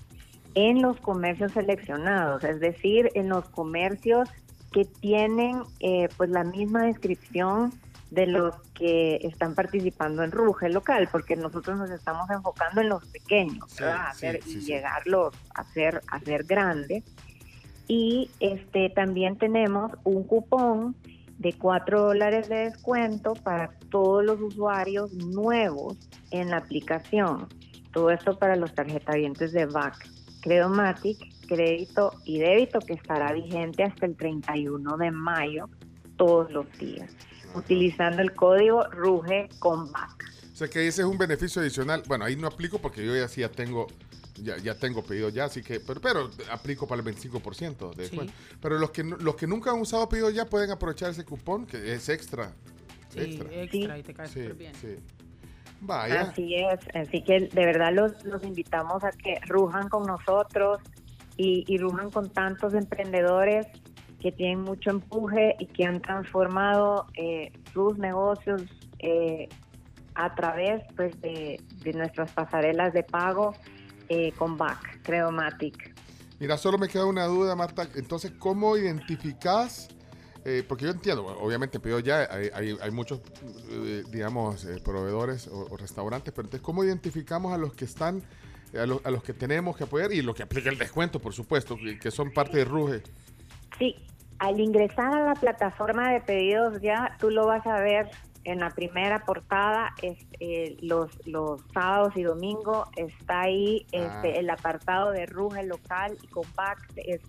[0.54, 4.30] en los comercios seleccionados, es decir, en los comercios
[4.72, 7.74] que tienen eh, pues la misma descripción
[8.10, 13.04] de los que están participando en Ruge local, porque nosotros nos estamos enfocando en los
[13.08, 14.06] pequeños, Sí, ¿verdad?
[14.08, 16.00] Hacer- sí, y llegarlos a ser
[16.44, 17.04] grandes.
[17.86, 20.96] Y este también tenemos un cupón
[21.38, 25.96] de 4 dólares de descuento para todos los usuarios nuevos
[26.30, 27.48] en la aplicación.
[27.92, 30.08] Todo esto para los tarjetavientes de VAC,
[30.40, 35.68] Credomatic, crédito y débito que estará vigente hasta el 31 de mayo
[36.16, 37.10] todos los días,
[37.54, 40.24] utilizando el código RUGE con VAC.
[40.52, 42.02] O sea que ese es un beneficio adicional.
[42.06, 43.88] Bueno, ahí no aplico porque yo ya sí ya tengo,
[44.42, 48.32] ya, ya tengo pedido ya, así que, pero, pero aplico para el 25% de descuento.
[48.60, 51.92] Pero los que, los que nunca han usado pedido ya pueden aprovechar ese cupón que
[51.94, 52.52] es extra.
[53.08, 53.62] Sí, extra.
[53.62, 54.74] extra y te cae Sí, súper bien.
[54.74, 54.96] sí.
[55.80, 56.22] Vaya.
[56.22, 60.78] Así es, así que de verdad los, los invitamos a que rujan con nosotros
[61.36, 63.66] y, y rujan con tantos emprendedores
[64.20, 68.62] que tienen mucho empuje y que han transformado eh, sus negocios
[68.98, 69.48] eh,
[70.14, 73.52] a través pues de, de nuestras pasarelas de pago
[74.08, 75.94] eh, con BAC, Credomatic.
[76.38, 77.88] Mira, solo me queda una duda, Marta.
[77.94, 79.88] Entonces, ¿cómo identificas?
[80.48, 83.20] eh, porque yo entiendo, obviamente, pero ya hay, hay- hay muchos,
[83.68, 88.22] eh, digamos, eh, proveedores o, o restaurantes, pero entonces, ¿cómo identificamos a los que están,
[88.80, 91.32] a, los- a los que tenemos que apoyar y los que aplica el descuento, por
[91.34, 93.02] supuesto, que, que son parte de Ruge?
[93.76, 93.96] Sí,
[94.38, 98.08] al ingresar a la plataforma de pedidos ya tú lo vas a ver
[98.46, 104.36] en la primera portada, es, eh, los, los sábados y domingos está ahí este, Ah.
[104.36, 107.20] el apartado de Ruge local y Compact, es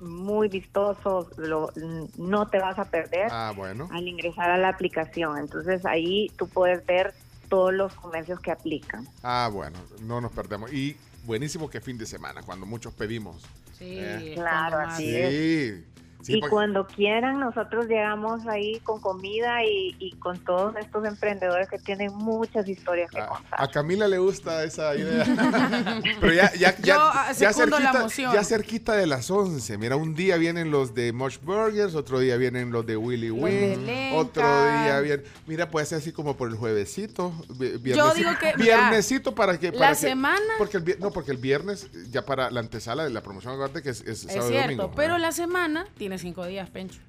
[0.00, 1.70] muy vistoso, lo-
[2.16, 3.88] no te vas a perder Ah, bueno.
[3.92, 5.36] al ingresar a la aplicación.
[5.38, 7.12] Entonces ahí tú puedes ver
[7.48, 9.06] todos los comercios que aplican.
[9.24, 10.72] Ah, bueno, no nos perdemos.
[10.72, 13.42] Y buenísimo que fin de semana, cuando muchos pedimos.
[13.76, 14.32] Sí, Eh.
[14.36, 15.84] Claro, así Sí, es.
[16.22, 21.04] Sí, y porque- cuando quieran, nosotros llegamos ahí con comida y, y con todos estos
[21.06, 23.60] emprendedores que tienen muchas historias que contar.
[23.62, 25.24] A Camila le gusta esa idea.
[26.20, 29.78] Pero ya, ya, ya, Yo, ah, ya la cerquita, ya cerquita de las 11.
[29.78, 34.14] Mira, un día vienen los de Mush Burgers, otro día vienen los de Willy Wing,
[34.14, 34.42] otro
[34.82, 35.24] día vienen.
[35.46, 37.32] Mira, puede ser así como por el juevesito.
[37.56, 39.70] vi- Yo viernesito- digo que, mira, Viernesito para que.
[39.72, 43.10] la para que- semana- Porque el, no, porque el viernes, ya para la antesala de
[43.10, 44.92] la promoción, acuérdate que es, es Es sábado y cierto, domingo.
[44.96, 47.00] pero la semana tiene cinco días, Pencho.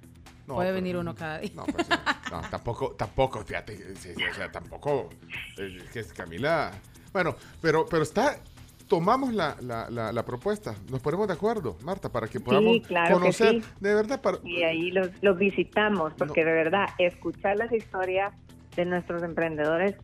[0.47, 1.51] No, Puede pero- venir uno cada día.
[1.55, 1.88] No, pues.
[2.31, 5.09] No, tampoco, tampoco, fíjate, sí, sí, o sea, tampoco,
[5.57, 6.71] eh, que es Camila.
[7.11, 8.39] Bueno, pero, pero está,
[8.88, 13.07] tomamos la, la, la, la propuesta, nos ponemos de acuerdo, Marta, para que podamos claro
[13.07, 13.69] que conocer, sí.
[13.81, 18.33] de verdad, para, Y ahí los, los visitamos, porque de verdad, escuchar las historias
[18.77, 19.95] de nuestros emprendedores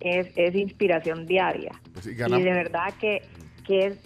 [0.00, 1.70] es, es inspiración diaria.
[1.92, 3.22] pues, sí, Y de verdad que,
[3.64, 3.98] que es,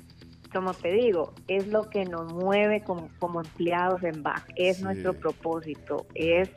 [0.52, 4.82] como te digo, es lo que nos mueve como, como empleados en BAC, es Sí.
[4.84, 6.50] nuestro propósito, es,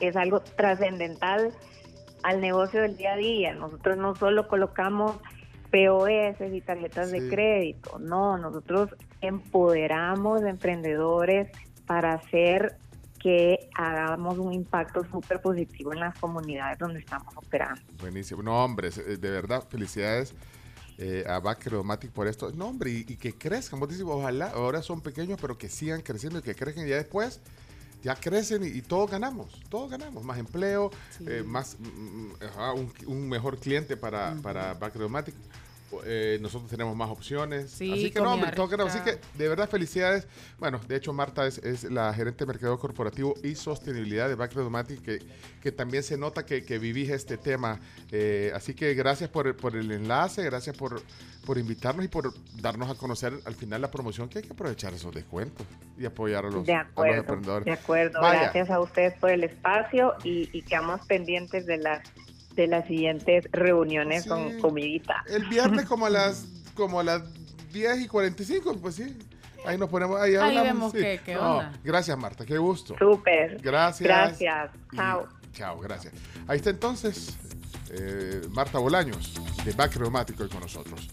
[0.00, 1.52] es algo trascendental
[2.22, 3.54] al negocio del día a día.
[3.54, 5.16] Nosotros no solo colocamos
[5.70, 11.48] POS y tarjetas de crédito, no, nosotros empoderamos emprendedores
[11.86, 12.76] para hacer
[13.18, 17.80] que hagamos un impacto súper positivo en las comunidades donde estamos operando.
[18.00, 18.42] Buenísimo.
[18.42, 20.34] No, hombre, eh, de verdad, felicidades
[21.00, 22.52] eh, a Bacredomatic por esto.
[22.52, 23.80] No, hombre, y, y que crezcan.
[23.80, 26.96] Vos decís, ojalá, ahora son pequeños, pero que sigan creciendo y que crezcan y ya
[26.96, 27.40] después.
[28.02, 30.24] Ya crecen y, y todos ganamos, todos ganamos.
[30.24, 30.90] Más empleo,
[31.26, 35.34] eh, más mm, mm, ajá, un, un mejor cliente para, para Bacredomatic.
[36.04, 37.70] Eh, nosotros tenemos más opciones.
[37.70, 38.50] Sí, Así que no, hombre.
[38.86, 40.26] Así que de verdad, felicidades.
[40.58, 45.02] Bueno, de hecho, Marta es, es la gerente de mercado corporativo y sostenibilidad de Bacredomatic,
[45.02, 45.18] que,
[45.60, 47.80] que también se nota que, que vivís este tema.
[48.12, 51.02] Eh, así que gracias por, por el enlace, gracias por,
[51.44, 54.94] por invitarnos y por darnos a conocer al final la promoción, que hay que aprovechar
[54.94, 55.66] esos descuentos
[55.98, 57.64] y apoyar a los, de a los acuerdo, emprendedores.
[57.64, 58.20] de acuerdo.
[58.20, 58.42] Vaya.
[58.42, 62.02] Gracias a ustedes por el espacio y, y quedamos pendientes de las
[62.54, 64.28] de las siguientes reuniones sí.
[64.28, 65.24] con comidita.
[65.28, 67.22] El viernes como a las como a las
[67.72, 69.16] 10 y 45, pues sí.
[69.66, 70.98] Ahí nos ponemos, ahí, ahí vemos sí.
[70.98, 72.96] qué, qué no, gracias, Marta, qué gusto.
[72.98, 73.60] Súper.
[73.60, 74.08] Gracias.
[74.08, 74.70] Gracias.
[74.94, 75.28] Chao.
[75.52, 76.14] Chao, gracias.
[76.46, 77.36] Ahí está entonces
[77.92, 81.08] eh, Marta Bolaños, de Back Reumático, y con nosotros.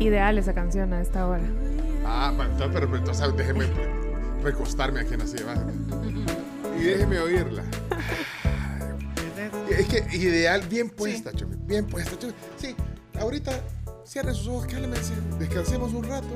[0.00, 1.44] Ideal esa canción a esta hora.
[2.04, 3.66] Ah, entonces, pero, pero entonces déjeme
[4.42, 5.54] recostarme aquí en la silla.
[6.78, 7.64] Y déjeme oírla.
[9.70, 12.18] Es que ideal, bien puesta, Chomi, bien puesta.
[12.18, 12.34] Chomi.
[12.56, 12.76] Sí,
[13.18, 13.52] ahorita
[14.04, 16.28] cierre sus ojos, cálmese, descansemos un rato,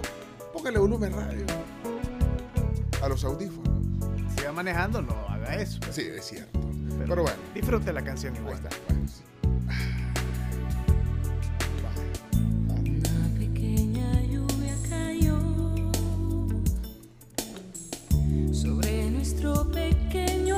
[0.53, 1.45] póngale volumen radio
[3.03, 3.69] a los audífonos.
[4.37, 5.79] Si va manejando, no haga eso.
[5.91, 6.59] Sí, es cierto.
[7.07, 7.39] Pero bueno.
[7.55, 8.59] Disfrute la canción igual.
[8.61, 9.98] pequeña
[18.59, 20.57] sobre nuestro pequeño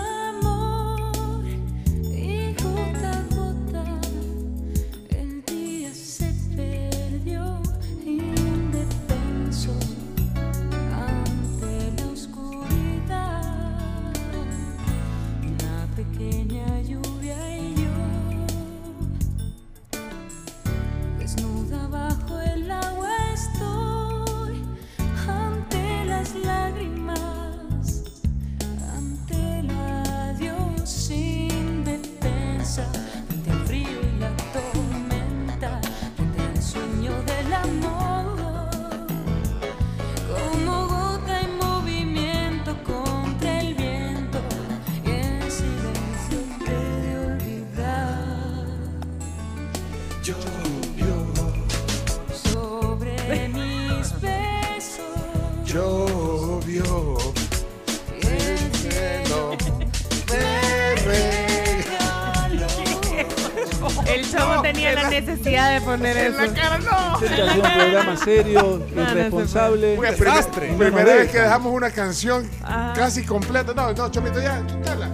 [64.73, 66.43] tenía la necesidad de poner En eso.
[66.43, 67.21] la cara no.
[67.27, 69.97] Este un programa serio, no irresponsable.
[69.97, 70.67] Primer- Desastre.
[70.69, 72.93] primera Menos vez que dejamos una canción Ah.
[72.97, 73.73] casi completa.
[73.75, 75.09] No, no, Chomito, ya, quítala.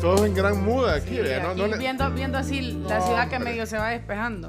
[0.00, 3.38] Todos en gran muda aquí, vea, no, no le- viendo, viendo así la ciudad que
[3.38, 4.48] medio se va despejando.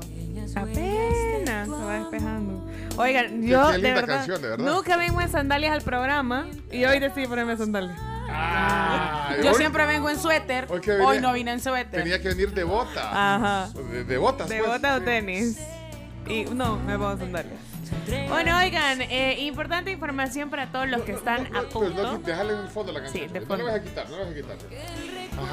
[0.56, 2.66] Apenas se va despejando.
[2.98, 4.66] Oigan, yo qué de linda verdad, canción, de verdad.
[4.74, 7.96] nunca vengo en sandalias al programa y hoy decidí ponerme sandalias.
[8.30, 10.68] Ay, Yo hoy- siempre vengo en suéter.
[10.70, 12.02] hoy que Hoy venía- no vine en suéter.
[12.04, 13.36] Tenía que venir de bota.
[13.36, 13.70] Ajá.
[13.74, 14.50] De, de botas.
[14.50, 14.70] De pues.
[14.70, 15.58] bota o tenis.
[16.28, 17.60] Y no, me pongo sandalias.
[18.28, 22.18] Bueno, oigan, eh, importante información para todos los que están a Pues no, punto.
[22.26, 23.28] déjale en el fondo la canción.
[23.28, 24.58] Sí, de no le vas a quitar, no le vas a quitar.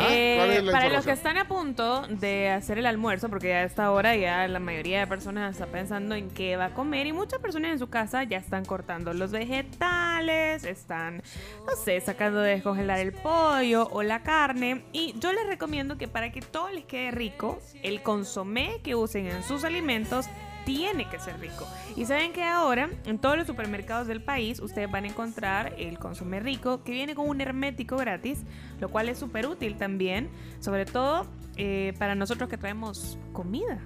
[0.08, 3.48] Eh, ¿cuál es la para los que están a punto de hacer el almuerzo, porque
[3.48, 6.74] ya a esta hora ya la mayoría de personas está pensando en qué va a
[6.74, 11.22] comer y muchas personas en su casa ya están cortando los vegetales, están,
[11.66, 14.84] no sé, sacando de descongelar el pollo o la carne.
[14.92, 19.26] Y yo les recomiendo que para que todo les quede rico, el consomé que usen
[19.26, 20.26] en sus alimentos
[20.64, 21.66] tiene que ser rico.
[21.96, 25.98] Y saben que ahora en todos los supermercados del país ustedes van a encontrar el
[25.98, 28.40] consomé rico que viene con un hermético gratis,
[28.80, 30.28] lo cual es súper útil también,
[30.60, 31.26] sobre todo
[31.56, 33.80] eh, para nosotros que traemos comida.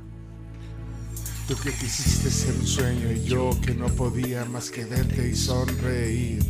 [1.49, 5.35] Tú que quisiste ser un sueño y yo que no podía más que verte y
[5.35, 6.43] sonreír.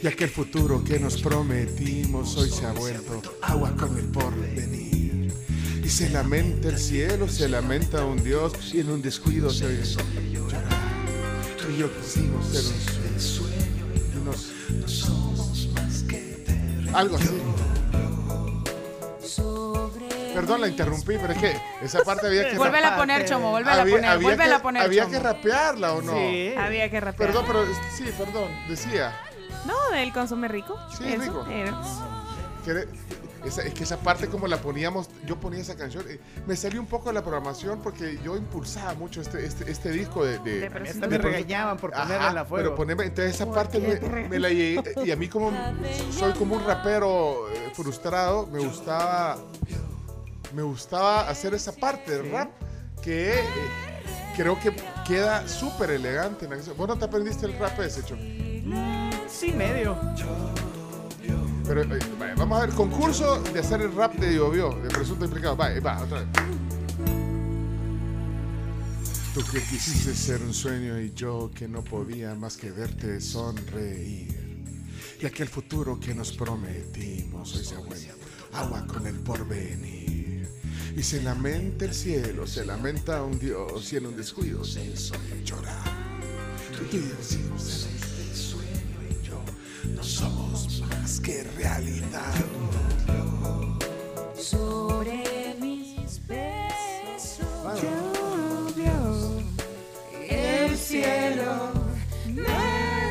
[0.00, 5.01] Y aquel futuro que nos prometimos hoy se ha vuelto agua con el porvenir.
[5.92, 9.82] Se lamenta el cielo, se lamenta un Dios y en un descuido se oye
[10.32, 10.62] llorar.
[11.58, 12.62] Tú y yo quisimos ser
[13.12, 16.44] un sueño y nos, no somos más que
[16.94, 17.28] Algo así.
[20.34, 23.82] Perdón, la interrumpí, pero es que esa parte había que Vuélvela a poner, Chomo, vuélvela
[23.82, 26.14] a poner, que- a poner, Había que rapearla o no.
[26.14, 26.54] Sí.
[26.56, 27.28] Había que rapear.
[27.28, 29.14] Perdón, pero sí, perdón, decía.
[29.66, 30.78] No, del consomé rico.
[30.96, 31.46] Sí, Eso rico.
[31.50, 31.78] era.
[33.44, 36.80] Esa- es que esa parte como la poníamos, yo ponía esa canción, eh, me salió
[36.80, 40.38] un poco de la programación porque yo impulsaba mucho este, este, este disco de...
[40.38, 42.64] de, De Esta me regañaban por ponerla en la fuego.
[42.64, 43.78] Pero ponerme, entonces esa parte
[44.28, 45.50] me, la llegué, y a mí como
[46.18, 49.38] soy como un rapero eh, frustrado, me gustaba,
[50.54, 52.50] me gustaba hacer esa parte del rap
[53.02, 53.44] que eh,
[54.36, 54.72] creo que
[55.06, 56.44] queda súper elegante.
[56.44, 56.56] en la.
[56.76, 58.16] ¿Vos no te aprendiste el rap ese, Cho?
[59.28, 59.96] Sí, medio.
[61.66, 62.00] Pero eh,
[62.36, 65.56] vamos a ver, concurso de hacer el rap de Diobio, de presunto implicado.
[65.56, 66.28] Va, va, otra vez.
[69.34, 74.42] Tú que quisiste ser un sueño y yo que no podía más que verte sonreír.
[75.20, 78.14] Y aquel futuro que nos prometimos hoy se ha vuelto
[78.52, 80.48] agua con el porvenir.
[80.94, 85.14] Y se lamenta el cielo, se lamenta un Dios y en un descuido se hizo
[85.44, 85.90] llorar.
[86.76, 88.01] Tú y
[90.00, 92.32] somos más que realidad.
[94.34, 97.46] Sobre mis besos
[97.80, 98.92] llovió
[100.28, 101.72] el cielo
[102.26, 102.42] me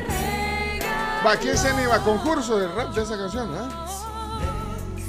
[0.01, 1.21] regala.
[1.25, 1.99] Va, ¿quién se anima?
[2.03, 3.49] ¿Concurso de rap de esa canción?
[3.53, 3.87] ¿ah?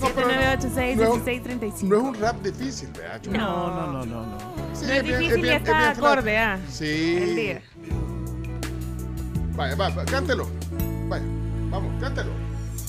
[0.00, 1.88] No, pero no, 7986 no es un- 1635.
[1.88, 3.20] no es un rap difícil, ¿verdad?
[3.30, 4.38] No, no, no, no, no.
[4.74, 5.98] Sí, no es, bien- difícil bien- está bien flat.
[6.12, 6.58] acorde, ¿ah?
[6.70, 7.16] Sí.
[7.20, 7.62] El día.
[9.54, 10.48] Vaya, va, va, cántelo.
[11.08, 11.24] Vaya,
[11.72, 12.30] vamos, cántelo.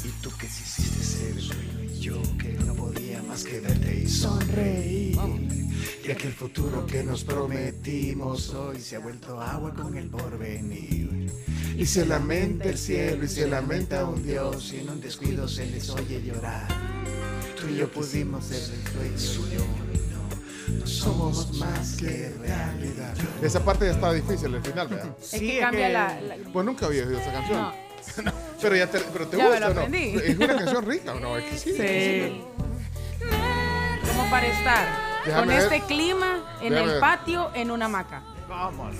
[0.05, 5.17] Y tú que quisiste ser y yo que no podía más que verte y sonreír.
[6.05, 11.31] Y aquel futuro que nos prometimos hoy se ha vuelto agua con el porvenir.
[11.77, 15.65] Y se lamenta el cielo y se lamenta un Dios y en un descuido se
[15.67, 16.67] les oye llorar.
[17.59, 18.61] Tú y yo pudimos ser
[19.01, 19.61] el sueño
[19.93, 23.15] y no, no somos más que realidad.
[23.41, 25.15] Esa parte ya estaba difícil, el final, ¿verdad?
[25.21, 27.61] Es que cambia la, la- Pues nunca había oído esa canción.
[27.61, 27.92] No.
[28.23, 29.95] No, pero ya te, pero te Ya me gusta, lo ¿o ¿no?
[29.95, 31.37] Es una canción rica, ¿o no?
[31.37, 31.73] Es que sí.
[31.77, 32.43] Sí.
[34.07, 34.87] Como para estar
[35.25, 35.59] Déjame con ver.
[35.73, 36.99] este clima en Déjame el ver.
[36.99, 38.21] patio en una hamaca.
[38.49, 38.95] Vamos.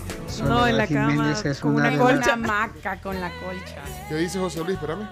[0.46, 2.34] No, en la Soledad cama Jiménez es con una una de colcha.
[2.34, 3.82] hamaca con la colcha.
[4.10, 4.72] ¿Qué dice José Luis?
[4.76, 5.08] Espérame.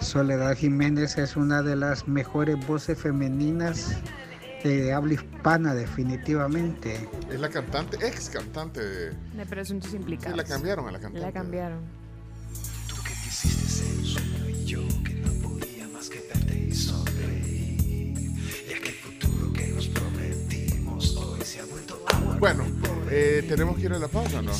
[0.00, 3.92] Soledad Jiménez es una de las mejores voces femeninas
[4.62, 7.08] de habla hispana, definitivamente.
[7.30, 9.10] Es la cantante, ex cantante de...
[9.10, 10.36] De presuntos Sí, implicados.
[10.36, 11.20] la cambiaron a la cantante.
[11.26, 11.80] La cambiaron.
[22.44, 22.66] Bueno,
[23.10, 24.52] eh, tenemos que ir a la pausa, ¿no?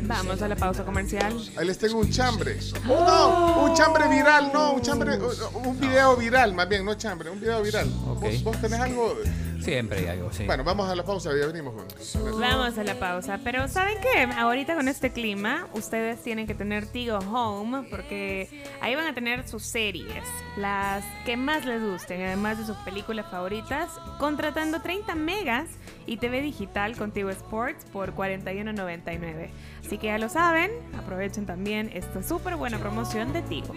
[0.00, 1.38] Vamos a la pausa comercial.
[1.54, 2.56] Ahí les tengo un chambre.
[2.86, 5.18] No, un chambre viral, no, un chambre,
[5.52, 7.90] un video viral, más bien, no chambre, un video viral.
[7.90, 9.18] ¿Vos, vos tenés algo?
[9.60, 10.44] Siempre hay algo, sí.
[10.44, 11.74] Bueno, vamos a la pausa, ya venimos.
[11.74, 12.40] Juan.
[12.40, 13.38] Vamos a la pausa.
[13.44, 14.22] Pero ¿saben qué?
[14.22, 19.46] Ahorita con este clima, ustedes tienen que tener Tigo Home porque ahí van a tener
[19.46, 20.24] sus series,
[20.56, 25.66] las que más les gusten, además de sus películas favoritas, contratando 30 megas
[26.06, 29.50] y TV digital con Tigo Sports por 41.99.
[29.84, 33.74] Así que ya lo saben, aprovechen también esta súper buena promoción de Tigo.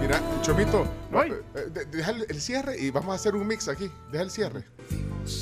[0.00, 3.90] Mira, Chomito, eh, de- deja el, el cierre y vamos a hacer un mix aquí.
[4.10, 4.64] Deja el cierre.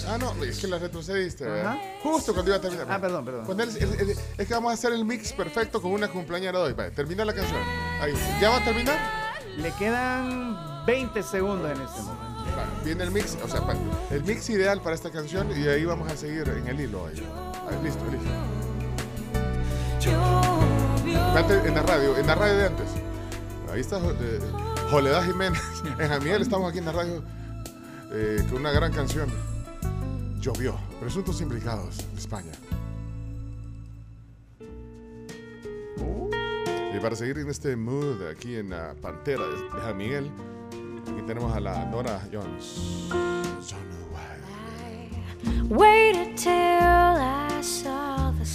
[0.07, 1.77] Ah, no, es que la retrocediste, ¿verdad?
[2.05, 2.87] Justo cuando iba a terminar.
[2.89, 3.45] Ah, perdón, perdón.
[3.47, 6.59] Pon el- el- el- es que vamos a hacer el mix perfecto con una cumpleañera
[6.59, 6.73] de hoy.
[6.73, 7.61] Vaya, termina la canción.
[8.01, 8.13] Ahí.
[8.41, 8.97] ¿Ya va a terminar?
[9.57, 12.22] Le quedan 20 segundos en este momento.
[12.85, 13.63] Viene el mix, o sea,
[14.11, 17.07] el mix ideal para esta canción y ahí vamos a seguir en el hilo.
[17.07, 17.15] Ahí.
[17.83, 18.29] Listo, listo.
[21.65, 22.89] En la radio, en la radio de antes.
[23.73, 24.41] Ahí está eh,
[24.91, 25.63] Soledad Jiménez.
[25.99, 27.23] En Jamiel estamos aquí en la radio
[28.13, 29.31] eh, con una gran canción.
[30.41, 30.77] Llovió.
[31.01, 32.53] Presuntos implicados de España.
[36.95, 40.31] Y para seguir en este mood aquí en la Pantera de San Miguel,
[41.11, 43.09] aquí tenemos a la Nora Jones.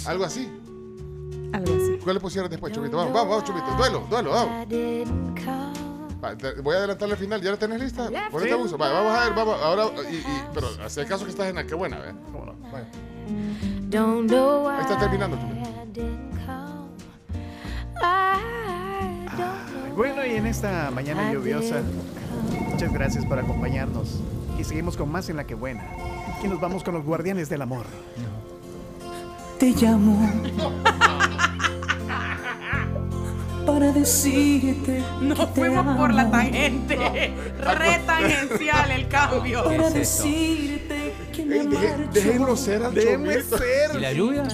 [0.06, 0.50] Algo así.
[1.52, 1.98] Algo así.
[2.02, 2.96] ¿Cuál le pusieron después, Chomito?
[2.96, 3.66] Vamos, vamos, vamos, Chomito.
[3.76, 4.62] Duelo, duelo, vamos.
[4.62, 6.18] I didn't come.
[6.22, 7.40] Va, te- voy a adelantarle al final.
[7.42, 8.10] ¿Ya la tenés lista?
[8.30, 8.76] Ponete abuso.
[8.78, 9.60] Va, vamos a ver, vamos.
[9.62, 12.14] Ahora, y, y- pero hace caso que estás en la que buena, ¿eh?
[12.32, 12.54] ¿Cómo no?
[12.70, 12.86] Vaya.
[13.88, 15.68] Don't know why Ahí está terminando, don't know.
[19.96, 21.82] Bueno, y en esta mañana lluviosa,
[22.78, 24.20] muchas gracias por acompañarnos.
[24.56, 25.82] Y seguimos con más en la que buena.
[26.36, 27.86] Aquí nos vamos con los guardianes del amor.
[29.58, 30.30] Te llamo
[33.66, 36.96] para decirte Nos fuimos por la tangente.
[37.58, 39.64] Re tangencial el cambio.
[39.64, 41.66] Para decirte que me Ey,
[42.12, 43.96] déjenlo ser al Déjenme ser.
[43.96, 44.44] ¿Y la lluvia?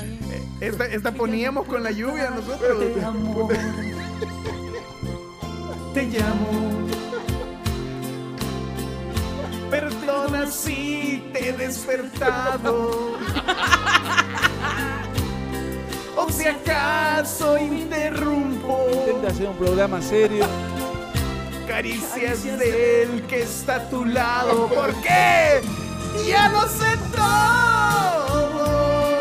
[0.63, 2.85] Esta, esta poníamos con la lluvia nosotros.
[2.95, 3.49] Te amo.
[5.93, 6.84] Te llamo.
[9.71, 13.15] Perdona si te he despertado.
[16.17, 20.47] O si acaso interrumpo Intenta hacer un programa serio.
[21.67, 24.69] caricias del que está a tu lado.
[24.69, 25.61] ¿Por qué?
[26.27, 29.21] Ya lo sé todo.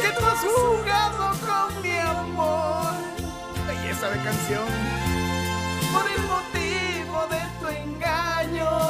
[0.00, 2.94] Que tú has jugado con mi amor.
[3.68, 4.64] Belleza de canción.
[5.92, 6.22] Por el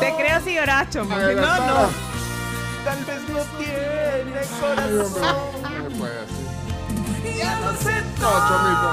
[0.05, 1.89] Te creo si lloracho, porque no, no.
[2.84, 5.55] Tal vez no tiene corazón.
[7.39, 8.91] Ya lo sé No, Chomito.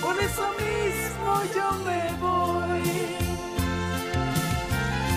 [0.00, 3.16] Por eso mismo yo me voy.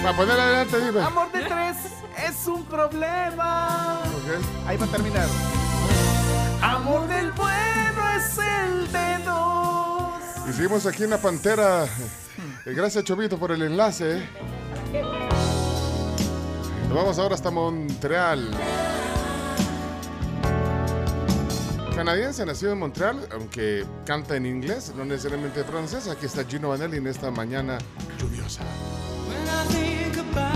[0.04, 1.02] Va, poner adelante, dime.
[1.02, 1.78] Amor de tres
[2.28, 4.00] es un problema.
[4.06, 4.68] Ok.
[4.68, 5.28] Ahí va a terminar.
[6.64, 10.50] Amor del bueno es el de dos.
[10.50, 11.86] Y seguimos aquí en la Pantera.
[12.66, 14.18] Eh, Gracias, Chomito, por el enlace.
[14.18, 14.30] eh.
[16.88, 18.52] Nos vamos ahora hasta Montreal.
[21.96, 26.08] Canadiense, nacido en Montreal, aunque canta en inglés, no necesariamente francés.
[26.08, 27.78] Aquí está Gino Vanelli en esta mañana
[28.20, 28.64] lluviosa.
[29.28, 30.52] When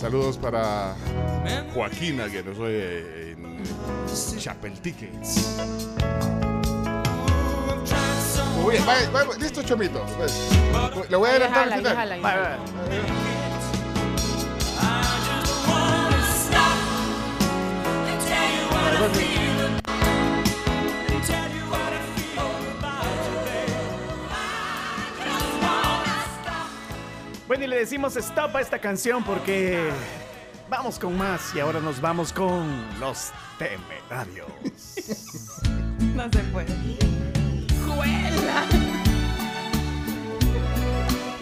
[0.00, 0.94] Saludos para
[1.74, 5.10] Joaquina, que no soy eh, en Chapeltique.
[8.62, 10.02] Muy bien, vaya, vaya, listo, Chomito.
[10.16, 10.48] Pues,
[11.10, 12.18] Le voy a adelantar al Déjala, final.
[12.18, 12.58] déjala, Vaya,
[18.98, 19.29] vaya.
[27.50, 29.76] Bueno, y le decimos stop a esta canción porque
[30.68, 32.64] vamos con más y ahora nos vamos con
[33.00, 34.46] los temerarios.
[36.14, 36.68] No se puede.
[37.84, 38.66] ¡Juela!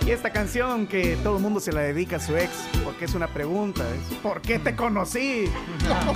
[0.07, 2.53] Y esta canción que todo el mundo se la dedica a su ex
[2.85, 5.45] porque es una pregunta, es ¿por qué te conocí?
[5.83, 6.15] Hasta,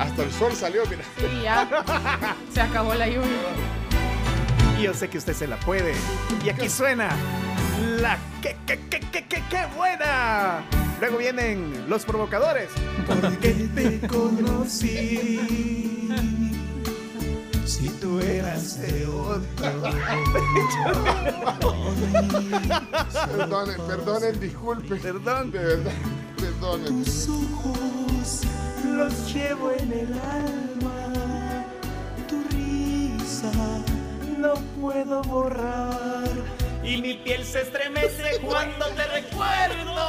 [0.00, 1.02] hasta el sol salió, mira.
[1.30, 1.68] Y ya
[2.52, 3.28] se acabó la lluvia.
[4.78, 5.94] Y yo sé que usted se la puede.
[6.42, 7.10] Y aquí suena
[8.00, 10.62] la que que que que que que buena.
[11.00, 12.70] Luego vienen los provocadores.
[13.06, 15.38] Porque te conocí.
[17.66, 19.42] Si tú eras de otro.
[23.36, 24.98] Perdonen, perdonen, disculpen.
[24.98, 25.50] Perdón.
[25.50, 25.92] De verdad,
[26.38, 27.04] perdonen.
[27.04, 28.40] Tus ojos
[29.00, 31.64] los llevo en el alma.
[32.28, 33.50] Tu risa
[34.38, 36.28] no puedo borrar.
[36.84, 40.00] Y mi piel se estremece cuando te recuerdo.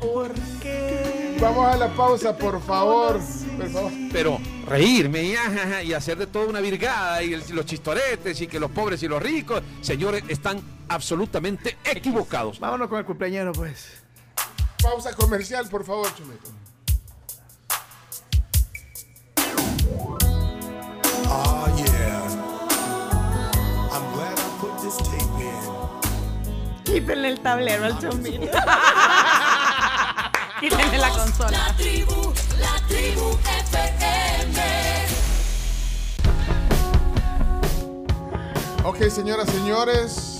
[0.00, 1.36] ¿Por qué?
[1.40, 3.20] Vamos a la pausa, por favor.
[3.56, 3.92] Por favor.
[4.12, 8.46] Pero reírme y, ajaja, y hacer de todo una virgada y el- los chistoretes y
[8.46, 12.58] que los pobres y los ricos, señores, están absolutamente equivocados.
[12.60, 14.02] Vámonos con el cumpleañero, pues.
[14.82, 16.50] Pausa comercial, por favor, Chomito.
[26.84, 28.46] Quítenle el tablero al chomito.
[30.60, 31.50] Quítenle la consola.
[31.50, 33.30] La tribu, la tribu
[33.66, 34.62] FM.
[38.84, 40.38] Ok, señoras, señores.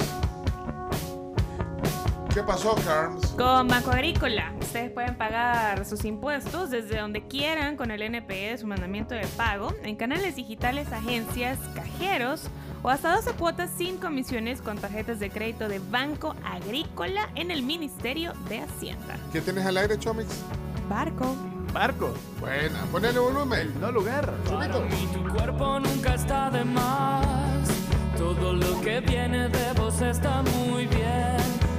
[2.34, 3.28] ¿Qué pasó, Carms?
[3.38, 8.56] Con Banco Agrícola, ustedes pueden pagar sus impuestos desde donde quieran con el NPE de
[8.56, 12.44] su mandamiento de pago, en canales digitales, agencias, cajeros
[12.82, 17.62] o hasta 12 cuotas sin comisiones con tarjetas de crédito de Banco Agrícola en el
[17.62, 19.18] Ministerio de Hacienda.
[19.30, 20.42] ¿Qué tienes al aire, Chomix?
[20.88, 21.36] Barco.
[21.74, 22.14] Barco.
[22.40, 23.78] Buena, ponele volumen.
[23.78, 24.32] No lugar.
[24.48, 27.68] Para mí tu cuerpo nunca está de más.
[28.16, 31.36] Todo lo que viene de vos está muy bien.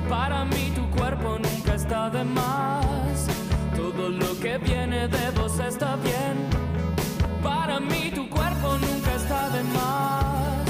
[0.07, 2.72] Para mí tu cuerpo nunca está de más.
[4.53, 6.47] Que viene de vos está bien.
[7.41, 10.63] Para mí tu cuerpo nunca está de más.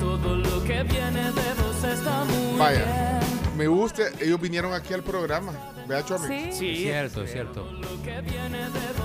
[0.00, 3.56] Todo lo que viene de vos está muy Vaya, bien.
[3.56, 4.02] me gusta.
[4.18, 5.52] Ellos vinieron aquí al programa.
[5.86, 6.56] Vea, Chomix.
[6.56, 6.74] Sí.
[6.74, 7.64] Sí, cierto, cierto.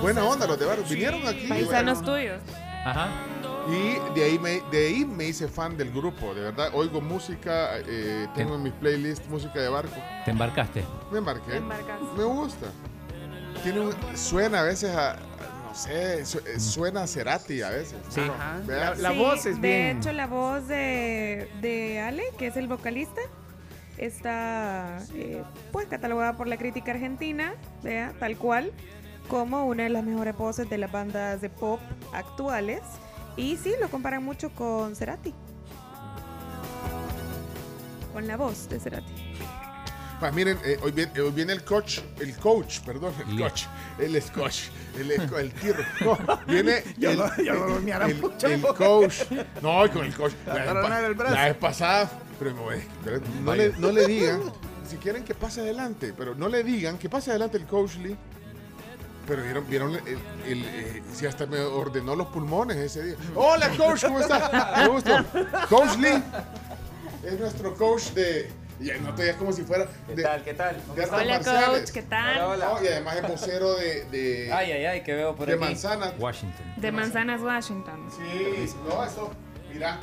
[0.02, 0.84] Buena onda los de Barrio.
[0.90, 1.46] Vinieron aquí.
[1.46, 2.40] Paisanos tuyos.
[2.84, 3.10] Ajá.
[3.70, 6.70] Y de ahí, me, de ahí me hice fan del grupo, de verdad.
[6.74, 9.94] Oigo música, eh, tengo en mis playlists música de barco.
[10.24, 10.84] Te embarcaste.
[11.12, 11.52] Me embarqué.
[11.52, 12.04] Te embarcaste.
[12.16, 12.66] Me gusta.
[13.64, 15.16] Tiene un- suena a veces a,
[15.66, 16.24] no sé, eh,
[16.60, 17.96] suena a Cerati a veces.
[18.10, 18.20] Sí.
[18.20, 18.60] Ajá.
[18.66, 19.96] La, la Sí, voz es de bien.
[19.98, 23.20] hecho, la voz de, de Ale, que es el vocalista,
[23.98, 28.70] está eh, pues catalogada por la crítica argentina, vea, tal cual,
[29.28, 31.80] como una de las mejores voces de las bandas de pop
[32.12, 32.82] actuales.
[33.36, 35.34] Y sí, lo comparan mucho con Cerati.
[38.12, 39.12] Con la voz de Cerati.
[40.20, 43.64] Pues miren, eh, hoy, viene, hoy viene el coach, el coach, perdón, el coach,
[43.98, 44.58] el coach,
[44.98, 45.82] el, el, el tirro.
[46.00, 48.46] No, viene Yo el, no- yo no el- el- mucho.
[48.46, 49.14] el coach.
[49.60, 50.32] No, con el coach.
[50.46, 50.66] La, vez
[51.30, 52.64] la pasada, pero, no,
[53.44, 53.64] Vaya.
[53.68, 54.40] le, no le digan,
[54.88, 58.16] si quieren que pase adelante, pero no le digan que pase adelante el coach Lee.
[59.26, 63.16] Pero vieron, vieron el, el, eh, si hasta me ordenó los pulmones ese día.
[63.34, 64.74] Hola coach, ¿cómo está?
[64.78, 65.10] Me gusto.
[65.68, 66.22] Coach Lee
[67.24, 68.50] es nuestro coach de.
[68.80, 69.86] Y no te digas como si fuera.
[70.06, 70.42] ¿Qué de- tal?
[70.42, 70.76] ¿Qué tal?
[70.82, 71.80] ¿Cómo de artes Hola, marciales.
[71.80, 72.38] coach, ¿qué tal?
[72.40, 72.66] Hola, hola.
[72.80, 75.60] No, y además es vocero de, de, Ay, ay, ay, que veo por de aquí.
[75.64, 76.12] manzana.
[76.18, 76.72] Washington.
[76.76, 78.08] De Manzanas, Washington.
[78.10, 79.30] Sí, no, eso.
[79.72, 79.98] Mira,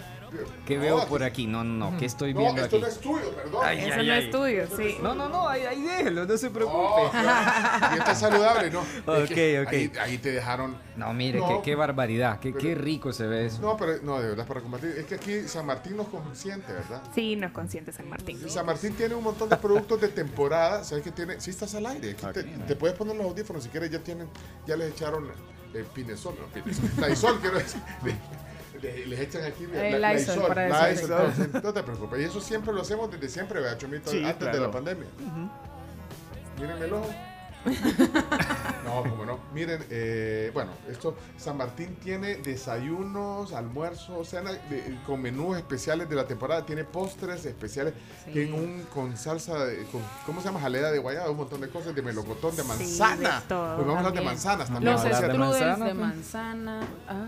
[0.66, 1.48] ¿Qué veo por aquí?
[1.48, 1.98] No, no, no.
[1.98, 2.82] ¿Qué estoy No, viendo esto aquí?
[2.84, 3.62] no es tuyo, perdón.
[3.64, 4.24] Ay, Eso ay, no ay.
[4.26, 4.98] es tuyo, sí.
[5.02, 7.02] No, no, no, ahí, ahí déjelo, no se preocupe.
[7.96, 8.82] Y está saludable, ¿no?
[9.18, 9.74] Es que Ok, ok.
[9.74, 10.78] Ahí, ahí te dejaron.
[10.96, 11.48] No, mire, No.
[11.48, 13.62] Qué, qué barbaridad, qué, Pero- qué rico se ve eso.
[13.62, 14.90] No, pero no, de verdad, para combatir.
[14.98, 17.02] Es que aquí San Martín nos consiente, ¿verdad?
[17.14, 18.40] Sí, no es consciente San Martín.
[18.50, 20.84] San Martín tiene un montón de productos de temporada.
[20.84, 21.40] ¿Sabes que tiene?
[21.42, 22.12] Sí, estás al aire.
[22.12, 23.92] Aquí te, te puedes poner los audífonos si quieres.
[23.92, 24.28] Ya tienen,
[24.66, 25.28] ya les echaron
[25.74, 26.90] eh, Pinesol, no, Pinesol.
[27.10, 27.82] Lysol, quiero decir.
[28.82, 31.10] Le- le- les echan aquí Eh, la- Lysol Lysol, para Lysol,
[31.54, 32.20] no, no te preocupes.
[32.22, 34.10] Y eso siempre lo hacemos desde siempre, ¿verdad, Chomito?
[34.12, 35.08] Sí, Antes de la pandemia.
[36.60, 37.10] Mírenme el ojo.
[38.84, 39.40] No, como no.
[39.54, 46.16] Miren, eh, bueno, esto, San Martín tiene desayunos, almuerzos, cena de- con menús especiales de
[46.16, 47.94] la temporada, tiene postres especiales,
[48.26, 48.32] Sí.
[48.32, 50.60] tiene un con salsa, de- con, ¿cómo se llama?
[50.60, 53.40] Jalea de guayaba, un montón de cosas, de melocotón, de Sí, manzana.
[53.42, 54.94] de todo Pues vamos a hablar de manzanas también.
[54.94, 55.28] Los cierto.
[55.28, 56.80] de manzana, de manzana.
[57.08, 57.26] Ah.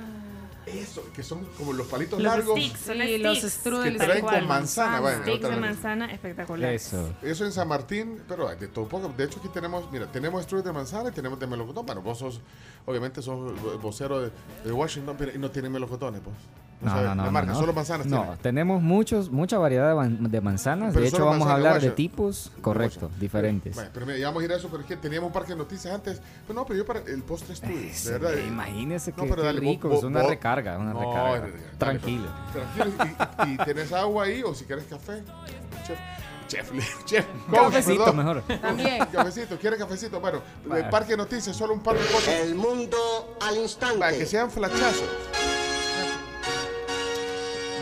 [0.66, 2.60] Eso, que son como los palitos Los largos.
[2.60, 4.40] sticks, son Sí, los strudels Que traen cual.
[4.40, 6.74] con manzana, bueno, Sticks otra de manzana espectacular.
[6.74, 7.14] Eso.
[7.22, 9.10] Eso en San Martín, pero de todo poco.
[9.10, 11.86] De hecho, aquí tenemos, mira, tenemos strudel de manzana y tenemos de melocotón.
[11.86, 12.42] Bueno, vos sos,
[12.86, 14.32] obviamente sos vocero de,
[14.64, 16.36] de Washington, pero y no tienen melocotones, pues.
[16.84, 17.16] No, no, no.
[17.16, 17.60] La no, marca, no.
[17.60, 18.38] solo manzanas No, tienen.
[18.40, 20.90] tenemos muchos, mucha variedad de, man- de manzanas.
[20.94, 23.76] Pero de hecho, vamos a hablar de tipos, correcto, diferentes.
[23.76, 25.54] Bueno, pero mira, ya vamos a ir a eso, pero es que teníamos un parque
[25.54, 26.22] de noticias antes.
[26.48, 28.38] Pero no, pero yo para el postre strudel, Ese, de verdad.
[28.40, 31.00] eh, imagínese No, que, pero qué dale, rico, vos- es una vos- recarga, una No,
[31.00, 31.40] recarga.
[31.40, 32.28] dale, dale, Tranquilo.
[32.52, 33.06] Tranquilo.
[33.48, 35.24] Y, y tienes agua ahí, o si quieres café.
[35.88, 36.00] Chef.
[36.46, 36.72] Chef,
[37.06, 37.26] chef.
[37.52, 38.18] Cafecito perdón.
[38.18, 38.44] mejor.
[38.62, 39.06] También.
[39.12, 40.20] Cafecito, ¿quiere cafecito?
[40.20, 40.84] Bueno, el Vale.
[40.86, 42.28] parque de noticias, solo un par de cosas.
[42.44, 42.98] El mundo
[43.42, 43.98] al instante.
[43.98, 45.04] Para que sean flachazos.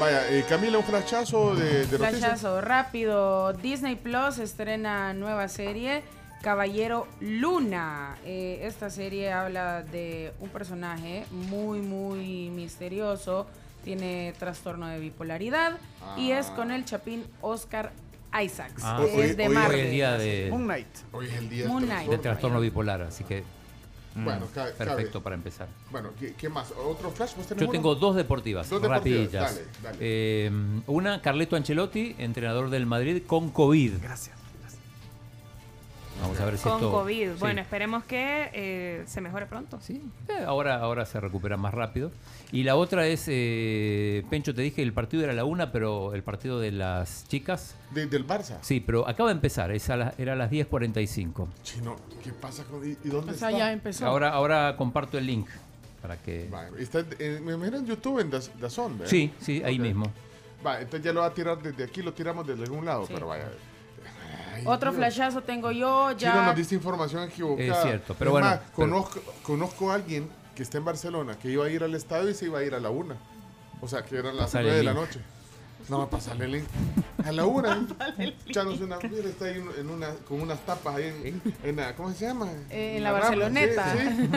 [0.02, 2.10] Vaya, eh, Camila, un flachazo de, de noticias.
[2.10, 3.54] Flashazo rápido.
[3.54, 6.02] Disney Plus estrena nueva serie.
[6.42, 8.16] Caballero Luna.
[8.26, 13.46] Eh, esta serie habla de un personaje muy, muy misterioso.
[13.84, 15.78] Tiene trastorno de bipolaridad.
[16.18, 17.92] Y es con el chapín Oscar
[18.44, 18.82] Isaacs.
[18.84, 19.76] Ah, que hoy- es de hoy- Marvel.
[19.82, 20.88] hoy el día de- Moon Knight.
[21.12, 22.02] Hoy es el día Moon del Knight.
[22.10, 22.22] de trastorno.
[22.32, 23.44] trastorno bipolar, así que
[24.16, 25.24] mm, Bueno, cabe- perfecto cabe.
[25.24, 25.68] para empezar.
[25.92, 26.72] Bueno, ¿qué, qué más?
[26.72, 27.36] ¿Otro flash?
[27.36, 27.72] ¿Vos tenés Yo uno?
[27.72, 29.56] tengo dos deportivas, Dos deportivas, rapidillas.
[29.56, 29.98] dale, dale.
[30.00, 30.52] Eh,
[30.88, 33.94] una, Carleto Ancelotti, entrenador del Madrid, con COVID.
[34.02, 34.41] Gracias.
[36.20, 36.92] Vamos a ver si Con esto...
[36.92, 37.32] COVID.
[37.34, 37.38] sí.
[37.40, 39.80] Bueno, esperemos que eh, se mejore pronto.
[39.82, 42.12] Sí, eh, ahora, ahora se recupera más rápido.
[42.52, 46.14] Y la otra es, eh, Pencho, te dije, el partido era a la una, pero
[46.14, 47.76] el partido de las chicas...
[47.92, 48.58] De- del Barça.
[48.62, 51.48] Sí, pero acaba de empezar, es a las- era a las 10.45.
[51.64, 52.88] Chino, ¿qué pasa con.?
[52.88, 53.52] ¿Y, dónde O sea, está?
[53.60, 54.06] ya empezó.
[54.06, 55.48] Ahora, ahora comparto el link
[56.02, 56.48] para que...
[56.52, 59.10] Vale, está en, me imagino en YouTube, en Daz- Dazón, ¿verdad?
[59.10, 59.82] Sí, sí, ahí Ok.
[59.82, 60.12] mismo.
[60.66, 63.14] Va, entonces ya lo va a tirar desde aquí, lo tiramos desde algún lado, Sí.
[63.16, 63.50] pero vaya.
[64.62, 64.98] Ay, Otro Dios.
[65.00, 66.12] flashazo tengo yo.
[66.14, 67.68] Chino Ya nos diste información equivocada.
[67.78, 71.38] Es cierto, pero Es bueno, más, pero- conozco, conozco a alguien que está en Barcelona
[71.40, 73.16] que iba a ir al estadio y se iba a ir a la una.
[73.82, 75.20] O sea, que eran las nueve de la noche.
[75.90, 76.64] No, va a pasarle el link.
[77.26, 77.86] A la una.
[78.48, 78.98] Echándose una.
[78.98, 82.50] Mira, está ahí en una, con unas tapas ahí en, en la- ¿Cómo se llama?
[82.70, 83.96] Eh, en la Barceloneta.
[83.96, 84.30] sí, sí.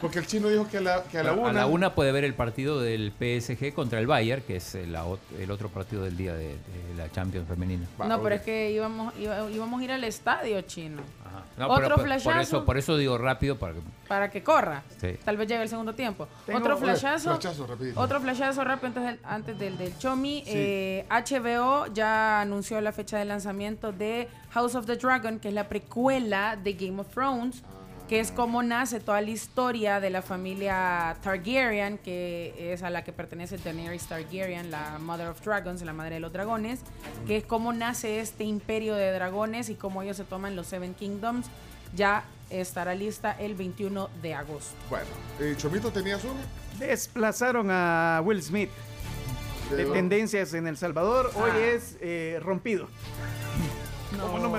[0.00, 1.50] Porque el chino dijo que a la, que a la una.
[1.50, 4.96] A la una puede ver el partido del PSG contra el Bayern, que es el,
[5.38, 7.86] el otro partido del día de, de la Champions femenina.
[8.06, 11.02] No, pero es que íbamos, iba- íbamos a ir al estadio chino.
[11.56, 12.30] No, Otro pero flashazo.
[12.30, 13.80] Por eso, por eso digo rápido para que...
[14.08, 14.82] Para que corra.
[15.00, 15.16] Sí.
[15.24, 16.28] Tal vez llegue el segundo tiempo.
[16.46, 17.38] Tengo- otro oye, flashazo.
[17.96, 20.42] otro flashazo rápido antes del, antes del, del Chomi.
[20.44, 20.52] Sí.
[20.54, 25.54] Eh, HBO ya anunció la fecha de lanzamiento de House of the Dragon, que es
[25.54, 27.62] la precuela de Game of Thrones.
[28.08, 33.02] Que es como nace toda la historia de la familia Targaryen, que es a la
[33.02, 36.80] que pertenece Daenerys Targaryen, la Mother of Dragons, la madre de los dragones,
[37.26, 40.92] que es cómo nace este imperio de dragones y cómo ellos se toman los Seven
[40.94, 41.46] Kingdoms.
[41.96, 44.74] Ya estará lista el 21 de agosto.
[44.90, 45.06] Bueno,
[45.40, 46.34] eh, Chomito, ¿tenías uno?
[46.78, 48.68] Desplazaron a Will Smith
[49.70, 51.30] ¿De de tendencias en El Salvador.
[51.36, 51.58] Hoy Ah.
[51.58, 52.86] es eh, rompido.
[54.20, 54.53] Como número uno.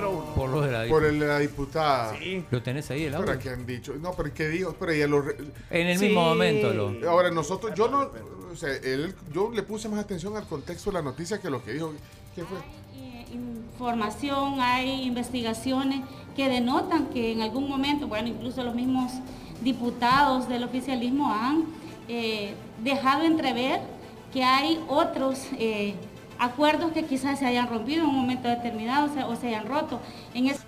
[0.55, 0.89] Por lo de la...
[0.89, 2.13] Por el- la diputada.
[2.51, 3.39] ¿Lo tenés ahí el Pero audio?
[3.39, 3.93] que han dicho.
[4.01, 4.75] No, pero ¿qué dijo?
[4.79, 5.21] Pero ella lo.
[5.21, 5.37] re-
[5.69, 7.09] En el mismo momento lo...
[7.09, 8.09] Ahora, nosotros, yo no.
[8.51, 11.63] O sea, él- yo le puse más atención al contexto de la noticia que lo
[11.63, 11.91] que dijo.
[12.35, 12.57] ¿Qué fue?
[13.33, 16.01] información, hay investigaciones
[16.35, 19.11] que denotan que en algún momento, bueno, incluso los mismos
[19.61, 21.65] diputados del oficialismo han
[22.07, 22.53] eh,
[22.83, 23.81] dejado entrever
[24.33, 25.95] que hay otros eh,
[26.39, 29.67] acuerdos que quizás se hayan rompido en un momento determinado o se, o se hayan
[29.67, 30.01] roto.
[30.33, 30.59] En ese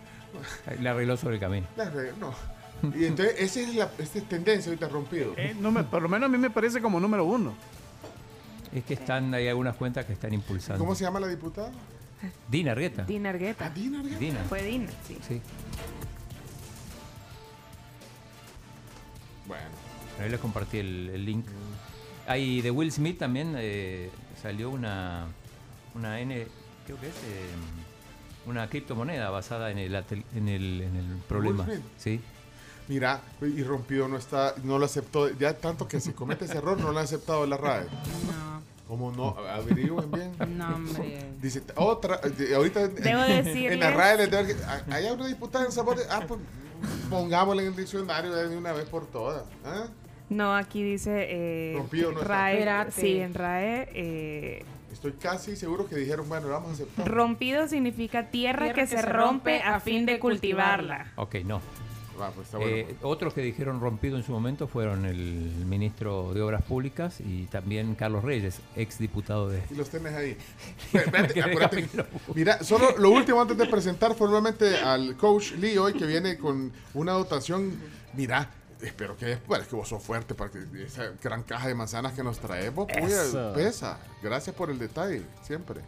[0.79, 1.67] Le arregló sobre el camino.
[1.75, 2.33] La re- No.
[2.95, 5.33] Y entonces, esa es la esa es tendencia ahorita rompido.
[5.37, 7.53] Eh, no me- por lo menos a mí me parece como número uno.
[8.73, 10.79] Es que están, hay algunas cuentas que están impulsando.
[10.83, 11.71] ¿Cómo se llama la diputada?
[12.49, 13.03] Dina Argueta.
[13.03, 13.69] Dina Argueta.
[13.69, 14.19] Dina Argueta.
[14.19, 14.39] Dina.
[14.49, 15.17] Fue Dina, sí.
[15.27, 15.41] Sí.
[19.47, 19.63] Bueno.
[20.19, 21.45] Ahí les compartí el, el link.
[22.27, 24.09] Hay de Will Smith también eh,
[24.41, 25.27] salió una,
[25.97, 26.47] una N,
[26.85, 27.49] creo que es eh,
[28.45, 31.67] una criptomoneda basada en el, en el, en el problema.
[31.97, 32.21] Sí.
[32.87, 36.79] Mira, y Rompido no está, no lo aceptó, ya tanto que se comete ese error,
[36.79, 37.83] no lo ha aceptado la RAE.
[37.83, 38.61] No.
[38.87, 39.35] ¿Cómo no?
[39.49, 40.57] Averigüen bien.
[40.57, 41.25] No, hombre.
[41.41, 42.21] Dice, otra,
[42.55, 46.39] ahorita en- Debo en, la RAE les ah, hay una diputada en sabor, ah, pues
[47.09, 49.43] pongámosla en el diccionario de una vez por todas.
[49.65, 49.87] ¿ah?
[50.29, 52.33] No, aquí dice eh, Rompido no está.
[52.33, 52.53] RAE.
[52.53, 52.91] Espérate.
[52.93, 53.89] Sí, en RAE.
[53.93, 54.65] eh,
[54.97, 57.07] Estoy casi seguro que dijeron, bueno, vamos a aceptar.
[57.07, 61.11] rompido significa tierra, que, se rompe a fin de cultivarla.
[61.17, 61.61] Ok, no.
[62.19, 62.75] Ah, pues está bueno.
[62.75, 65.19] Eh, otros que dijeron rompido en su momento fueron el
[65.67, 69.61] ministro de Obras Públicas y también Carlos Reyes, ex diputado de...
[69.69, 70.35] Y los tenés ahí.
[70.95, 76.07] Acuérdate que- Mira, solo lo último antes de presentar formalmente al coach Lee hoy que
[76.07, 77.71] viene con una dotación.
[78.15, 78.49] Mira,
[78.81, 82.13] espero que después, es que vos sos fuerte para que esa gran caja de manzanas
[82.13, 83.53] que nos traes, vos, puya, Eso.
[83.53, 83.97] pesa.
[84.21, 85.81] Gracias por el detalle, siempre.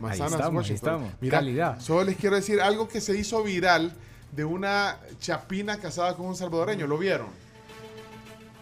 [0.00, 1.12] Manzanas estamos, ahí estamos.
[1.20, 1.80] Mira, Calidad.
[1.80, 3.92] solo les quiero decir algo que se hizo viral
[4.30, 6.86] de una chapina casada con un salvadoreño.
[6.86, 7.26] ¿Lo vieron?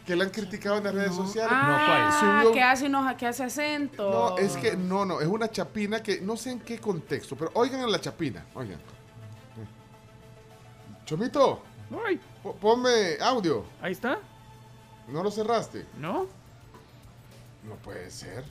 [0.07, 1.51] Que la han criticado en las redes sociales.
[1.53, 4.11] Ah, Subió- que hace unos, que hace acento.
[4.11, 7.51] no, es que no, no, es una chapina que no sé en qué contexto, pero
[7.55, 8.79] oigan a la chapina, oigan.
[11.05, 11.63] Chomito,
[12.05, 12.21] Ay,
[12.55, 13.65] ponme audio.
[13.81, 14.19] ahí está.
[15.09, 15.87] ¿No lo cerraste?
[15.99, 16.27] ¿No?
[17.65, 18.45] No puede ser.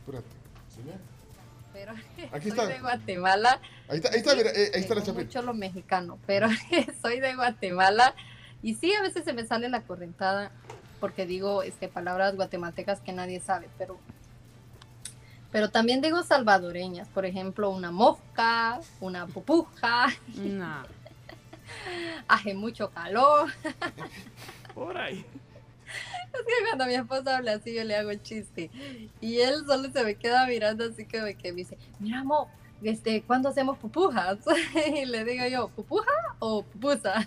[0.00, 0.28] Espérate.
[0.74, 0.92] ¿sí ve?
[1.72, 1.92] Pero
[2.32, 2.66] Aquí soy está.
[2.66, 3.60] de Guatemala.
[3.88, 5.24] Ahí está, ahí está, mira, eh, ahí está la Tengo chapina.
[5.24, 6.48] mucho lo mexicano, pero
[7.02, 8.14] soy de Guatemala
[8.62, 10.50] y sí, a veces se me sale la correntada
[11.00, 13.98] porque digo este, palabras guatemaltecas que nadie sabe, pero,
[15.50, 20.06] pero también digo salvadoreñas, por ejemplo, una mosca, una pupuja,
[20.36, 20.82] No.
[22.28, 23.50] Hace mucho calor.
[24.74, 25.24] Por ahí.
[26.32, 28.70] Es que cuando mi esposo habla así, yo le hago el chiste.
[29.20, 32.48] Y él solo se me queda mirando así que me, que me dice, mira, amor,
[32.82, 34.38] este, ¿cuándo hacemos pupujas?
[34.96, 37.26] y le digo yo, ¿pupuja o pupusa?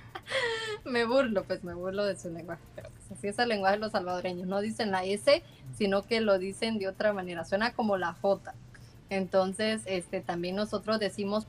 [0.84, 2.62] me burlo, pues me burlo de su lenguaje.
[2.74, 4.46] Pero pues así es el lenguaje de los salvadoreños.
[4.46, 5.42] No dicen la S,
[5.76, 7.44] sino que lo dicen de otra manera.
[7.44, 8.54] Suena como la J.
[9.10, 11.46] Entonces, este, también nosotros decimos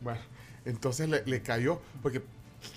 [0.00, 0.20] Bueno,
[0.68, 2.22] entonces le, le cayó, porque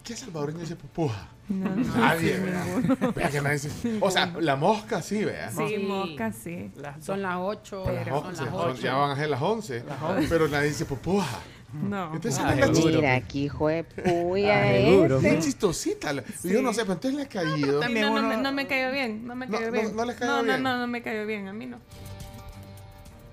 [0.03, 1.27] ¿qué salvadoreño dice pupuja?
[1.49, 2.65] No, no, Nadie, sí, ¿verdad?
[2.77, 3.11] ninguno.
[3.13, 5.51] Vea que nadie dice- O sea, la mosca sí, vea.
[5.51, 5.77] Sí, Sí.
[5.79, 6.71] mosca, sí.
[7.01, 7.83] Son las 8.
[7.91, 8.81] Las Son 11, las son- 8.
[8.81, 9.83] ya van a ser las 11,
[10.29, 11.39] pero nadie dice pupuja.
[11.73, 12.13] No.
[12.13, 15.17] Entonces, Ah, es la chis- aquí, jue puya, Ah, seguro.
[15.19, 15.29] ese.
[15.29, 16.13] bien chistosita.
[16.43, 17.79] Yo no sé, pero entonces le ha caído.
[17.79, 19.95] También no, no, me, no me cayó bien, no me No, cayó no, bien.
[19.95, 20.61] no les cayó no, bien.
[20.63, 21.79] No, no, no me cayó bien, a mí no.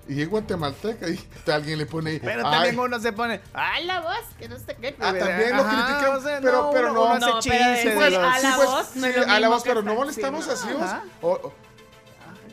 [0.09, 1.19] Y es guatemalteca y
[1.51, 2.19] alguien le pone ahí.
[2.19, 2.51] Pero "Ay".
[2.51, 4.95] también uno se pone, ay, la voz, que no sé qué.
[4.99, 7.85] Ah, también lo critican, o sea, pero- pero no- uno hace No, pero chiste es-
[7.85, 9.81] de pues, los- a la pues, voz no es sí, lo a la voz, pero
[9.83, 11.01] no molestamos sí, así no.
[11.21, 11.53] O- o-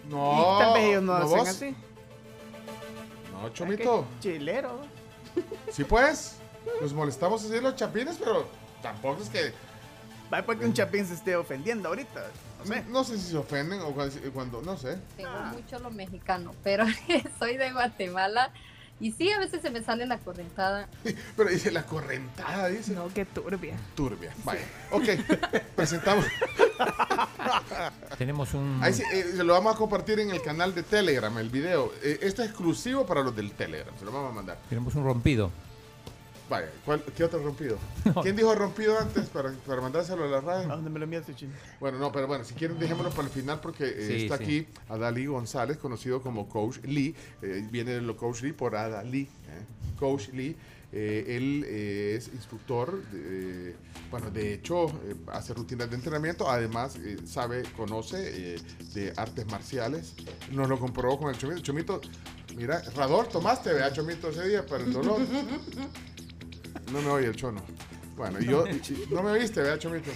[0.09, 1.77] no, Y tal vez ellos no, hacen así.
[3.33, 4.07] No, Chomito.
[4.21, 4.81] Chilero.
[5.73, 6.37] Sí, pues.
[6.81, 8.49] Nos molestamos así los chapines, pero
[8.83, 9.53] tampoco es que.
[10.33, 12.27] Va porque un chapín se esté ofendiendo ahorita.
[12.69, 12.85] No sé.
[12.89, 14.99] No sé si se ofenden o cuando, cuando- no sé.
[15.17, 16.85] tengo mucho lo mexicano, pero
[17.39, 18.51] soy de Guatemala
[18.99, 20.89] y sí, a veces se me sale la correntada.
[21.37, 22.93] Pero dice la correntada, dice.
[22.95, 23.77] No, qué turbia.
[23.95, 24.33] Turbia.
[24.43, 24.65] Vaya.
[24.91, 25.05] Ok.
[25.77, 26.25] Presentamos.
[28.19, 28.79] Tenemos un...
[28.83, 31.93] Ahí sí, eh, se lo vamos a compartir en el canal de Telegram, el video.
[32.03, 33.95] Eh, esto es exclusivo para los del Telegram.
[33.99, 34.59] Se lo vamos a mandar.
[34.69, 35.51] Tenemos un rompido.
[36.49, 37.77] Vaya, ¿cuál- ¿qué otro rompido?
[38.23, 40.69] ¿Quién dijo rompido antes para, para mandárselo a la ¿A radio?
[40.69, 41.53] dónde me lo enviaste, chino?
[41.81, 44.45] Bueno, no, pero bueno, si quieren dejémoslo para el final porque eh, Sí, está sí.
[44.45, 47.17] aquí Adali González, conocido como Coach Lee.
[47.43, 49.23] Eh, viene de lo Coach Lee por Adali.
[49.23, 49.99] ¿eh?
[49.99, 50.55] Coach Lee.
[50.93, 53.77] eh, él eh, es instructor, de, eh,
[54.13, 58.59] bueno, de hecho eh, hace rutinas de entrenamiento, además eh, sabe, conoce eh,
[58.95, 60.15] de artes marciales.
[60.53, 61.61] Nos lo comprobó con el Chomito.
[61.61, 62.01] Chomito,
[62.55, 65.21] mira, Rador, tomaste, vea Chomito ese día para el dolor.
[66.93, 67.61] No me oye el chono.
[68.17, 68.65] Bueno, y yo,
[69.11, 70.11] no me oíste, vea Chomito.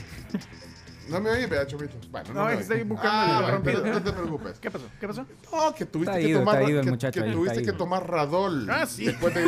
[1.08, 1.97] No me oí, vea Chomito.
[2.10, 3.86] Bueno, no, No, me estoy buscando Ah, el bueno, rompido.
[3.94, 4.58] no te preocupes.
[4.60, 4.84] ¿Qué pasó?
[5.00, 5.26] ¿Qué pasó?
[5.52, 7.62] No, que tuviste Está que ido, tomar, está ido que- muchacho que ahí, tuviste está
[7.62, 7.76] que ido.
[7.78, 9.05] tomar Radol Ah, sí.
[9.07, 9.42] después de,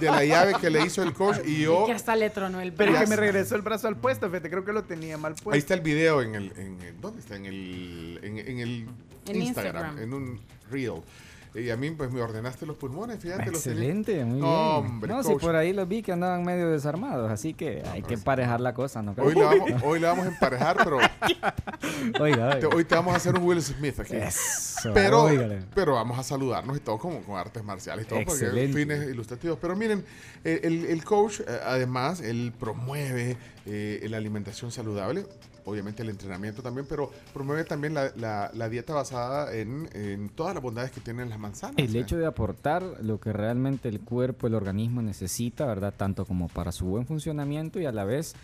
[0.00, 2.72] de la llave que le hizo el coach y yo Que hasta le tronó el
[2.72, 5.18] Pero es Ya que me regresó el brazo al puesto, fíjate, creo que lo tenía
[5.18, 5.50] mal puesto.
[5.52, 7.36] ahí está el video en el, en el- ¿dónde está?
[7.36, 8.88] En el en, en el
[9.26, 9.98] En Instagram, Instagram.
[9.98, 11.02] en un reel.
[11.60, 13.46] Y a mí, pues me ordenaste los pulmones, fíjate.
[13.46, 14.44] los Excelente, muy bien.
[14.44, 18.14] Hombre, no, si por ahí los vi que andaban medio desarmados, así que hay que
[18.14, 19.14] emparejar la cosa, ¿no?
[19.18, 20.98] Hoy le, vamos, hoy le vamos a emparejar, pero.
[22.20, 22.76] Oiga, Te- oiga.
[22.76, 24.16] hoy te vamos a hacer un Will Smith aquí.
[24.16, 25.28] Eso, pero,
[25.74, 28.78] pero vamos a saludarnos y todo como con artes marciales y todo, porque Excelente.
[28.78, 29.58] fines ilustrativos.
[29.60, 30.04] Pero miren,
[30.44, 35.26] el, el coach, eh, además, él promueve eh, la alimentación saludable.
[35.68, 40.54] Obviamente el entrenamiento también, pero promueve también la, la- la dieta basada en, en todas
[40.54, 41.76] las bondades que tienen las manzanas.
[41.78, 42.00] El ¿eh?
[42.00, 45.92] hecho de aportar lo que realmente el cuerpo, el organismo necesita, ¿verdad?
[45.96, 48.34] Tanto como para su buen funcionamiento y a la vez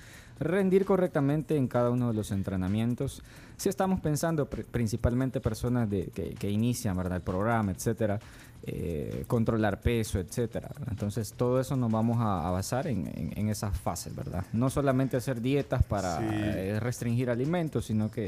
[0.41, 3.23] rendir correctamente en cada uno de los entrenamientos.
[3.57, 7.17] Si estamos pensando pr- principalmente personas de, que, que inician, ¿verdad?
[7.17, 8.19] El programa, etcétera,
[8.67, 10.70] eh, controlar peso, etcétera.
[10.91, 14.44] Entonces todo eso nos vamos a, a basar en, en- en esas fases, ¿verdad?
[14.52, 16.25] No solamente hacer dietas para Sí.
[16.31, 18.26] eh, restringir alimentos, sino que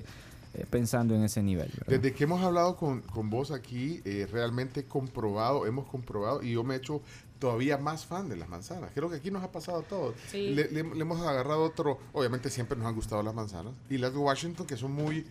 [0.54, 1.68] eh, pensando en ese nivel.
[1.68, 1.86] ¿verdad?
[2.00, 6.64] Desde que hemos hablado con, con vos aquí, eh, realmente comprobado, hemos comprobado y yo
[6.64, 7.00] me he hecho
[7.38, 8.90] todavía más fan de las manzanas.
[8.94, 10.14] Creo que aquí nos ha pasado a todos.
[10.30, 10.54] Sí.
[10.54, 13.72] Le, le- le hemos agarrado otro, obviamente siempre nos han gustado las manzanas.
[13.90, 15.26] Y las de Washington que son muy...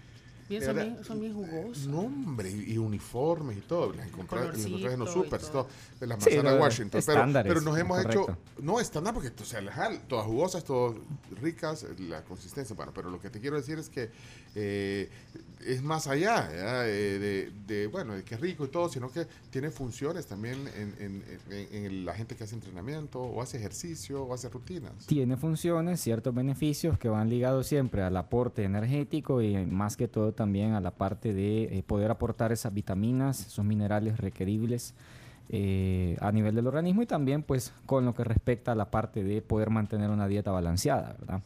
[0.48, 1.88] Bien, son, bien, son bien jugosos.
[1.88, 3.92] No, hombre, y, y uniformes y todo.
[3.94, 5.68] Las encontrás en los supers y todo.
[6.00, 6.90] De las Sí, manzanas de lo- Washington.
[6.92, 8.24] Pero, estándares, pero nos hemos correcto.
[8.24, 8.38] hecho...
[8.62, 10.98] No, estándar porque, o sea, las- todas jugosas, todas
[11.42, 12.76] ricas, eh, la consistencia.
[12.76, 14.12] Bueno, pero lo que te quiero decir es que
[14.56, 15.10] eh,
[15.66, 16.50] es más allá.
[16.52, 20.58] Eh, de, bueno, de que es rico y todo, sino que tiene funciones también
[21.00, 24.92] en, la gente que hace entrenamiento o hace ejercicio o hace rutinas.
[25.08, 30.34] Tiene funciones, ciertos beneficios que van ligados siempre al aporte energético y más que todo
[30.34, 34.94] también a la parte de eh, poder aportar esas vitaminas, esos minerales requeribles
[35.50, 39.24] eh, a nivel del organismo y también pues con lo que respecta a la parte
[39.24, 41.42] de poder mantener una dieta balanceada, ¿verdad?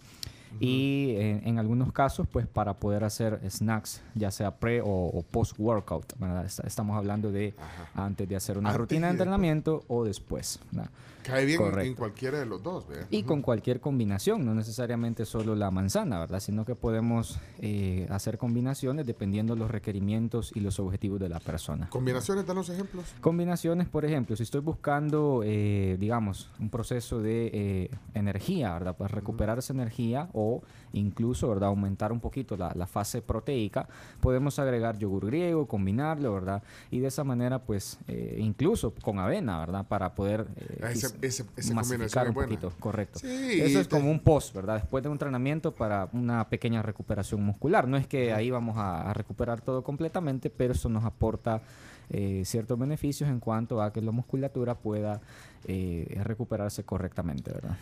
[0.59, 5.21] Y en, en algunos casos, pues para poder hacer snacks, ya sea pre o, o
[5.23, 6.45] post workout, ¿verdad?
[6.45, 7.53] Est- Estamos hablando de
[7.95, 10.59] antes de hacer una Antes rutina de entrenamiento o después.
[10.71, 10.89] ¿verdad?
[11.23, 11.95] Cae bien en Correcto.
[11.98, 13.07] cualquiera de los dos, ¿verdad?
[13.09, 16.39] Y con cualquier combinación, no necesariamente solo la manzana, ¿verdad?
[16.39, 21.89] Sino que podemos eh, hacer combinaciones dependiendo los requerimientos y los objetivos de la persona.
[21.89, 23.06] Combinaciones, danos ejemplos.
[23.22, 28.95] Combinaciones, por ejemplo, si estoy buscando, eh, digamos, un proceso de eh, energía, ¿verdad?
[28.98, 30.61] Para recuperar esa energía o
[30.93, 31.69] incluso, ¿verdad?
[31.69, 33.88] Aumentar un poquito la, la fase proteica,
[34.22, 36.64] podemos agregar yogur griego, combinarlo, ¿verdad?
[36.91, 39.85] Y de esa manera, pues, eh, incluso con avena, ¿verdad?
[39.88, 40.48] Para poder
[40.81, 42.49] Ah, ese- ese- masificar un buena.
[42.49, 43.19] poquito, correcto.
[43.19, 43.27] Sí,
[43.61, 44.75] Eso es te- como un post, ¿verdad?
[44.81, 47.88] Después de un entrenamiento para una pequeña recuperación muscular.
[47.88, 51.61] No es que ahí vamos a, a recuperar todo completamente, pero eso nos aporta
[52.09, 55.21] eh, ciertos beneficios en cuanto a que la musculatura pueda
[55.65, 57.77] eh, recuperarse correctamente, ¿verdad?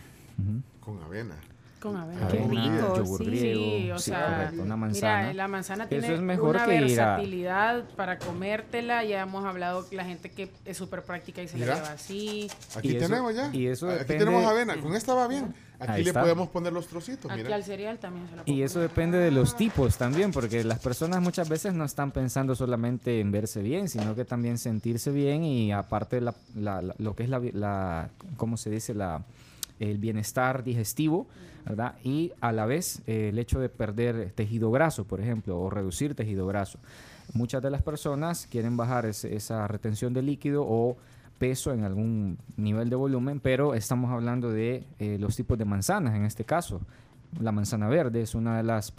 [0.80, 1.34] Con avena.
[1.80, 2.26] Con avena.
[2.26, 5.20] Avena, yogur sí, griego, sí, o sí, sea, correcto, una manzana.
[5.20, 9.04] Mira, la manzana Eso tiene es mejor una que a- versatilidad para comértela.
[9.04, 11.68] Ya hemos hablado la gente que es súper práctica y se Mira.
[11.68, 12.50] la lleva así.
[12.76, 13.50] Aquí Y eso- tenemos ya.
[13.54, 14.76] y eso Aquí depende- tenemos avena.
[14.80, 15.54] Con esta va bien.
[15.80, 16.22] Aquí Ahí le está.
[16.22, 17.30] podemos poner los trocitos.
[17.30, 17.54] Aquí mira.
[17.54, 21.22] al cereal también se la Y eso depende de los tipos también, porque las personas
[21.22, 25.70] muchas veces no están pensando solamente en verse bien, sino que también sentirse bien y
[25.70, 28.92] aparte la, la- la- lo que es la, la ¿cómo se dice?
[28.94, 29.22] La,
[29.78, 31.28] el bienestar digestivo,
[32.02, 36.14] Y a la vez eh, el hecho de perder tejido graso, por ejemplo, o reducir
[36.14, 36.78] tejido graso.
[37.34, 40.96] Muchas de las personas quieren bajar esa retención de líquido o
[41.38, 46.14] peso en algún nivel de volumen, pero estamos hablando de eh, los tipos de manzanas
[46.14, 46.80] en este caso.
[47.40, 48.92] La manzana verde es una de las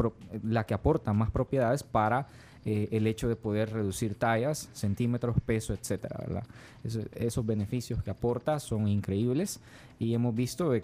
[0.43, 2.27] la que aporta más propiedades para
[2.65, 6.43] eh, el hecho de poder reducir tallas, centímetros, peso, etcétera, ¿verdad?
[6.83, 9.59] Eso- esos beneficios que aporta son increíbles
[9.97, 10.83] y hemos visto eh,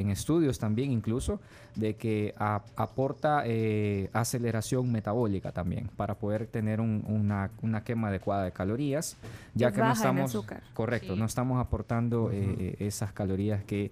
[0.00, 1.40] en estudios también incluso
[1.76, 8.08] de que a- aporta eh, aceleración metabólica también para poder tener un- una, una quema
[8.08, 9.16] adecuada de calorías,
[9.54, 10.62] ya Es que no estamos azúcar.
[10.74, 11.18] correcto, Sí.
[11.18, 13.90] no estamos aportando eh, esas calorías que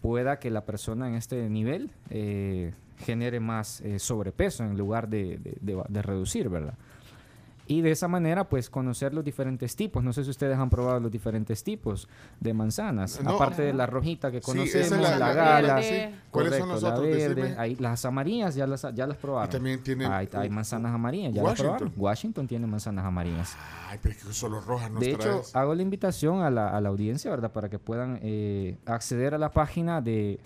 [0.00, 5.38] pueda que la persona en este nivel eh, genere más eh, sobrepeso en lugar de,
[5.38, 6.74] de- de- de reducir, ¿verdad?
[7.66, 10.04] Y de esa manera, pues, conocer los diferentes tipos.
[10.04, 12.06] No sé si ustedes han probado los diferentes tipos
[12.38, 13.22] de manzanas.
[13.24, 13.30] No.
[13.30, 15.82] Aparte de la rojita que Sí, conocemos, esa es la- la, la gala.
[15.82, 15.94] Sí.
[16.30, 17.06] ¿Cuáles son los la otros?
[17.08, 17.76] verde.
[17.80, 19.48] Las amarillas ya las, ya las probaron.
[19.50, 21.66] también tienen, Hay, hay manzanas amarillas, ya Washington.
[21.72, 21.92] las probaron.
[21.96, 23.56] Washington tiene manzanas amarillas.
[23.88, 25.56] Ay, pero es que solo rojas nos De hecho, traes.
[25.56, 27.50] hago la invitación a la, a la audiencia, ¿verdad?
[27.50, 30.38] Para que puedan eh, acceder a la página de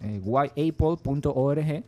[0.00, 1.84] eh, whyapple.org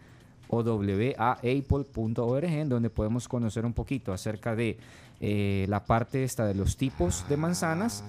[0.49, 4.79] o waapple.org, en donde podemos conocer un poquito acerca de
[5.21, 8.05] eh, la parte esta de los tipos de manzanas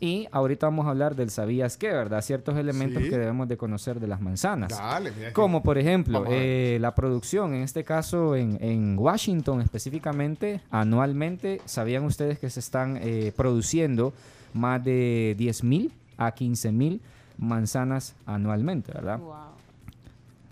[0.00, 2.22] Y ahorita vamos a hablar del sabías qué, ¿verdad?
[2.22, 3.08] Ciertos elementos Sí.
[3.10, 4.70] que debemos de conocer de las manzanas.
[4.70, 10.60] Dale, mira Como por ejemplo, eh, la producción, en este caso en, en Washington específicamente,
[10.72, 14.12] anualmente, ¿sabían ustedes que se están eh, produciendo
[14.54, 16.98] más de 10.000 a 15.000
[17.42, 19.20] manzanas anualmente, ¿verdad?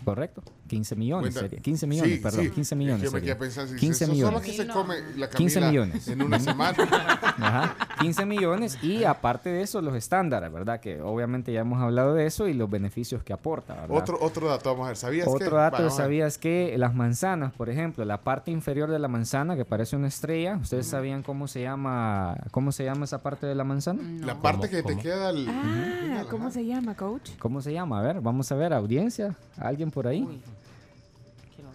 [0.03, 0.43] Correcto.
[0.71, 1.59] 15 millones Cuenta- sería.
[1.61, 2.45] 15 millones, Sí, perdón.
[2.45, 2.49] sí.
[2.51, 3.03] 15 Es millones.
[3.03, 4.57] yo me quedé pensando, si 15 eso son los millones.
[4.57, 6.07] que se come la 15 Camila millones.
[6.07, 6.77] en una semana.
[7.41, 10.79] Ajá, 15 millones y aparte de eso los estándares, ¿verdad?
[10.79, 13.97] Que obviamente ya hemos hablado de eso y los beneficios que aporta, ¿verdad?
[13.97, 14.97] Otro, otro dato, vamos a ver.
[14.97, 15.33] ¿Sabías que?
[15.33, 15.95] Otro dato, Vamos.
[15.97, 20.07] ¿sabías que las manzanas, por ejemplo, la parte inferior de la manzana que parece una
[20.07, 24.01] estrella, ¿ustedes sabían cómo se llama cómo se llama esa parte de la manzana?
[24.25, 25.47] La parte que te queda el...
[25.49, 27.31] Ah, ¿cómo se llama, coach?
[27.39, 27.99] ¿Cómo se llama?
[27.99, 30.41] A ver, vamos a ver, audiencia, ¿alguien por ahí?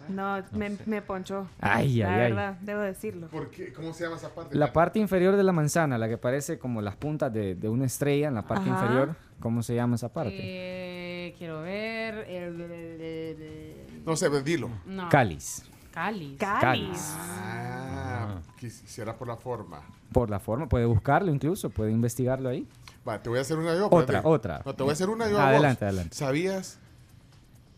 [0.09, 1.49] No, me, me ponchó.
[1.61, 2.33] Ay, la ay, ay.
[2.33, 3.29] verdad, debo decirlo.
[3.29, 3.73] ¿Por qué?
[3.73, 4.57] ¿Cómo se llama esa parte?
[4.57, 7.87] La parte inferior de la manzana, la que parece como las puntas de, de una
[7.87, 8.81] estrella en la parte Ajá.
[8.83, 10.37] inferior, ¿cómo se llama esa parte?
[10.39, 12.15] Eh, quiero ver.
[12.29, 14.71] el- el- el- el- No sé, dilo.
[14.87, 15.09] No.
[15.09, 15.63] Cáliz.
[15.93, 16.39] Cáliz.
[16.39, 17.15] Cáliz.
[17.19, 19.81] Ah, quisiera por la forma.
[20.13, 22.67] Por la forma, puede buscarlo incluso, puede investigarlo ahí.
[23.09, 23.89] Va, te voy a hacer una yo.
[23.91, 24.63] Otra, otra.
[24.65, 25.39] No, te voy a hacer una yo.
[25.39, 25.89] a Adelante, vos.
[25.93, 26.17] adelante.
[26.17, 26.79] ¿Sabías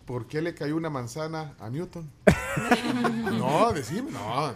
[0.08, 2.10] por qué le cayó una manzana a Newton?
[3.38, 4.50] no, decime, no.
[4.50, 4.54] eh,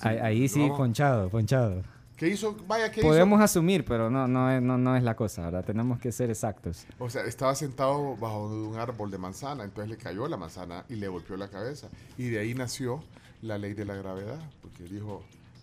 [0.00, 0.74] Ahí, ahí sí, no.
[0.76, 1.82] ponchado, ponchado.
[2.16, 2.56] ¿Qué hizo?
[2.66, 3.44] Vaya, ¿qué Podemos hizo?
[3.44, 5.64] asumir, pero no, no, es, no, no es la cosa, ¿verdad?
[5.66, 6.86] Tenemos que ser exactos.
[6.98, 10.94] O sea, estaba sentado bajo un árbol de manzana, entonces le cayó la manzana y
[10.94, 11.88] le golpeó la cabeza.
[12.16, 13.04] Y de ahí nació
[13.42, 15.22] la ley de la gravedad, porque dijo,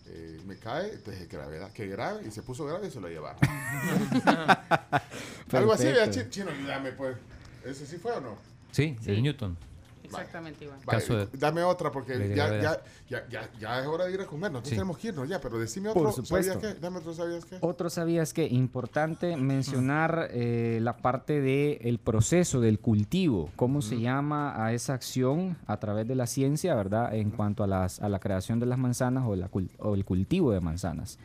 [0.09, 3.39] eh, me cae, entonces gravedad, que grave, y se puso grave y se lo llevaron.
[5.51, 7.17] Algo así, vea, chino, dame pues.
[7.65, 8.50] ¿Ese sí fue o no?
[8.71, 9.57] Sí, de Newton.
[10.03, 14.19] Exactamente, de- dame otra porque de ya, ya, ya, ya, ya es hora de ir
[14.19, 14.51] a comer.
[14.51, 14.75] Nosotros Sí.
[14.75, 16.03] tenemos que irnos ya, pero decime otro.
[16.03, 16.51] Por supuesto.
[16.53, 16.79] ¿Sabías qué?
[16.81, 17.57] Dame otro, ¿sabías qué?
[17.61, 24.61] Otro sabías que importante mencionar eh, la parte del proceso del cultivo, cómo se llama
[24.65, 27.15] a esa acción a través de la ciencia, ¿verdad?
[27.15, 30.03] En cuanto a, las, a la creación de las manzanas o, la cul- o el
[30.03, 31.19] cultivo de manzanas.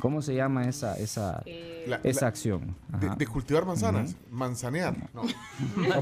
[0.00, 1.42] ¿Cómo se llama esa, esa,
[1.86, 2.74] La- esa la- acción?
[3.18, 4.96] De, cultivar manzanas, manzanear.
[5.14, 5.22] No.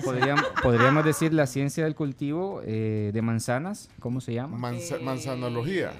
[0.04, 4.56] Podríamos, podríamos decir la ciencia del cultivo eh, de manzanas, ¿cómo se llama?
[4.56, 5.92] Manza- manzanología.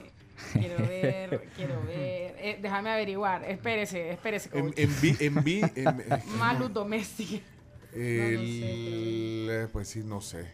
[0.53, 2.37] Quiero ver, quiero ver.
[2.39, 3.45] Eh, déjame averiguar.
[3.45, 4.49] Espérese, espérese.
[4.57, 4.79] En, coach.
[4.79, 7.43] en, vi- en, vi- en- en- Malus doméstica.
[7.93, 10.47] el, eh, pues sí, no sé.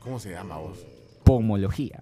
[0.00, 0.78] ¿Cómo se llama vos?
[1.24, 2.00] Pomología.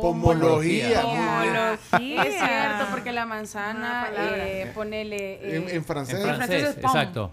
[0.00, 1.02] Pomología.
[1.02, 2.22] Pomología.
[2.24, 4.46] Es cierto, porque la manzana, Una palabra.
[4.48, 5.16] eh, ponele.
[5.34, 6.20] eh, En, en francés.
[6.24, 6.86] En francés, es pomme.
[6.86, 7.32] exacto.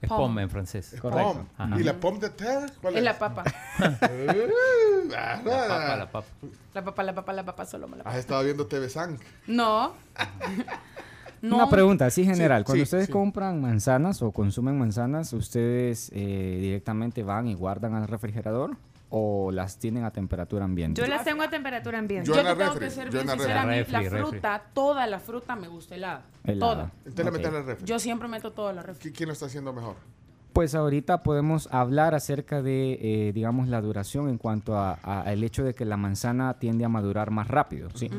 [0.00, 0.22] Es Pomme.
[0.22, 0.96] pomme en francés.
[1.00, 1.46] Correcto.
[1.76, 2.66] ¿Y la pomme de terre?
[2.80, 3.42] ¿Cuál Es la papa.
[3.80, 6.26] Uh, La papa, ah, la papa.
[6.74, 8.18] La papa, la papa, la papa, solo me la Has papa.
[8.18, 9.18] estado viendo TV San.
[9.46, 9.94] No.
[11.42, 11.56] no.
[11.56, 12.60] Una pregunta así general.
[12.62, 13.12] Sí, Cuando sí, ustedes sí.
[13.12, 18.76] compran manzanas o consumen manzanas, ¿ustedes eh, directamente van y guardan al refrigerador
[19.10, 21.00] o las tienen a temperatura ambiente?
[21.00, 22.26] Yo las tengo a temperatura ambiente.
[22.28, 23.64] Yo Yo en la te tengo refri, que ser yo bien en la sincera, a
[23.66, 24.18] mí la Refri, refri.
[24.30, 26.22] fruta, toda la fruta me gusta helada.
[26.44, 26.72] Helada.
[26.74, 26.92] Toda.
[27.06, 27.36] Entonces la Ok.
[27.36, 27.84] metes en el refri.
[27.86, 29.10] Yo siempre meto toda la refri.
[29.10, 29.96] ¿Qui- ¿Quién lo está haciendo mejor?
[30.52, 35.44] Pues ahorita podemos hablar acerca de, eh, digamos, la duración en cuanto a, a- al
[35.44, 38.10] hecho de que la manzana tiende a madurar más rápido, ¿sí?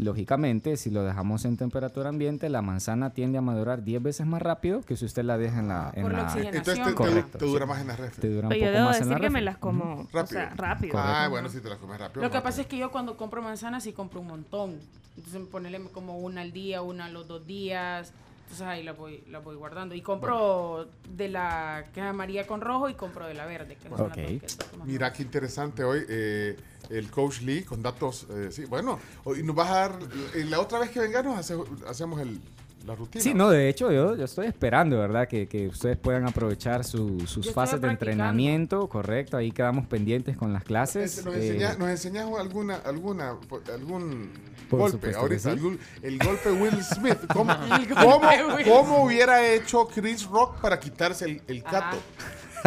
[0.00, 4.40] Lógicamente, si lo dejamos en temperatura ambiente, la manzana tiende a madurar 10 veces más
[4.40, 5.92] rápido que si usted la deja en la...
[5.94, 6.56] En Por la la oxigenación.
[6.56, 7.68] Entonces te, Correcto, te dura sí.
[7.68, 8.20] más en la refri.
[8.22, 10.26] te dura un Pero yo debo más en decir la que me las como Rápido.
[10.26, 10.94] sea, rápido.
[10.98, 12.22] Ah, bueno, si te la comes rápido.
[12.22, 14.78] Lo que pasa es que yo cuando compro manzanas sí compro un montón.
[15.16, 18.12] Entonces ponerle como una al día, una a los dos días.
[18.50, 19.94] Entonces ahí la voy, la voy guardando.
[19.94, 23.76] Y compro de la que es amarilla con rojo y compro de la verde.
[23.76, 24.16] Que son las Ok.
[24.16, 26.56] dos que son más Mira qué interesante hoy eh,
[26.90, 28.26] el coach Lee con datos.
[28.30, 29.98] eh, sí, bueno, hoy nos vas a dar.
[30.34, 31.56] eh, la otra vez que venganos hace-
[31.88, 32.40] hacemos el,
[32.86, 33.22] la rutina.
[33.22, 35.28] Sí, no, de hecho yo, yo estoy esperando, ¿verdad?
[35.28, 39.36] Que, que ustedes puedan aprovechar su- sus Yo fases de entrenamiento, correcto.
[39.36, 41.24] Ahí quedamos pendientes con las Es- clases.
[41.24, 43.36] Nos, eh, enseñas, nos enseñas alguna, alguna,
[43.72, 44.32] algún
[44.70, 45.14] Por golpe.
[45.14, 45.78] Ahorita, sí.
[46.02, 47.18] el golpe Will Smith.
[47.32, 47.52] ¿Cómo,
[47.94, 48.20] cómo-
[48.56, 51.98] Will cómo hubiera hecho Chris Rock para quitarse el, el cato?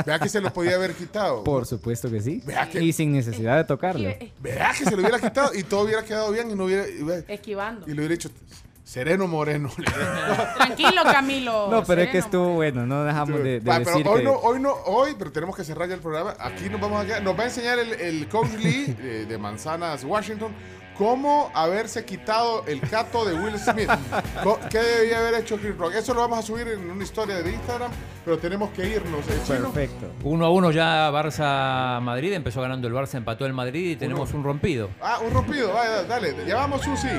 [0.05, 1.43] Vea que se lo podía haber quitado.
[1.45, 2.41] Por supuesto que sí.
[2.45, 4.09] Vea que- Y sin necesidad de tocarlo.
[4.39, 6.85] Vea que se lo hubiera quitado y todo hubiera quedado bien y no hubiera.
[7.27, 7.85] Esquivando.
[7.85, 8.29] y le hubiera dicho,
[8.83, 9.71] Sereno Moreno.
[10.57, 11.69] Tranquilo, Camilo.
[11.71, 14.23] No, pero es que estuvo bueno, no dejamos de, de Va, pero decir hoy que-
[14.25, 16.35] no, hoy no, hoy, pero tenemos que cerrar ya el programa.
[16.39, 17.23] Aquí nos vamos a quedar.
[17.23, 20.51] Nos va a enseñar el, el coach Lee eh, de Manzanas, Washington,
[20.97, 23.89] cómo haberse quitado el cato de Will Smith.
[24.69, 25.95] ¿Qué debía haber hecho Chris Rock?
[25.95, 27.91] Eso lo vamos a subir en una historia de Instagram,
[28.23, 29.27] pero tenemos que irnos.
[29.27, 29.39] ¿eh?
[29.47, 30.11] Perfecto.
[30.23, 32.33] Uno a uno ya Barça-Madrid.
[32.33, 34.89] Empezó ganando el Barça, empató el Madrid y tenemos un rompido.
[35.01, 35.73] Ah, un rompido.
[35.73, 36.35] Vaya, dale.
[36.45, 37.09] Ya vamos, Susi.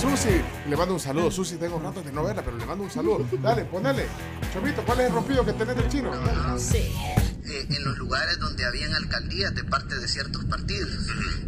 [0.00, 1.30] Susi, le mando un saludo.
[1.30, 3.26] Susi, tengo rato de no verla, pero le mando un saludo.
[3.42, 4.06] Dale, ponele.
[4.52, 6.10] Chomito, ¿cuál es el rompido que tenés del chino?
[6.14, 10.90] eh, en los lugares donde habían alcaldías de parte de ciertos partidos.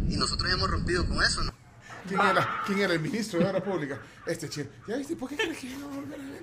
[0.09, 1.51] Y nosotros hemos rompido con eso, ¿no?
[2.07, 3.97] ¿Quién era, ¿Quién era el ministro de Obra Pública?
[4.25, 4.67] Este chino.
[4.87, 5.15] ¿Ya viste?
[5.15, 6.37] ¿Por qué crees que no va a volver a ver?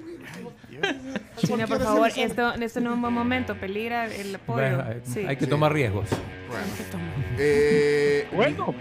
[1.38, 4.60] Chino, por favor, esto, esto no es un buen momento, peligra el apoyo.
[4.60, 5.20] Bueno, hay- Sí.
[5.26, 6.08] hay que tomar riesgos.
[7.38, 8.74] Eh, Bueno,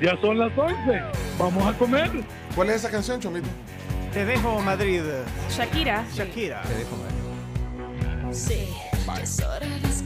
[0.00, 1.02] ya son las 11.
[1.38, 2.10] Vamos a comer.
[2.54, 3.48] ¿Cuál es esa canción, Chomito?
[4.12, 5.02] Te dejo Madrid.
[5.50, 6.04] Shakira.
[6.14, 6.62] Shakira.
[6.62, 6.96] Te dejo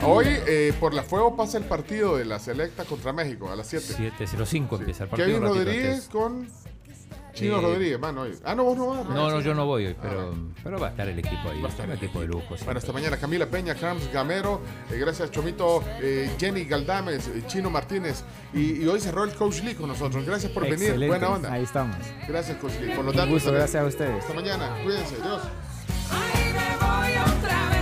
[0.05, 3.67] Hoy, eh, por la fuego, pasa el partido de la Selecta contra México a las
[3.69, 3.95] 7.
[4.19, 5.27] 7.05 empieza el partido.
[5.29, 6.09] Kevin un Rodríguez antes.
[6.09, 6.49] con
[7.33, 8.23] Chino Eh, Rodríguez, mano.
[8.23, 8.33] hoy.
[8.45, 9.07] Ah, no, vos no vas.
[9.09, 11.61] No, no, yo no voy hoy, pero, pero va a estar el equipo ahí.
[11.63, 12.55] Va a estar un el equipo de lujo.
[12.65, 13.17] Bueno, hasta mañana.
[13.17, 18.23] Camila Peña, Crams Gamero, eh, gracias Chomito, eh, Jenny Galdames, eh, Chino Martínez.
[18.53, 20.25] Y, y hoy cerró el Coach Lee con nosotros.
[20.27, 20.95] Gracias por venir.
[21.09, 21.53] Buena onda.
[21.53, 21.97] Ahí estamos.
[22.29, 22.95] Gracias, Coach Lee.
[22.95, 23.31] Por los Un datos.
[23.33, 23.61] gusto, también.
[23.63, 24.21] gracias a ustedes.
[24.23, 24.77] Hasta mañana.
[24.85, 25.17] Cuídense.
[25.17, 25.43] Dios.
[26.11, 27.82] voy otra vez,